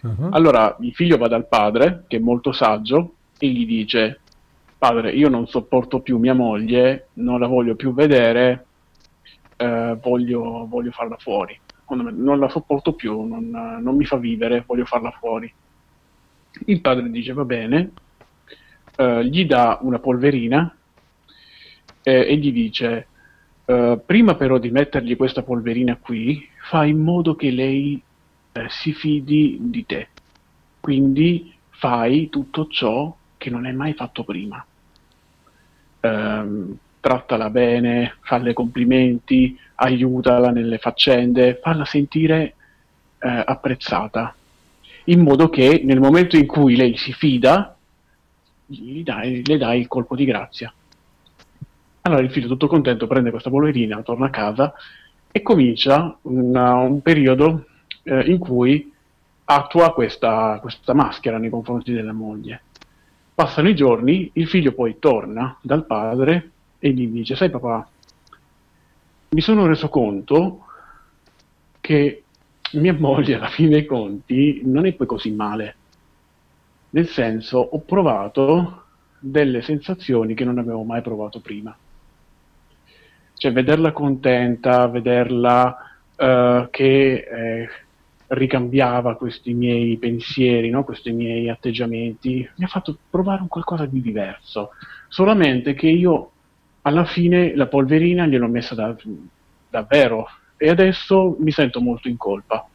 Uh-huh. 0.05 0.29
Allora 0.31 0.77
il 0.81 0.93
figlio 0.93 1.17
va 1.17 1.27
dal 1.27 1.47
padre, 1.47 2.03
che 2.07 2.17
è 2.17 2.19
molto 2.19 2.51
saggio, 2.51 3.15
e 3.39 3.47
gli 3.47 3.65
dice: 3.65 4.19
Padre, 4.77 5.11
io 5.11 5.29
non 5.29 5.47
sopporto 5.47 6.01
più 6.01 6.19
mia 6.19 6.35
moglie, 6.35 7.07
non 7.13 7.39
la 7.39 7.47
voglio 7.47 7.75
più 7.75 7.93
vedere, 7.93 8.65
eh, 9.57 9.97
voglio, 10.01 10.67
voglio, 10.69 10.91
farla 10.91 11.17
fuori. 11.17 11.59
Non 11.87 12.39
la 12.39 12.49
sopporto 12.49 12.93
più, 12.93 13.23
non, 13.23 13.49
non, 13.81 13.95
mi 13.95 14.05
fa 14.05 14.17
vivere, 14.17 14.63
voglio 14.65 14.85
farla 14.85 15.11
fuori. 15.11 15.51
Il 16.65 16.81
padre 16.81 17.09
dice 17.09 17.33
va 17.33 17.45
bene, 17.45 17.91
uh, 18.97 19.19
gli 19.19 19.45
dà 19.45 19.77
una 19.81 19.99
polverina 19.99 20.73
eh, 22.01 22.25
e 22.27 22.37
gli 22.37 22.51
dice 22.51 23.07
uh, 23.65 24.01
prima 24.03 24.35
però 24.35 24.57
di 24.57 24.71
mettergli 24.71 25.15
questa 25.15 25.43
polverina 25.43 25.97
qui, 25.97 26.47
fai 26.69 26.89
in 26.89 26.99
modo 26.99 27.35
che 27.35 27.51
lei 27.51 28.01
eh, 28.55 28.67
si 28.69 28.93
fidi 28.93 29.57
di 29.59 29.85
te. 29.85 30.07
Quindi 30.79 31.53
fai 31.71 32.29
tutto 32.29 32.67
ciò 32.67 33.13
che 33.35 33.49
non 33.49 33.65
hai 33.65 33.73
mai 33.73 33.93
fatto 33.93 34.23
prima. 34.23 34.65
Um, 35.99 36.77
trattala 37.01 37.49
bene, 37.49 38.15
falle 38.21 38.53
complimenti, 38.53 39.59
aiutala 39.75 40.51
nelle 40.51 40.77
faccende, 40.77 41.59
falla 41.61 41.83
sentire 41.83 42.55
eh, 43.19 43.43
apprezzata, 43.45 44.33
in 45.05 45.21
modo 45.21 45.49
che 45.49 45.81
nel 45.83 45.99
momento 45.99 46.37
in 46.37 46.47
cui 46.47 46.75
lei 46.75 46.95
si 46.95 47.11
fida, 47.11 47.75
dai, 48.65 49.45
le 49.45 49.57
dai 49.57 49.81
il 49.81 49.87
colpo 49.87 50.15
di 50.15 50.25
grazia. 50.25 50.73
Allora 52.01 52.21
il 52.21 52.31
figlio 52.31 52.47
tutto 52.47 52.67
contento 52.67 53.05
prende 53.05 53.31
questa 53.31 53.49
polverina, 53.49 54.01
torna 54.01 54.27
a 54.27 54.31
casa 54.31 54.73
e 55.31 55.41
comincia 55.41 56.17
una, 56.21 56.75
un 56.75 57.01
periodo 57.01 57.65
eh, 58.05 58.31
in 58.31 58.37
cui 58.37 58.93
attua 59.45 59.93
questa, 59.93 60.59
questa 60.61 60.93
maschera 60.93 61.37
nei 61.37 61.49
confronti 61.49 61.91
della 61.91 62.13
moglie. 62.13 62.61
Passano 63.33 63.67
i 63.67 63.75
giorni, 63.75 64.29
il 64.33 64.47
figlio 64.47 64.71
poi 64.71 64.97
torna 64.99 65.57
dal 65.61 65.85
padre 65.85 66.51
e 66.79 66.91
gli 66.91 67.07
dice, 67.07 67.35
sai 67.35 67.49
papà, 67.49 67.87
mi 69.29 69.41
sono 69.41 69.65
reso 69.65 69.89
conto 69.89 70.65
che 71.81 72.23
mia 72.73 72.93
moglie 72.93 73.35
alla 73.35 73.49
fine 73.49 73.69
dei 73.69 73.85
conti 73.85 74.61
non 74.63 74.85
è 74.85 74.93
poi 74.93 75.07
così 75.07 75.31
male. 75.31 75.75
Nel 76.91 77.07
senso, 77.07 77.57
ho 77.57 77.79
provato 77.79 78.83
delle 79.19 79.61
sensazioni 79.61 80.33
che 80.33 80.45
non 80.45 80.57
avevo 80.57 80.83
mai 80.83 81.01
provato 81.01 81.41
prima. 81.41 81.75
Cioè, 83.33 83.51
vederla 83.51 83.91
contenta, 83.91 84.87
vederla 84.87 85.77
uh, 86.15 86.69
che 86.69 87.13
eh, 87.13 87.69
ricambiava 88.35 89.15
questi 89.15 89.53
miei 89.53 89.97
pensieri, 89.97 90.69
no? 90.69 90.83
questi 90.83 91.11
miei 91.11 91.49
atteggiamenti, 91.49 92.47
mi 92.55 92.63
ha 92.63 92.67
fatto 92.67 92.97
provare 93.09 93.41
un 93.41 93.47
qualcosa 93.47 93.85
di 93.85 94.01
diverso. 94.01 94.71
Solamente 95.07 95.73
che 95.73 95.87
io 95.87 96.31
alla 96.81 97.05
fine 97.05 97.55
la 97.55 97.67
polverina 97.67 98.25
gliel'ho 98.27 98.47
messa 98.47 98.75
da, 98.75 98.95
davvero 99.69 100.27
e 100.57 100.69
adesso 100.69 101.35
mi 101.39 101.51
sento 101.51 101.81
molto 101.81 102.07
in 102.07 102.17
colpa. 102.17 102.67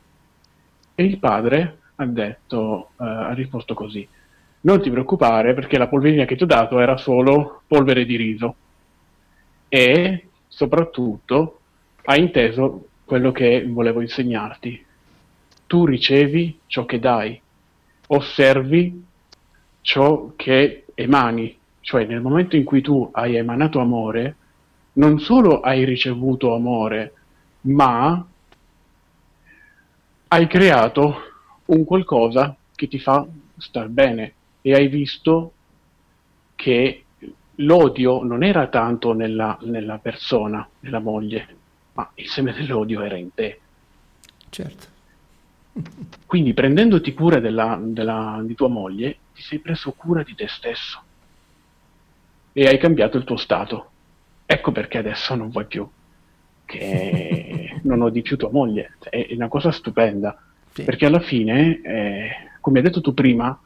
E 0.94 1.04
il 1.04 1.18
padre 1.18 1.78
ha 1.96 2.06
detto, 2.06 2.90
uh, 2.96 3.04
ha 3.04 3.32
risposto 3.32 3.74
così, 3.74 4.06
non 4.62 4.80
ti 4.82 4.90
preoccupare 4.90 5.54
perché 5.54 5.78
la 5.78 5.88
polverina 5.88 6.24
che 6.24 6.36
ti 6.36 6.42
ho 6.42 6.46
dato 6.46 6.80
era 6.80 6.96
solo 6.96 7.62
polvere 7.66 8.04
di 8.04 8.16
riso 8.16 8.54
e 9.68 10.28
soprattutto 10.48 11.60
ha 12.04 12.16
inteso 12.16 12.88
quello 13.04 13.32
che 13.32 13.64
volevo 13.66 14.00
insegnarti. 14.00 14.86
Tu 15.70 15.84
ricevi 15.84 16.58
ciò 16.66 16.84
che 16.84 16.98
dai, 16.98 17.40
osservi 18.08 19.04
ciò 19.82 20.32
che 20.34 20.86
emani, 20.94 21.56
cioè 21.78 22.06
nel 22.06 22.20
momento 22.20 22.56
in 22.56 22.64
cui 22.64 22.80
tu 22.80 23.08
hai 23.12 23.36
emanato 23.36 23.78
amore, 23.78 24.34
non 24.94 25.20
solo 25.20 25.60
hai 25.60 25.84
ricevuto 25.84 26.56
amore, 26.56 27.12
ma 27.60 28.26
hai 30.26 30.46
creato 30.48 31.16
un 31.66 31.84
qualcosa 31.84 32.56
che 32.74 32.88
ti 32.88 32.98
fa 32.98 33.24
star 33.56 33.86
bene 33.86 34.32
e 34.62 34.74
hai 34.74 34.88
visto 34.88 35.52
che 36.56 37.04
l'odio 37.54 38.24
non 38.24 38.42
era 38.42 38.66
tanto 38.66 39.12
nella, 39.12 39.56
nella 39.60 39.98
persona, 39.98 40.68
nella 40.80 40.98
moglie, 40.98 41.46
ma 41.92 42.10
il 42.14 42.28
seme 42.28 42.52
dell'odio 42.52 43.02
era 43.02 43.16
in 43.16 43.32
te. 43.32 43.60
Certo. 44.48 44.89
Quindi 46.26 46.54
prendendoti 46.54 47.12
cura 47.12 47.40
della, 47.40 47.78
della, 47.80 48.40
di 48.42 48.54
tua 48.54 48.68
moglie, 48.68 49.18
ti 49.34 49.42
sei 49.42 49.58
preso 49.58 49.92
cura 49.92 50.22
di 50.22 50.34
te 50.34 50.48
stesso 50.48 51.02
e 52.52 52.66
hai 52.66 52.78
cambiato 52.78 53.16
il 53.16 53.24
tuo 53.24 53.36
stato. 53.36 53.90
Ecco 54.46 54.72
perché 54.72 54.98
adesso 54.98 55.34
non 55.34 55.50
vuoi 55.50 55.66
più 55.66 55.88
che 56.64 57.80
non 57.82 58.02
odi 58.02 58.22
più 58.22 58.36
tua 58.36 58.50
moglie. 58.50 58.96
È 58.98 59.28
una 59.30 59.48
cosa 59.48 59.70
stupenda. 59.70 60.40
Sì. 60.72 60.84
Perché 60.84 61.06
alla 61.06 61.20
fine, 61.20 61.80
eh, 61.82 62.30
come 62.60 62.78
hai 62.78 62.84
detto 62.84 63.00
tu 63.00 63.12
prima, 63.12 63.58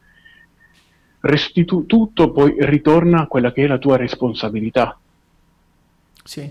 restitu- 1.21 1.85
tutto 1.85 2.31
poi 2.31 2.55
ritorna 2.59 3.21
a 3.21 3.27
quella 3.27 3.51
che 3.51 3.63
è 3.63 3.67
la 3.67 3.77
tua 3.77 3.97
responsabilità. 3.97 4.97
Sì. 6.23 6.49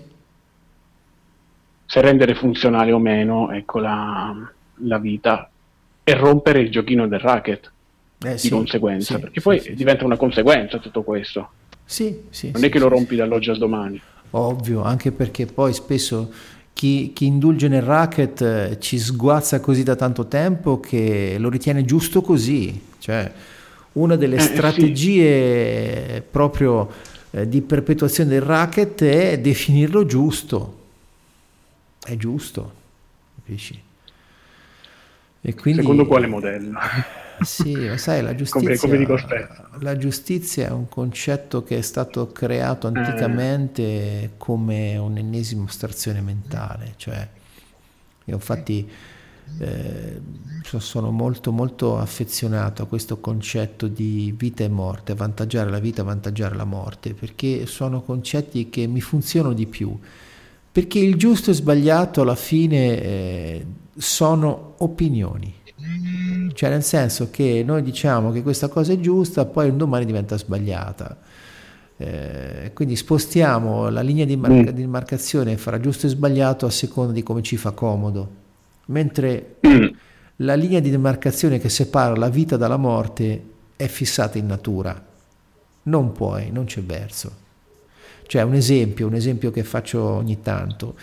Se 1.87 2.01
rendere 2.01 2.35
funzionale 2.35 2.91
o 2.91 2.99
meno, 2.99 3.51
ecco 3.51 3.79
la, 3.79 4.53
la 4.79 4.97
vita 4.97 5.49
e 6.03 6.13
rompere 6.13 6.59
il 6.59 6.69
giochino 6.69 7.07
del 7.07 7.19
racket 7.19 7.71
eh, 8.23 8.33
di 8.33 8.37
sì, 8.37 8.49
conseguenza, 8.49 9.15
sì, 9.15 9.19
perché 9.19 9.41
poi 9.41 9.73
diventa 9.75 10.05
una 10.05 10.17
conseguenza 10.17 10.79
tutto 10.79 11.03
questo. 11.03 11.49
Sì, 11.83 12.23
sì, 12.29 12.51
non 12.51 12.63
è 12.63 12.69
che 12.69 12.79
lo 12.79 12.87
rompi 12.87 13.15
dall'oggi 13.15 13.49
al 13.49 13.57
domani. 13.57 14.01
Ovvio, 14.31 14.83
anche 14.83 15.11
perché 15.11 15.45
poi 15.45 15.73
spesso 15.73 16.31
chi, 16.73 17.13
chi, 17.13 17.25
indulge 17.25 17.67
nel 17.67 17.81
racket 17.81 18.41
eh, 18.41 18.77
ci 18.79 18.99
sguazza 18.99 19.59
così 19.59 19.83
da 19.83 19.95
tanto 19.95 20.27
tempo 20.27 20.79
che 20.79 21.37
lo 21.39 21.49
ritiene 21.49 21.85
giusto 21.85 22.21
così. 22.21 22.81
Cioè, 22.99 23.31
una 23.93 24.15
delle 24.15 24.35
eh, 24.35 24.39
strategie 24.39 26.15
sì. 26.15 26.21
proprio 26.29 26.89
eh, 27.31 27.47
di 27.47 27.61
perpetuazione 27.61 28.29
del 28.29 28.41
racket 28.41 29.03
è 29.03 29.39
definirlo 29.39 30.05
giusto. 30.05 30.83
È 32.03 32.15
giusto, 32.17 32.73
capisci? 33.35 33.81
Quindi, 35.53 35.81
Secondo 35.81 36.05
quale 36.05 36.27
modello? 36.27 36.79
Sì, 37.41 37.75
ma 37.75 37.97
sai, 37.97 38.21
la 38.21 38.33
giustizia, 38.33 38.77
come, 38.77 39.05
come 39.05 39.47
la 39.79 39.97
giustizia 39.97 40.67
è 40.67 40.71
un 40.71 40.87
concetto 40.87 41.63
che 41.63 41.77
è 41.77 41.81
stato 41.81 42.27
creato 42.27 42.87
anticamente 42.87 43.81
eh. 43.81 44.29
come 44.37 44.95
un'ennesima 44.95 45.63
ostrazione 45.63 46.21
mentale. 46.21 46.93
Cioè, 46.95 47.27
io 48.23 48.33
infatti 48.33 48.89
eh, 49.59 50.21
sono 50.77 51.11
molto 51.11 51.51
molto 51.51 51.97
affezionato 51.97 52.83
a 52.83 52.87
questo 52.87 53.19
concetto 53.19 53.87
di 53.87 54.33
vita 54.35 54.63
e 54.63 54.69
morte, 54.69 55.11
avvantaggiare 55.11 55.69
la 55.69 55.79
vita, 55.79 56.01
avvantaggiare 56.01 56.55
la 56.55 56.65
morte, 56.65 57.13
perché 57.13 57.65
sono 57.65 58.01
concetti 58.01 58.69
che 58.69 58.87
mi 58.87 59.01
funzionano 59.01 59.53
di 59.53 59.67
più. 59.67 59.97
Perché 60.75 60.99
il 60.99 61.15
giusto 61.15 61.51
e 61.51 61.53
sbagliato 61.53 62.21
alla 62.21 62.35
fine 62.35 63.01
eh, 63.01 63.65
sono 63.95 64.73
opinioni 64.79 65.63
cioè 66.55 66.69
nel 66.69 66.83
senso 66.83 67.29
che 67.29 67.63
noi 67.65 67.83
diciamo 67.83 68.31
che 68.31 68.41
questa 68.41 68.69
cosa 68.69 68.93
è 68.93 68.99
giusta, 68.99 69.45
poi 69.45 69.69
un 69.69 69.77
domani 69.77 70.05
diventa 70.05 70.37
sbagliata. 70.37 71.17
Eh, 71.97 72.71
quindi 72.73 72.95
spostiamo 72.95 73.89
la 73.89 74.01
linea 74.01 74.25
di, 74.25 74.37
marca- 74.37 74.71
mm. 74.71 74.75
di 74.75 74.87
marcazione 74.87 75.57
fra 75.57 75.79
giusto 75.79 76.07
e 76.07 76.09
sbagliato 76.09 76.65
a 76.65 76.69
seconda 76.69 77.11
di 77.11 77.23
come 77.23 77.41
ci 77.41 77.57
fa 77.57 77.71
comodo, 77.71 78.29
mentre 78.87 79.57
mm. 79.67 79.85
la 80.37 80.55
linea 80.55 80.79
di 80.79 80.89
demarcazione 80.89 81.59
che 81.59 81.69
separa 81.69 82.15
la 82.15 82.29
vita 82.29 82.55
dalla 82.57 82.77
morte 82.77 83.43
è 83.75 83.87
fissata 83.87 84.37
in 84.37 84.47
natura. 84.47 85.13
Non 85.83 86.13
puoi, 86.13 86.51
non 86.51 86.65
c'è 86.65 86.81
verso. 86.81 87.43
Cioè 88.27 88.41
un 88.41 88.53
esempio, 88.53 89.07
un 89.07 89.13
esempio 89.13 89.51
che 89.51 89.63
faccio 89.63 90.01
ogni 90.01 90.41
tanto 90.41 90.95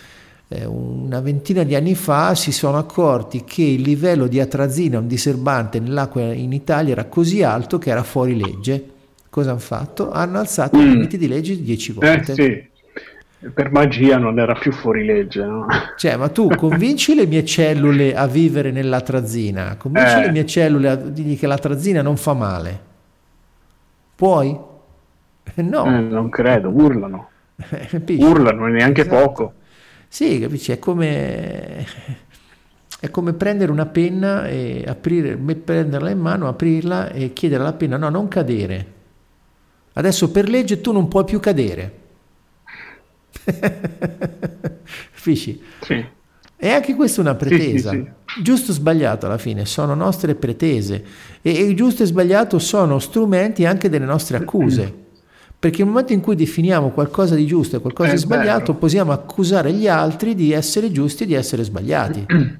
eh, 0.53 0.65
una 0.65 1.19
ventina 1.19 1.63
di 1.63 1.73
anni 1.73 1.95
fa 1.95 2.35
si 2.35 2.51
sono 2.51 2.77
accorti 2.77 3.43
che 3.43 3.63
il 3.63 3.81
livello 3.81 4.27
di 4.27 4.39
atrazina, 4.39 4.99
un 4.99 5.07
diserbante 5.07 5.79
nell'acqua 5.79 6.21
in 6.21 6.53
Italia 6.53 6.91
era 6.91 7.05
così 7.05 7.41
alto 7.41 7.79
che 7.79 7.89
era 7.89 8.03
fuori 8.03 8.37
legge. 8.37 8.89
Cosa 9.29 9.49
hanno 9.49 9.59
fatto? 9.59 10.11
Hanno 10.11 10.37
alzato 10.37 10.77
mm. 10.77 10.81
i 10.81 10.89
limiti 10.89 11.17
di 11.17 11.27
legge 11.27 11.55
di 11.55 11.63
10 11.63 11.91
volte. 11.93 12.31
Eh, 12.31 12.35
sì. 12.35 12.71
Per 13.51 13.71
magia 13.71 14.17
non 14.17 14.39
era 14.39 14.53
più 14.53 14.71
fuori 14.71 15.03
legge, 15.03 15.43
no? 15.43 15.65
Cioè, 15.97 16.15
ma 16.17 16.29
tu 16.29 16.47
convinci 16.55 17.15
le 17.15 17.25
mie 17.25 17.43
cellule 17.43 18.15
a 18.15 18.27
vivere 18.27 18.71
nell'atrazina, 18.71 19.75
convinci 19.75 20.15
eh. 20.15 20.21
le 20.21 20.31
mie 20.31 20.45
cellule 20.45 20.89
a 20.89 20.95
dirgli 20.95 21.37
che 21.37 21.47
l'atrazina 21.47 22.01
non 22.01 22.15
fa 22.15 22.33
male. 22.33 22.79
Puoi? 24.15 24.57
No. 25.55 25.85
Eh, 25.85 25.99
non 25.99 26.29
credo, 26.29 26.69
urlano. 26.69 27.29
urlano 28.19 28.67
neanche 28.67 29.01
esatto. 29.01 29.23
poco. 29.23 29.53
Sì, 30.07 30.39
capisci? 30.39 30.71
È 30.71 30.79
come, 30.79 31.85
è 32.99 33.09
come 33.09 33.33
prendere 33.33 33.71
una 33.71 33.85
penna 33.85 34.47
e 34.47 34.83
aprire, 34.87 35.35
prenderla 35.35 36.09
in 36.09 36.19
mano, 36.19 36.47
aprirla 36.47 37.11
e 37.11 37.33
chiedere 37.33 37.61
alla 37.61 37.73
penna: 37.73 37.97
no, 37.97 38.09
non 38.09 38.27
cadere. 38.27 38.85
Adesso 39.93 40.31
per 40.31 40.49
legge 40.49 40.81
tu 40.81 40.91
non 40.91 41.07
puoi 41.07 41.23
più 41.23 41.39
cadere. 41.39 42.01
Capisci? 45.13 45.61
Sì. 45.81 46.05
E 46.55 46.69
anche 46.69 46.95
questa 46.95 47.17
è 47.17 47.23
una 47.25 47.35
pretesa. 47.35 47.91
Sì, 47.91 47.97
sì, 47.97 48.11
sì. 48.35 48.41
giusto 48.41 48.71
o 48.71 48.73
sbagliato 48.73 49.25
alla 49.25 49.37
fine 49.37 49.65
sono 49.65 49.93
nostre 49.95 50.33
pretese 50.35 51.03
e, 51.41 51.55
e 51.55 51.63
il 51.63 51.75
giusto 51.75 52.03
e 52.03 52.05
sbagliato 52.05 52.57
sono 52.57 52.99
strumenti 52.99 53.65
anche 53.65 53.89
delle 53.89 54.05
nostre 54.05 54.37
accuse. 54.37 55.01
Perché 55.63 55.81
nel 55.81 55.91
momento 55.93 56.11
in 56.11 56.19
cui 56.19 56.35
definiamo 56.35 56.89
qualcosa 56.89 57.35
di 57.35 57.45
giusto 57.45 57.77
e 57.77 57.79
qualcosa 57.79 58.11
di 58.11 58.17
sbagliato, 58.17 58.65
vero. 58.65 58.79
possiamo 58.79 59.13
accusare 59.13 59.71
gli 59.71 59.87
altri 59.87 60.35
di 60.35 60.51
essere 60.51 60.91
giusti 60.91 61.23
e 61.23 61.25
di 61.25 61.35
essere 61.35 61.63
sbagliati. 61.63 62.25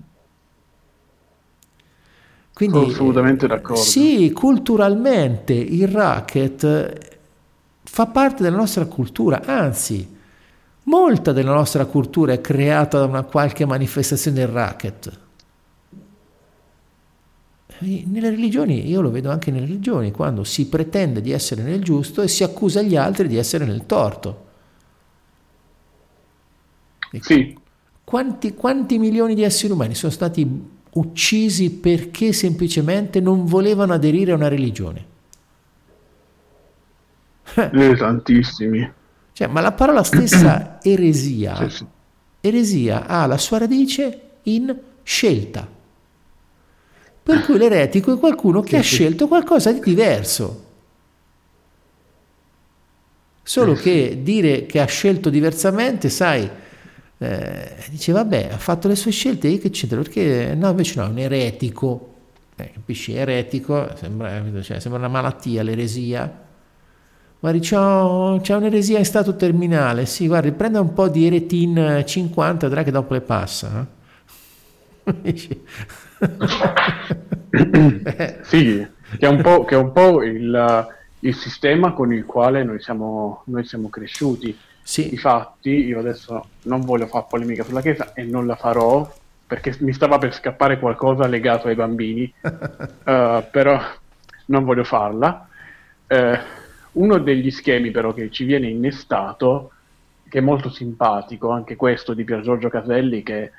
Quindi, 2.54 2.78
assolutamente 2.78 3.46
d'accordo. 3.46 3.82
Sì, 3.82 4.32
culturalmente 4.32 5.52
il 5.52 5.90
racket 5.90 7.12
fa 7.84 8.06
parte 8.06 8.42
della 8.42 8.56
nostra 8.56 8.86
cultura, 8.86 9.42
anzi, 9.44 10.10
molta 10.84 11.34
della 11.34 11.52
nostra 11.52 11.84
cultura 11.84 12.32
è 12.32 12.40
creata 12.40 13.00
da 13.00 13.06
una 13.06 13.24
qualche 13.24 13.66
manifestazione 13.66 14.38
del 14.38 14.48
racket. 14.48 15.12
Nelle 18.06 18.30
religioni, 18.30 18.88
io 18.88 19.02
lo 19.02 19.12
vedo 19.12 19.30
anche 19.30 19.52
nelle 19.52 19.66
religioni, 19.66 20.12
quando 20.12 20.44
si 20.44 20.68
pretende 20.68 21.22
di 21.22 21.32
essere 21.32 21.64
nel 21.64 21.84
giusto 21.84 22.22
e 22.22 22.28
si 22.28 22.44
accusa 22.44 22.82
gli 22.82 22.96
altri 22.96 23.28
di 23.28 23.38
essere 23.38 23.66
nel 23.66 23.86
torto. 23.86 24.46
Ecco. 27.12 27.24
Sì. 27.24 27.58
Quanti, 28.04 28.54
quanti 28.54 28.98
milioni 28.98 29.36
di 29.36 29.44
esseri 29.44 29.72
umani 29.72 29.96
sono 29.96 30.12
stati 30.12 30.48
uccisi 30.94 31.72
perché 31.72 32.34
semplicemente 32.34 33.20
non 33.20 33.46
volevano 33.46 33.94
aderire 33.94 34.32
a 34.32 34.36
una 34.36 34.48
religione? 34.48 35.06
Eh, 37.56 37.96
tantissimi. 37.98 38.92
Cioè, 39.32 39.48
ma 39.48 39.62
la 39.62 39.72
parola 39.72 40.04
stessa 40.04 40.80
eresia, 40.84 41.56
sì, 41.56 41.70
sì. 41.70 41.86
eresia 42.42 43.08
ha 43.08 43.26
la 43.26 43.38
sua 43.38 43.60
radice 43.60 44.22
in 44.44 44.76
scelta. 45.04 45.68
Per 47.24 47.42
cui 47.46 47.58
l'eretico 47.58 48.14
è 48.14 48.20
qualcuno 48.20 48.62
che 48.62 48.70
sì, 48.70 48.76
ha 48.76 48.82
scelto 48.82 49.28
qualcosa 49.28 49.72
di 49.72 49.80
diverso. 49.80 50.62
Solo 53.42 53.74
che 53.74 54.20
dire 54.22 54.66
che 54.66 54.80
ha 54.82 54.86
scelto 54.86 55.30
diversamente, 55.30 56.10
sai, 56.10 56.50
eh, 57.18 57.76
dice 57.90 58.12
vabbè, 58.12 58.50
ha 58.52 58.58
fatto 58.58 58.90
le 58.90 58.96
sue 58.96 59.12
scelte, 59.12 59.48
io 59.48 59.60
che 59.60 59.70
c'entra? 59.70 60.02
Perché 60.02 60.54
no, 60.56 60.70
invece 60.70 61.00
no, 61.00 61.06
è 61.06 61.10
un 61.10 61.20
eretico. 61.20 62.14
Eh, 62.58 62.72
capisci? 62.74 63.14
Eretico, 63.14 63.90
sembra, 63.96 64.44
cioè, 64.62 64.80
sembra 64.80 65.00
una 65.00 65.10
malattia, 65.10 65.64
l'eresia. 65.64 66.42
Guardi, 67.40 67.60
c'ho, 67.60 68.40
c'è 68.42 68.56
un'eresia 68.56 68.98
in 69.00 69.06
stato 69.06 69.36
terminale. 69.36 70.06
Sì, 70.06 70.28
guardi, 70.28 70.52
prenda 70.52 70.80
un 70.82 70.94
po' 70.94 71.08
di 71.10 71.26
Eretin 71.26 72.04
50, 72.06 72.68
vedrà 72.68 72.84
che 72.84 72.92
dopo 72.92 73.14
le 73.14 73.22
passa. 73.22 73.88
Eh? 75.04 75.60
sì, 78.44 78.88
che 79.18 79.26
è 79.26 79.28
un 79.28 79.42
po', 79.42 79.66
è 79.66 79.76
un 79.76 79.92
po 79.92 80.24
il, 80.24 80.88
il, 81.20 81.36
sistema 81.36 81.94
con 81.94 82.14
il 82.14 82.26
quale 82.26 82.64
noi 82.64 82.82
siamo, 82.82 83.44
noi 83.46 83.66
siamo 83.66 83.90
cresciuti. 83.90 84.58
Sì. 84.82 85.12
Infatti, 85.12 85.70
io 85.70 86.00
adesso 86.00 86.48
non 86.64 86.82
voglio 86.82 87.08
fare 87.08 87.26
polemica 87.30 87.64
sulla 87.64 87.82
Chiesa 87.82 88.14
e 88.14 88.24
non 88.24 88.46
la 88.46 88.56
farò 88.56 89.10
perché 89.46 89.76
mi 89.82 89.94
stava 89.94 90.18
per 90.18 90.34
scappare 90.34 90.80
qualcosa 90.80 91.28
legato 91.28 91.68
ai 91.68 91.76
bambini, 91.76 92.34
uh, 92.42 92.50
però 93.52 93.80
non 94.48 94.64
voglio 94.64 94.84
farla. 94.84 95.48
Uh, 96.08 96.38
uno 96.94 97.18
degli 97.20 97.52
schemi 97.52 97.92
però 97.92 98.14
che 98.14 98.32
ci 98.32 98.46
viene 98.46 98.68
innestato, 98.68 99.72
che 100.28 100.40
è 100.40 100.42
molto 100.42 100.70
simpatico, 100.70 101.52
anche 101.52 101.76
questo 101.76 102.14
di 102.14 102.24
Pier 102.24 102.42
Giorgio 102.42 102.70
Caselli, 102.70 103.22
che 103.22 103.52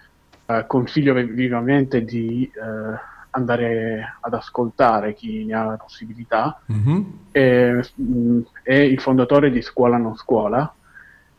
eh, 0.47 0.65
consiglio 0.67 1.15
vivamente 1.15 2.05
di 2.05 2.51
eh, 2.55 3.13
andare 3.31 4.17
ad 4.21 4.35
ascoltare 4.35 5.15
chi 5.15 5.45
ne 5.45 5.55
ha 5.55 5.65
la 5.65 5.77
possibilità, 5.77 6.61
mm-hmm. 6.73 7.03
è, 7.31 7.81
mh, 7.95 8.41
è, 8.63 8.75
il 8.75 9.01
fondatore 9.01 9.51
di 9.51 9.63
Scuola 9.63 9.97
Non 9.97 10.17
Scuola, 10.17 10.73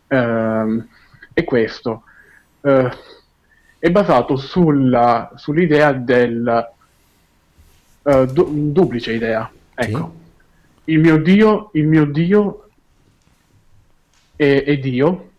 eh, 0.08 0.84
è 1.34 1.44
questo. 1.44 2.04
Eh, 2.62 2.92
è 3.86 3.92
basato 3.92 4.36
sulla, 4.36 5.32
sull'idea 5.36 5.92
del 5.92 6.70
uh, 8.02 8.26
du- 8.26 8.72
duplice 8.72 9.14
idea. 9.14 9.48
Ecco. 9.76 10.14
Sì. 10.84 10.92
Il 10.92 11.00
mio 11.00 11.18
Dio, 11.18 11.70
il 11.74 11.86
mio 11.86 12.06
Dio 12.06 12.70
è, 14.36 14.64
è 14.66 14.78
Dio, 14.80 15.30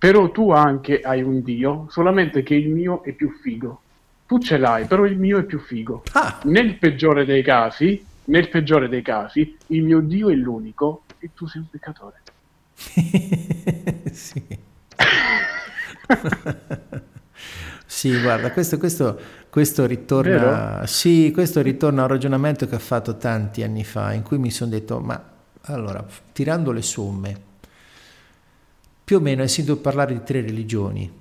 però 0.00 0.30
tu 0.30 0.50
anche 0.50 1.02
hai 1.02 1.20
un 1.20 1.42
Dio, 1.42 1.86
solamente 1.90 2.42
che 2.42 2.54
il 2.54 2.70
mio 2.70 3.02
è 3.02 3.12
più 3.12 3.30
figo. 3.42 3.82
Tu 4.26 4.38
ce 4.38 4.56
l'hai, 4.56 4.86
però 4.86 5.04
il 5.04 5.18
mio 5.18 5.36
è 5.36 5.42
più 5.42 5.58
figo. 5.58 6.04
Ah. 6.12 6.40
Nel 6.44 6.78
peggiore 6.78 7.26
dei 7.26 7.42
casi, 7.42 8.02
nel 8.24 8.48
peggiore 8.48 8.88
dei 8.88 9.02
casi, 9.02 9.58
il 9.66 9.82
mio 9.82 10.00
Dio 10.00 10.30
è 10.30 10.34
l'unico 10.34 11.02
e 11.18 11.28
tu 11.34 11.46
sei 11.46 11.60
un 11.60 11.68
peccatore. 11.68 12.22
sì. 14.10 14.42
sì, 17.84 18.20
guarda, 18.22 18.52
questo, 18.52 18.78
questo, 18.78 19.20
questo 19.50 19.84
ritorna, 19.84 20.86
sì, 20.86 21.30
questo 21.30 21.60
ritorna 21.60 22.00
a 22.00 22.04
un 22.04 22.10
ragionamento 22.10 22.66
che 22.66 22.76
ho 22.76 22.80
fatto 22.80 23.18
tanti 23.18 23.62
anni 23.62 23.84
fa, 23.84 24.14
in 24.14 24.22
cui 24.22 24.38
mi 24.38 24.50
sono 24.50 24.70
detto, 24.70 24.98
ma 24.98 25.22
allora, 25.64 26.02
tirando 26.32 26.72
le 26.72 26.80
somme, 26.80 27.48
più 29.10 29.18
o 29.18 29.20
meno 29.20 29.42
hai 29.42 29.48
sentito 29.48 29.76
parlare 29.76 30.12
di 30.12 30.22
tre 30.22 30.40
religioni 30.40 31.12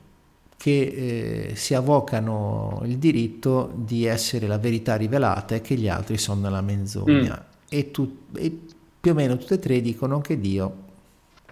che 0.57 1.49
eh, 1.49 1.55
si 1.55 1.73
avvocano 1.73 2.83
il 2.85 2.99
diritto 2.99 3.73
di 3.75 4.05
essere 4.05 4.45
la 4.45 4.59
verità 4.59 4.95
rivelata 4.95 5.55
e 5.55 5.61
che 5.61 5.73
gli 5.73 5.89
altri 5.89 6.19
sono 6.19 6.47
la 6.51 6.61
menzogna. 6.61 7.43
Mm. 7.43 7.67
E, 7.67 7.89
tu, 7.89 8.25
e, 8.35 8.59
più 9.01 9.09
o 9.09 9.15
meno 9.15 9.37
tutte 9.37 9.55
e 9.55 9.57
tre 9.57 9.81
dicono 9.81 10.21
che 10.21 10.39
Dio, 10.39 10.75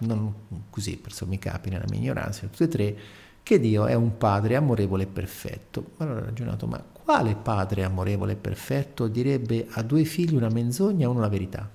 non 0.02 0.32
così 0.70 0.96
per 0.96 1.12
sommi 1.12 1.40
capi 1.40 1.70
nella 1.70 1.86
mia 1.88 1.98
ignoranza, 1.98 2.46
tutte 2.46 2.62
e 2.62 2.68
tre, 2.68 2.96
che 3.42 3.58
Dio 3.58 3.86
è 3.86 3.94
un 3.94 4.16
padre 4.16 4.54
amorevole 4.54 5.02
e 5.02 5.06
perfetto. 5.06 5.86
Allora 5.96 6.20
ho 6.20 6.24
ragionato, 6.24 6.68
ma 6.68 6.80
quale 6.80 7.34
padre 7.34 7.82
amorevole 7.82 8.34
e 8.34 8.36
perfetto 8.36 9.08
direbbe 9.08 9.66
a 9.70 9.82
due 9.82 10.04
figli 10.04 10.36
una 10.36 10.50
menzogna 10.50 11.06
e 11.06 11.08
uno 11.08 11.18
la 11.18 11.28
verità? 11.28 11.68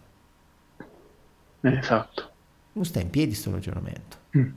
Esatto. 1.60 2.30
Non 2.72 2.86
sta 2.86 3.02
in 3.02 3.10
piedi 3.10 3.32
questo 3.32 3.52
ragionamento. 3.52 4.22
Mm. 4.38 4.50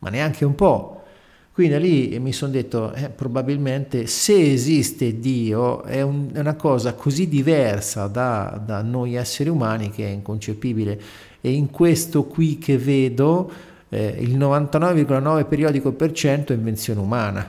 Ma 0.00 0.10
neanche 0.10 0.44
un 0.44 0.54
po'. 0.54 1.04
Quindi 1.54 1.78
lì 1.78 2.18
mi 2.18 2.32
sono 2.32 2.50
detto, 2.50 2.92
eh, 2.94 3.10
probabilmente 3.10 4.06
se 4.08 4.52
esiste 4.52 5.20
Dio 5.20 5.84
è, 5.84 6.02
un, 6.02 6.30
è 6.32 6.40
una 6.40 6.56
cosa 6.56 6.94
così 6.94 7.28
diversa 7.28 8.08
da, 8.08 8.60
da, 8.64 8.82
noi 8.82 9.14
esseri 9.14 9.48
umani 9.50 9.90
che 9.90 10.04
è 10.04 10.10
inconcepibile. 10.10 11.00
E 11.40 11.52
in 11.52 11.70
questo 11.70 12.24
qui 12.24 12.58
che 12.58 12.76
vedo, 12.76 13.48
eh, 13.88 14.16
il 14.18 14.36
99,9 14.36 15.46
periodico 15.46 15.92
per 15.92 16.10
cento 16.10 16.52
è 16.52 16.56
invenzione 16.56 16.98
umana. 16.98 17.46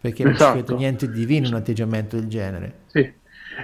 Perché 0.00 0.22
non 0.22 0.34
esatto. 0.34 0.56
ci 0.56 0.62
vedo 0.62 0.76
niente 0.76 1.10
di 1.10 1.18
divino 1.18 1.48
in 1.48 1.52
un 1.54 1.58
atteggiamento 1.58 2.16
del 2.16 2.28
genere. 2.28 2.74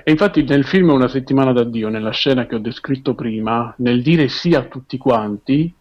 E 0.04 0.10
infatti 0.10 0.42
nel 0.42 0.64
film 0.64 0.90
Una 0.90 1.08
settimana 1.08 1.52
da 1.52 1.64
Dio, 1.64 1.88
nella 1.88 2.10
scena 2.10 2.46
che 2.46 2.54
ho 2.54 2.60
descritto 2.60 3.14
prima, 3.14 3.74
nel 3.78 4.02
dire 4.02 4.28
sì 4.28 4.54
a 4.54 4.62
tutti 4.62 4.98
quanti, 4.98 5.72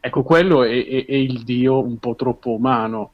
ecco 0.00 0.22
quello 0.22 0.62
è, 0.64 0.70
è, 0.70 1.04
è 1.06 1.14
il 1.14 1.42
Dio 1.42 1.82
un 1.82 1.98
po' 1.98 2.14
troppo 2.14 2.50
umano, 2.50 3.12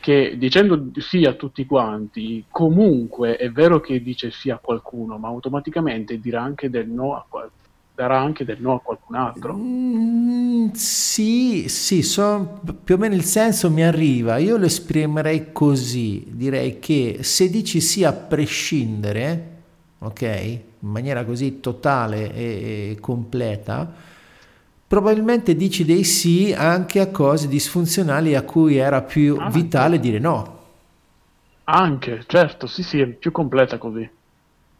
che 0.00 0.36
dicendo 0.36 0.90
sì 0.98 1.24
a 1.24 1.32
tutti 1.32 1.64
quanti, 1.64 2.44
comunque 2.50 3.36
è 3.36 3.50
vero 3.50 3.80
che 3.80 4.02
dice 4.02 4.30
sì 4.30 4.50
a 4.50 4.58
qualcuno, 4.58 5.16
ma 5.18 5.28
automaticamente 5.28 6.18
dirà 6.18 6.42
anche 6.42 6.68
del 6.68 6.88
no 6.88 7.14
a 7.16 7.24
qualcuno 7.28 7.62
darà 7.94 8.18
anche 8.18 8.44
del 8.44 8.60
no 8.60 8.74
a 8.74 8.80
qualcun 8.80 9.16
altro. 9.16 9.54
Mm, 9.56 10.70
sì, 10.72 11.68
sì, 11.68 12.02
so, 12.02 12.60
più 12.82 12.96
o 12.96 12.98
meno 12.98 13.14
il 13.14 13.24
senso 13.24 13.70
mi 13.70 13.82
arriva. 13.84 14.38
Io 14.38 14.56
lo 14.56 14.66
esprimerei 14.66 15.52
così, 15.52 16.24
direi 16.30 16.78
che 16.80 17.18
se 17.22 17.48
dici 17.50 17.80
sì 17.80 18.02
a 18.04 18.12
prescindere, 18.12 19.52
ok, 19.98 20.22
in 20.22 20.88
maniera 20.90 21.24
così 21.24 21.60
totale 21.60 22.32
e, 22.34 22.90
e 22.92 23.00
completa, 23.00 23.92
probabilmente 24.86 25.54
dici 25.56 25.84
dei 25.84 26.04
sì 26.04 26.52
anche 26.52 27.00
a 27.00 27.08
cose 27.10 27.48
disfunzionali 27.48 28.34
a 28.34 28.42
cui 28.42 28.76
era 28.76 29.02
più 29.02 29.36
anche. 29.38 29.52
vitale 29.52 30.00
dire 30.00 30.18
no. 30.18 30.52
Anche, 31.64 32.24
certo, 32.26 32.66
sì, 32.66 32.82
sì, 32.82 33.00
è 33.00 33.06
più 33.06 33.30
completa 33.30 33.76
così. 33.76 34.10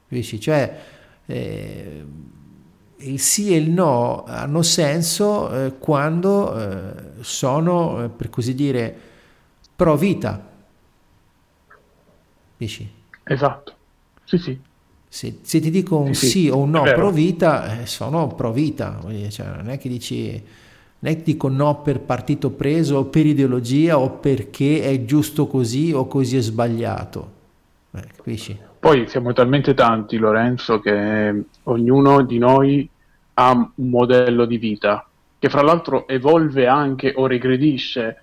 Capisci? 0.09 0.41
Cioè, 0.41 0.81
eh, 1.27 2.05
il 2.99 3.19
sì 3.21 3.53
e 3.55 3.57
il 3.59 3.71
no 3.71 4.25
hanno 4.25 4.63
senso 4.63 5.51
eh, 5.67 5.79
quando 5.79 6.59
eh, 6.59 6.95
sono, 7.21 8.05
eh, 8.05 8.09
per 8.09 8.31
così 8.31 8.55
dire, 8.55 8.97
pro 9.77 9.97
vita. 9.97 10.53
Dici? 12.57 12.89
Esatto, 13.25 13.73
sì 14.25 14.39
sì. 14.39 14.61
Se, 15.09 15.39
se 15.43 15.61
ti 15.61 15.71
dico 15.71 15.99
un 15.99 16.15
sì, 16.15 16.27
sì, 16.27 16.41
sì 16.43 16.49
o 16.49 16.59
un 16.59 16.71
no 16.71 16.91
pro 16.91 17.11
vita, 17.11 17.81
eh, 17.81 17.87
sono 17.87 18.29
pro 18.29 18.53
vita, 18.53 19.01
cioè, 19.31 19.47
non 19.47 19.69
è 19.71 19.79
che 19.79 19.89
dici 19.89 20.31
Non 21.01 21.13
è 21.13 21.17
che 21.17 21.23
dico 21.23 21.49
no 21.49 21.83
per 21.83 22.01
partito 22.01 22.51
preso 22.51 22.97
o 22.99 23.05
per 23.07 23.27
ideologia 23.27 23.99
o 23.99 24.11
perché 24.19 24.83
è 24.83 25.05
giusto 25.05 25.47
così 25.47 25.93
o 25.93 26.07
così 26.07 26.37
è 26.39 26.41
sbagliato. 26.41 27.33
Eh, 27.93 28.07
capisci? 28.17 28.59
Poi 28.85 29.09
siamo 29.09 29.33
talmente 29.33 29.73
tanti, 29.73 30.19
Lorenzo, 30.19 30.79
che 30.79 31.45
ognuno 31.63 32.23
di 32.23 32.37
noi 32.37 32.87
ha 33.33 33.51
un 33.51 33.71
modello 33.89 34.45
di 34.45 34.59
vita 34.59 35.09
che 35.39 35.49
fra 35.49 35.63
l'altro 35.63 36.07
evolve 36.07 36.67
anche 36.67 37.15
o 37.17 37.27
regredisce. 37.27 38.21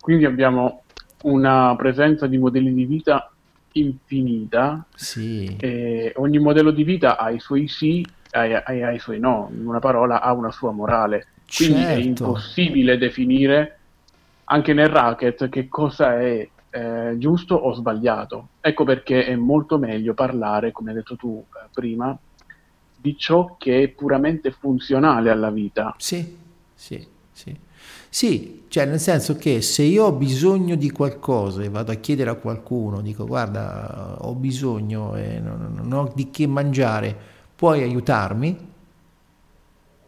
Quindi 0.00 0.24
abbiamo 0.24 0.84
una 1.24 1.76
presenza 1.76 2.26
di 2.26 2.38
modelli 2.38 2.72
di 2.72 2.86
vita 2.86 3.30
infinita. 3.72 4.86
Sì. 4.94 5.54
E 5.60 6.14
ogni 6.16 6.38
modello 6.38 6.70
di 6.70 6.82
vita 6.82 7.18
ha 7.18 7.28
i 7.28 7.38
suoi 7.38 7.68
sì 7.68 8.02
e 8.30 8.54
ha, 8.54 8.90
i 8.92 8.98
suoi 8.98 9.18
no. 9.18 9.50
In 9.52 9.66
una 9.66 9.80
parola, 9.80 10.22
ha 10.22 10.32
una 10.32 10.50
sua 10.50 10.70
morale. 10.70 11.26
Quindi 11.54 11.82
certo. 11.82 12.00
è 12.00 12.02
impossibile 12.02 12.96
definire 12.96 13.78
anche 14.44 14.72
nel 14.72 14.88
racket 14.88 15.50
che 15.50 15.68
cosa 15.68 16.18
è 16.18 16.48
eh, 16.70 17.14
giusto 17.18 17.54
o 17.54 17.72
sbagliato. 17.74 18.48
Ecco 18.60 18.84
perché 18.84 19.26
è 19.26 19.36
molto 19.36 19.78
meglio 19.78 20.14
parlare, 20.14 20.72
come 20.72 20.90
hai 20.90 20.96
detto 20.96 21.16
tu 21.16 21.44
eh, 21.48 21.68
prima, 21.72 22.16
di 22.96 23.16
ciò 23.18 23.56
che 23.58 23.82
è 23.82 23.88
puramente 23.88 24.50
funzionale 24.50 25.30
alla 25.30 25.50
vita. 25.50 25.94
Sì, 25.98 26.36
sì, 26.74 27.06
sì. 27.32 27.68
Sì, 28.12 28.64
cioè 28.68 28.86
nel 28.86 28.98
senso 28.98 29.36
che 29.36 29.62
se 29.62 29.82
io 29.82 30.06
ho 30.06 30.12
bisogno 30.12 30.74
di 30.74 30.90
qualcosa 30.90 31.62
e 31.62 31.68
vado 31.68 31.92
a 31.92 31.94
chiedere 31.94 32.30
a 32.30 32.34
qualcuno, 32.34 33.00
dico 33.00 33.24
guarda 33.24 34.16
ho 34.20 34.34
bisogno 34.34 35.14
e 35.14 35.38
non, 35.38 35.74
non 35.74 35.92
ho 35.92 36.12
di 36.12 36.30
che 36.30 36.46
mangiare, 36.48 37.16
puoi 37.54 37.82
aiutarmi? 37.82 38.68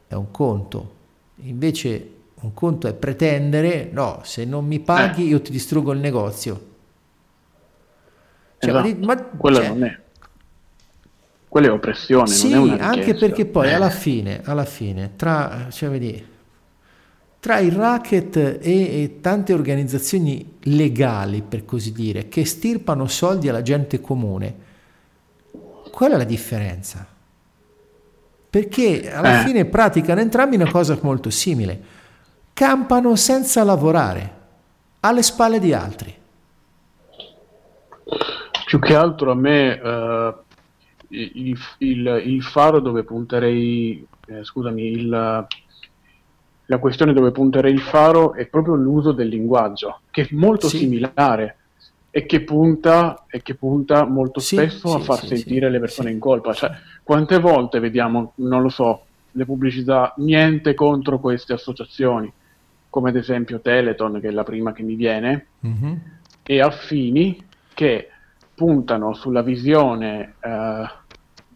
È 0.09 0.15
un 0.15 0.31
conto. 0.33 0.95
Invece 1.37 2.22
un 2.43 2.55
conto 2.55 2.89
è 2.89 2.95
pretendere, 2.95 3.89
no, 3.93 4.21
se 4.25 4.45
non 4.45 4.67
mi 4.67 4.81
paghi 4.81 5.25
eh. 5.25 5.29
io 5.29 5.41
ti 5.41 5.53
distruggo 5.53 5.93
il 5.93 6.01
negozio. 6.01 6.71
Cioè, 8.59 8.71
esatto. 8.71 9.05
ma, 9.05 9.17
Quello 9.17 9.57
cioè, 9.57 9.69
non 9.69 9.85
è. 9.85 10.01
Quella 11.49 11.67
è 11.67 11.71
oppressione, 11.71 12.27
sì, 12.29 12.51
non 12.51 12.71
è 12.71 12.73
una 12.75 12.89
anche 12.89 13.15
perché 13.15 13.45
poi 13.45 13.73
alla 13.73 13.91
fine, 13.91 14.41
alla 14.45 14.65
fine 14.65 15.13
tra, 15.17 15.69
cioè, 15.71 15.91
vedi, 15.91 16.27
tra 17.39 17.59
il 17.59 17.73
racket 17.73 18.37
e, 18.37 18.59
e, 18.63 19.19
tante 19.21 19.53
organizzazioni 19.53 20.55
legali, 20.63 21.43
per 21.43 21.65
così 21.65 21.93
dire, 21.93 22.29
che 22.29 22.45
stirpano 22.47 23.07
soldi 23.07 23.49
alla 23.49 23.63
gente 23.63 24.01
comune, 24.01 24.55
qual 25.91 26.13
è 26.13 26.17
la 26.17 26.25
differenza? 26.25 27.07
Perché 28.49 29.13
alla 29.13 29.43
eh. 29.43 29.45
fine 29.45 29.65
praticano 29.67 30.21
entrambi 30.21 30.57
una 30.57 30.71
cosa 30.71 30.99
molto 31.03 31.31
simile 31.31 31.92
campano 32.53 33.17
senza 33.17 33.65
lavorare, 33.65 34.41
alle 35.01 35.23
spalle 35.23 35.59
di 35.59 35.73
altri. 35.73 36.15
Più 38.67 38.79
che 38.79 38.95
altro 38.95 39.31
a 39.31 39.35
me 39.35 39.73
uh, 39.73 40.35
il, 41.09 41.59
il, 41.79 42.23
il, 42.25 42.43
faro 42.43 42.81
dove 42.81 43.05
punterei, 43.05 44.07
eh, 44.27 44.45
scusami, 44.45 44.83
il, 44.83 45.09
la 46.67 46.79
questione 46.79 47.13
dove 47.13 47.33
punterei 47.33 47.73
il 47.73 47.81
faro 47.81 48.35
è 48.35 48.47
proprio 48.47 48.75
l'uso 48.75 49.13
del 49.13 49.29
linguaggio, 49.29 50.01
che 50.11 50.23
è 50.23 50.29
molto 50.31 50.69
sì. 50.69 50.79
similare 50.79 51.57
e 52.11 52.27
che 52.27 52.43
punta, 52.43 53.25
e 53.29 53.43
che 53.43 53.55
punta 53.55 54.05
molto 54.05 54.41
sì, 54.41 54.57
spesso 54.57 54.89
sì, 54.89 54.97
a 54.97 54.99
far 55.01 55.25
sentire 55.25 55.71
le 55.71 55.81
persone 55.81 56.11
in 56.11 56.19
colpa. 56.19 56.53
Cioè, 56.53 56.71
quante 57.03 57.39
volte 57.39 57.79
vediamo, 57.79 58.33
non 58.37 58.63
lo 58.63 58.69
so, 58.69 59.05
le 59.33 59.45
pubblicità, 59.45 60.15
niente 60.19 60.75
contro 60.75 61.19
queste 61.19 61.55
associazioni 61.55 62.33
come 62.93 63.09
ad 63.09 63.17
esempio 63.17 63.59
Teleton, 63.63 64.21
che 64.21 64.29
è 64.29 64.31
la 64.31 64.43
prima 64.43 64.75
che 64.75 64.83
mi 64.83 64.97
viene, 64.97 65.47
mm-hmm. 65.67 65.95
e 66.43 66.61
Affini, 66.61 67.43
che 67.73 68.11
puntano 68.55 69.15
sulla 69.15 69.41
visione 69.41 70.35
uh, 70.43 70.87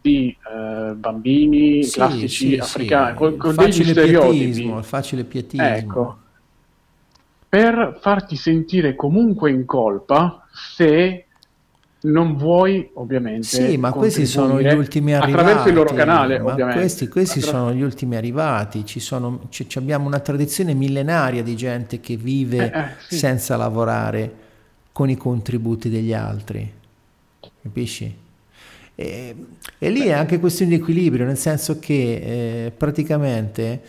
di 0.01 0.35
uh, 0.35 0.95
bambini 0.95 1.83
sì, 1.83 1.93
classici 1.93 2.49
sì, 2.49 2.57
africani, 2.57 3.11
sì. 3.11 3.17
con, 3.17 3.37
con 3.37 3.55
degli 3.55 3.83
stereotipi. 3.83 4.65
Il 4.65 4.83
facile 4.83 5.23
pietismo. 5.25 5.67
Ecco, 5.67 6.17
per 7.47 7.99
farti 8.01 8.35
sentire 8.35 8.95
comunque 8.95 9.51
in 9.51 9.63
colpa 9.65 10.43
se 10.51 11.26
non 12.07 12.35
vuoi 12.35 12.89
ovviamente 12.93 13.47
sì 13.47 13.77
ma 13.77 13.91
questi 13.91 14.25
sono 14.25 14.61
gli 14.61 14.73
ultimi 14.73 15.13
arrivati 15.13 15.41
attraverso 15.41 15.69
il 15.69 15.73
loro 15.75 15.93
canale 15.93 16.39
ovviamente 16.39 16.79
questi, 16.79 17.07
questi 17.07 17.39
Attra... 17.39 17.51
sono 17.51 17.73
gli 17.73 17.81
ultimi 17.81 18.15
arrivati 18.15 18.85
ci 18.85 18.99
sono, 18.99 19.41
c- 19.49 19.65
abbiamo 19.75 20.07
una 20.07 20.19
tradizione 20.19 20.73
millenaria 20.73 21.43
di 21.43 21.55
gente 21.55 21.99
che 21.99 22.15
vive 22.15 22.71
eh, 22.71 22.79
eh, 22.79 22.85
sì. 23.07 23.17
senza 23.17 23.55
lavorare 23.55 24.45
con 24.91 25.09
i 25.09 25.17
contributi 25.17 25.89
degli 25.89 26.13
altri 26.13 26.71
capisci? 27.61 28.15
E, 28.95 29.35
e 29.77 29.89
lì 29.89 29.99
Beh. 29.99 30.07
è 30.07 30.11
anche 30.13 30.39
questione 30.39 30.71
di 30.71 30.77
equilibrio 30.77 31.25
nel 31.25 31.37
senso 31.37 31.77
che 31.79 32.65
eh, 32.65 32.71
praticamente 32.71 33.81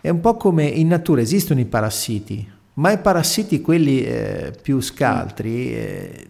è 0.00 0.10
un 0.10 0.20
po' 0.20 0.36
come 0.36 0.64
in 0.64 0.88
natura 0.88 1.20
esistono 1.20 1.58
i 1.58 1.64
parassiti 1.64 2.56
ma 2.74 2.92
i 2.92 2.98
parassiti 2.98 3.60
quelli 3.60 4.04
eh, 4.04 4.52
più 4.62 4.80
scaltri 4.80 5.74
eh, 5.74 6.26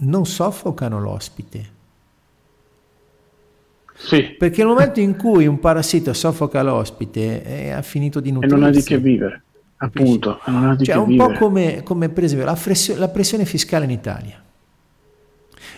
non 0.00 0.26
soffocano 0.26 1.00
l'ospite. 1.00 1.76
Sì. 3.94 4.36
Perché 4.38 4.58
nel 4.58 4.68
momento 4.68 5.00
in 5.00 5.16
cui 5.16 5.46
un 5.46 5.58
parassita 5.58 6.14
soffoca 6.14 6.62
l'ospite 6.62 7.42
è, 7.42 7.70
ha 7.70 7.82
finito 7.82 8.20
di 8.20 8.30
nutrirsi. 8.30 8.54
E 8.54 8.58
non 8.58 8.68
ha 8.68 8.70
di 8.70 8.82
che 8.82 8.98
vivere, 8.98 9.42
appunto. 9.78 10.40
Non 10.46 10.66
ha 10.66 10.76
di 10.76 10.84
cioè, 10.84 10.94
che 10.94 11.00
un 11.00 11.08
vivere. 11.08 11.32
po' 11.32 11.38
come, 11.38 11.82
come, 11.82 12.08
per 12.08 12.24
esempio 12.24 12.46
la, 12.46 12.54
fressio, 12.54 12.96
la 12.96 13.08
pressione 13.08 13.44
fiscale 13.44 13.84
in 13.84 13.90
Italia. 13.90 14.42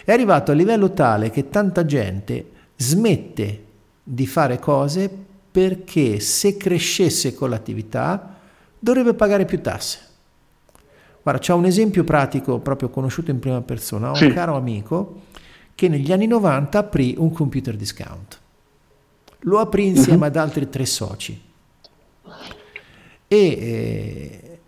È 0.04 0.12
arrivato 0.12 0.50
a 0.50 0.54
livello 0.54 0.92
tale 0.92 1.30
che 1.30 1.48
tanta 1.48 1.84
gente 1.86 2.50
smette 2.76 3.64
di 4.02 4.26
fare 4.26 4.58
cose 4.58 5.10
perché 5.50 6.20
se 6.20 6.56
crescesse 6.56 7.34
con 7.34 7.50
l'attività 7.50 8.36
dovrebbe 8.78 9.14
pagare 9.14 9.44
più 9.46 9.60
tasse. 9.60 10.08
Guarda, 11.22 11.40
c'è 11.40 11.52
un 11.52 11.66
esempio 11.66 12.04
pratico 12.04 12.58
proprio 12.58 12.88
conosciuto 12.88 13.30
in 13.30 13.38
prima 13.38 13.60
persona. 13.60 14.10
Ho 14.10 14.14
sì. 14.14 14.24
un 14.24 14.32
caro 14.32 14.56
amico 14.56 15.22
che 15.74 15.88
negli 15.88 16.12
anni 16.12 16.26
90 16.26 16.78
aprì 16.78 17.14
un 17.18 17.32
computer 17.32 17.76
discount. 17.76 18.38
Lo 19.40 19.58
aprì 19.58 19.86
insieme 19.86 20.18
uh-huh. 20.18 20.24
ad 20.24 20.36
altri 20.36 20.68
tre 20.68 20.86
soci. 20.86 21.40
E 23.26 23.36
eh, 23.36 24.58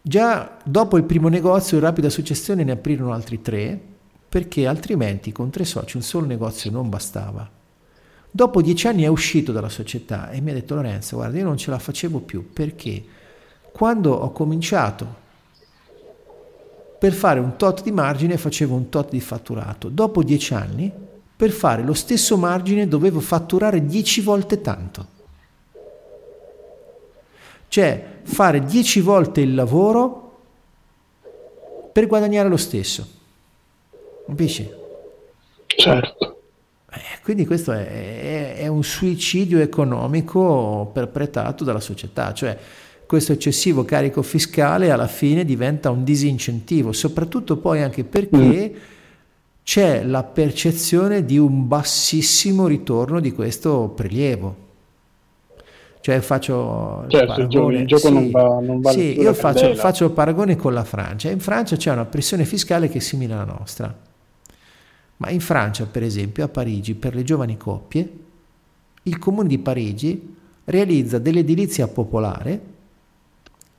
già 0.00 0.58
dopo 0.64 0.96
il 0.96 1.04
primo 1.04 1.28
negozio 1.28 1.76
in 1.76 1.82
rapida 1.82 2.10
successione 2.10 2.64
ne 2.64 2.72
aprirono 2.72 3.12
altri 3.12 3.40
tre 3.40 3.80
perché 4.28 4.66
altrimenti 4.66 5.30
con 5.30 5.50
tre 5.50 5.64
soci 5.64 5.96
un 5.96 6.02
solo 6.02 6.26
negozio 6.26 6.70
non 6.70 6.88
bastava. 6.88 7.48
Dopo 8.30 8.62
dieci 8.62 8.88
anni 8.88 9.02
è 9.02 9.08
uscito 9.08 9.52
dalla 9.52 9.68
società 9.68 10.30
e 10.30 10.40
mi 10.40 10.50
ha 10.50 10.54
detto 10.54 10.74
Lorenzo, 10.74 11.16
guarda, 11.16 11.36
io 11.36 11.44
non 11.44 11.58
ce 11.58 11.70
la 11.70 11.78
facevo 11.78 12.20
più 12.20 12.50
perché 12.50 13.04
quando 13.72 14.12
ho 14.12 14.32
cominciato 14.32 15.20
per 17.02 17.14
fare 17.14 17.40
un 17.40 17.56
tot 17.56 17.82
di 17.82 17.90
margine 17.90 18.36
facevo 18.36 18.76
un 18.76 18.88
tot 18.88 19.10
di 19.10 19.20
fatturato. 19.20 19.88
Dopo 19.88 20.22
dieci 20.22 20.54
anni, 20.54 20.88
per 21.34 21.50
fare 21.50 21.82
lo 21.82 21.94
stesso 21.94 22.36
margine 22.36 22.86
dovevo 22.86 23.18
fatturare 23.18 23.84
dieci 23.84 24.20
volte 24.20 24.60
tanto. 24.60 25.06
Cioè 27.66 28.20
fare 28.22 28.62
dieci 28.62 29.00
volte 29.00 29.40
il 29.40 29.56
lavoro 29.56 30.42
per 31.92 32.06
guadagnare 32.06 32.48
lo 32.48 32.56
stesso. 32.56 33.04
Capisci? 34.24 34.70
Certo. 35.66 36.40
Eh, 36.88 37.20
quindi 37.24 37.46
questo 37.46 37.72
è, 37.72 37.84
è, 37.84 38.56
è, 38.58 38.66
un 38.68 38.84
suicidio 38.84 39.58
economico 39.58 40.88
perpetrato 40.92 41.64
dalla 41.64 41.80
società, 41.80 42.32
cioè 42.32 42.56
questo 43.12 43.32
eccessivo 43.32 43.84
carico 43.84 44.22
fiscale 44.22 44.90
alla 44.90 45.06
fine 45.06 45.44
diventa 45.44 45.90
un 45.90 46.02
disincentivo, 46.02 46.92
soprattutto 46.92 47.58
poi 47.58 47.82
anche 47.82 48.04
perché 48.04 48.72
mm. 48.74 48.80
c'è 49.62 50.02
la 50.02 50.22
percezione 50.22 51.22
di 51.22 51.36
un 51.36 51.68
bassissimo 51.68 52.66
ritorno 52.66 53.20
di 53.20 53.32
questo 53.32 53.92
prelievo. 53.94 54.56
Cioè 56.00 56.20
faccio 56.20 57.04
certo, 57.08 57.42
il, 57.42 57.48
paragone, 57.48 57.78
il 57.80 57.86
gioco 57.86 58.06
sì, 58.06 58.12
non 58.14 58.30
va, 58.30 58.60
non 58.60 58.80
va 58.80 58.92
sì, 58.92 59.20
io 59.20 59.34
faccio, 59.34 59.74
faccio, 59.74 60.06
il 60.06 60.12
paragone 60.12 60.56
con 60.56 60.72
la 60.72 60.84
Francia. 60.84 61.28
In 61.28 61.40
Francia 61.40 61.76
c'è 61.76 61.92
una 61.92 62.06
pressione 62.06 62.46
fiscale 62.46 62.88
che 62.88 62.96
è 62.96 63.02
simile 63.02 63.34
alla 63.34 63.44
nostra. 63.44 63.94
Ma 65.18 65.28
in 65.28 65.40
Francia, 65.40 65.84
per 65.84 66.02
esempio, 66.02 66.44
a 66.44 66.48
Parigi, 66.48 66.94
per 66.94 67.14
le 67.14 67.24
giovani 67.24 67.58
coppie, 67.58 68.10
il 69.02 69.18
comune 69.18 69.48
di 69.48 69.58
Parigi 69.58 70.34
realizza 70.64 71.18
dell'edilizia 71.18 71.86
popolare 71.88 72.71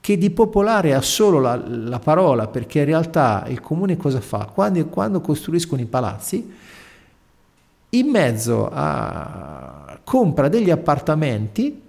che 0.04 0.18
di 0.18 0.32
popolare 0.32 0.94
ha 0.94 1.00
solo 1.00 1.40
la, 1.40 1.56
la, 1.56 2.00
parola, 2.00 2.48
perché 2.48 2.80
in 2.80 2.86
realtà 2.86 3.46
il 3.48 3.62
comune 3.62 3.96
cosa 3.96 4.20
fa? 4.20 4.50
Quando, 4.54 4.86
quando 4.88 5.22
costruiscono 5.22 5.80
i 5.82 5.86
palazzi, 5.86 6.54
in 7.88 8.08
mezzo 8.10 8.70
a 8.70 9.98
compra 10.04 10.50
degli 10.50 10.70
appartamenti 10.70 11.82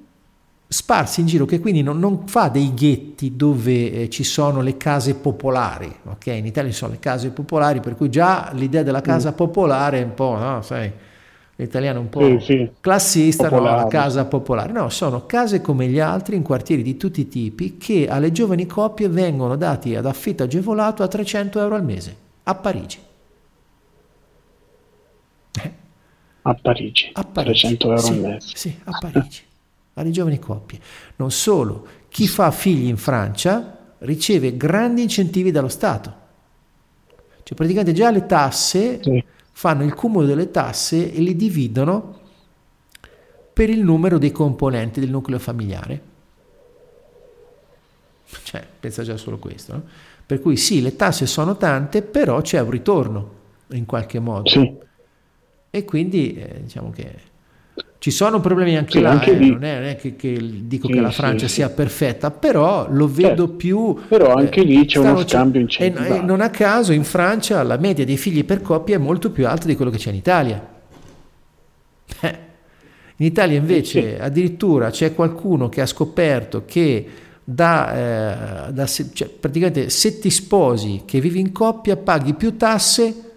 sparsi 0.69 1.23
in 1.23 1.27
giro, 1.27 1.45
che 1.45 1.59
quindi 1.59 1.83
non, 1.83 1.99
non 1.99 2.29
fa 2.29 2.47
dei 2.47 2.73
ghetti 2.73 3.35
dove 3.35 3.91
eh, 3.91 4.11
ci 4.11 4.23
sono 4.23 4.61
le 4.61 4.77
case 4.77 5.17
popolari, 5.17 5.93
ok? 6.05 6.27
In 6.27 6.47
Italia 6.47 6.71
ci 6.71 6.77
sono 6.77 6.93
le 6.93 7.01
case 7.01 7.31
popolari, 7.31 7.81
per 7.81 7.97
cui 7.97 8.11
già 8.11 8.51
l'idea 8.53 8.85
della 8.85 9.01
casa 9.01 9.33
mm. 9.33 9.35
popolare 9.35 10.01
è 10.01 10.05
un 10.05 10.15
po', 10.15 10.37
no, 10.39 10.63
sai, 10.63 10.89
l'italiano 11.57 12.01
un 12.01 12.09
po' 12.09 12.21
sì, 12.21 12.39
sì. 12.41 12.71
classista, 12.81 13.49
no, 13.49 13.61
la 13.61 13.87
casa 13.89 14.25
popolare. 14.25 14.73
No, 14.73 14.89
sono 14.89 15.27
case 15.27 15.61
come 15.61 15.87
gli 15.87 16.01
altri 16.01 16.37
in 16.37 16.43
quartieri 16.43 16.83
di 16.83 16.97
tutti 16.97 17.21
i 17.21 17.29
tipi 17.29 17.77
che 17.77 18.09
alle 18.09 18.33
giovani 18.33 18.67
coppie 18.67 19.09
vengono 19.09 19.57
dati 19.57 19.95
ad 19.95 20.07
affitto 20.07 20.43
agevolato 20.43 21.03
a 21.03 21.09
300 21.09 21.61
euro 21.61 21.75
al 21.75 21.85
mese, 21.85 22.17
a 22.45 22.55
Parigi. 22.55 22.99
A 26.47 26.55
Parigi, 26.55 27.11
a 27.13 27.25
Parigi. 27.25 27.77
300 27.77 27.87
euro 27.87 28.03
sì, 28.03 28.13
al 28.13 28.19
mese. 28.19 28.49
Sì, 28.55 28.79
a 28.85 28.99
Parigi 29.01 29.43
alle 29.95 30.11
giovani 30.11 30.39
coppie. 30.39 30.81
Non 31.17 31.31
solo, 31.31 31.87
chi 32.09 32.27
fa 32.27 32.51
figli 32.51 32.87
in 32.87 32.97
Francia 32.97 33.79
riceve 33.99 34.57
grandi 34.57 35.03
incentivi 35.03 35.51
dallo 35.51 35.69
Stato. 35.69 36.23
Cioè 37.43 37.57
praticamente 37.57 37.93
già 37.93 38.11
le 38.11 38.27
tasse 38.27 39.01
sì. 39.03 39.25
Fanno 39.57 39.85
il 39.85 39.95
cumulo 39.95 40.27
delle 40.27 40.51
tasse 40.51 41.13
e 41.13 41.21
li 41.21 41.37
dividono 41.37 42.21
per 43.53 43.71
il 43.71 43.83
numero 43.85 44.19
dei 44.19 44.33
componenti 44.33 44.99
del 44.99 45.11
nucleo 45.11 45.39
familiare. 45.39 46.03
Cioè, 48.43 48.67
pensa 48.81 49.05
già 49.05 49.17
solo 49.17 49.39
questo. 49.39 49.73
No? 49.73 49.83
Per 50.27 50.41
cui 50.41 50.57
sì, 50.57 50.83
le 50.83 50.97
tasse 50.97 51.27
sono 51.27 51.57
tante, 51.57 52.03
però 52.03 52.41
c'è 52.41 52.61
un 52.61 52.71
ritorno 52.71 53.33
in 53.69 53.87
qualche 53.87 54.19
modo. 54.19 54.49
Sì. 54.49 54.77
E 55.71 55.85
quindi 55.85 56.35
eh, 56.35 56.63
diciamo 56.63 56.91
che 56.91 57.33
ci 58.05 58.11
sono 58.11 58.39
problemi 58.39 58.77
anche 58.77 58.99
sì, 58.99 59.01
là, 59.01 59.13
anche 59.13 59.31
eh, 59.31 59.39
non, 59.39 59.65
è, 59.65 59.75
non, 59.79 59.85
è, 59.85 59.97
che, 59.97 60.15
che 60.15 60.39
dico 60.39 60.89
sì, 60.89 60.93
che 60.93 61.01
la 61.01 61.11
Francia 61.11 61.49
sì, 61.49 61.55
sia 61.55 61.71
perfetta, 61.71 62.31
però 62.31 62.87
lo 62.91 63.09
vedo 63.09 63.29
certo. 63.29 63.49
più... 63.49 63.99
Però 64.07 64.35
anche 64.35 64.61
eh, 64.61 64.65
lì 64.65 64.85
c'è 64.85 64.99
uno 64.99 65.27
scambio 65.27 65.59
incentivato. 65.63 66.13
E, 66.13 66.19
e 66.19 66.21
non 66.21 66.43
a 66.43 66.51
caso 66.51 66.93
in 66.93 67.03
Francia 67.03 67.63
la 67.63 67.79
media 67.79 68.05
dei 68.05 68.19
figli 68.19 68.45
per 68.45 68.61
coppia 68.61 68.97
è 68.97 68.99
molto 68.99 69.31
più 69.31 69.49
alta 69.49 69.67
di 69.67 69.75
quello 69.75 69.91
che 69.91 69.97
c'è 69.97 70.11
in 70.11 70.17
Italia. 70.17 70.69
Eh. 72.21 72.39
In 73.17 73.25
Italia 73.25 73.57
invece 73.57 74.21
addirittura 74.21 74.91
c'è 74.91 75.15
qualcuno 75.15 75.71
che 75.71 75.81
ha 75.81 75.87
scoperto 75.87 76.65
che 76.67 77.07
da, 77.43 78.67
eh, 78.69 78.73
da 78.75 78.85
cioè, 78.85 79.29
praticamente 79.29 79.89
se 79.89 80.19
ti 80.19 80.29
sposi 80.29 81.05
che 81.07 81.23
vivi 81.23 81.41
in 81.41 81.53
coppia 81.53 81.97
paghi 81.97 82.35
più 82.35 82.55
tasse 82.59 83.34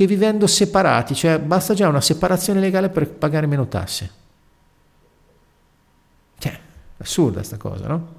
che 0.00 0.06
vivendo 0.06 0.46
separati, 0.46 1.14
cioè 1.14 1.38
basta 1.38 1.74
già 1.74 1.86
una 1.86 2.00
separazione 2.00 2.58
legale 2.58 2.88
per 2.88 3.06
pagare 3.06 3.46
meno 3.46 3.68
tasse. 3.68 4.10
Cioè, 6.38 6.58
assurda 6.96 7.42
sta 7.42 7.58
cosa, 7.58 7.86
no? 7.86 8.14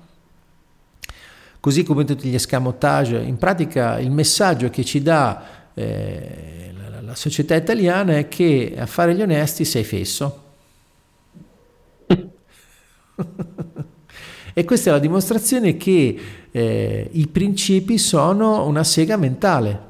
Così 1.60 1.82
come 1.82 2.06
tutti 2.06 2.30
gli 2.30 2.36
escamotage, 2.36 3.18
in 3.18 3.40
pratica 3.40 3.98
il 3.98 4.12
messaggio 4.12 4.70
che 4.70 4.86
ci 4.86 5.02
dà 5.02 5.72
eh, 5.74 6.72
la, 6.78 7.02
la 7.02 7.16
società 7.16 7.56
italiana 7.56 8.16
è 8.16 8.28
che 8.28 8.76
a 8.78 8.86
fare 8.86 9.16
gli 9.16 9.24
onesti 9.24 9.66
sei 9.66 9.84
fesso. 9.84 10.44
e 14.54 14.64
questa 14.64 14.92
è 14.92 14.94
la 14.94 15.00
dimostrazione 15.00 15.78
che 15.78 16.20
eh, 16.52 17.10
i 17.12 17.26
principi 17.26 17.98
sono 17.98 18.68
una 18.68 18.84
sega 18.84 19.18
mentale 19.18 19.90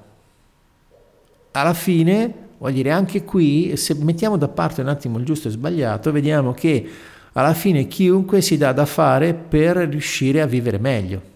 alla 1.52 1.74
fine, 1.74 2.34
voglio 2.58 2.76
dire, 2.76 2.92
anche 2.92 3.24
qui, 3.24 3.76
se 3.76 3.96
mettiamo 3.96 4.38
da 4.38 4.48
parte 4.48 4.82
un 4.82 4.88
attimo 4.88 5.18
il 5.18 5.26
giusto 5.26 5.48
e 5.48 5.52
il 5.52 5.58
sbagliato, 5.58 6.12
vediamo 6.12 6.54
che 6.54 6.90
alla 7.34 7.54
fine 7.54 7.88
chiunque 7.88 8.42
si 8.42 8.58
dà 8.58 8.74
da 8.74 8.86
fare 8.86 9.34
per 9.34 9.78
riuscire 9.78 10.42
a 10.42 10.46
vivere 10.46 10.78
meglio. 10.78 11.30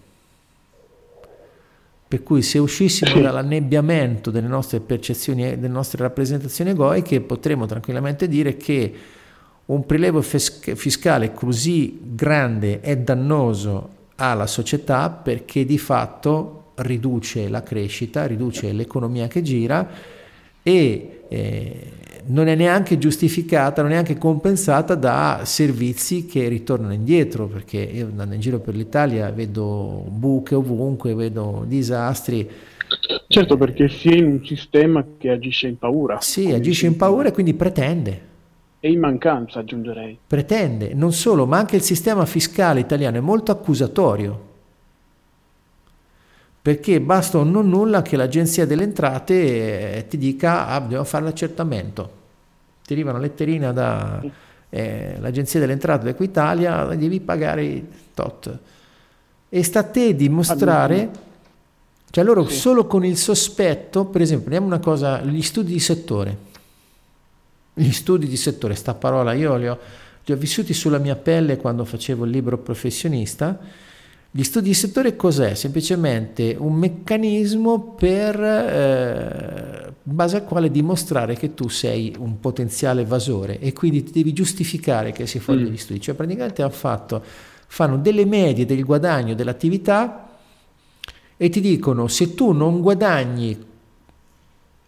Per 2.08 2.22
cui 2.22 2.42
se 2.42 2.58
uscissimo 2.58 3.20
dall'annebbiamento 3.20 4.30
delle 4.30 4.46
nostre 4.46 4.80
percezioni 4.80 5.44
e 5.44 5.58
delle 5.58 5.72
nostre 5.72 6.02
rappresentazioni 6.02 6.70
egoiche, 6.70 7.20
potremmo 7.20 7.66
tranquillamente 7.66 8.28
dire 8.28 8.56
che 8.56 8.94
un 9.66 9.84
prelievo 9.84 10.22
fiscale 10.22 11.32
così 11.32 11.98
grande 12.02 12.80
è 12.80 12.96
dannoso 12.96 13.88
alla 14.16 14.46
società 14.46 15.10
perché 15.10 15.64
di 15.64 15.78
fatto 15.78 16.65
riduce 16.76 17.48
la 17.48 17.62
crescita, 17.62 18.26
riduce 18.26 18.72
l'economia 18.72 19.28
che 19.28 19.42
gira 19.42 19.88
e 20.62 21.20
eh, 21.28 21.92
non 22.26 22.48
è 22.48 22.54
neanche 22.54 22.98
giustificata, 22.98 23.82
non 23.82 23.90
è 23.90 23.94
neanche 23.94 24.18
compensata 24.18 24.94
da 24.94 25.42
servizi 25.44 26.26
che 26.26 26.48
ritornano 26.48 26.92
indietro, 26.92 27.46
perché 27.46 27.78
io 27.78 28.06
andando 28.06 28.34
in 28.34 28.40
giro 28.40 28.58
per 28.58 28.74
l'Italia 28.74 29.30
vedo 29.30 30.04
buche 30.08 30.54
ovunque, 30.54 31.14
vedo 31.14 31.64
disastri. 31.66 32.48
Certo, 33.28 33.56
perché 33.56 33.88
si 33.88 34.08
è 34.08 34.16
in 34.16 34.26
un 34.26 34.44
sistema 34.44 35.04
che 35.18 35.30
agisce 35.30 35.68
in 35.68 35.78
paura. 35.78 36.20
Sì, 36.20 36.52
agisce 36.52 36.86
in 36.86 36.96
paura 36.96 37.28
e 37.28 37.32
quindi 37.32 37.54
pretende. 37.54 38.34
E 38.80 38.90
in 38.90 39.00
mancanza, 39.00 39.60
aggiungerei. 39.60 40.18
Pretende, 40.26 40.94
non 40.94 41.12
solo, 41.12 41.46
ma 41.46 41.58
anche 41.58 41.76
il 41.76 41.82
sistema 41.82 42.24
fiscale 42.26 42.80
italiano 42.80 43.16
è 43.16 43.20
molto 43.20 43.50
accusatorio 43.50 44.45
perché 46.66 47.00
basta 47.00 47.38
un 47.38 47.52
non 47.52 47.68
nulla 47.68 48.02
che 48.02 48.16
l'agenzia 48.16 48.66
delle 48.66 48.82
entrate 48.82 49.98
eh, 49.98 50.06
ti 50.08 50.18
dica 50.18 50.66
ah, 50.66 50.80
dobbiamo 50.80 51.04
fare 51.04 51.22
l'accertamento. 51.22 52.10
Ti 52.84 52.92
arriva 52.92 53.10
una 53.10 53.20
letterina 53.20 53.70
dall'agenzia 53.70 55.58
eh, 55.58 55.60
delle 55.60 55.74
entrate 55.74 56.06
d'Equitalia, 56.06 56.86
devi 56.96 57.20
pagare 57.20 57.84
tot. 58.14 58.58
E 59.48 59.62
sta 59.62 59.78
a 59.78 59.82
te 59.84 60.16
dimostrare, 60.16 61.08
cioè 62.10 62.24
loro 62.24 62.48
sì. 62.48 62.56
solo 62.56 62.88
con 62.88 63.04
il 63.04 63.16
sospetto, 63.16 64.06
per 64.06 64.22
esempio, 64.22 64.48
prendiamo 64.48 64.74
una 64.74 64.82
cosa, 64.82 65.20
gli 65.20 65.42
studi 65.42 65.72
di 65.72 65.78
settore. 65.78 66.36
Gli 67.74 67.92
studi 67.92 68.26
di 68.26 68.36
settore, 68.36 68.74
sta 68.74 68.92
parola 68.92 69.34
io 69.34 69.54
li 69.54 69.68
ho, 69.68 69.78
li 70.24 70.32
ho 70.32 70.36
vissuti 70.36 70.74
sulla 70.74 70.98
mia 70.98 71.14
pelle 71.14 71.58
quando 71.58 71.84
facevo 71.84 72.24
il 72.24 72.32
libro 72.32 72.58
professionista 72.58 73.84
gli 74.36 74.44
studi 74.44 74.68
di 74.68 74.74
settore 74.74 75.16
cos'è? 75.16 75.54
Semplicemente 75.54 76.54
un 76.58 76.74
meccanismo 76.74 77.94
per, 77.94 78.38
eh, 78.38 79.94
base 80.02 80.36
al 80.36 80.44
quale 80.44 80.70
dimostrare 80.70 81.36
che 81.36 81.54
tu 81.54 81.68
sei 81.68 82.14
un 82.18 82.38
potenziale 82.38 83.00
evasore 83.00 83.58
e 83.58 83.72
quindi 83.72 84.04
ti 84.04 84.12
devi 84.12 84.34
giustificare 84.34 85.12
che 85.12 85.26
sei 85.26 85.40
fuori 85.40 85.62
mm. 85.62 85.64
dagli 85.64 85.78
studi. 85.78 86.00
Cioè 86.02 86.14
praticamente 86.14 86.60
hanno 86.60 86.70
fatto, 86.70 87.24
fanno 87.66 87.96
delle 87.96 88.26
medie 88.26 88.66
del 88.66 88.84
guadagno 88.84 89.34
dell'attività 89.34 90.28
e 91.38 91.48
ti 91.48 91.62
dicono 91.62 92.06
se 92.06 92.34
tu 92.34 92.52
non 92.52 92.82
guadagni 92.82 93.58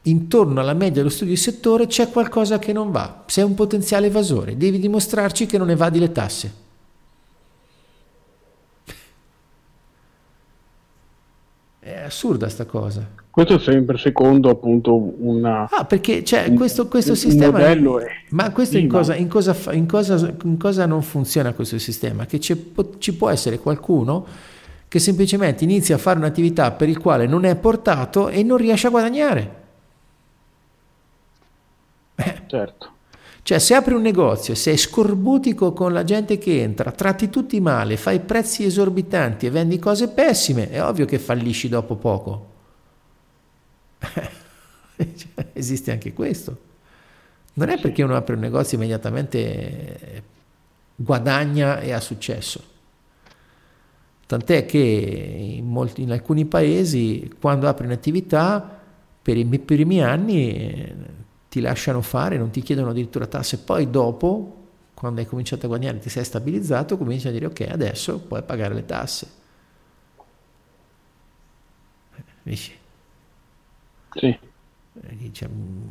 intorno 0.03 0.61
alla 0.61 0.75
media 0.75 0.97
dello 0.97 1.09
studio 1.09 1.33
di 1.33 1.41
settore 1.41 1.87
c'è 1.87 2.11
qualcosa 2.11 2.59
che 2.59 2.75
non 2.75 2.91
va, 2.91 3.25
sei 3.27 3.45
un 3.45 3.55
potenziale 3.55 4.09
evasore, 4.09 4.59
devi 4.59 4.79
dimostrarci 4.79 5.47
che 5.47 5.57
non 5.57 5.70
evadi 5.70 5.99
le 5.99 6.12
tasse. 6.12 6.66
È 11.89 12.07
assurda 12.19 12.49
sta 12.49 12.65
cosa. 12.65 13.07
Questo 13.31 13.55
è 13.55 13.59
sempre 13.61 13.97
secondo 13.97 14.51
appunto 14.51 15.15
una... 15.20 15.69
Ah, 15.70 15.85
perché 15.85 16.24
cioè, 16.24 16.53
questo, 16.53 16.89
questo 16.89 17.12
un, 17.12 17.16
sistema... 17.16 17.59
Un 17.59 18.01
è, 18.01 18.07
ma 18.31 18.51
questo 18.51 18.77
in 18.77 18.89
cosa, 18.89 19.15
in, 19.15 19.28
cosa, 19.28 19.55
in, 19.70 19.86
cosa, 19.86 20.35
in 20.43 20.57
cosa, 20.59 20.86
non 20.86 21.03
funziona 21.03 21.53
questo 21.53 21.78
sistema? 21.78 22.27
Che 22.27 22.40
ci 22.40 23.15
può 23.15 23.28
essere 23.28 23.61
qualcuno 23.61 24.27
che 24.89 24.99
semplicemente 24.99 25.62
inizia 25.62 25.95
a 25.95 25.99
fare 25.99 26.19
un'attività 26.19 26.73
per 26.73 26.89
il 26.89 26.99
quale 26.99 27.27
non 27.27 27.45
è 27.45 27.55
portato 27.55 28.28
e 28.28 28.43
non 28.43 28.57
riesce 28.57 28.89
a 28.89 28.90
guadagnare. 28.90 29.55
Eh. 32.16 32.43
Certo. 32.47 32.90
Cioè, 33.49 33.59
se 33.61 33.75
apri 33.75 33.95
un 33.95 34.03
negozio, 34.03 34.55
sei 34.55 34.77
scorbutico 34.77 35.73
con 35.73 35.95
la 35.95 36.05
gente 36.05 36.37
che 36.37 36.61
entra, 36.61 36.93
tratti 36.93 37.31
tutti 37.31 37.59
male, 37.61 37.97
fai 37.97 38.20
prezzi 38.20 38.62
esorbitanti 38.62 39.47
e 39.47 39.51
vendi 39.51 39.79
cose 39.79 40.09
pessime, 40.09 40.69
è 40.69 40.83
ovvio 40.85 41.07
che 41.07 41.19
fallisci 41.19 41.70
dopo 41.70 41.97
poco. 41.97 42.51
esiste 45.55 45.93
anche 45.93 46.12
questo. 46.12 46.59
Non 47.55 47.70
è 47.70 47.81
perché 47.81 48.03
uno 48.03 48.16
apre 48.16 48.35
un 48.35 48.41
negozio 48.43 48.77
immediatamente 48.77 50.23
guadagna 50.95 51.81
e 51.81 51.93
ha 51.93 52.01
successo. 52.01 52.62
Tant'è 54.27 54.66
che 54.66 54.79
in, 55.57 55.66
molti, 55.66 56.03
in 56.03 56.12
alcuni 56.12 56.45
paesi, 56.45 57.35
quando 57.41 57.66
apri 57.66 57.87
un'attività, 57.87 58.79
per 59.23 59.39
i 59.39 59.47
primi 59.59 60.03
anni 60.03 61.16
ti 61.49 61.61
lasciano 61.61 62.03
fare, 62.03 62.37
non 62.37 62.51
ti 62.51 62.61
chiedono 62.61 62.91
addirittura 62.91 63.27
tasse, 63.27 63.59
poi 63.59 63.91
dopo, 63.91 64.66
quando 64.95 65.20
hai 65.20 65.27
cominciato 65.27 65.65
a 65.65 65.69
guadagnare, 65.69 65.99
ti 65.99 66.09
sei 66.09 66.25
stabilizzato, 66.25 66.99
cominci 66.99 67.29
a 67.29 67.31
dire 67.31 67.47
ok, 67.47 67.66
adesso 67.70 68.19
puoi 68.20 68.43
pagare 68.43 68.75
le 68.75 68.85
tasse. 68.85 69.37
Dici? 72.43 72.77
Sì. 74.15 74.39
Dice, 74.93 75.49
mm. 75.49 75.89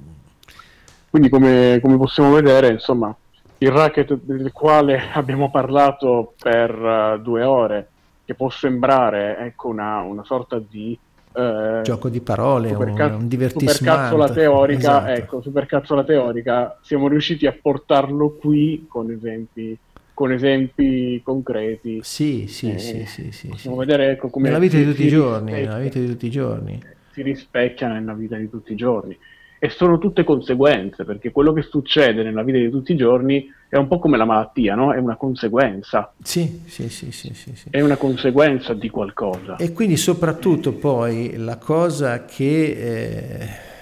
Quindi 1.09 1.29
come, 1.29 1.79
come, 1.81 1.97
possiamo 1.97 2.31
vedere, 2.31 2.69
insomma, 2.69 3.15
il 3.59 3.71
racket 3.71 4.19
del 4.21 4.51
quale 4.51 5.09
abbiamo 5.13 5.49
parlato 5.49 6.33
per 6.39 6.75
uh, 6.75 7.21
due 7.21 7.43
ore, 7.43 7.89
che 8.25 8.35
può 8.35 8.49
sembrare 8.49 9.37
ecco, 9.39 9.69
una, 9.69 10.01
una 10.01 10.23
sorta 10.23 10.59
di 10.59 10.97
eh, 11.37 11.81
gioco 11.83 12.09
di 12.09 12.19
parole, 12.19 12.69
superca- 12.69 13.05
un, 13.07 13.13
un 13.13 13.27
divertissement. 13.27 13.75
Supercazzola 13.77 14.29
teorica, 14.29 14.79
esatto. 14.79 15.11
ecco, 15.11 15.41
supercazzola 15.41 16.03
teorica, 16.03 16.79
siamo 16.81 17.07
riusciti 17.07 17.45
a 17.45 17.55
portarlo 17.59 18.35
qui 18.35 18.85
con 18.87 19.11
esempi 19.11 19.77
con 20.13 20.31
esempi 20.31 21.21
concreti. 21.23 21.99
Sì, 22.01 22.47
sì, 22.47 22.71
eh, 22.71 22.79
sì, 22.79 23.05
sì, 23.05 23.31
sì, 23.31 23.47
Possiamo 23.49 23.79
sì. 23.79 23.85
vedere 23.85 24.11
ecco, 24.13 24.29
come 24.29 24.47
nella 24.47 24.57
vita 24.57 24.77
di 24.77 24.85
tutti 24.85 25.05
i 25.05 25.09
giorni, 25.09 25.51
nella 25.51 25.77
vita 25.77 25.99
di 25.99 26.07
tutti 26.07 26.25
i 26.25 26.31
giorni. 26.31 26.81
Si 27.11 27.21
rispecchia 27.21 27.87
nella 27.87 28.13
vita 28.13 28.35
di 28.35 28.49
tutti 28.49 28.73
i 28.73 28.75
giorni 28.75 29.15
e 29.59 29.69
sono 29.69 29.97
tutte 29.97 30.23
conseguenze, 30.23 31.03
perché 31.03 31.31
quello 31.31 31.51
che 31.53 31.63
succede 31.63 32.23
nella 32.23 32.43
vita 32.43 32.59
di 32.59 32.69
tutti 32.69 32.91
i 32.93 32.97
giorni 32.97 33.51
è 33.67 33.75
un 33.75 33.87
po' 33.87 33.99
come 33.99 34.17
la 34.17 34.25
malattia, 34.25 34.75
no? 34.75 34.93
È 34.93 34.97
una 34.97 35.15
conseguenza. 35.15 36.13
Sì, 36.21 36.61
sì, 36.65 36.89
sì, 36.89 37.11
sì, 37.11 37.33
sì, 37.33 37.55
sì. 37.55 37.67
È 37.71 37.81
una 37.81 37.97
conseguenza 37.97 38.73
di 38.73 38.89
qualcosa. 38.89 39.55
E 39.55 39.73
quindi 39.73 39.97
soprattutto 39.97 40.73
poi 40.73 41.35
la 41.37 41.57
cosa 41.57 42.25
che... 42.25 42.71
Eh, 42.71 43.75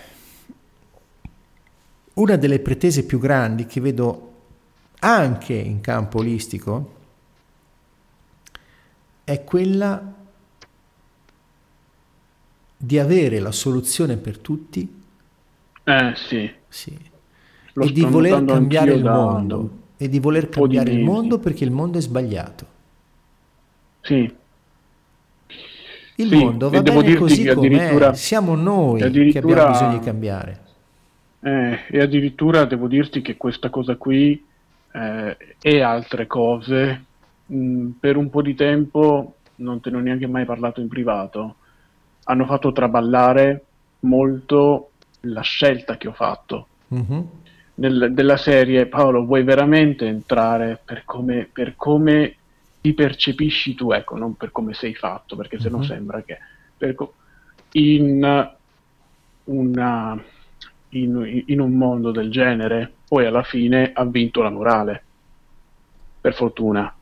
una 2.15 2.37
delle 2.37 2.59
pretese 2.59 3.05
più 3.05 3.19
grandi 3.19 3.65
che 3.65 3.81
vedo 3.81 4.31
anche 4.99 5.53
in 5.53 5.81
campo 5.81 6.19
olistico 6.19 6.93
è 9.25 9.43
quella 9.43 10.13
di 12.77 12.99
avere 12.99 13.39
la 13.39 13.51
soluzione 13.51 14.15
per 14.15 14.37
tutti 14.37 15.03
eh 15.85 16.13
sì. 16.15 16.51
sì. 16.67 16.97
E 17.77 17.91
di 17.91 18.03
voler 18.03 18.43
cambiare 18.43 18.93
il 18.93 19.03
mondo. 19.03 19.69
E 19.97 20.09
di 20.09 20.19
voler 20.19 20.49
cambiare 20.49 20.91
il 20.91 21.03
mondo 21.03 21.39
perché 21.39 21.63
il 21.63 21.71
mondo 21.71 21.97
è 21.97 22.01
sbagliato. 22.01 22.65
Sì. 24.01 24.33
Il 26.17 26.29
sì, 26.29 26.35
mondo 26.35 26.69
va 26.69 26.81
bene 26.81 27.15
così 27.15 27.45
com'è, 27.45 28.13
siamo 28.13 28.55
noi 28.55 28.99
che 29.31 29.37
abbiamo 29.37 29.71
bisogno 29.71 29.97
di 29.97 30.03
cambiare. 30.03 30.59
Eh, 31.41 31.79
e 31.89 32.01
addirittura 32.01 32.65
devo 32.65 32.87
dirti 32.87 33.21
che 33.21 33.37
questa 33.37 33.69
cosa 33.69 33.95
qui 33.97 34.43
eh, 34.91 35.37
e 35.61 35.81
altre 35.81 36.25
cose 36.25 37.03
mh, 37.45 37.57
mm, 37.57 37.89
per 37.99 38.15
un 38.15 38.29
po' 38.29 38.41
di 38.41 38.55
tempo, 38.55 39.35
non 39.55 39.81
te 39.81 39.89
ne 39.91 39.97
ho 39.97 39.99
neanche 39.99 40.25
mai 40.25 40.45
parlato 40.45 40.81
in 40.81 40.87
privato, 40.87 41.55
hanno 42.23 42.45
fatto 42.45 42.71
traballare 42.71 43.65
molto 44.01 44.91
la 45.25 45.41
scelta 45.41 45.97
che 45.97 46.07
ho 46.07 46.13
fatto. 46.13 46.67
Mm-hmm. 46.93 47.21
Nel, 47.75 48.13
della 48.13 48.37
serie 48.37 48.85
Paolo 48.85 49.25
vuoi 49.25 49.43
veramente 49.43 50.05
entrare 50.05 50.79
per 50.83 51.03
come, 51.03 51.49
per 51.51 51.75
come, 51.75 52.35
ti 52.85 52.93
percepisci 52.93 53.73
tu 53.73 53.91
ecco 53.93 54.15
non 54.15 54.35
per 54.35 54.51
come 54.51 54.75
sei 54.75 54.93
fatto 54.93 55.35
perché 55.35 55.59
se 55.59 55.69
no 55.69 55.79
mm-hmm. 55.79 55.87
sembra 55.87 56.21
che 56.21 56.37
co- 56.93 57.13
in, 57.71 58.51
una, 59.45 60.23
in, 60.89 61.43
in, 61.47 61.59
un 61.59 61.71
mondo 61.71 62.11
del 62.11 62.29
genere 62.29 62.93
poi 63.07 63.25
alla 63.25 63.41
fine 63.41 63.89
ha 63.91 64.05
vinto 64.05 64.43
la 64.43 64.51
morale 64.51 65.03
per 66.21 66.35
fortuna 66.35 66.93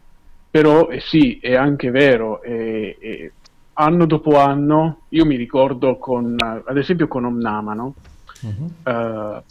però 0.50 0.88
eh 0.88 1.02
sì 1.02 1.38
è 1.42 1.54
anche 1.54 1.92
vero 1.92 2.42
eh, 2.44 2.98
eh, 3.02 3.32
anno 3.74 4.06
dopo 4.06 4.40
anno 4.40 5.02
io 5.10 5.26
mi 5.26 5.36
ricordo 5.36 5.98
con 5.98 6.38
ad 6.40 6.78
esempio 6.78 7.10
con 7.10 7.26
Omnama 7.26 7.74
no? 7.74 7.96
Uh, 8.48 9.44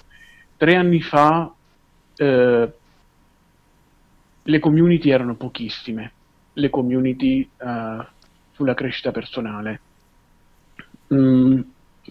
tre 0.57 0.75
anni 0.75 1.01
fa 1.01 1.53
uh, 1.53 2.73
le 4.45 4.59
community 4.59 5.11
erano 5.11 5.35
pochissime, 5.35 6.13
le 6.55 6.71
community 6.71 7.49
uh, 7.59 8.05
sulla 8.53 8.75
crescita 8.75 9.11
personale. 9.11 9.81
Mm, 11.15 11.61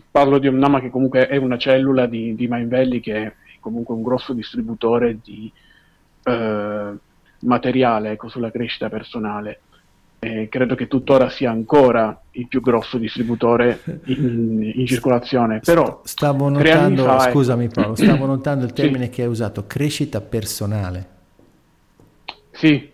parlo 0.10 0.38
di 0.40 0.48
Omnama 0.48 0.80
che 0.80 0.90
comunque 0.90 1.28
è 1.28 1.38
una 1.38 1.58
cellula 1.58 2.06
di, 2.06 2.36
di 2.36 2.48
Mind 2.50 2.70
Valley 2.70 3.00
che 3.00 3.16
è 3.16 3.34
comunque 3.60 3.96
un 3.96 4.04
grosso 4.04 4.34
distributore 4.34 5.20
di 5.22 5.52
materiale 7.40 8.12
ecco, 8.12 8.30
sulla 8.30 8.52
crescita 8.52 8.90
personale 8.90 9.62
eh, 10.24 10.50
credo 10.50 10.76
che 10.76 10.88
tuttora 10.88 11.32
sia 11.32 11.50
ancora 11.50 12.22
il 12.32 12.48
più 12.48 12.62
grosso 12.62 13.00
distributore 13.00 13.82
in, 14.06 14.72
in 14.76 14.86
circolazione. 14.86 15.62
Però 15.62 16.02
stavo 16.04 16.48
notando, 16.48 17.04
fa, 17.04 17.32
scusami 17.32 17.70
Paolo, 17.70 17.96
stavo 17.96 18.28
notando 18.28 18.66
il 18.66 18.74
termine 18.74 19.06
sì. 19.06 19.10
che 19.10 19.22
hai 19.24 19.28
usato, 19.28 19.66
crescita 19.66 20.22
personale. 20.22 21.08
Sì, 22.52 22.92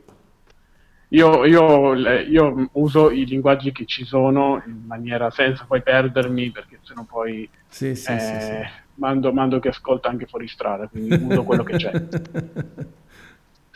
io, 1.10 1.44
io, 1.44 1.96
io, 1.96 2.70
uso 2.74 3.12
i 3.12 3.26
linguaggi 3.26 3.74
che 3.74 3.86
ci 3.86 4.06
sono 4.06 4.64
in 4.66 4.84
maniera 4.86 5.30
senza 5.30 5.66
poi 5.66 5.82
perdermi, 5.82 6.52
perché 6.52 6.80
sennò 6.84 7.04
poi 7.04 7.50
sì, 7.68 7.94
sì, 7.94 8.12
eh, 8.12 8.70
mando, 8.96 9.34
mando 9.34 9.60
che 9.60 9.68
ascolta 9.68 10.08
anche 10.08 10.28
fuori 10.28 10.48
strada, 10.48 10.88
quindi 10.88 11.14
uso 11.14 11.44
quello 11.44 11.64
che 11.64 11.76
c'è. 11.76 11.92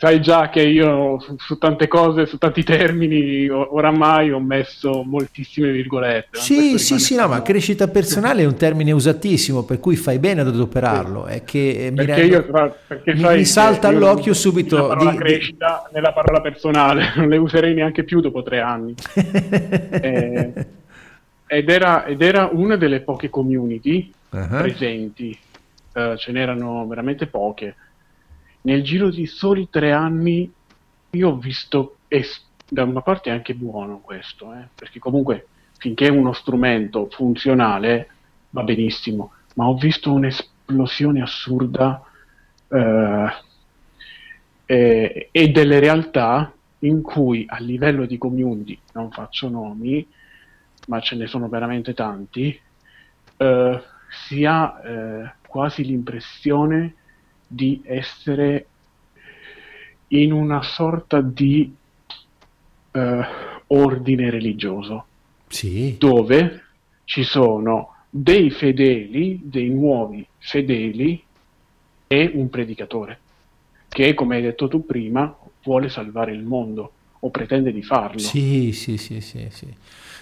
sai 0.02 0.20
già 0.20 0.48
che 0.48 0.62
io 0.62 1.20
su, 1.20 1.36
su, 1.38 1.58
tante 1.58 1.86
cose, 1.86 2.26
su 2.26 2.36
tanti 2.36 2.64
termini, 2.64 3.48
oramai 3.48 4.32
ho 4.32 4.40
messo 4.40 5.04
moltissime 5.04 5.70
virgolette. 5.70 6.40
Sì, 6.40 6.76
sì, 6.76 6.98
sì, 6.98 7.14
no, 7.14 7.28
ma 7.28 7.40
crescita 7.42 7.86
personale 7.86 8.42
è 8.42 8.44
un 8.44 8.56
termine 8.56 8.90
usatissimo, 8.90 9.62
per 9.62 9.78
cui 9.78 9.94
fai 9.94 10.18
bene 10.18 10.40
ad 10.40 10.48
adoperarlo. 10.48 11.26
Sì. 11.28 11.34
È 11.34 11.44
che 11.44 11.92
perché 11.94 12.12
mi, 12.12 12.18
rendo, 12.18 12.34
io, 12.34 12.76
perché 12.84 13.14
mi, 13.14 13.22
mi 13.22 13.44
salta 13.44 13.86
all'occhio 13.86 14.34
subito. 14.34 14.76
La 14.76 14.86
parola 14.88 15.10
di, 15.12 15.16
crescita 15.18 15.84
di... 15.86 15.94
nella 15.94 16.12
parola 16.12 16.40
personale, 16.40 17.12
non 17.14 17.28
le 17.28 17.36
userei 17.36 17.72
neanche 17.72 18.02
più 18.02 18.20
dopo 18.20 18.42
tre 18.42 18.58
anni. 18.58 18.96
eh, 19.14 20.52
ed, 21.46 21.68
era, 21.70 22.06
ed, 22.06 22.20
era, 22.22 22.48
una 22.50 22.74
delle 22.74 23.02
poche 23.02 23.30
community 23.30 24.12
uh-huh. 24.30 24.48
presenti, 24.48 25.38
uh, 25.92 26.16
ce 26.16 26.32
n'erano 26.32 26.88
veramente 26.88 27.28
poche 27.28 27.76
nel 28.62 28.82
giro 28.82 29.10
di 29.10 29.26
soli 29.26 29.68
tre 29.70 29.92
anni 29.92 30.50
io 31.10 31.28
ho 31.28 31.36
visto, 31.36 31.96
e 32.08 32.24
da 32.68 32.84
una 32.84 33.02
parte 33.02 33.30
è 33.30 33.32
anche 33.32 33.54
buono 33.54 33.98
questo, 33.98 34.52
eh, 34.54 34.68
perché 34.74 34.98
comunque 34.98 35.46
finché 35.78 36.06
è 36.06 36.10
uno 36.10 36.32
strumento 36.32 37.08
funzionale 37.10 38.08
va 38.50 38.62
benissimo, 38.62 39.32
ma 39.54 39.66
ho 39.68 39.74
visto 39.76 40.12
un'esplosione 40.12 41.20
assurda 41.20 42.02
eh, 42.68 43.30
e 45.30 45.48
delle 45.48 45.80
realtà 45.80 46.52
in 46.80 47.02
cui 47.02 47.44
a 47.48 47.58
livello 47.58 48.06
di 48.06 48.16
community, 48.18 48.78
non 48.92 49.10
faccio 49.10 49.48
nomi, 49.48 50.06
ma 50.88 51.00
ce 51.00 51.16
ne 51.16 51.26
sono 51.26 51.48
veramente 51.48 51.94
tanti, 51.94 52.58
eh, 53.36 53.82
si 54.08 54.44
ha 54.44 54.80
eh, 54.84 55.32
quasi 55.46 55.84
l'impressione 55.84 56.94
di 57.52 57.82
essere 57.84 58.66
in 60.08 60.32
una 60.32 60.62
sorta 60.62 61.20
di 61.20 61.72
uh, 62.92 63.00
ordine 63.66 64.30
religioso 64.30 65.06
sì. 65.48 65.96
dove 65.98 66.62
ci 67.04 67.24
sono 67.24 67.94
dei 68.08 68.50
fedeli, 68.50 69.40
dei 69.42 69.68
nuovi 69.68 70.26
fedeli 70.38 71.22
e 72.06 72.30
un 72.34 72.48
predicatore 72.50 73.20
che, 73.88 74.14
come 74.14 74.36
hai 74.36 74.42
detto 74.42 74.68
tu 74.68 74.86
prima, 74.86 75.34
vuole 75.62 75.90
salvare 75.90 76.32
il 76.32 76.42
mondo 76.42 76.92
o 77.20 77.30
pretende 77.30 77.72
di 77.72 77.82
farlo. 77.82 78.18
Sì, 78.18 78.72
sì, 78.72 78.96
sì, 78.96 79.20
sì, 79.20 79.48
sì. 79.50 79.66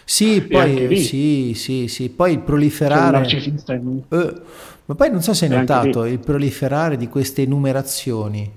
Sì, 0.05 0.43
poi, 0.43 0.97
sì, 0.97 1.53
sì, 1.55 1.89
sì, 1.89 2.09
poi 2.09 2.33
il 2.33 2.41
proliferare... 2.41 3.29
In... 3.29 4.03
Uh, 4.09 4.41
ma 4.87 4.95
poi 4.95 5.11
non 5.11 5.23
so 5.23 5.35
se 5.35 5.47
hai 5.47 5.53
notato 5.53 6.05
il 6.05 6.19
proliferare 6.19 6.97
di 6.97 7.09
queste 7.09 7.43
enumerazioni, 7.43 8.51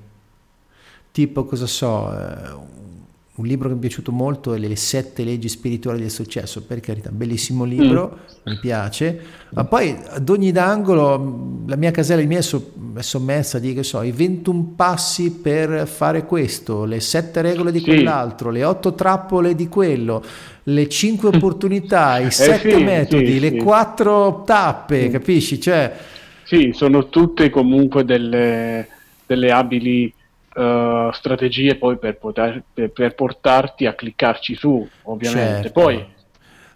tipo 1.12 1.46
cosa 1.46 1.68
so, 1.68 2.12
eh, 2.12 2.56
un 3.36 3.48
libro 3.48 3.68
che 3.68 3.74
mi 3.74 3.80
è 3.80 3.82
piaciuto 3.82 4.12
molto 4.12 4.54
è 4.54 4.60
Le 4.60 4.76
sette 4.76 5.24
leggi 5.24 5.50
spirituali 5.50 6.02
del 6.02 6.12
successo, 6.12 6.62
per 6.62 6.80
carità, 6.80 7.10
bellissimo 7.10 7.64
libro, 7.64 8.20
mm. 8.20 8.52
mi 8.52 8.60
piace, 8.60 9.22
ma 9.50 9.64
poi 9.64 9.98
ad 10.08 10.30
ogni 10.30 10.52
d'angolo 10.52 11.64
la 11.66 11.76
mia 11.76 11.90
casella 11.90 12.22
di 12.22 12.28
mia 12.28 12.42
è 12.42 13.02
sommersa 13.02 13.58
di, 13.58 13.74
che 13.74 13.82
so, 13.82 14.04
i 14.04 14.12
21 14.12 14.74
passi 14.76 15.32
per 15.32 15.88
fare 15.88 16.26
questo, 16.26 16.86
le 16.86 17.00
sette 17.00 17.42
regole 17.42 17.72
di 17.72 17.80
sì. 17.80 17.86
quell'altro, 17.86 18.52
le 18.52 18.64
otto 18.64 18.94
trappole 18.94 19.56
di 19.56 19.68
quello, 19.68 20.24
le 20.64 20.88
cinque 20.88 21.30
opportunità, 21.34 22.20
i 22.20 22.26
eh 22.26 22.32
sette 22.32 22.78
sì, 22.78 22.84
metodi, 22.84 23.32
sì, 23.34 23.40
le 23.40 23.56
quattro 23.56 24.44
tappe, 24.46 25.10
capisci? 25.10 25.60
Cioè... 25.60 25.92
Sì, 26.44 26.70
sono 26.74 27.10
tutte 27.10 27.50
comunque 27.50 28.06
delle, 28.06 28.88
delle 29.26 29.50
abili 29.50 30.14
uh, 30.56 31.12
strategie 31.12 31.76
poi 31.76 31.98
per, 31.98 32.18
poter, 32.18 32.64
per, 32.74 32.92
per, 32.92 33.16
portarti 33.16 33.86
a 33.86 33.94
cliccarci 33.94 34.56
su, 34.56 34.88
ovviamente. 35.04 35.64
Certo. 35.64 35.72
Poi 35.72 35.96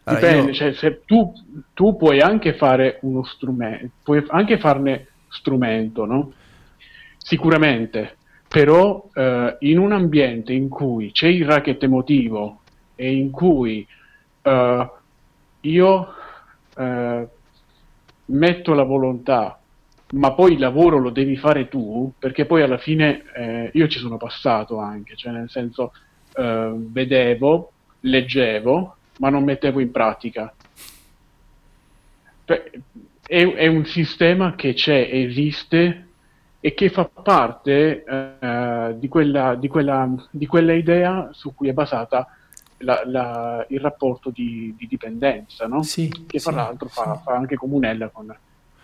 allora, 0.03 0.27
dipende, 0.27 0.51
io... 0.51 0.53
cioè, 0.53 0.73
se 0.73 1.01
tu, 1.05 1.33
tu, 1.73 1.95
puoi 1.95 2.19
anche 2.21 2.53
fare 2.53 2.99
uno 3.01 3.23
strumento, 3.23 3.89
puoi 4.03 4.23
anche 4.27 4.57
farne 4.57 5.07
strumento, 5.27 6.05
no? 6.05 6.31
Sicuramente, 7.17 8.17
però 8.47 9.09
eh, 9.13 9.57
in 9.59 9.79
un 9.79 9.91
ambiente 9.91 10.53
in 10.53 10.69
cui 10.69 11.11
c'è 11.11 11.27
il 11.27 11.45
racket 11.45 11.83
emotivo 11.83 12.61
e 12.95 13.13
in 13.13 13.31
cui 13.31 13.85
eh, 14.41 14.91
io 15.61 16.13
metto 18.27 18.73
la 18.73 18.83
volontà, 18.83 19.56
ma 20.13 20.33
poi 20.33 20.53
il 20.53 20.59
lavoro 20.59 20.97
lo 20.97 21.09
devi 21.09 21.35
fare 21.35 21.67
tu, 21.67 22.13
perché 22.17 22.45
poi 22.45 22.61
alla 22.61 22.77
fine 22.77 23.23
eh, 23.35 23.71
io 23.73 23.87
ci 23.87 23.99
sono 23.99 24.17
passato 24.17 24.77
anche, 24.77 25.15
cioè 25.15 25.33
nel 25.33 25.49
senso 25.49 25.93
eh, 26.33 26.73
vedevo, 26.75 27.71
leggevo, 28.01 28.95
ma 29.19 29.29
non 29.29 29.43
mettevo 29.43 29.79
in 29.79 29.91
pratica. 29.91 30.53
È, 32.45 32.63
è 33.27 33.67
un 33.67 33.85
sistema 33.85 34.55
che 34.55 34.73
c'è, 34.73 35.09
esiste 35.11 36.07
e 36.61 36.73
che 36.73 36.89
fa 36.89 37.05
parte 37.05 38.03
eh, 38.03 38.95
di, 38.97 39.07
quella, 39.09 39.55
di, 39.55 39.67
quella, 39.67 40.09
di, 40.31 40.45
quella, 40.45 40.73
idea 40.73 41.29
su 41.33 41.53
cui 41.53 41.67
è 41.67 41.73
basata 41.73 42.27
la, 42.79 43.01
la, 43.05 43.65
il 43.69 43.79
rapporto 43.79 44.29
di, 44.29 44.73
di 44.77 44.87
dipendenza, 44.87 45.67
no? 45.67 45.83
sì, 45.83 46.09
che 46.25 46.39
fra 46.39 46.51
sì, 46.51 46.57
l'altro 46.57 46.87
fa, 46.87 47.15
sì. 47.15 47.23
fa, 47.23 47.33
anche 47.33 47.55
comunella 47.55 48.07
con, 48.09 48.35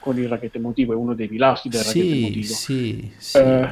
con, 0.03 0.19
il 0.19 0.27
racket 0.27 0.55
emotivo, 0.55 0.93
è 0.93 0.95
uno 0.95 1.13
dei 1.13 1.27
pilastri 1.27 1.69
del 1.69 1.81
sì, 1.81 1.99
racket 1.99 2.15
emotivo. 2.15 2.53
Sì, 2.53 3.11
sì. 3.17 3.37
Eh, 3.37 3.69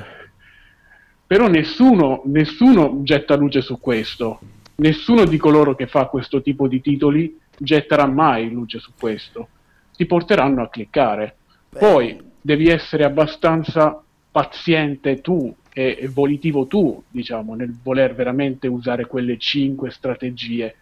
però 1.28 1.48
nessuno, 1.48 2.24
nessuno 2.26 3.02
getta 3.04 3.36
luce 3.36 3.62
su 3.62 3.80
questo, 3.80 4.40
nessuno 4.76 5.26
di 5.26 5.38
coloro 5.38 5.76
che 5.76 5.88
fa 5.88 6.06
questo 6.06 6.42
tipo 6.42 6.68
di 6.68 6.82
titoli 6.82 7.40
getterà 7.58 8.06
mai 8.06 8.50
luce 8.50 8.80
su 8.80 8.92
questo, 9.00 9.50
ti 9.96 10.06
porteranno 10.06 10.62
a 10.62 10.70
cliccare. 10.70 11.36
Beh. 11.70 11.80
Poi 11.80 12.22
devi 12.42 12.68
essere 12.68 13.04
abbastanza 13.04 14.02
paziente 14.32 15.22
tu 15.22 15.54
e, 15.74 15.98
e, 16.02 16.08
volitivo 16.08 16.66
tu, 16.66 17.02
diciamo, 17.10 17.56
nel 17.56 17.74
voler 17.82 18.14
veramente 18.14 18.68
usare 18.68 19.06
quelle 19.06 19.38
cinque 19.38 19.92
strategie. 19.92 20.78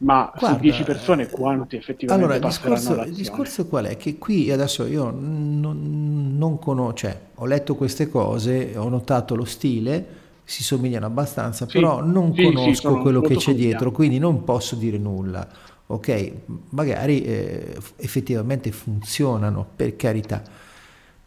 Ma 0.00 0.32
Guarda, 0.36 0.56
su 0.56 0.62
10 0.62 0.82
persone 0.84 1.28
quanti 1.28 1.74
effettivamente 1.76 2.32
allora, 2.32 2.46
passeranno 2.46 2.74
l'azione? 2.74 3.08
il 3.08 3.14
discorso 3.14 3.66
qual 3.66 3.86
è? 3.86 3.96
Che 3.96 4.16
qui 4.16 4.50
adesso 4.52 4.86
io 4.86 5.10
non, 5.10 6.36
non 6.38 6.58
conosco, 6.60 6.94
cioè, 6.94 7.20
ho 7.34 7.46
letto 7.46 7.74
queste 7.74 8.08
cose, 8.08 8.76
ho 8.76 8.88
notato 8.88 9.34
lo 9.34 9.44
stile, 9.44 10.06
si 10.44 10.62
somigliano 10.62 11.06
abbastanza, 11.06 11.66
Sì, 11.66 11.72
però 11.72 12.00
non 12.02 12.32
sì, 12.32 12.42
sì, 12.42 12.52
conosco 12.52 12.74
sono 12.74 13.02
quello 13.02 13.20
che 13.20 13.36
c'è 13.36 13.54
dietro, 13.54 13.90
quindi 13.90 14.18
non 14.18 14.44
posso 14.44 14.76
dire 14.76 14.98
nulla. 14.98 15.46
Ok, 15.90 16.32
magari 16.70 17.22
eh, 17.24 17.76
effettivamente 17.96 18.70
funzionano, 18.70 19.66
per 19.74 19.96
carità. 19.96 20.42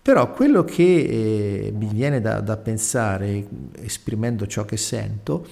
Però 0.01 0.31
quello 0.31 0.63
che 0.63 0.83
eh, 1.67 1.71
mi 1.75 1.87
viene 1.87 2.21
da, 2.21 2.39
da 2.39 2.57
pensare, 2.57 3.45
esprimendo 3.81 4.47
ciò 4.47 4.63
che 4.65 4.77
sento, 4.77 5.45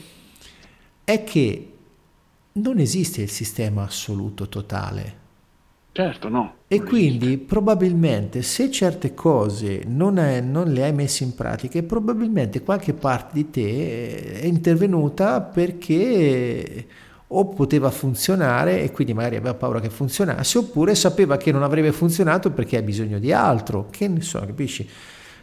è 1.03 1.23
che 1.23 1.73
non 2.61 2.79
esiste 2.79 3.21
il 3.21 3.29
sistema 3.29 3.83
assoluto 3.83 4.47
totale. 4.49 5.17
Certo, 5.91 6.29
no. 6.29 6.55
E 6.71 6.83
quindi 6.83 7.33
esiste. 7.33 7.45
probabilmente 7.47 8.43
se 8.43 8.69
certe 8.69 9.15
cose 9.15 9.83
non, 9.87 10.19
è- 10.19 10.39
non 10.39 10.71
le 10.71 10.83
hai 10.83 10.93
messe 10.93 11.23
in 11.23 11.33
pratica, 11.33 11.81
probabilmente 11.81 12.61
qualche 12.61 12.93
parte 12.93 13.33
di 13.33 13.49
te 13.49 14.33
è 14.41 14.45
intervenuta 14.45 15.41
perché 15.41 16.87
o 17.31 17.49
poteva 17.49 17.89
funzionare 17.91 18.83
e 18.83 18.91
quindi 18.91 19.13
magari 19.13 19.35
aveva 19.37 19.55
paura 19.55 19.79
che 19.79 19.89
funzionasse, 19.89 20.57
oppure 20.59 20.93
sapeva 20.95 21.37
che 21.37 21.51
non 21.51 21.63
avrebbe 21.63 21.91
funzionato 21.91 22.51
perché 22.51 22.77
ha 22.77 22.81
bisogno 22.83 23.17
di 23.19 23.31
altro, 23.31 23.87
che 23.89 24.07
ne 24.07 24.21
so, 24.21 24.39
capisci? 24.39 24.87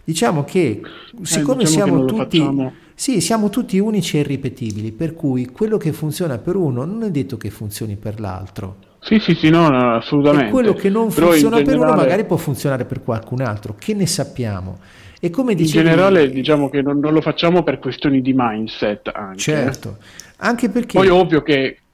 Diciamo 0.04 0.44
che 0.44 0.80
siccome 1.22 1.64
diciamo 1.64 1.64
che 1.64 1.66
siamo 1.66 1.96
lo 1.96 2.04
tutti, 2.04 2.38
facciamo. 2.38 2.72
Sì, 2.96 3.20
siamo 3.20 3.50
tutti 3.50 3.78
unici 3.78 4.16
e 4.16 4.20
irripetibili, 4.20 4.90
per 4.92 5.14
cui 5.14 5.46
quello 5.50 5.76
che 5.76 5.92
funziona 5.92 6.38
per 6.38 6.56
uno 6.56 6.84
non 6.84 7.02
è 7.04 7.10
detto 7.10 7.36
che 7.36 7.50
funzioni 7.50 7.96
per 7.96 8.18
l'altro. 8.20 8.76
Sì, 9.00 9.18
sì, 9.20 9.34
sì, 9.34 9.48
no, 9.50 9.68
no, 9.68 9.94
assolutamente. 9.96 10.46
E 10.46 10.48
quello 10.48 10.74
che 10.74 10.88
non 10.90 11.12
Però 11.12 11.34
in 11.34 11.48
funziona 11.48 11.60
per 11.62 11.78
uno 11.78 11.92
magari 11.94 12.24
può 12.24 12.36
funzionare 12.36 12.84
per 12.84 13.02
qualcun 13.02 13.40
altro, 13.40 13.74
che 13.78 13.94
ne 13.94 14.06
sappiamo. 14.06 14.80
E 15.20 15.30
come 15.30 15.54
In 15.56 15.56
dicevi, 15.62 15.72
generale 15.72 16.30
diciamo 16.30 16.68
che 16.70 16.82
non, 16.82 16.98
non 16.98 17.12
lo 17.12 17.20
facciamo 17.20 17.62
per 17.62 17.78
questioni 17.78 18.20
di 18.22 18.32
mindset 18.34 19.08
anche. 19.12 19.42
certo, 19.42 19.98
anche 20.38 20.68
perché 20.70 20.98
Poi 20.98 21.08
ovvio 21.08 21.42
che, 21.42 21.85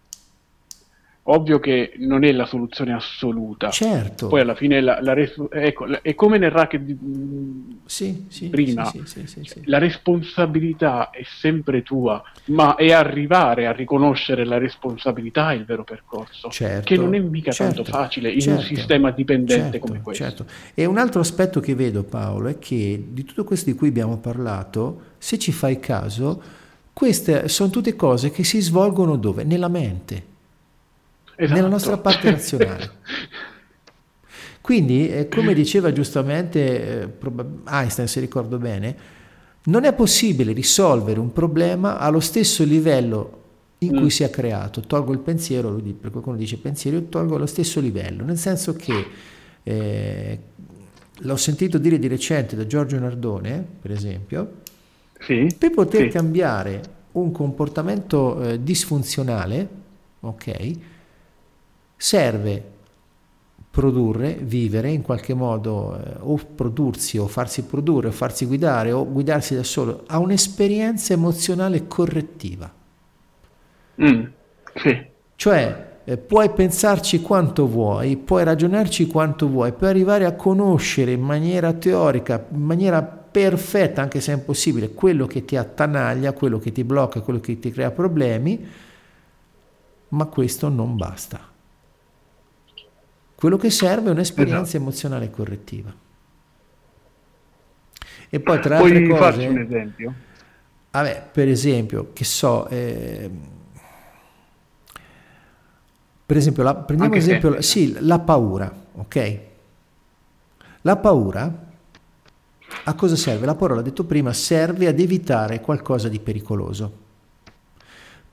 ovvio 1.24 1.60
che 1.60 1.92
non 1.98 2.24
è 2.24 2.32
la 2.32 2.46
soluzione 2.46 2.92
assoluta. 2.92 3.70
certo, 3.70 4.26
Poi 4.26 4.40
alla 4.40 4.56
fine 4.56 4.80
la, 4.80 5.00
la 5.00 5.12
res- 5.12 5.40
ecco, 5.50 5.84
la- 5.86 6.00
è 6.02 6.14
come 6.16 6.36
nel 6.38 6.50
racket 6.50 6.80
di- 6.80 6.98
sì, 7.84 8.24
sì, 8.28 8.48
prima. 8.48 8.84
sì, 8.86 9.02
sì. 9.26 9.60
la 9.64 9.78
responsabilità 9.78 11.10
è 11.10 11.22
sempre 11.40 11.82
tua, 11.82 12.22
ma 12.46 12.74
è 12.74 12.90
arrivare 12.92 13.66
a 13.66 13.72
riconoscere 13.72 14.44
la 14.44 14.58
responsabilità 14.58 15.52
è 15.52 15.54
il 15.54 15.64
vero 15.64 15.84
percorso, 15.84 16.48
Certo, 16.50 16.86
che 16.86 16.96
non 16.96 17.14
è 17.14 17.18
mica 17.20 17.52
certo, 17.52 17.82
tanto 17.82 17.90
facile 17.90 18.28
in 18.30 18.36
un 18.36 18.40
certo, 18.58 18.62
sistema 18.74 19.10
dipendente 19.12 19.70
certo, 19.72 19.86
come 19.86 20.00
questo. 20.00 20.24
certo. 20.24 20.46
E 20.74 20.84
un 20.86 20.98
altro 20.98 21.20
aspetto 21.20 21.60
che 21.60 21.74
vedo 21.76 22.02
Paolo 22.02 22.48
è 22.48 22.58
che 22.58 23.04
di 23.10 23.24
tutto 23.24 23.44
questo 23.44 23.70
di 23.70 23.76
cui 23.76 23.88
abbiamo 23.88 24.18
parlato, 24.18 25.00
se 25.18 25.38
ci 25.38 25.52
fai 25.52 25.78
caso, 25.78 26.42
queste 26.92 27.46
sono 27.48 27.70
tutte 27.70 27.94
cose 27.94 28.30
che 28.30 28.42
si 28.42 28.60
svolgono 28.60 29.16
dove? 29.16 29.44
Nella 29.44 29.68
mente. 29.68 30.30
Esatto. 31.34 31.54
nella 31.58 31.68
nostra 31.68 31.96
parte 31.98 32.30
razionale. 32.30 32.90
Quindi, 34.60 35.08
eh, 35.08 35.28
come 35.28 35.54
diceva 35.54 35.92
giustamente 35.92 37.02
eh, 37.02 37.08
Einstein, 37.66 38.06
se 38.06 38.20
ricordo 38.20 38.58
bene, 38.58 38.96
non 39.64 39.84
è 39.84 39.92
possibile 39.92 40.52
risolvere 40.52 41.18
un 41.18 41.32
problema 41.32 41.98
allo 41.98 42.20
stesso 42.20 42.64
livello 42.64 43.40
in 43.78 43.90
cui 43.90 44.02
Mm. 44.04 44.06
si 44.08 44.22
è 44.22 44.30
creato. 44.30 44.80
Tolgo 44.80 45.12
il 45.12 45.18
pensiero, 45.18 45.68
lui 45.70 45.82
di- 45.82 45.92
per 45.92 46.10
qualcuno 46.12 46.36
dice 46.36 46.56
pensiero, 46.58 46.98
io 46.98 47.04
tolgo 47.04 47.34
allo 47.36 47.46
stesso 47.46 47.80
livello, 47.80 48.24
nel 48.24 48.38
senso 48.38 48.74
che 48.74 49.06
eh, 49.64 50.38
l'ho 51.24 51.36
sentito 51.36 51.78
dire 51.78 51.98
di 51.98 52.06
recente 52.08 52.54
da 52.56 52.66
Giorgio 52.66 52.98
Nardone, 52.98 53.64
per 53.80 53.90
esempio, 53.90 54.52
Sì, 55.20 55.48
per 55.58 55.70
poter 55.70 56.02
sì. 56.02 56.08
cambiare 56.08 56.80
un 57.12 57.30
comportamento 57.32 58.40
eh, 58.42 58.62
disfunzionale, 58.62 59.68
ok, 60.20 60.72
serve 62.02 62.70
produrre, 63.70 64.36
vivere 64.42 64.90
in 64.90 65.02
qualche 65.02 65.34
modo, 65.34 65.96
eh, 65.96 66.16
o 66.18 66.36
prodursi, 66.36 67.16
o 67.16 67.28
farsi 67.28 67.62
produrre, 67.62 68.08
o 68.08 68.10
farsi 68.10 68.44
guidare, 68.44 68.90
o 68.90 69.08
guidarsi 69.08 69.54
da 69.54 69.62
solo, 69.62 70.02
a 70.08 70.18
un'esperienza 70.18 71.12
emozionale 71.12 71.86
correttiva. 71.86 72.70
Mm, 74.02 74.24
sì. 74.74 75.06
Cioè, 75.36 76.00
eh, 76.04 76.16
puoi 76.16 76.50
pensarci 76.50 77.22
quanto 77.22 77.68
vuoi, 77.68 78.16
puoi 78.16 78.42
ragionarci 78.42 79.06
quanto 79.06 79.46
vuoi, 79.46 79.72
puoi 79.72 79.90
arrivare 79.90 80.24
a 80.24 80.32
conoscere 80.32 81.12
in 81.12 81.22
maniera 81.22 81.72
teorica, 81.72 82.44
in 82.50 82.62
maniera 82.62 83.00
perfetta, 83.00 84.02
anche 84.02 84.20
se 84.20 84.32
è 84.32 84.34
impossibile, 84.34 84.90
quello 84.92 85.28
che 85.28 85.44
ti 85.44 85.56
attanaglia, 85.56 86.32
quello 86.32 86.58
che 86.58 86.72
ti 86.72 86.82
blocca, 86.82 87.20
quello 87.20 87.38
che 87.38 87.60
ti 87.60 87.70
crea 87.70 87.92
problemi, 87.92 88.66
ma 90.08 90.24
questo 90.26 90.68
non 90.68 90.96
basta. 90.96 91.51
Quello 93.42 93.56
che 93.56 93.70
serve 93.70 94.06
è 94.06 94.12
un'esperienza 94.12 94.62
Esatto. 94.62 94.76
emozionale 94.76 95.28
correttiva. 95.28 95.92
E 98.30 98.38
poi 98.38 98.60
tra 98.60 98.78
altre 98.78 99.02
Puoi 99.02 99.18
farci 99.18 99.38
cose... 99.38 99.48
un 99.48 99.58
esempio? 99.58 100.14
Vabbè, 100.92 101.28
per 101.32 101.48
esempio, 101.48 102.10
che 102.12 102.22
so, 102.22 102.68
eh, 102.68 103.28
per 106.24 106.36
esempio, 106.36 106.62
la, 106.62 106.76
prendiamo 106.76 107.12
Anche 107.12 107.26
esempio, 107.26 107.60
sì, 107.62 107.96
la 107.98 108.20
paura, 108.20 108.72
ok? 108.92 109.38
La 110.82 110.96
paura 110.98 111.72
a 112.84 112.94
cosa 112.94 113.16
serve? 113.16 113.44
La 113.44 113.56
paura, 113.56 113.74
l'ho 113.74 113.82
detto 113.82 114.04
prima, 114.04 114.32
serve 114.32 114.86
ad 114.86 115.00
evitare 115.00 115.60
qualcosa 115.60 116.08
di 116.08 116.20
pericoloso. 116.20 116.92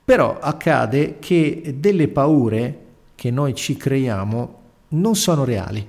Però 0.04 0.38
accade 0.38 1.18
che 1.18 1.74
delle 1.78 2.06
paure 2.06 2.84
che 3.16 3.32
noi 3.32 3.56
ci 3.56 3.76
creiamo 3.76 4.58
non 4.90 5.14
sono 5.16 5.44
reali. 5.44 5.86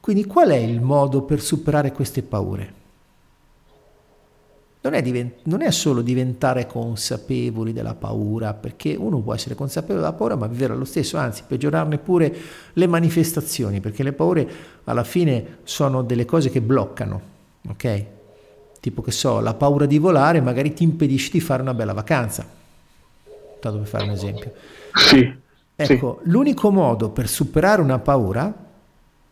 Quindi 0.00 0.24
qual 0.24 0.48
è 0.48 0.56
il 0.56 0.80
modo 0.80 1.22
per 1.22 1.40
superare 1.40 1.92
queste 1.92 2.22
paure? 2.22 2.78
Non 4.82 4.94
è, 4.94 5.02
diven- 5.02 5.32
non 5.44 5.60
è 5.60 5.70
solo 5.70 6.00
diventare 6.00 6.66
consapevoli 6.66 7.74
della 7.74 7.94
paura, 7.94 8.54
perché 8.54 8.96
uno 8.98 9.20
può 9.20 9.34
essere 9.34 9.54
consapevole 9.54 10.00
della 10.00 10.14
paura, 10.14 10.36
ma 10.36 10.46
vivere 10.46 10.74
lo 10.74 10.86
stesso, 10.86 11.18
anzi 11.18 11.44
peggiorarne 11.46 11.98
pure 11.98 12.34
le 12.72 12.86
manifestazioni, 12.86 13.80
perché 13.80 14.02
le 14.02 14.14
paure 14.14 14.48
alla 14.84 15.04
fine 15.04 15.58
sono 15.64 16.02
delle 16.02 16.24
cose 16.24 16.48
che 16.48 16.62
bloccano, 16.62 17.20
ok? 17.68 18.04
Tipo 18.80 19.02
che 19.02 19.10
so, 19.10 19.40
la 19.40 19.52
paura 19.52 19.84
di 19.84 19.98
volare 19.98 20.40
magari 20.40 20.72
ti 20.72 20.82
impedisce 20.82 21.30
di 21.30 21.40
fare 21.40 21.60
una 21.60 21.74
bella 21.74 21.92
vacanza, 21.92 22.48
tanto 23.60 23.78
per 23.78 23.86
fare 23.86 24.04
un 24.04 24.10
esempio. 24.10 24.52
Sì. 24.94 25.48
Ecco, 25.88 26.20
l'unico 26.24 26.70
modo 26.70 27.10
per 27.10 27.28
superare 27.28 27.80
una 27.80 27.98
paura 27.98 28.52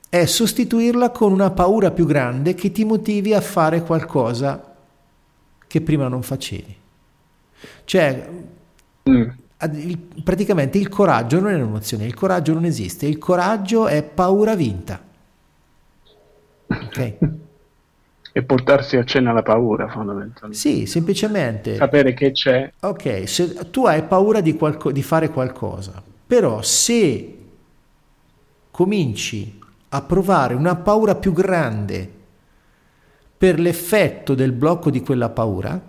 è 0.08 0.24
sostituirla 0.24 1.10
con 1.10 1.32
una 1.32 1.50
paura 1.50 1.90
più 1.90 2.06
grande 2.06 2.54
che 2.54 2.72
ti 2.72 2.84
motivi 2.84 3.34
a 3.34 3.40
fare 3.40 3.82
qualcosa 3.82 4.74
che 5.66 5.80
prima 5.82 6.08
non 6.08 6.22
facevi. 6.22 6.76
Cioè, 7.84 8.28
mm. 9.10 9.28
praticamente 10.24 10.78
il 10.78 10.88
coraggio 10.88 11.40
non 11.40 11.50
è 11.50 11.54
un'emozione, 11.54 12.06
il 12.06 12.14
coraggio 12.14 12.54
non 12.54 12.64
esiste, 12.64 13.06
il 13.06 13.18
coraggio 13.18 13.86
è 13.86 14.02
paura 14.02 14.54
vinta. 14.54 15.00
Ok? 16.66 17.14
e 18.38 18.42
portarsi 18.42 18.96
a 18.96 19.04
cena 19.04 19.32
la 19.32 19.42
paura 19.42 19.88
fondamentalmente. 19.88 20.56
Sì, 20.56 20.86
semplicemente. 20.86 21.76
Sapere 21.76 22.14
che 22.14 22.30
c'è. 22.30 22.72
Ok, 22.80 23.28
se 23.28 23.70
tu 23.70 23.84
hai 23.84 24.02
paura 24.04 24.40
di, 24.40 24.54
qualco, 24.54 24.92
di 24.92 25.02
fare 25.02 25.28
qualcosa, 25.30 26.00
però 26.28 26.60
se 26.60 27.38
cominci 28.70 29.58
a 29.88 30.02
provare 30.02 30.52
una 30.52 30.76
paura 30.76 31.14
più 31.14 31.32
grande 31.32 32.16
per 33.38 33.58
l'effetto 33.58 34.34
del 34.34 34.52
blocco 34.52 34.90
di 34.90 35.00
quella 35.00 35.30
paura, 35.30 35.80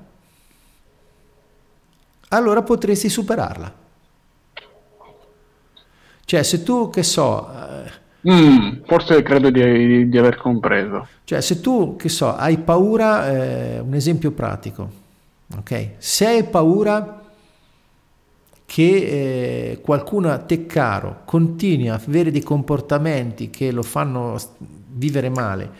allora 2.29 2.61
potresti 2.61 3.09
superarla. 3.09 3.75
Cioè, 6.23 6.43
se 6.43 6.63
tu, 6.63 6.89
che 6.89 7.03
so... 7.03 7.51
Mm, 8.29 8.83
forse 8.85 9.21
credo 9.23 9.49
di, 9.49 10.07
di, 10.07 10.17
aver 10.17 10.37
compreso. 10.37 11.07
Cioè, 11.25 11.41
se 11.41 11.59
tu, 11.59 11.97
che 11.97 12.07
so, 12.07 12.33
hai 12.33 12.59
paura, 12.59 13.29
eh, 13.29 13.79
un 13.79 13.93
esempio 13.93 14.31
pratico, 14.31 14.89
ok? 15.57 15.91
Se 15.97 16.27
hai 16.27 16.43
paura 16.43 17.18
che 18.69 19.71
eh, 19.71 19.81
qualcuno 19.81 20.29
a 20.29 20.37
te 20.37 20.67
caro 20.67 21.21
continui 21.25 21.89
a 21.89 21.95
avere 21.95 22.29
dei 22.29 22.43
comportamenti 22.43 23.49
che 23.49 23.71
lo 23.71 23.81
fanno 23.81 24.39
vivere 24.91 25.29
male 25.29 25.71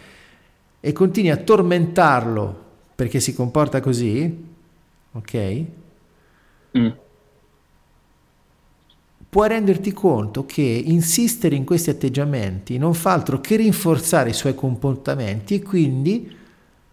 e 0.79 0.91
continui 0.91 1.29
a 1.29 1.37
tormentarlo 1.37 2.63
perché 2.95 3.19
si 3.19 3.35
comporta 3.35 3.79
così, 3.79 4.43
ok? 5.11 5.63
Mm. 6.79 6.87
Puoi 9.29 9.47
renderti 9.47 9.93
conto 9.93 10.47
che 10.47 10.63
insistere 10.63 11.55
in 11.55 11.65
questi 11.65 11.91
atteggiamenti 11.91 12.79
non 12.79 12.95
fa 12.95 13.11
altro 13.11 13.39
che 13.39 13.55
rinforzare 13.55 14.31
i 14.31 14.33
suoi 14.33 14.55
comportamenti 14.55 15.53
e 15.53 15.61
quindi 15.61 16.35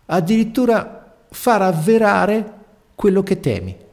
addirittura 0.05 1.17
far 1.31 1.63
avverare 1.63 2.53
quello 2.95 3.23
che 3.23 3.41
temi. 3.41 3.85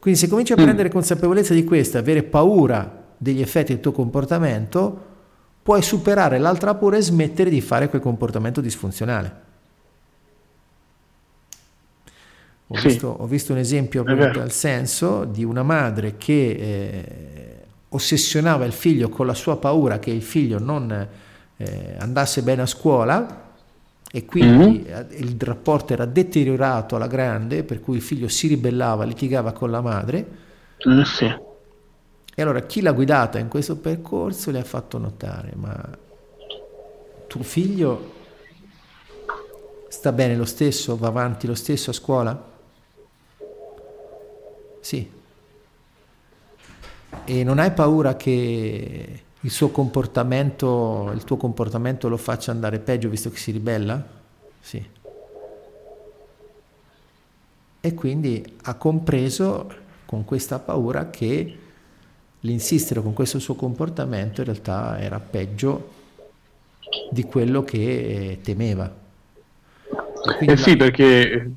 Quindi 0.00 0.18
se 0.18 0.28
cominci 0.28 0.52
a 0.52 0.56
mm. 0.58 0.62
prendere 0.62 0.88
consapevolezza 0.88 1.52
di 1.52 1.62
questo, 1.62 1.98
avere 1.98 2.22
paura 2.22 3.08
degli 3.16 3.42
effetti 3.42 3.74
del 3.74 3.82
tuo 3.82 3.92
comportamento, 3.92 5.08
puoi 5.62 5.82
superare 5.82 6.38
l'altra 6.38 6.74
paura 6.74 6.96
e 6.96 7.02
smettere 7.02 7.50
di 7.50 7.60
fare 7.60 7.88
quel 7.90 8.00
comportamento 8.00 8.62
disfunzionale. 8.62 9.48
Ho, 12.68 12.76
sì. 12.76 12.86
visto, 12.86 13.08
ho 13.08 13.26
visto, 13.26 13.52
un 13.52 13.58
esempio 13.58 14.02
proprio 14.02 14.30
dal 14.30 14.52
senso 14.52 15.24
di 15.24 15.44
una 15.44 15.62
madre 15.62 16.16
che 16.16 16.50
eh, 16.50 17.56
ossessionava 17.88 18.64
il 18.64 18.72
figlio 18.72 19.08
con 19.08 19.26
la 19.26 19.34
sua 19.34 19.58
paura 19.58 19.98
che 19.98 20.10
il 20.10 20.22
figlio 20.22 20.58
non 20.58 21.08
eh, 21.56 21.96
andasse 21.98 22.42
bene 22.42 22.62
a 22.62 22.66
scuola 22.66 23.49
e 24.12 24.24
quindi 24.24 24.84
mm-hmm. 24.88 25.10
il 25.10 25.36
rapporto 25.38 25.92
era 25.92 26.04
deteriorato 26.04 26.96
alla 26.96 27.06
grande, 27.06 27.62
per 27.62 27.80
cui 27.80 27.96
il 27.96 28.02
figlio 28.02 28.26
si 28.26 28.48
ribellava, 28.48 29.04
litigava 29.04 29.52
con 29.52 29.70
la 29.70 29.80
madre. 29.80 30.26
Mm, 30.88 31.02
sì. 31.02 31.26
E 32.34 32.42
allora 32.42 32.60
chi 32.62 32.80
l'ha 32.80 32.92
guidata 32.92 33.38
in 33.38 33.48
questo 33.48 33.76
percorso 33.76 34.50
le 34.50 34.58
ha 34.58 34.64
fatto 34.64 34.98
notare, 34.98 35.52
ma 35.54 35.98
tuo 37.26 37.42
figlio 37.42 38.18
sta 39.88 40.10
bene 40.10 40.34
lo 40.34 40.44
stesso, 40.44 40.96
va 40.96 41.08
avanti 41.08 41.46
lo 41.46 41.54
stesso 41.54 41.90
a 41.90 41.92
scuola? 41.92 42.48
Sì. 44.80 45.10
E 47.24 47.44
non 47.44 47.58
hai 47.60 47.70
paura 47.70 48.16
che 48.16 49.22
il 49.42 49.50
suo 49.50 49.70
comportamento, 49.70 51.10
il 51.14 51.24
tuo 51.24 51.36
comportamento 51.36 52.08
lo 52.08 52.16
faccia 52.16 52.50
andare 52.50 52.78
peggio 52.78 53.08
visto 53.08 53.30
che 53.30 53.38
si 53.38 53.50
ribella? 53.52 54.04
Sì. 54.60 54.84
E 57.82 57.94
quindi 57.94 58.58
ha 58.64 58.74
compreso 58.74 59.72
con 60.04 60.24
questa 60.24 60.58
paura 60.58 61.08
che 61.08 61.58
l'insistere 62.40 63.00
con 63.00 63.12
questo 63.12 63.38
suo 63.38 63.54
comportamento 63.54 64.40
in 64.40 64.46
realtà 64.46 64.98
era 64.98 65.18
peggio 65.18 65.98
di 67.10 67.22
quello 67.24 67.62
che 67.62 68.40
temeva. 68.42 68.92
Eh 70.40 70.56
sì, 70.56 70.76
la... 70.76 70.84
perché 70.84 71.50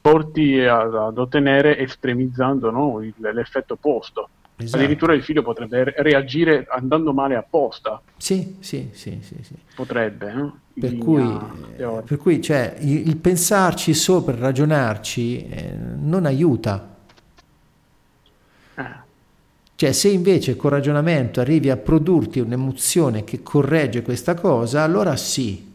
porti 0.00 0.60
ad, 0.60 0.94
ad 0.94 1.18
ottenere 1.18 1.78
estremizzando 1.78 2.70
no, 2.70 3.00
l'effetto 3.16 3.74
opposto. 3.74 4.28
Esatto. 4.56 4.76
Addirittura 4.76 5.14
il 5.14 5.22
figlio 5.24 5.42
potrebbe 5.42 5.94
reagire 5.96 6.66
andando 6.70 7.12
male 7.12 7.34
apposta. 7.34 8.00
Sì, 8.16 8.56
sì, 8.60 8.90
sì, 8.92 9.18
sì, 9.20 9.36
sì. 9.42 9.54
Potrebbe. 9.74 10.32
No? 10.32 10.58
Per, 10.78 10.96
cui, 10.96 11.38
per 11.76 12.16
cui, 12.18 12.40
cioè, 12.40 12.76
il, 12.80 13.08
il, 13.08 13.16
pensarci 13.16 13.92
sopra, 13.94 14.36
ragionarci, 14.36 15.48
eh, 15.48 15.74
non 16.00 16.24
aiuta. 16.24 16.94
Ah. 18.74 19.04
Cioè, 19.74 19.92
se 19.92 20.08
invece 20.08 20.54
col 20.54 20.70
ragionamento 20.70 21.40
arrivi 21.40 21.70
a 21.70 21.76
produrti 21.76 22.38
un'emozione 22.38 23.24
che 23.24 23.42
corregge 23.42 24.02
questa 24.02 24.34
cosa, 24.34 24.82
allora 24.82 25.16
sì. 25.16 25.72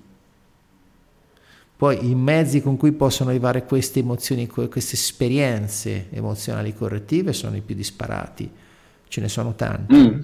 Poi 1.76 2.10
i 2.10 2.16
mezzi 2.16 2.62
con 2.62 2.78
cui 2.78 2.94
possono 2.94 3.30
arrivare 3.30 3.66
queste 3.66 4.00
emozioni, 4.00 4.48
queste 4.48 4.96
esperienze 4.96 6.08
emozionali 6.12 6.74
correttive 6.74 7.34
sono 7.34 7.58
i 7.58 7.62
più 7.62 7.76
disparati 7.76 8.68
ce 9.10 9.20
ne 9.20 9.28
sono 9.28 9.54
tanti. 9.56 9.96
Mm. 9.96 10.20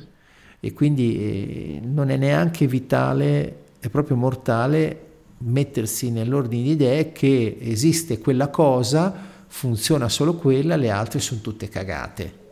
E 0.61 0.73
quindi 0.73 1.17
eh, 1.17 1.79
non 1.83 2.09
è 2.09 2.15
neanche 2.15 2.65
vitale, 2.65 3.57
è 3.79 3.89
proprio 3.89 4.15
mortale 4.15 5.01
mettersi 5.39 6.09
nell'ordine 6.09 6.63
di 6.63 6.71
idee 6.71 7.11
che 7.11 7.57
esiste 7.59 8.19
quella 8.19 8.47
cosa, 8.47 9.13
funziona 9.47 10.09
solo 10.09 10.35
quella, 10.35 10.75
le 10.75 10.89
altre 10.89 11.19
sono 11.19 11.41
tutte 11.41 11.67
cagate. 11.67 12.43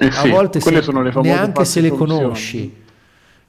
Eh 0.00 0.06
a 0.06 0.12
sì, 0.12 0.30
volte 0.30 0.60
se, 0.60 0.82
neanche 1.22 1.64
se 1.64 1.80
le 1.80 1.90
conosci. 1.90 2.86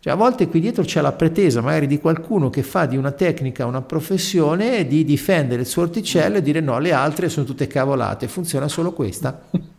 Cioè, 0.01 0.13
a 0.13 0.15
volte 0.15 0.47
qui 0.47 0.61
dietro 0.61 0.83
c'è 0.83 1.01
la 1.01 1.11
pretesa 1.11 1.59
magari 1.59 1.85
di 1.85 1.99
qualcuno 1.99 2.49
che 2.49 2.63
fa 2.63 2.85
di 2.85 2.95
una 2.95 3.11
tecnica 3.11 3.65
una 3.65 3.81
professione 3.81 4.87
di 4.87 5.03
difendere 5.03 5.61
il 5.61 5.67
suo 5.67 5.81
orticello 5.81 6.37
e 6.37 6.41
dire 6.41 6.61
no, 6.61 6.79
le 6.79 6.93
altre 6.93 7.27
sono 7.27 7.45
tutte 7.45 7.67
cavolate, 7.67 8.27
funziona 8.27 8.67
solo 8.67 8.93
questa. 8.93 9.47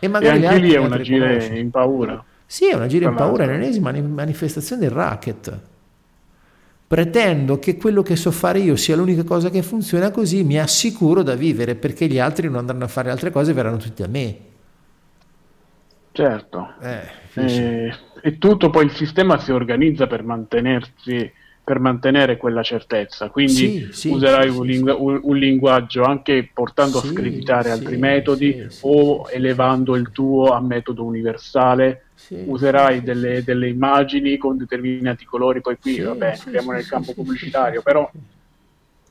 E, 0.00 0.08
magari 0.08 0.42
e 0.42 0.46
anche 0.46 0.60
lì 0.60 0.72
è 0.72 0.78
un 0.78 0.92
agire 0.92 1.58
in 1.58 1.70
paura. 1.70 2.24
Sì, 2.46 2.70
è 2.70 2.74
un 2.74 2.82
agire 2.82 3.04
in 3.04 3.14
paura, 3.14 3.44
è 3.44 3.46
l'ennesima 3.46 3.92
manifestazione 3.92 4.80
del 4.82 4.90
racket. 4.90 5.60
Pretendo 6.86 7.58
che 7.58 7.76
quello 7.76 8.02
che 8.02 8.16
so 8.16 8.30
fare 8.30 8.60
io 8.60 8.74
sia 8.76 8.96
l'unica 8.96 9.22
cosa 9.22 9.50
che 9.50 9.62
funziona 9.62 10.10
così, 10.10 10.42
mi 10.42 10.58
assicuro 10.58 11.22
da 11.22 11.34
vivere 11.34 11.74
perché 11.74 12.06
gli 12.06 12.18
altri 12.18 12.46
non 12.46 12.56
andranno 12.56 12.84
a 12.84 12.88
fare 12.88 13.10
altre 13.10 13.30
cose 13.30 13.50
e 13.50 13.54
verranno 13.54 13.76
tutti 13.76 14.02
a 14.02 14.08
me. 14.08 14.38
Certo. 16.12 16.74
Eh, 16.80 17.02
e, 17.34 17.94
e 18.22 18.38
tutto 18.38 18.70
poi 18.70 18.86
il 18.86 18.92
sistema 18.92 19.38
si 19.38 19.52
organizza 19.52 20.06
per 20.06 20.24
mantenersi 20.24 21.30
per 21.68 21.80
mantenere 21.80 22.38
quella 22.38 22.62
certezza. 22.62 23.28
Quindi 23.28 23.54
sì, 23.54 23.88
sì, 23.92 24.08
userai 24.08 24.50
sì, 24.50 24.56
un, 24.56 24.64
lingu- 24.64 25.20
un, 25.22 25.36
linguaggio 25.36 26.02
anche 26.02 26.48
portando 26.50 26.96
a 26.96 27.02
screditare 27.02 27.70
altri 27.70 27.98
metodi 27.98 28.66
o 28.80 29.28
elevando 29.30 29.94
il 29.94 30.10
tuo 30.10 30.52
a 30.52 30.62
metodo 30.62 31.04
universale. 31.04 32.06
userai 32.30 33.02
delle, 33.02 33.44
delle, 33.44 33.68
immagini 33.68 34.38
con 34.38 34.56
determinati 34.56 35.26
colori, 35.26 35.60
poi 35.60 35.76
qui 35.78 36.00
vabbè, 36.00 36.38
entriamo 36.42 36.72
nel 36.72 36.86
campo 36.86 37.12
pubblicitario, 37.12 37.82
però 37.82 38.10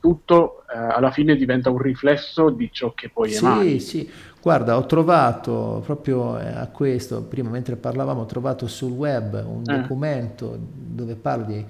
tutto 0.00 0.64
eh, 0.72 0.76
alla 0.76 1.12
fine 1.12 1.36
diventa 1.36 1.70
un 1.70 1.78
riflesso 1.78 2.50
di 2.50 2.70
ciò 2.72 2.92
che 2.92 3.08
poi 3.08 3.34
emani. 3.34 3.78
Sì, 3.78 3.86
sì. 3.86 4.10
Guarda, 4.42 4.76
ho 4.76 4.86
trovato 4.86 5.80
proprio 5.84 6.40
eh, 6.40 6.48
a 6.48 6.66
questo, 6.66 7.22
prima 7.22 7.50
mentre 7.50 7.76
parlavamo, 7.76 8.22
ho 8.22 8.26
trovato 8.26 8.66
sul 8.66 8.90
web 8.90 9.34
un 9.46 9.62
eh. 9.62 9.80
documento 9.80 10.58
dove 10.58 11.14
parlo 11.14 11.44
di 11.44 11.64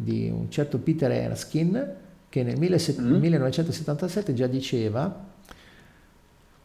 di 0.00 0.30
un 0.32 0.48
certo 0.48 0.78
Peter 0.78 1.10
Erskine 1.10 2.06
che 2.28 2.44
nel 2.44 2.56
1977 2.56 4.30
mm. 4.30 4.34
già 4.34 4.46
diceva 4.46 5.26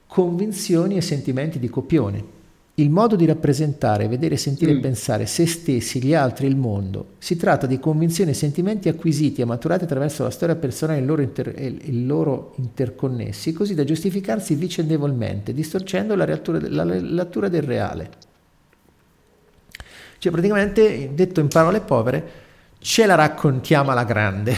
convinzioni 0.06 0.98
e 0.98 1.02
sentimenti 1.02 1.58
di 1.58 1.68
copione. 1.68 2.42
Il 2.76 2.92
modo 2.92 3.16
di 3.16 3.26
rappresentare, 3.26 4.08
vedere, 4.08 4.38
sentire 4.38 4.72
e 4.72 4.76
mm. 4.76 4.82
pensare 4.82 5.26
se 5.26 5.48
stessi, 5.48 6.04
gli 6.04 6.14
altri 6.14 6.46
il 6.46 6.56
mondo. 6.56 7.14
Si 7.18 7.36
tratta 7.36 7.66
di 7.66 7.80
convinzioni 7.80 8.32
e 8.32 8.36
sentimenti 8.36 8.88
acquisiti 8.88 9.42
e 9.42 9.46
maturati 9.46 9.86
attraverso 9.86 10.22
la 10.22 10.30
storia 10.30 10.56
personale 10.56 11.00
e 11.00 11.02
il 11.02 11.08
loro, 11.08 11.22
inter- 11.24 11.60
il 11.60 12.06
loro 12.06 12.54
interconnessi, 12.58 13.52
così 13.52 13.74
da 13.74 13.84
giustificarsi 13.84 14.54
vicendevolmente, 14.54 15.54
distorcendo 15.54 16.16
la, 16.16 16.26
reattura, 16.26 16.60
la 16.70 16.84
lettura 16.84 17.48
del 17.48 17.64
reale. 17.64 18.10
Cioè 20.20 20.32
praticamente, 20.32 21.12
detto 21.16 21.40
in 21.40 21.48
parole 21.48 21.82
povere, 21.82 22.44
ce 22.84 23.06
la 23.06 23.16
raccontiamo 23.16 23.92
alla 23.92 24.04
grande. 24.04 24.56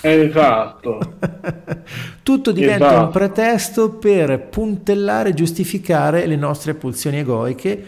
Esatto. 0.00 0.98
Tutto 2.22 2.52
diventa 2.52 2.86
esatto. 2.86 3.04
un 3.04 3.10
pretesto 3.10 3.90
per 3.90 4.48
puntellare 4.48 5.30
e 5.30 5.34
giustificare 5.34 6.26
le 6.26 6.36
nostre 6.36 6.74
pulsioni 6.74 7.18
egoiche, 7.18 7.84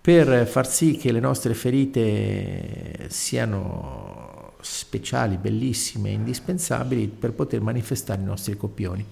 per 0.00 0.46
far 0.46 0.68
sì 0.68 0.96
che 0.96 1.12
le 1.12 1.20
nostre 1.20 1.54
ferite 1.54 3.06
siano 3.08 4.52
speciali, 4.60 5.36
bellissime, 5.36 6.10
indispensabili 6.10 7.06
per 7.06 7.32
poter 7.32 7.62
manifestare 7.62 8.20
i 8.20 8.24
nostri 8.24 8.56
copioni. 8.56 9.04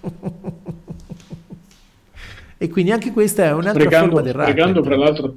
e 2.58 2.68
quindi 2.68 2.92
anche 2.92 3.12
questa 3.12 3.44
è 3.44 3.52
un'altra 3.52 3.80
sprecando, 3.80 4.06
forma 4.06 4.22
del 4.22 4.34
racket. 4.34 4.54
Sprecando 4.54 4.84
fra, 4.84 4.96
l'altro, 4.96 5.34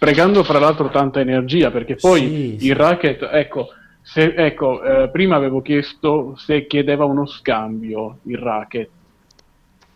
sprecando 0.00 0.42
fra 0.44 0.58
l'altro 0.58 0.88
tanta 0.88 1.20
energia, 1.20 1.70
perché 1.70 1.96
poi 1.96 2.56
sì, 2.58 2.66
il 2.68 2.74
racket, 2.74 3.28
ecco, 3.30 3.68
se, 4.00 4.32
ecco 4.34 4.82
eh, 4.82 5.10
prima 5.10 5.36
avevo 5.36 5.60
chiesto 5.60 6.34
se 6.38 6.66
chiedeva 6.66 7.04
uno 7.04 7.26
scambio 7.26 8.20
il 8.22 8.38
racket. 8.38 8.88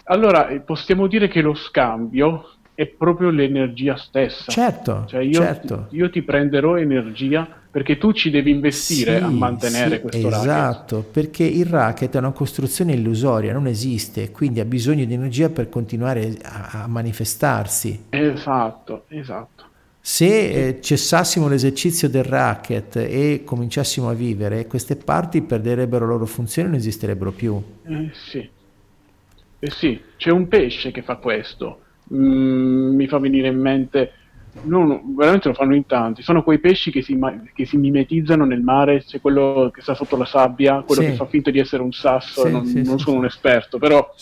Allora, 0.05 0.49
eh, 0.49 0.61
possiamo 0.61 1.07
dire 1.07 1.27
che 1.29 1.41
lo 1.41 1.55
scambio 1.55 2.51
è 2.75 2.85
proprio 2.85 3.31
l'energia 3.31 3.97
stessa. 3.97 4.53
Certo, 4.53 5.05
cioè 5.07 5.23
io, 5.23 5.41
certo. 5.41 5.87
io 5.93 6.11
ti 6.11 6.21
prenderò 6.21 6.77
energia 6.77 7.49
perché 7.71 7.97
tu 7.97 8.13
ci 8.13 8.29
devi 8.29 8.51
investire 8.51 9.17
sì, 9.17 9.23
a 9.23 9.29
mantenere 9.29 9.97
sì, 9.97 10.01
questo 10.03 10.29
esatto, 10.29 10.45
racket. 10.45 10.71
Esatto, 10.71 11.05
perché 11.11 11.45
il 11.45 11.65
racket 11.65 12.15
è 12.15 12.19
una 12.19 12.33
costruzione 12.33 12.93
illusoria, 12.93 13.55
non 13.55 13.67
esiste, 13.67 14.31
quindi 14.31 14.61
ha 14.61 14.67
bisogno 14.67 15.07
di 15.07 15.15
energia 15.15 15.49
per 15.49 15.71
continuare 15.71 16.37
a, 16.43 16.83
a 16.83 16.87
manifestarsi. 16.89 18.05
Esatto, 18.11 19.05
esatto. 19.09 19.73
Se 20.07 20.27
eh, 20.27 20.81
cessassimo 20.83 21.49
l'esercizio 21.49 22.11
del 22.11 22.25
racket 22.25 22.97
e 22.97 23.41
cominciassimo 23.43 24.11
a 24.11 24.13
vivere, 24.13 24.67
queste 24.67 24.97
parti 24.97 25.41
perderebbero 25.41 26.05
la 26.05 26.13
loro 26.13 26.27
funzione 26.27 26.69
e 26.69 26.71
non 26.73 26.79
esisterebbero 26.79 27.33
più. 27.33 27.59
Eh 27.87 28.11
sì. 28.13 28.47
Eh 29.59 29.71
sì, 29.71 29.99
c'è 30.19 30.29
un 30.29 30.47
pesce 30.47 30.91
che 30.91 31.01
fa 31.01 31.17
questo. 31.17 31.81
Mm, 32.13 32.95
mi 32.97 33.09
fa 33.09 33.19
venire 33.19 33.49
in 33.49 33.59
mente 33.59 34.13
No, 34.63 34.85
no, 34.87 35.03
veramente 35.17 35.49
lo 35.49 35.55
fanno 35.55 35.75
in 35.75 35.87
tanti. 35.87 36.23
Sono 36.23 36.43
quei 36.43 36.59
pesci 36.59 36.91
che 36.91 37.03
si, 37.03 37.19
che 37.53 37.67
si, 37.67 37.77
mimetizzano 37.77 38.45
nel 38.45 38.61
mare, 38.61 39.03
c'è 39.05 39.21
quello 39.21 39.71
che 39.73 39.81
sta 39.81 39.95
sotto 39.95 40.17
la 40.17 40.25
sabbia, 40.25 40.83
quello 40.83 41.03
sì. 41.03 41.09
che 41.09 41.15
fa 41.15 41.27
finta 41.27 41.51
di 41.51 41.59
essere 41.59 41.83
un 41.83 41.93
sasso, 41.93 42.45
sì, 42.45 42.51
non, 42.51 42.65
sì, 42.65 42.83
non 42.83 42.99
sono 42.99 43.19
un 43.19 43.25
esperto, 43.25 43.79
però... 43.79 44.15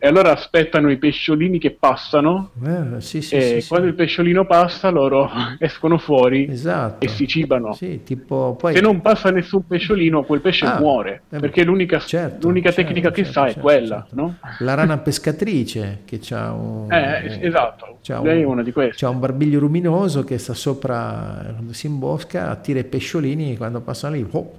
E 0.00 0.06
allora 0.06 0.32
aspettano 0.32 0.90
i 0.90 0.96
pesciolini 0.96 1.58
che 1.58 1.72
passano 1.72 2.50
eh, 2.64 2.98
e 3.30 3.64
quando 3.68 3.86
il 3.86 3.94
pesciolino 3.94 4.46
passa 4.46 4.90
loro 4.90 5.30
escono 5.58 5.98
fuori 5.98 6.48
esatto. 6.48 7.04
e 7.04 7.08
si 7.08 7.26
cibano. 7.26 7.76
Tipo, 8.04 8.56
poi... 8.58 8.74
Se 8.74 8.80
non 8.80 9.00
passa 9.00 9.30
nessun 9.30 9.66
pesciolino, 9.66 10.24
quel 10.24 10.40
pesce 10.40 10.64
ah, 10.64 10.78
muore, 10.78 11.22
eh, 11.30 11.38
perché 11.38 11.62
l'unica, 11.64 11.98
certo, 11.98 12.46
l'unica 12.46 12.70
certo, 12.70 12.88
tecnica 12.88 13.12
certo, 13.12 13.22
che 13.22 13.32
sa 13.32 13.42
è 13.44 13.46
certo, 13.48 13.60
quella. 13.60 13.96
Certo. 13.96 14.14
No? 14.14 14.36
La 14.60 14.74
rana 14.74 14.98
pescatrice 14.98 16.00
che 16.04 16.20
ha 16.30 16.52
un... 16.52 16.90
Eh, 16.90 17.38
esatto, 17.42 17.98
lei 18.22 18.42
è 18.42 18.44
una 18.44 18.62
di 18.62 18.72
queste. 18.72 19.04
C'ha 19.04 19.10
un 19.10 19.18
barbiere 19.18 19.41
barbigli 19.42 19.56
luminoso 19.56 20.24
che 20.24 20.38
sta 20.38 20.54
sopra, 20.54 21.50
quando 21.52 21.72
si 21.72 21.86
imbosca, 21.86 22.48
attira 22.48 22.78
i 22.78 22.84
pesciolini 22.84 23.56
quando 23.56 23.80
passano 23.80 24.14
lì, 24.14 24.26
oh, 24.30 24.52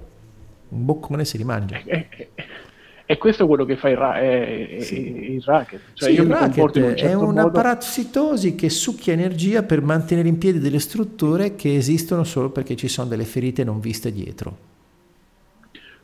un 0.68 0.84
boccone 0.84 1.24
si 1.24 1.36
rimangia. 1.36 1.80
E, 1.84 2.06
e, 2.10 2.28
e 3.06 3.18
questo 3.18 3.44
è 3.44 3.46
quello 3.46 3.64
che 3.64 3.76
fa 3.76 3.88
il, 3.88 3.96
ra- 3.96 4.18
è, 4.18 4.76
sì. 4.80 5.32
il 5.32 5.42
racket. 5.42 5.80
Cioè 5.94 6.10
sì, 6.10 6.20
il 6.20 6.26
racket 6.26 6.58
un 6.58 6.72
certo 6.72 7.02
è 7.02 7.14
una 7.14 7.42
modo... 7.42 7.50
parassitosi 7.50 8.54
che 8.54 8.68
succhia 8.68 9.12
energia 9.12 9.62
per 9.62 9.80
mantenere 9.82 10.28
in 10.28 10.38
piedi 10.38 10.58
delle 10.58 10.78
strutture 10.78 11.54
che 11.54 11.74
esistono 11.74 12.24
solo 12.24 12.50
perché 12.50 12.76
ci 12.76 12.88
sono 12.88 13.08
delle 13.08 13.24
ferite 13.24 13.64
non 13.64 13.80
viste 13.80 14.12
dietro. 14.12 14.72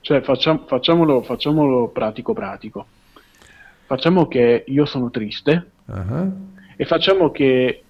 Cioè 0.01 0.23
facciam- 0.23 0.67
facciamolo, 0.67 1.23
facciamolo 1.23 1.89
pratico 1.89 2.33
pratico. 2.33 2.87
Facciamo 3.85 4.29
che 4.29 4.65
io 4.69 4.85
sono 4.85 5.11
triste 5.11 5.71
uh-huh. 5.87 6.33
e 6.77 6.85
facciamo 6.85 7.31
che 7.33 7.83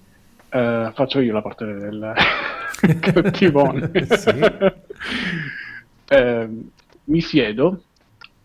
Uh, 0.52 0.90
faccio 0.94 1.20
io 1.20 1.32
la 1.32 1.42
parte 1.42 1.64
del 1.64 2.12
cattivone. 2.98 3.90
uh, 6.10 6.70
mi 7.04 7.20
siedo, 7.20 7.84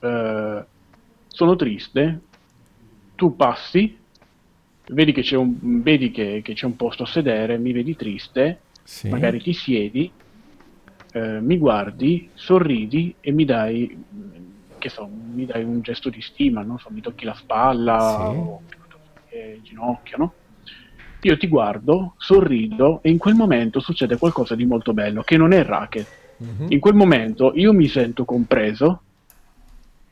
uh, 0.01 0.63
sono 1.27 1.55
triste, 1.55 2.19
tu 3.15 3.35
passi, 3.35 3.97
vedi 4.89 5.13
che 5.13 5.23
c'è 5.23 5.35
un, 5.35 5.81
vedi 5.81 6.11
che, 6.11 6.41
che 6.43 6.53
c'è 6.53 6.67
un 6.67 6.75
posto 6.75 7.03
a 7.03 7.07
sedere, 7.07 7.57
mi 7.57 7.71
vedi 7.71 7.95
triste, 7.95 8.59
sì. 8.83 9.09
magari 9.09 9.41
ti 9.41 9.53
siedi, 9.53 10.11
mi 11.15 11.57
guardi, 11.57 12.29
sorridi 12.33 13.15
e 13.21 13.31
mi 13.31 13.45
dai, 13.45 14.03
che 14.77 14.89
so, 14.89 15.07
mi 15.07 15.45
dai 15.45 15.63
un 15.63 15.81
gesto 15.81 16.09
di 16.09 16.21
stima, 16.21 16.61
non 16.61 16.77
so, 16.77 16.89
mi 16.89 16.99
tocchi 16.99 17.23
la 17.23 17.33
spalla 17.33 17.99
sì. 17.99 18.37
o 18.37 18.61
il 19.31 19.61
ginocchio, 19.61 20.17
no? 20.17 20.33
Io 21.25 21.37
ti 21.37 21.47
guardo, 21.47 22.13
sorrido 22.17 22.99
e 23.01 23.09
in 23.09 23.17
quel 23.17 23.33
momento 23.33 23.79
succede 23.79 24.17
qualcosa 24.17 24.53
di 24.53 24.65
molto 24.65 24.93
bello, 24.93 25.23
che 25.23 25.37
non 25.37 25.53
è 25.53 25.63
racket. 25.63 26.07
Mm-hmm. 26.43 26.71
In 26.71 26.79
quel 26.79 26.93
momento 26.93 27.51
io 27.55 27.73
mi 27.73 27.87
sento 27.87 28.25
compreso 28.25 29.01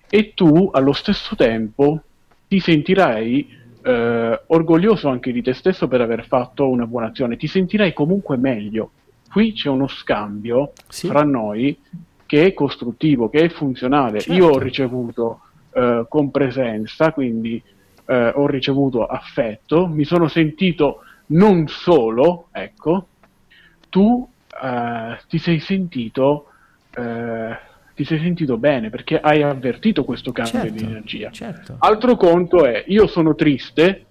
e 0.09 0.33
tu 0.33 0.71
allo 0.73 0.93
stesso 0.93 1.35
tempo 1.35 2.01
ti 2.47 2.59
sentirai 2.59 3.47
eh, 3.83 4.41
orgoglioso 4.47 5.07
anche 5.07 5.31
di 5.31 5.43
te 5.43 5.53
stesso 5.53 5.87
per 5.87 6.01
aver 6.01 6.25
fatto 6.25 6.67
una 6.67 6.87
buona 6.87 7.07
azione, 7.07 7.37
ti 7.37 7.47
sentirai 7.47 7.93
comunque 7.93 8.35
meglio. 8.37 8.91
Qui 9.29 9.53
c'è 9.53 9.69
uno 9.69 9.87
scambio 9.87 10.73
sì. 10.87 11.07
fra 11.07 11.23
noi 11.23 11.77
che 12.25 12.45
è 12.45 12.53
costruttivo, 12.53 13.29
che 13.29 13.41
è 13.41 13.49
funzionale. 13.49 14.19
Certo. 14.19 14.33
Io 14.33 14.49
ho 14.49 14.57
ricevuto 14.57 15.41
eh, 15.73 16.05
con 16.09 16.31
presenza, 16.31 17.11
quindi 17.11 17.61
eh, 18.05 18.31
ho 18.35 18.47
ricevuto 18.47 19.05
affetto, 19.05 19.87
mi 19.87 20.03
sono 20.03 20.27
sentito 20.27 21.03
non 21.27 21.67
solo, 21.67 22.47
ecco, 22.51 23.07
tu 23.89 24.27
eh, 24.61 25.19
ti 25.27 25.37
sei 25.37 25.59
sentito 25.59 26.47
eh, 26.95 27.57
ti 27.95 28.03
sei 28.05 28.19
sentito 28.19 28.57
bene 28.57 28.89
perché 28.89 29.19
hai 29.19 29.43
avvertito 29.43 30.03
questo 30.03 30.31
cambio 30.31 30.61
certo, 30.61 30.75
di 30.75 30.83
energia. 30.83 31.29
Certo. 31.31 31.75
Altro 31.79 32.15
conto 32.15 32.65
è 32.65 32.83
io 32.87 33.07
sono 33.07 33.35
triste, 33.35 34.05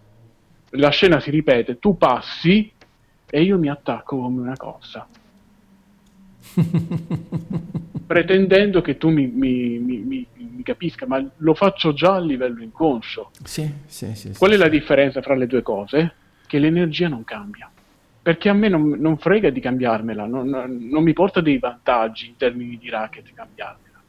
la 0.70 0.90
scena 0.90 1.18
si 1.20 1.30
ripete, 1.30 1.78
tu 1.78 1.96
passi 1.96 2.70
e 3.28 3.42
io 3.42 3.58
mi 3.58 3.68
attacco 3.68 4.18
come 4.18 4.40
una 4.40 4.56
cosa. 4.56 5.06
pretendendo 8.12 8.82
che 8.82 8.98
tu 8.98 9.08
mi, 9.08 9.26
mi, 9.26 9.78
mi, 9.78 10.04
mi, 10.04 10.62
capisca, 10.62 11.06
ma 11.06 11.26
lo 11.38 11.54
faccio 11.54 11.94
già 11.94 12.16
a 12.16 12.20
livello 12.20 12.62
inconscio. 12.62 13.30
Sì, 13.42 13.66
sì, 13.86 14.14
sì, 14.14 14.34
Qual 14.36 14.50
è 14.50 14.56
la 14.56 14.68
differenza 14.68 15.22
fra 15.22 15.34
le 15.34 15.46
due 15.46 15.62
cose? 15.62 16.12
Che 16.46 16.58
l'energia 16.58 17.08
non 17.08 17.24
cambia. 17.24 17.70
Perché 18.20 18.50
a 18.50 18.52
me 18.52 18.68
non, 18.68 18.90
non 18.98 19.16
frega 19.16 19.48
di 19.48 19.60
cambiarmela, 19.60 20.26
non, 20.26 20.46
non, 20.46 21.02
mi 21.02 21.14
porta 21.14 21.40
dei 21.40 21.56
vantaggi 21.56 22.26
in 22.26 22.36
termini 22.36 22.76
di 22.76 22.90
racket 22.90 23.32
cambiarmela. 23.32 24.02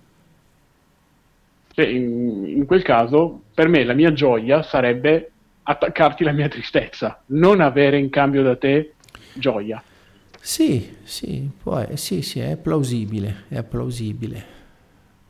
Cioè, 1.74 1.86
in, 1.86 2.44
in 2.46 2.66
quel 2.66 2.82
caso, 2.82 3.44
per 3.54 3.70
me 3.70 3.86
la 3.86 3.94
mia 3.94 4.12
gioia 4.12 4.64
sarebbe 4.64 5.32
attaccarti 5.64 6.26
la 6.26 6.34
mia 6.34 6.50
tristezza, 6.50 7.24
non 7.28 7.62
avere 7.62 7.98
in 7.98 8.10
cambio 8.10 8.44
da 8.44 8.58
te 8.58 8.96
gioia. 9.32 9.82
Sì, 10.46 10.98
sì, 11.04 11.50
può, 11.58 11.88
sì, 11.94 12.22
sì, 12.22 12.42
è 12.42 12.58
plausibile, 12.58 13.46
è 13.48 13.64
plausibile. 13.64 14.44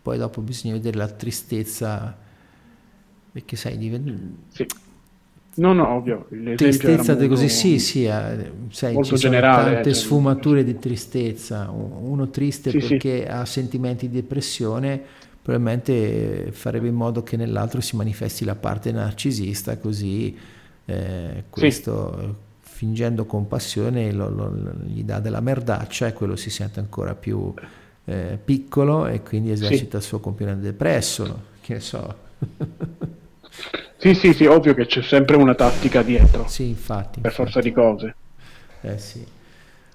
Poi 0.01 0.17
dopo 0.17 0.41
bisogna 0.41 0.73
vedere 0.73 0.97
la 0.97 1.07
tristezza, 1.07 2.17
perché 3.31 3.55
sai, 3.55 3.77
diventa... 3.77 4.11
Sì. 4.47 4.65
No, 5.57 5.71
no, 5.73 5.87
ovvio. 5.87 6.27
Tristezza 6.55 7.13
molto, 7.13 7.27
così, 7.27 7.47
sì, 7.47 7.77
sì, 7.77 8.05
eh, 8.05 8.51
sai, 8.69 8.97
ci 9.03 9.15
sono 9.15 9.39
tante 9.39 9.83
cioè, 9.83 9.93
sfumature 9.93 10.63
di 10.63 10.79
tristezza. 10.79 11.69
Uno 11.69 12.31
triste 12.31 12.71
sì, 12.71 12.79
perché 12.79 13.21
sì. 13.21 13.27
ha 13.27 13.45
sentimenti 13.45 14.09
di 14.09 14.15
depressione, 14.15 14.99
probabilmente 15.43 16.51
farebbe 16.51 16.87
in 16.87 16.95
modo 16.95 17.21
che 17.21 17.37
nell'altro 17.37 17.81
si 17.81 17.95
manifesti 17.95 18.45
la 18.45 18.55
parte 18.55 18.91
narcisista, 18.91 19.77
così 19.77 20.35
eh, 20.85 21.43
questo 21.51 22.51
fingendo 22.83 23.25
compassione 23.25 24.11
lo, 24.11 24.27
lo, 24.27 24.53
gli 24.85 25.03
dà 25.03 25.21
della 25.21 25.39
merdaccia 25.39 26.05
e 26.07 26.11
quello 26.11 26.35
si 26.35 26.49
sente 26.49 26.81
ancora 26.81 27.15
più 27.15 27.53
eh, 28.03 28.37
piccolo 28.43 29.07
e 29.07 29.21
quindi 29.21 29.51
esercita 29.51 29.91
sì. 29.91 30.03
il 30.03 30.09
suo 30.09 30.19
componente 30.19 30.63
depresso, 30.63 31.43
che 31.61 31.75
ne 31.75 31.79
so. 31.79 32.15
sì, 33.95 34.13
sì, 34.13 34.33
sì, 34.33 34.45
ovvio 34.47 34.73
che 34.73 34.85
c'è 34.85 35.01
sempre 35.01 35.37
una 35.37 35.55
tattica 35.55 36.01
dietro. 36.01 36.45
Sì, 36.49 36.67
infatti. 36.67 37.21
Per 37.21 37.31
infatti. 37.31 37.35
forza 37.35 37.61
di 37.61 37.71
cose. 37.71 38.15
Eh 38.81 38.97
sì. 38.97 39.25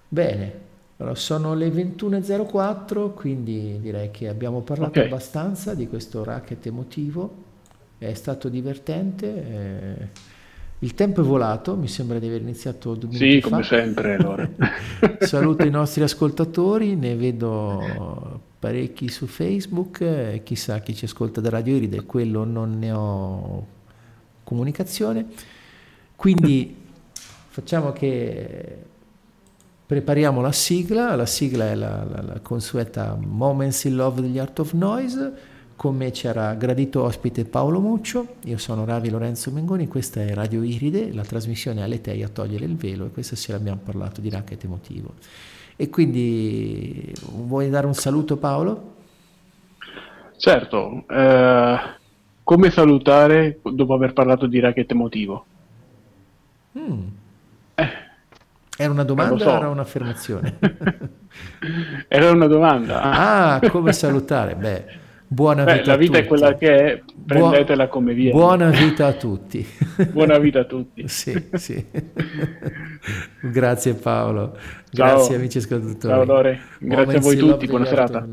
Bene, 0.08 0.52
allora, 0.96 1.14
sono 1.14 1.52
le 1.52 1.68
21.04, 1.68 3.12
quindi 3.12 3.78
direi 3.82 4.10
che 4.10 4.28
abbiamo 4.28 4.62
parlato 4.62 4.98
okay. 4.98 5.04
abbastanza 5.04 5.74
di 5.74 5.86
questo 5.88 6.24
racket 6.24 6.64
emotivo. 6.64 7.44
È 7.98 8.14
stato 8.14 8.48
divertente. 8.48 9.26
Eh 9.26 10.27
Il 10.80 10.94
tempo 10.94 11.22
è 11.22 11.24
volato, 11.24 11.76
mi 11.76 11.88
sembra 11.88 12.20
di 12.20 12.26
aver 12.28 12.40
iniziato 12.40 12.94
due 12.94 13.08
minuti 13.08 13.32
Sì, 13.32 13.40
come 13.40 13.64
sempre. 13.64 14.14
Allora. 14.14 14.48
Saluto 15.20 15.64
i 15.64 15.70
nostri 15.70 16.02
ascoltatori, 16.04 16.94
ne 16.94 17.16
vedo 17.16 18.40
parecchi 18.58 19.08
su 19.08 19.26
Facebook, 19.26 20.00
eh, 20.00 20.42
chissà 20.44 20.78
chi 20.80 20.94
ci 20.94 21.04
ascolta 21.06 21.40
da 21.40 21.50
Radio 21.50 21.74
Iride, 21.74 22.04
quello 22.04 22.44
non 22.44 22.78
ne 22.78 22.92
ho 22.92 23.66
comunicazione. 24.44 25.26
Quindi 26.14 26.76
facciamo 27.48 27.92
che 27.92 28.76
prepariamo 29.84 30.40
la 30.40 30.52
sigla, 30.52 31.16
la 31.16 31.26
sigla 31.26 31.70
è 31.70 31.74
la, 31.74 32.04
la, 32.04 32.22
la 32.22 32.40
consueta 32.40 33.18
Moments 33.20 33.82
in 33.84 33.96
Love 33.96 34.20
degli 34.20 34.38
Art 34.38 34.60
of 34.60 34.72
Noise 34.74 35.56
con 35.78 35.94
me 35.94 36.10
c'era 36.10 36.54
gradito 36.54 37.04
ospite 37.04 37.44
Paolo 37.44 37.78
Muccio, 37.78 38.34
io 38.46 38.58
sono 38.58 38.84
Ravi 38.84 39.10
Lorenzo 39.10 39.52
Mengoni, 39.52 39.86
questa 39.86 40.20
è 40.20 40.34
Radio 40.34 40.64
Iride, 40.64 41.14
la 41.14 41.22
trasmissione 41.22 41.84
Aletei 41.84 42.24
a 42.24 42.28
togliere 42.28 42.64
il 42.64 42.74
velo 42.74 43.06
e 43.06 43.10
questa 43.10 43.36
sera 43.36 43.58
abbiamo 43.58 43.78
parlato 43.84 44.20
di 44.20 44.28
racket 44.28 44.64
emotivo. 44.64 45.14
E 45.76 45.88
quindi 45.88 47.14
vuoi 47.30 47.70
dare 47.70 47.86
un 47.86 47.94
saluto 47.94 48.36
Paolo? 48.38 48.94
Certo, 50.36 51.04
eh, 51.08 51.78
come 52.42 52.70
salutare 52.70 53.60
dopo 53.62 53.94
aver 53.94 54.12
parlato 54.14 54.48
di 54.48 54.58
racket 54.58 54.90
emotivo? 54.90 55.46
Mm. 56.76 57.06
Eh, 57.76 57.88
era 58.76 58.90
una 58.90 59.04
domanda 59.04 59.38
so. 59.44 59.48
o 59.48 59.56
era 59.56 59.68
un'affermazione? 59.68 60.58
era 62.08 62.32
una 62.32 62.48
domanda. 62.48 63.00
Ah, 63.00 63.60
come 63.70 63.92
salutare? 63.92 64.56
Beh, 64.56 65.06
Buona 65.30 65.64
Beh, 65.64 65.74
vita 65.74 65.90
la 65.90 65.96
vita 65.98 66.18
è 66.18 66.24
quella 66.26 66.54
che 66.54 66.74
è, 66.74 67.02
prendetela 67.26 67.84
Buo- 67.84 67.92
come 67.92 68.14
viene. 68.14 68.32
Buona 68.32 68.70
vita 68.70 69.08
a 69.08 69.12
tutti. 69.12 69.66
buona 70.10 70.38
vita 70.38 70.60
a 70.60 70.64
tutti. 70.64 71.04
sì, 71.08 71.48
sì. 71.52 71.84
Grazie 73.42 73.94
Paolo. 73.94 74.56
Ciao. 74.90 75.16
Grazie 75.16 75.36
amici 75.36 75.58
ascoltatori. 75.58 76.14
Ciao 76.14 76.24
Lore. 76.24 76.60
Grazie 76.78 77.04
Moments 77.04 77.14
a 77.14 77.20
voi 77.20 77.36
tutti. 77.36 77.66
Buona 77.66 77.84
serata. 77.84 78.26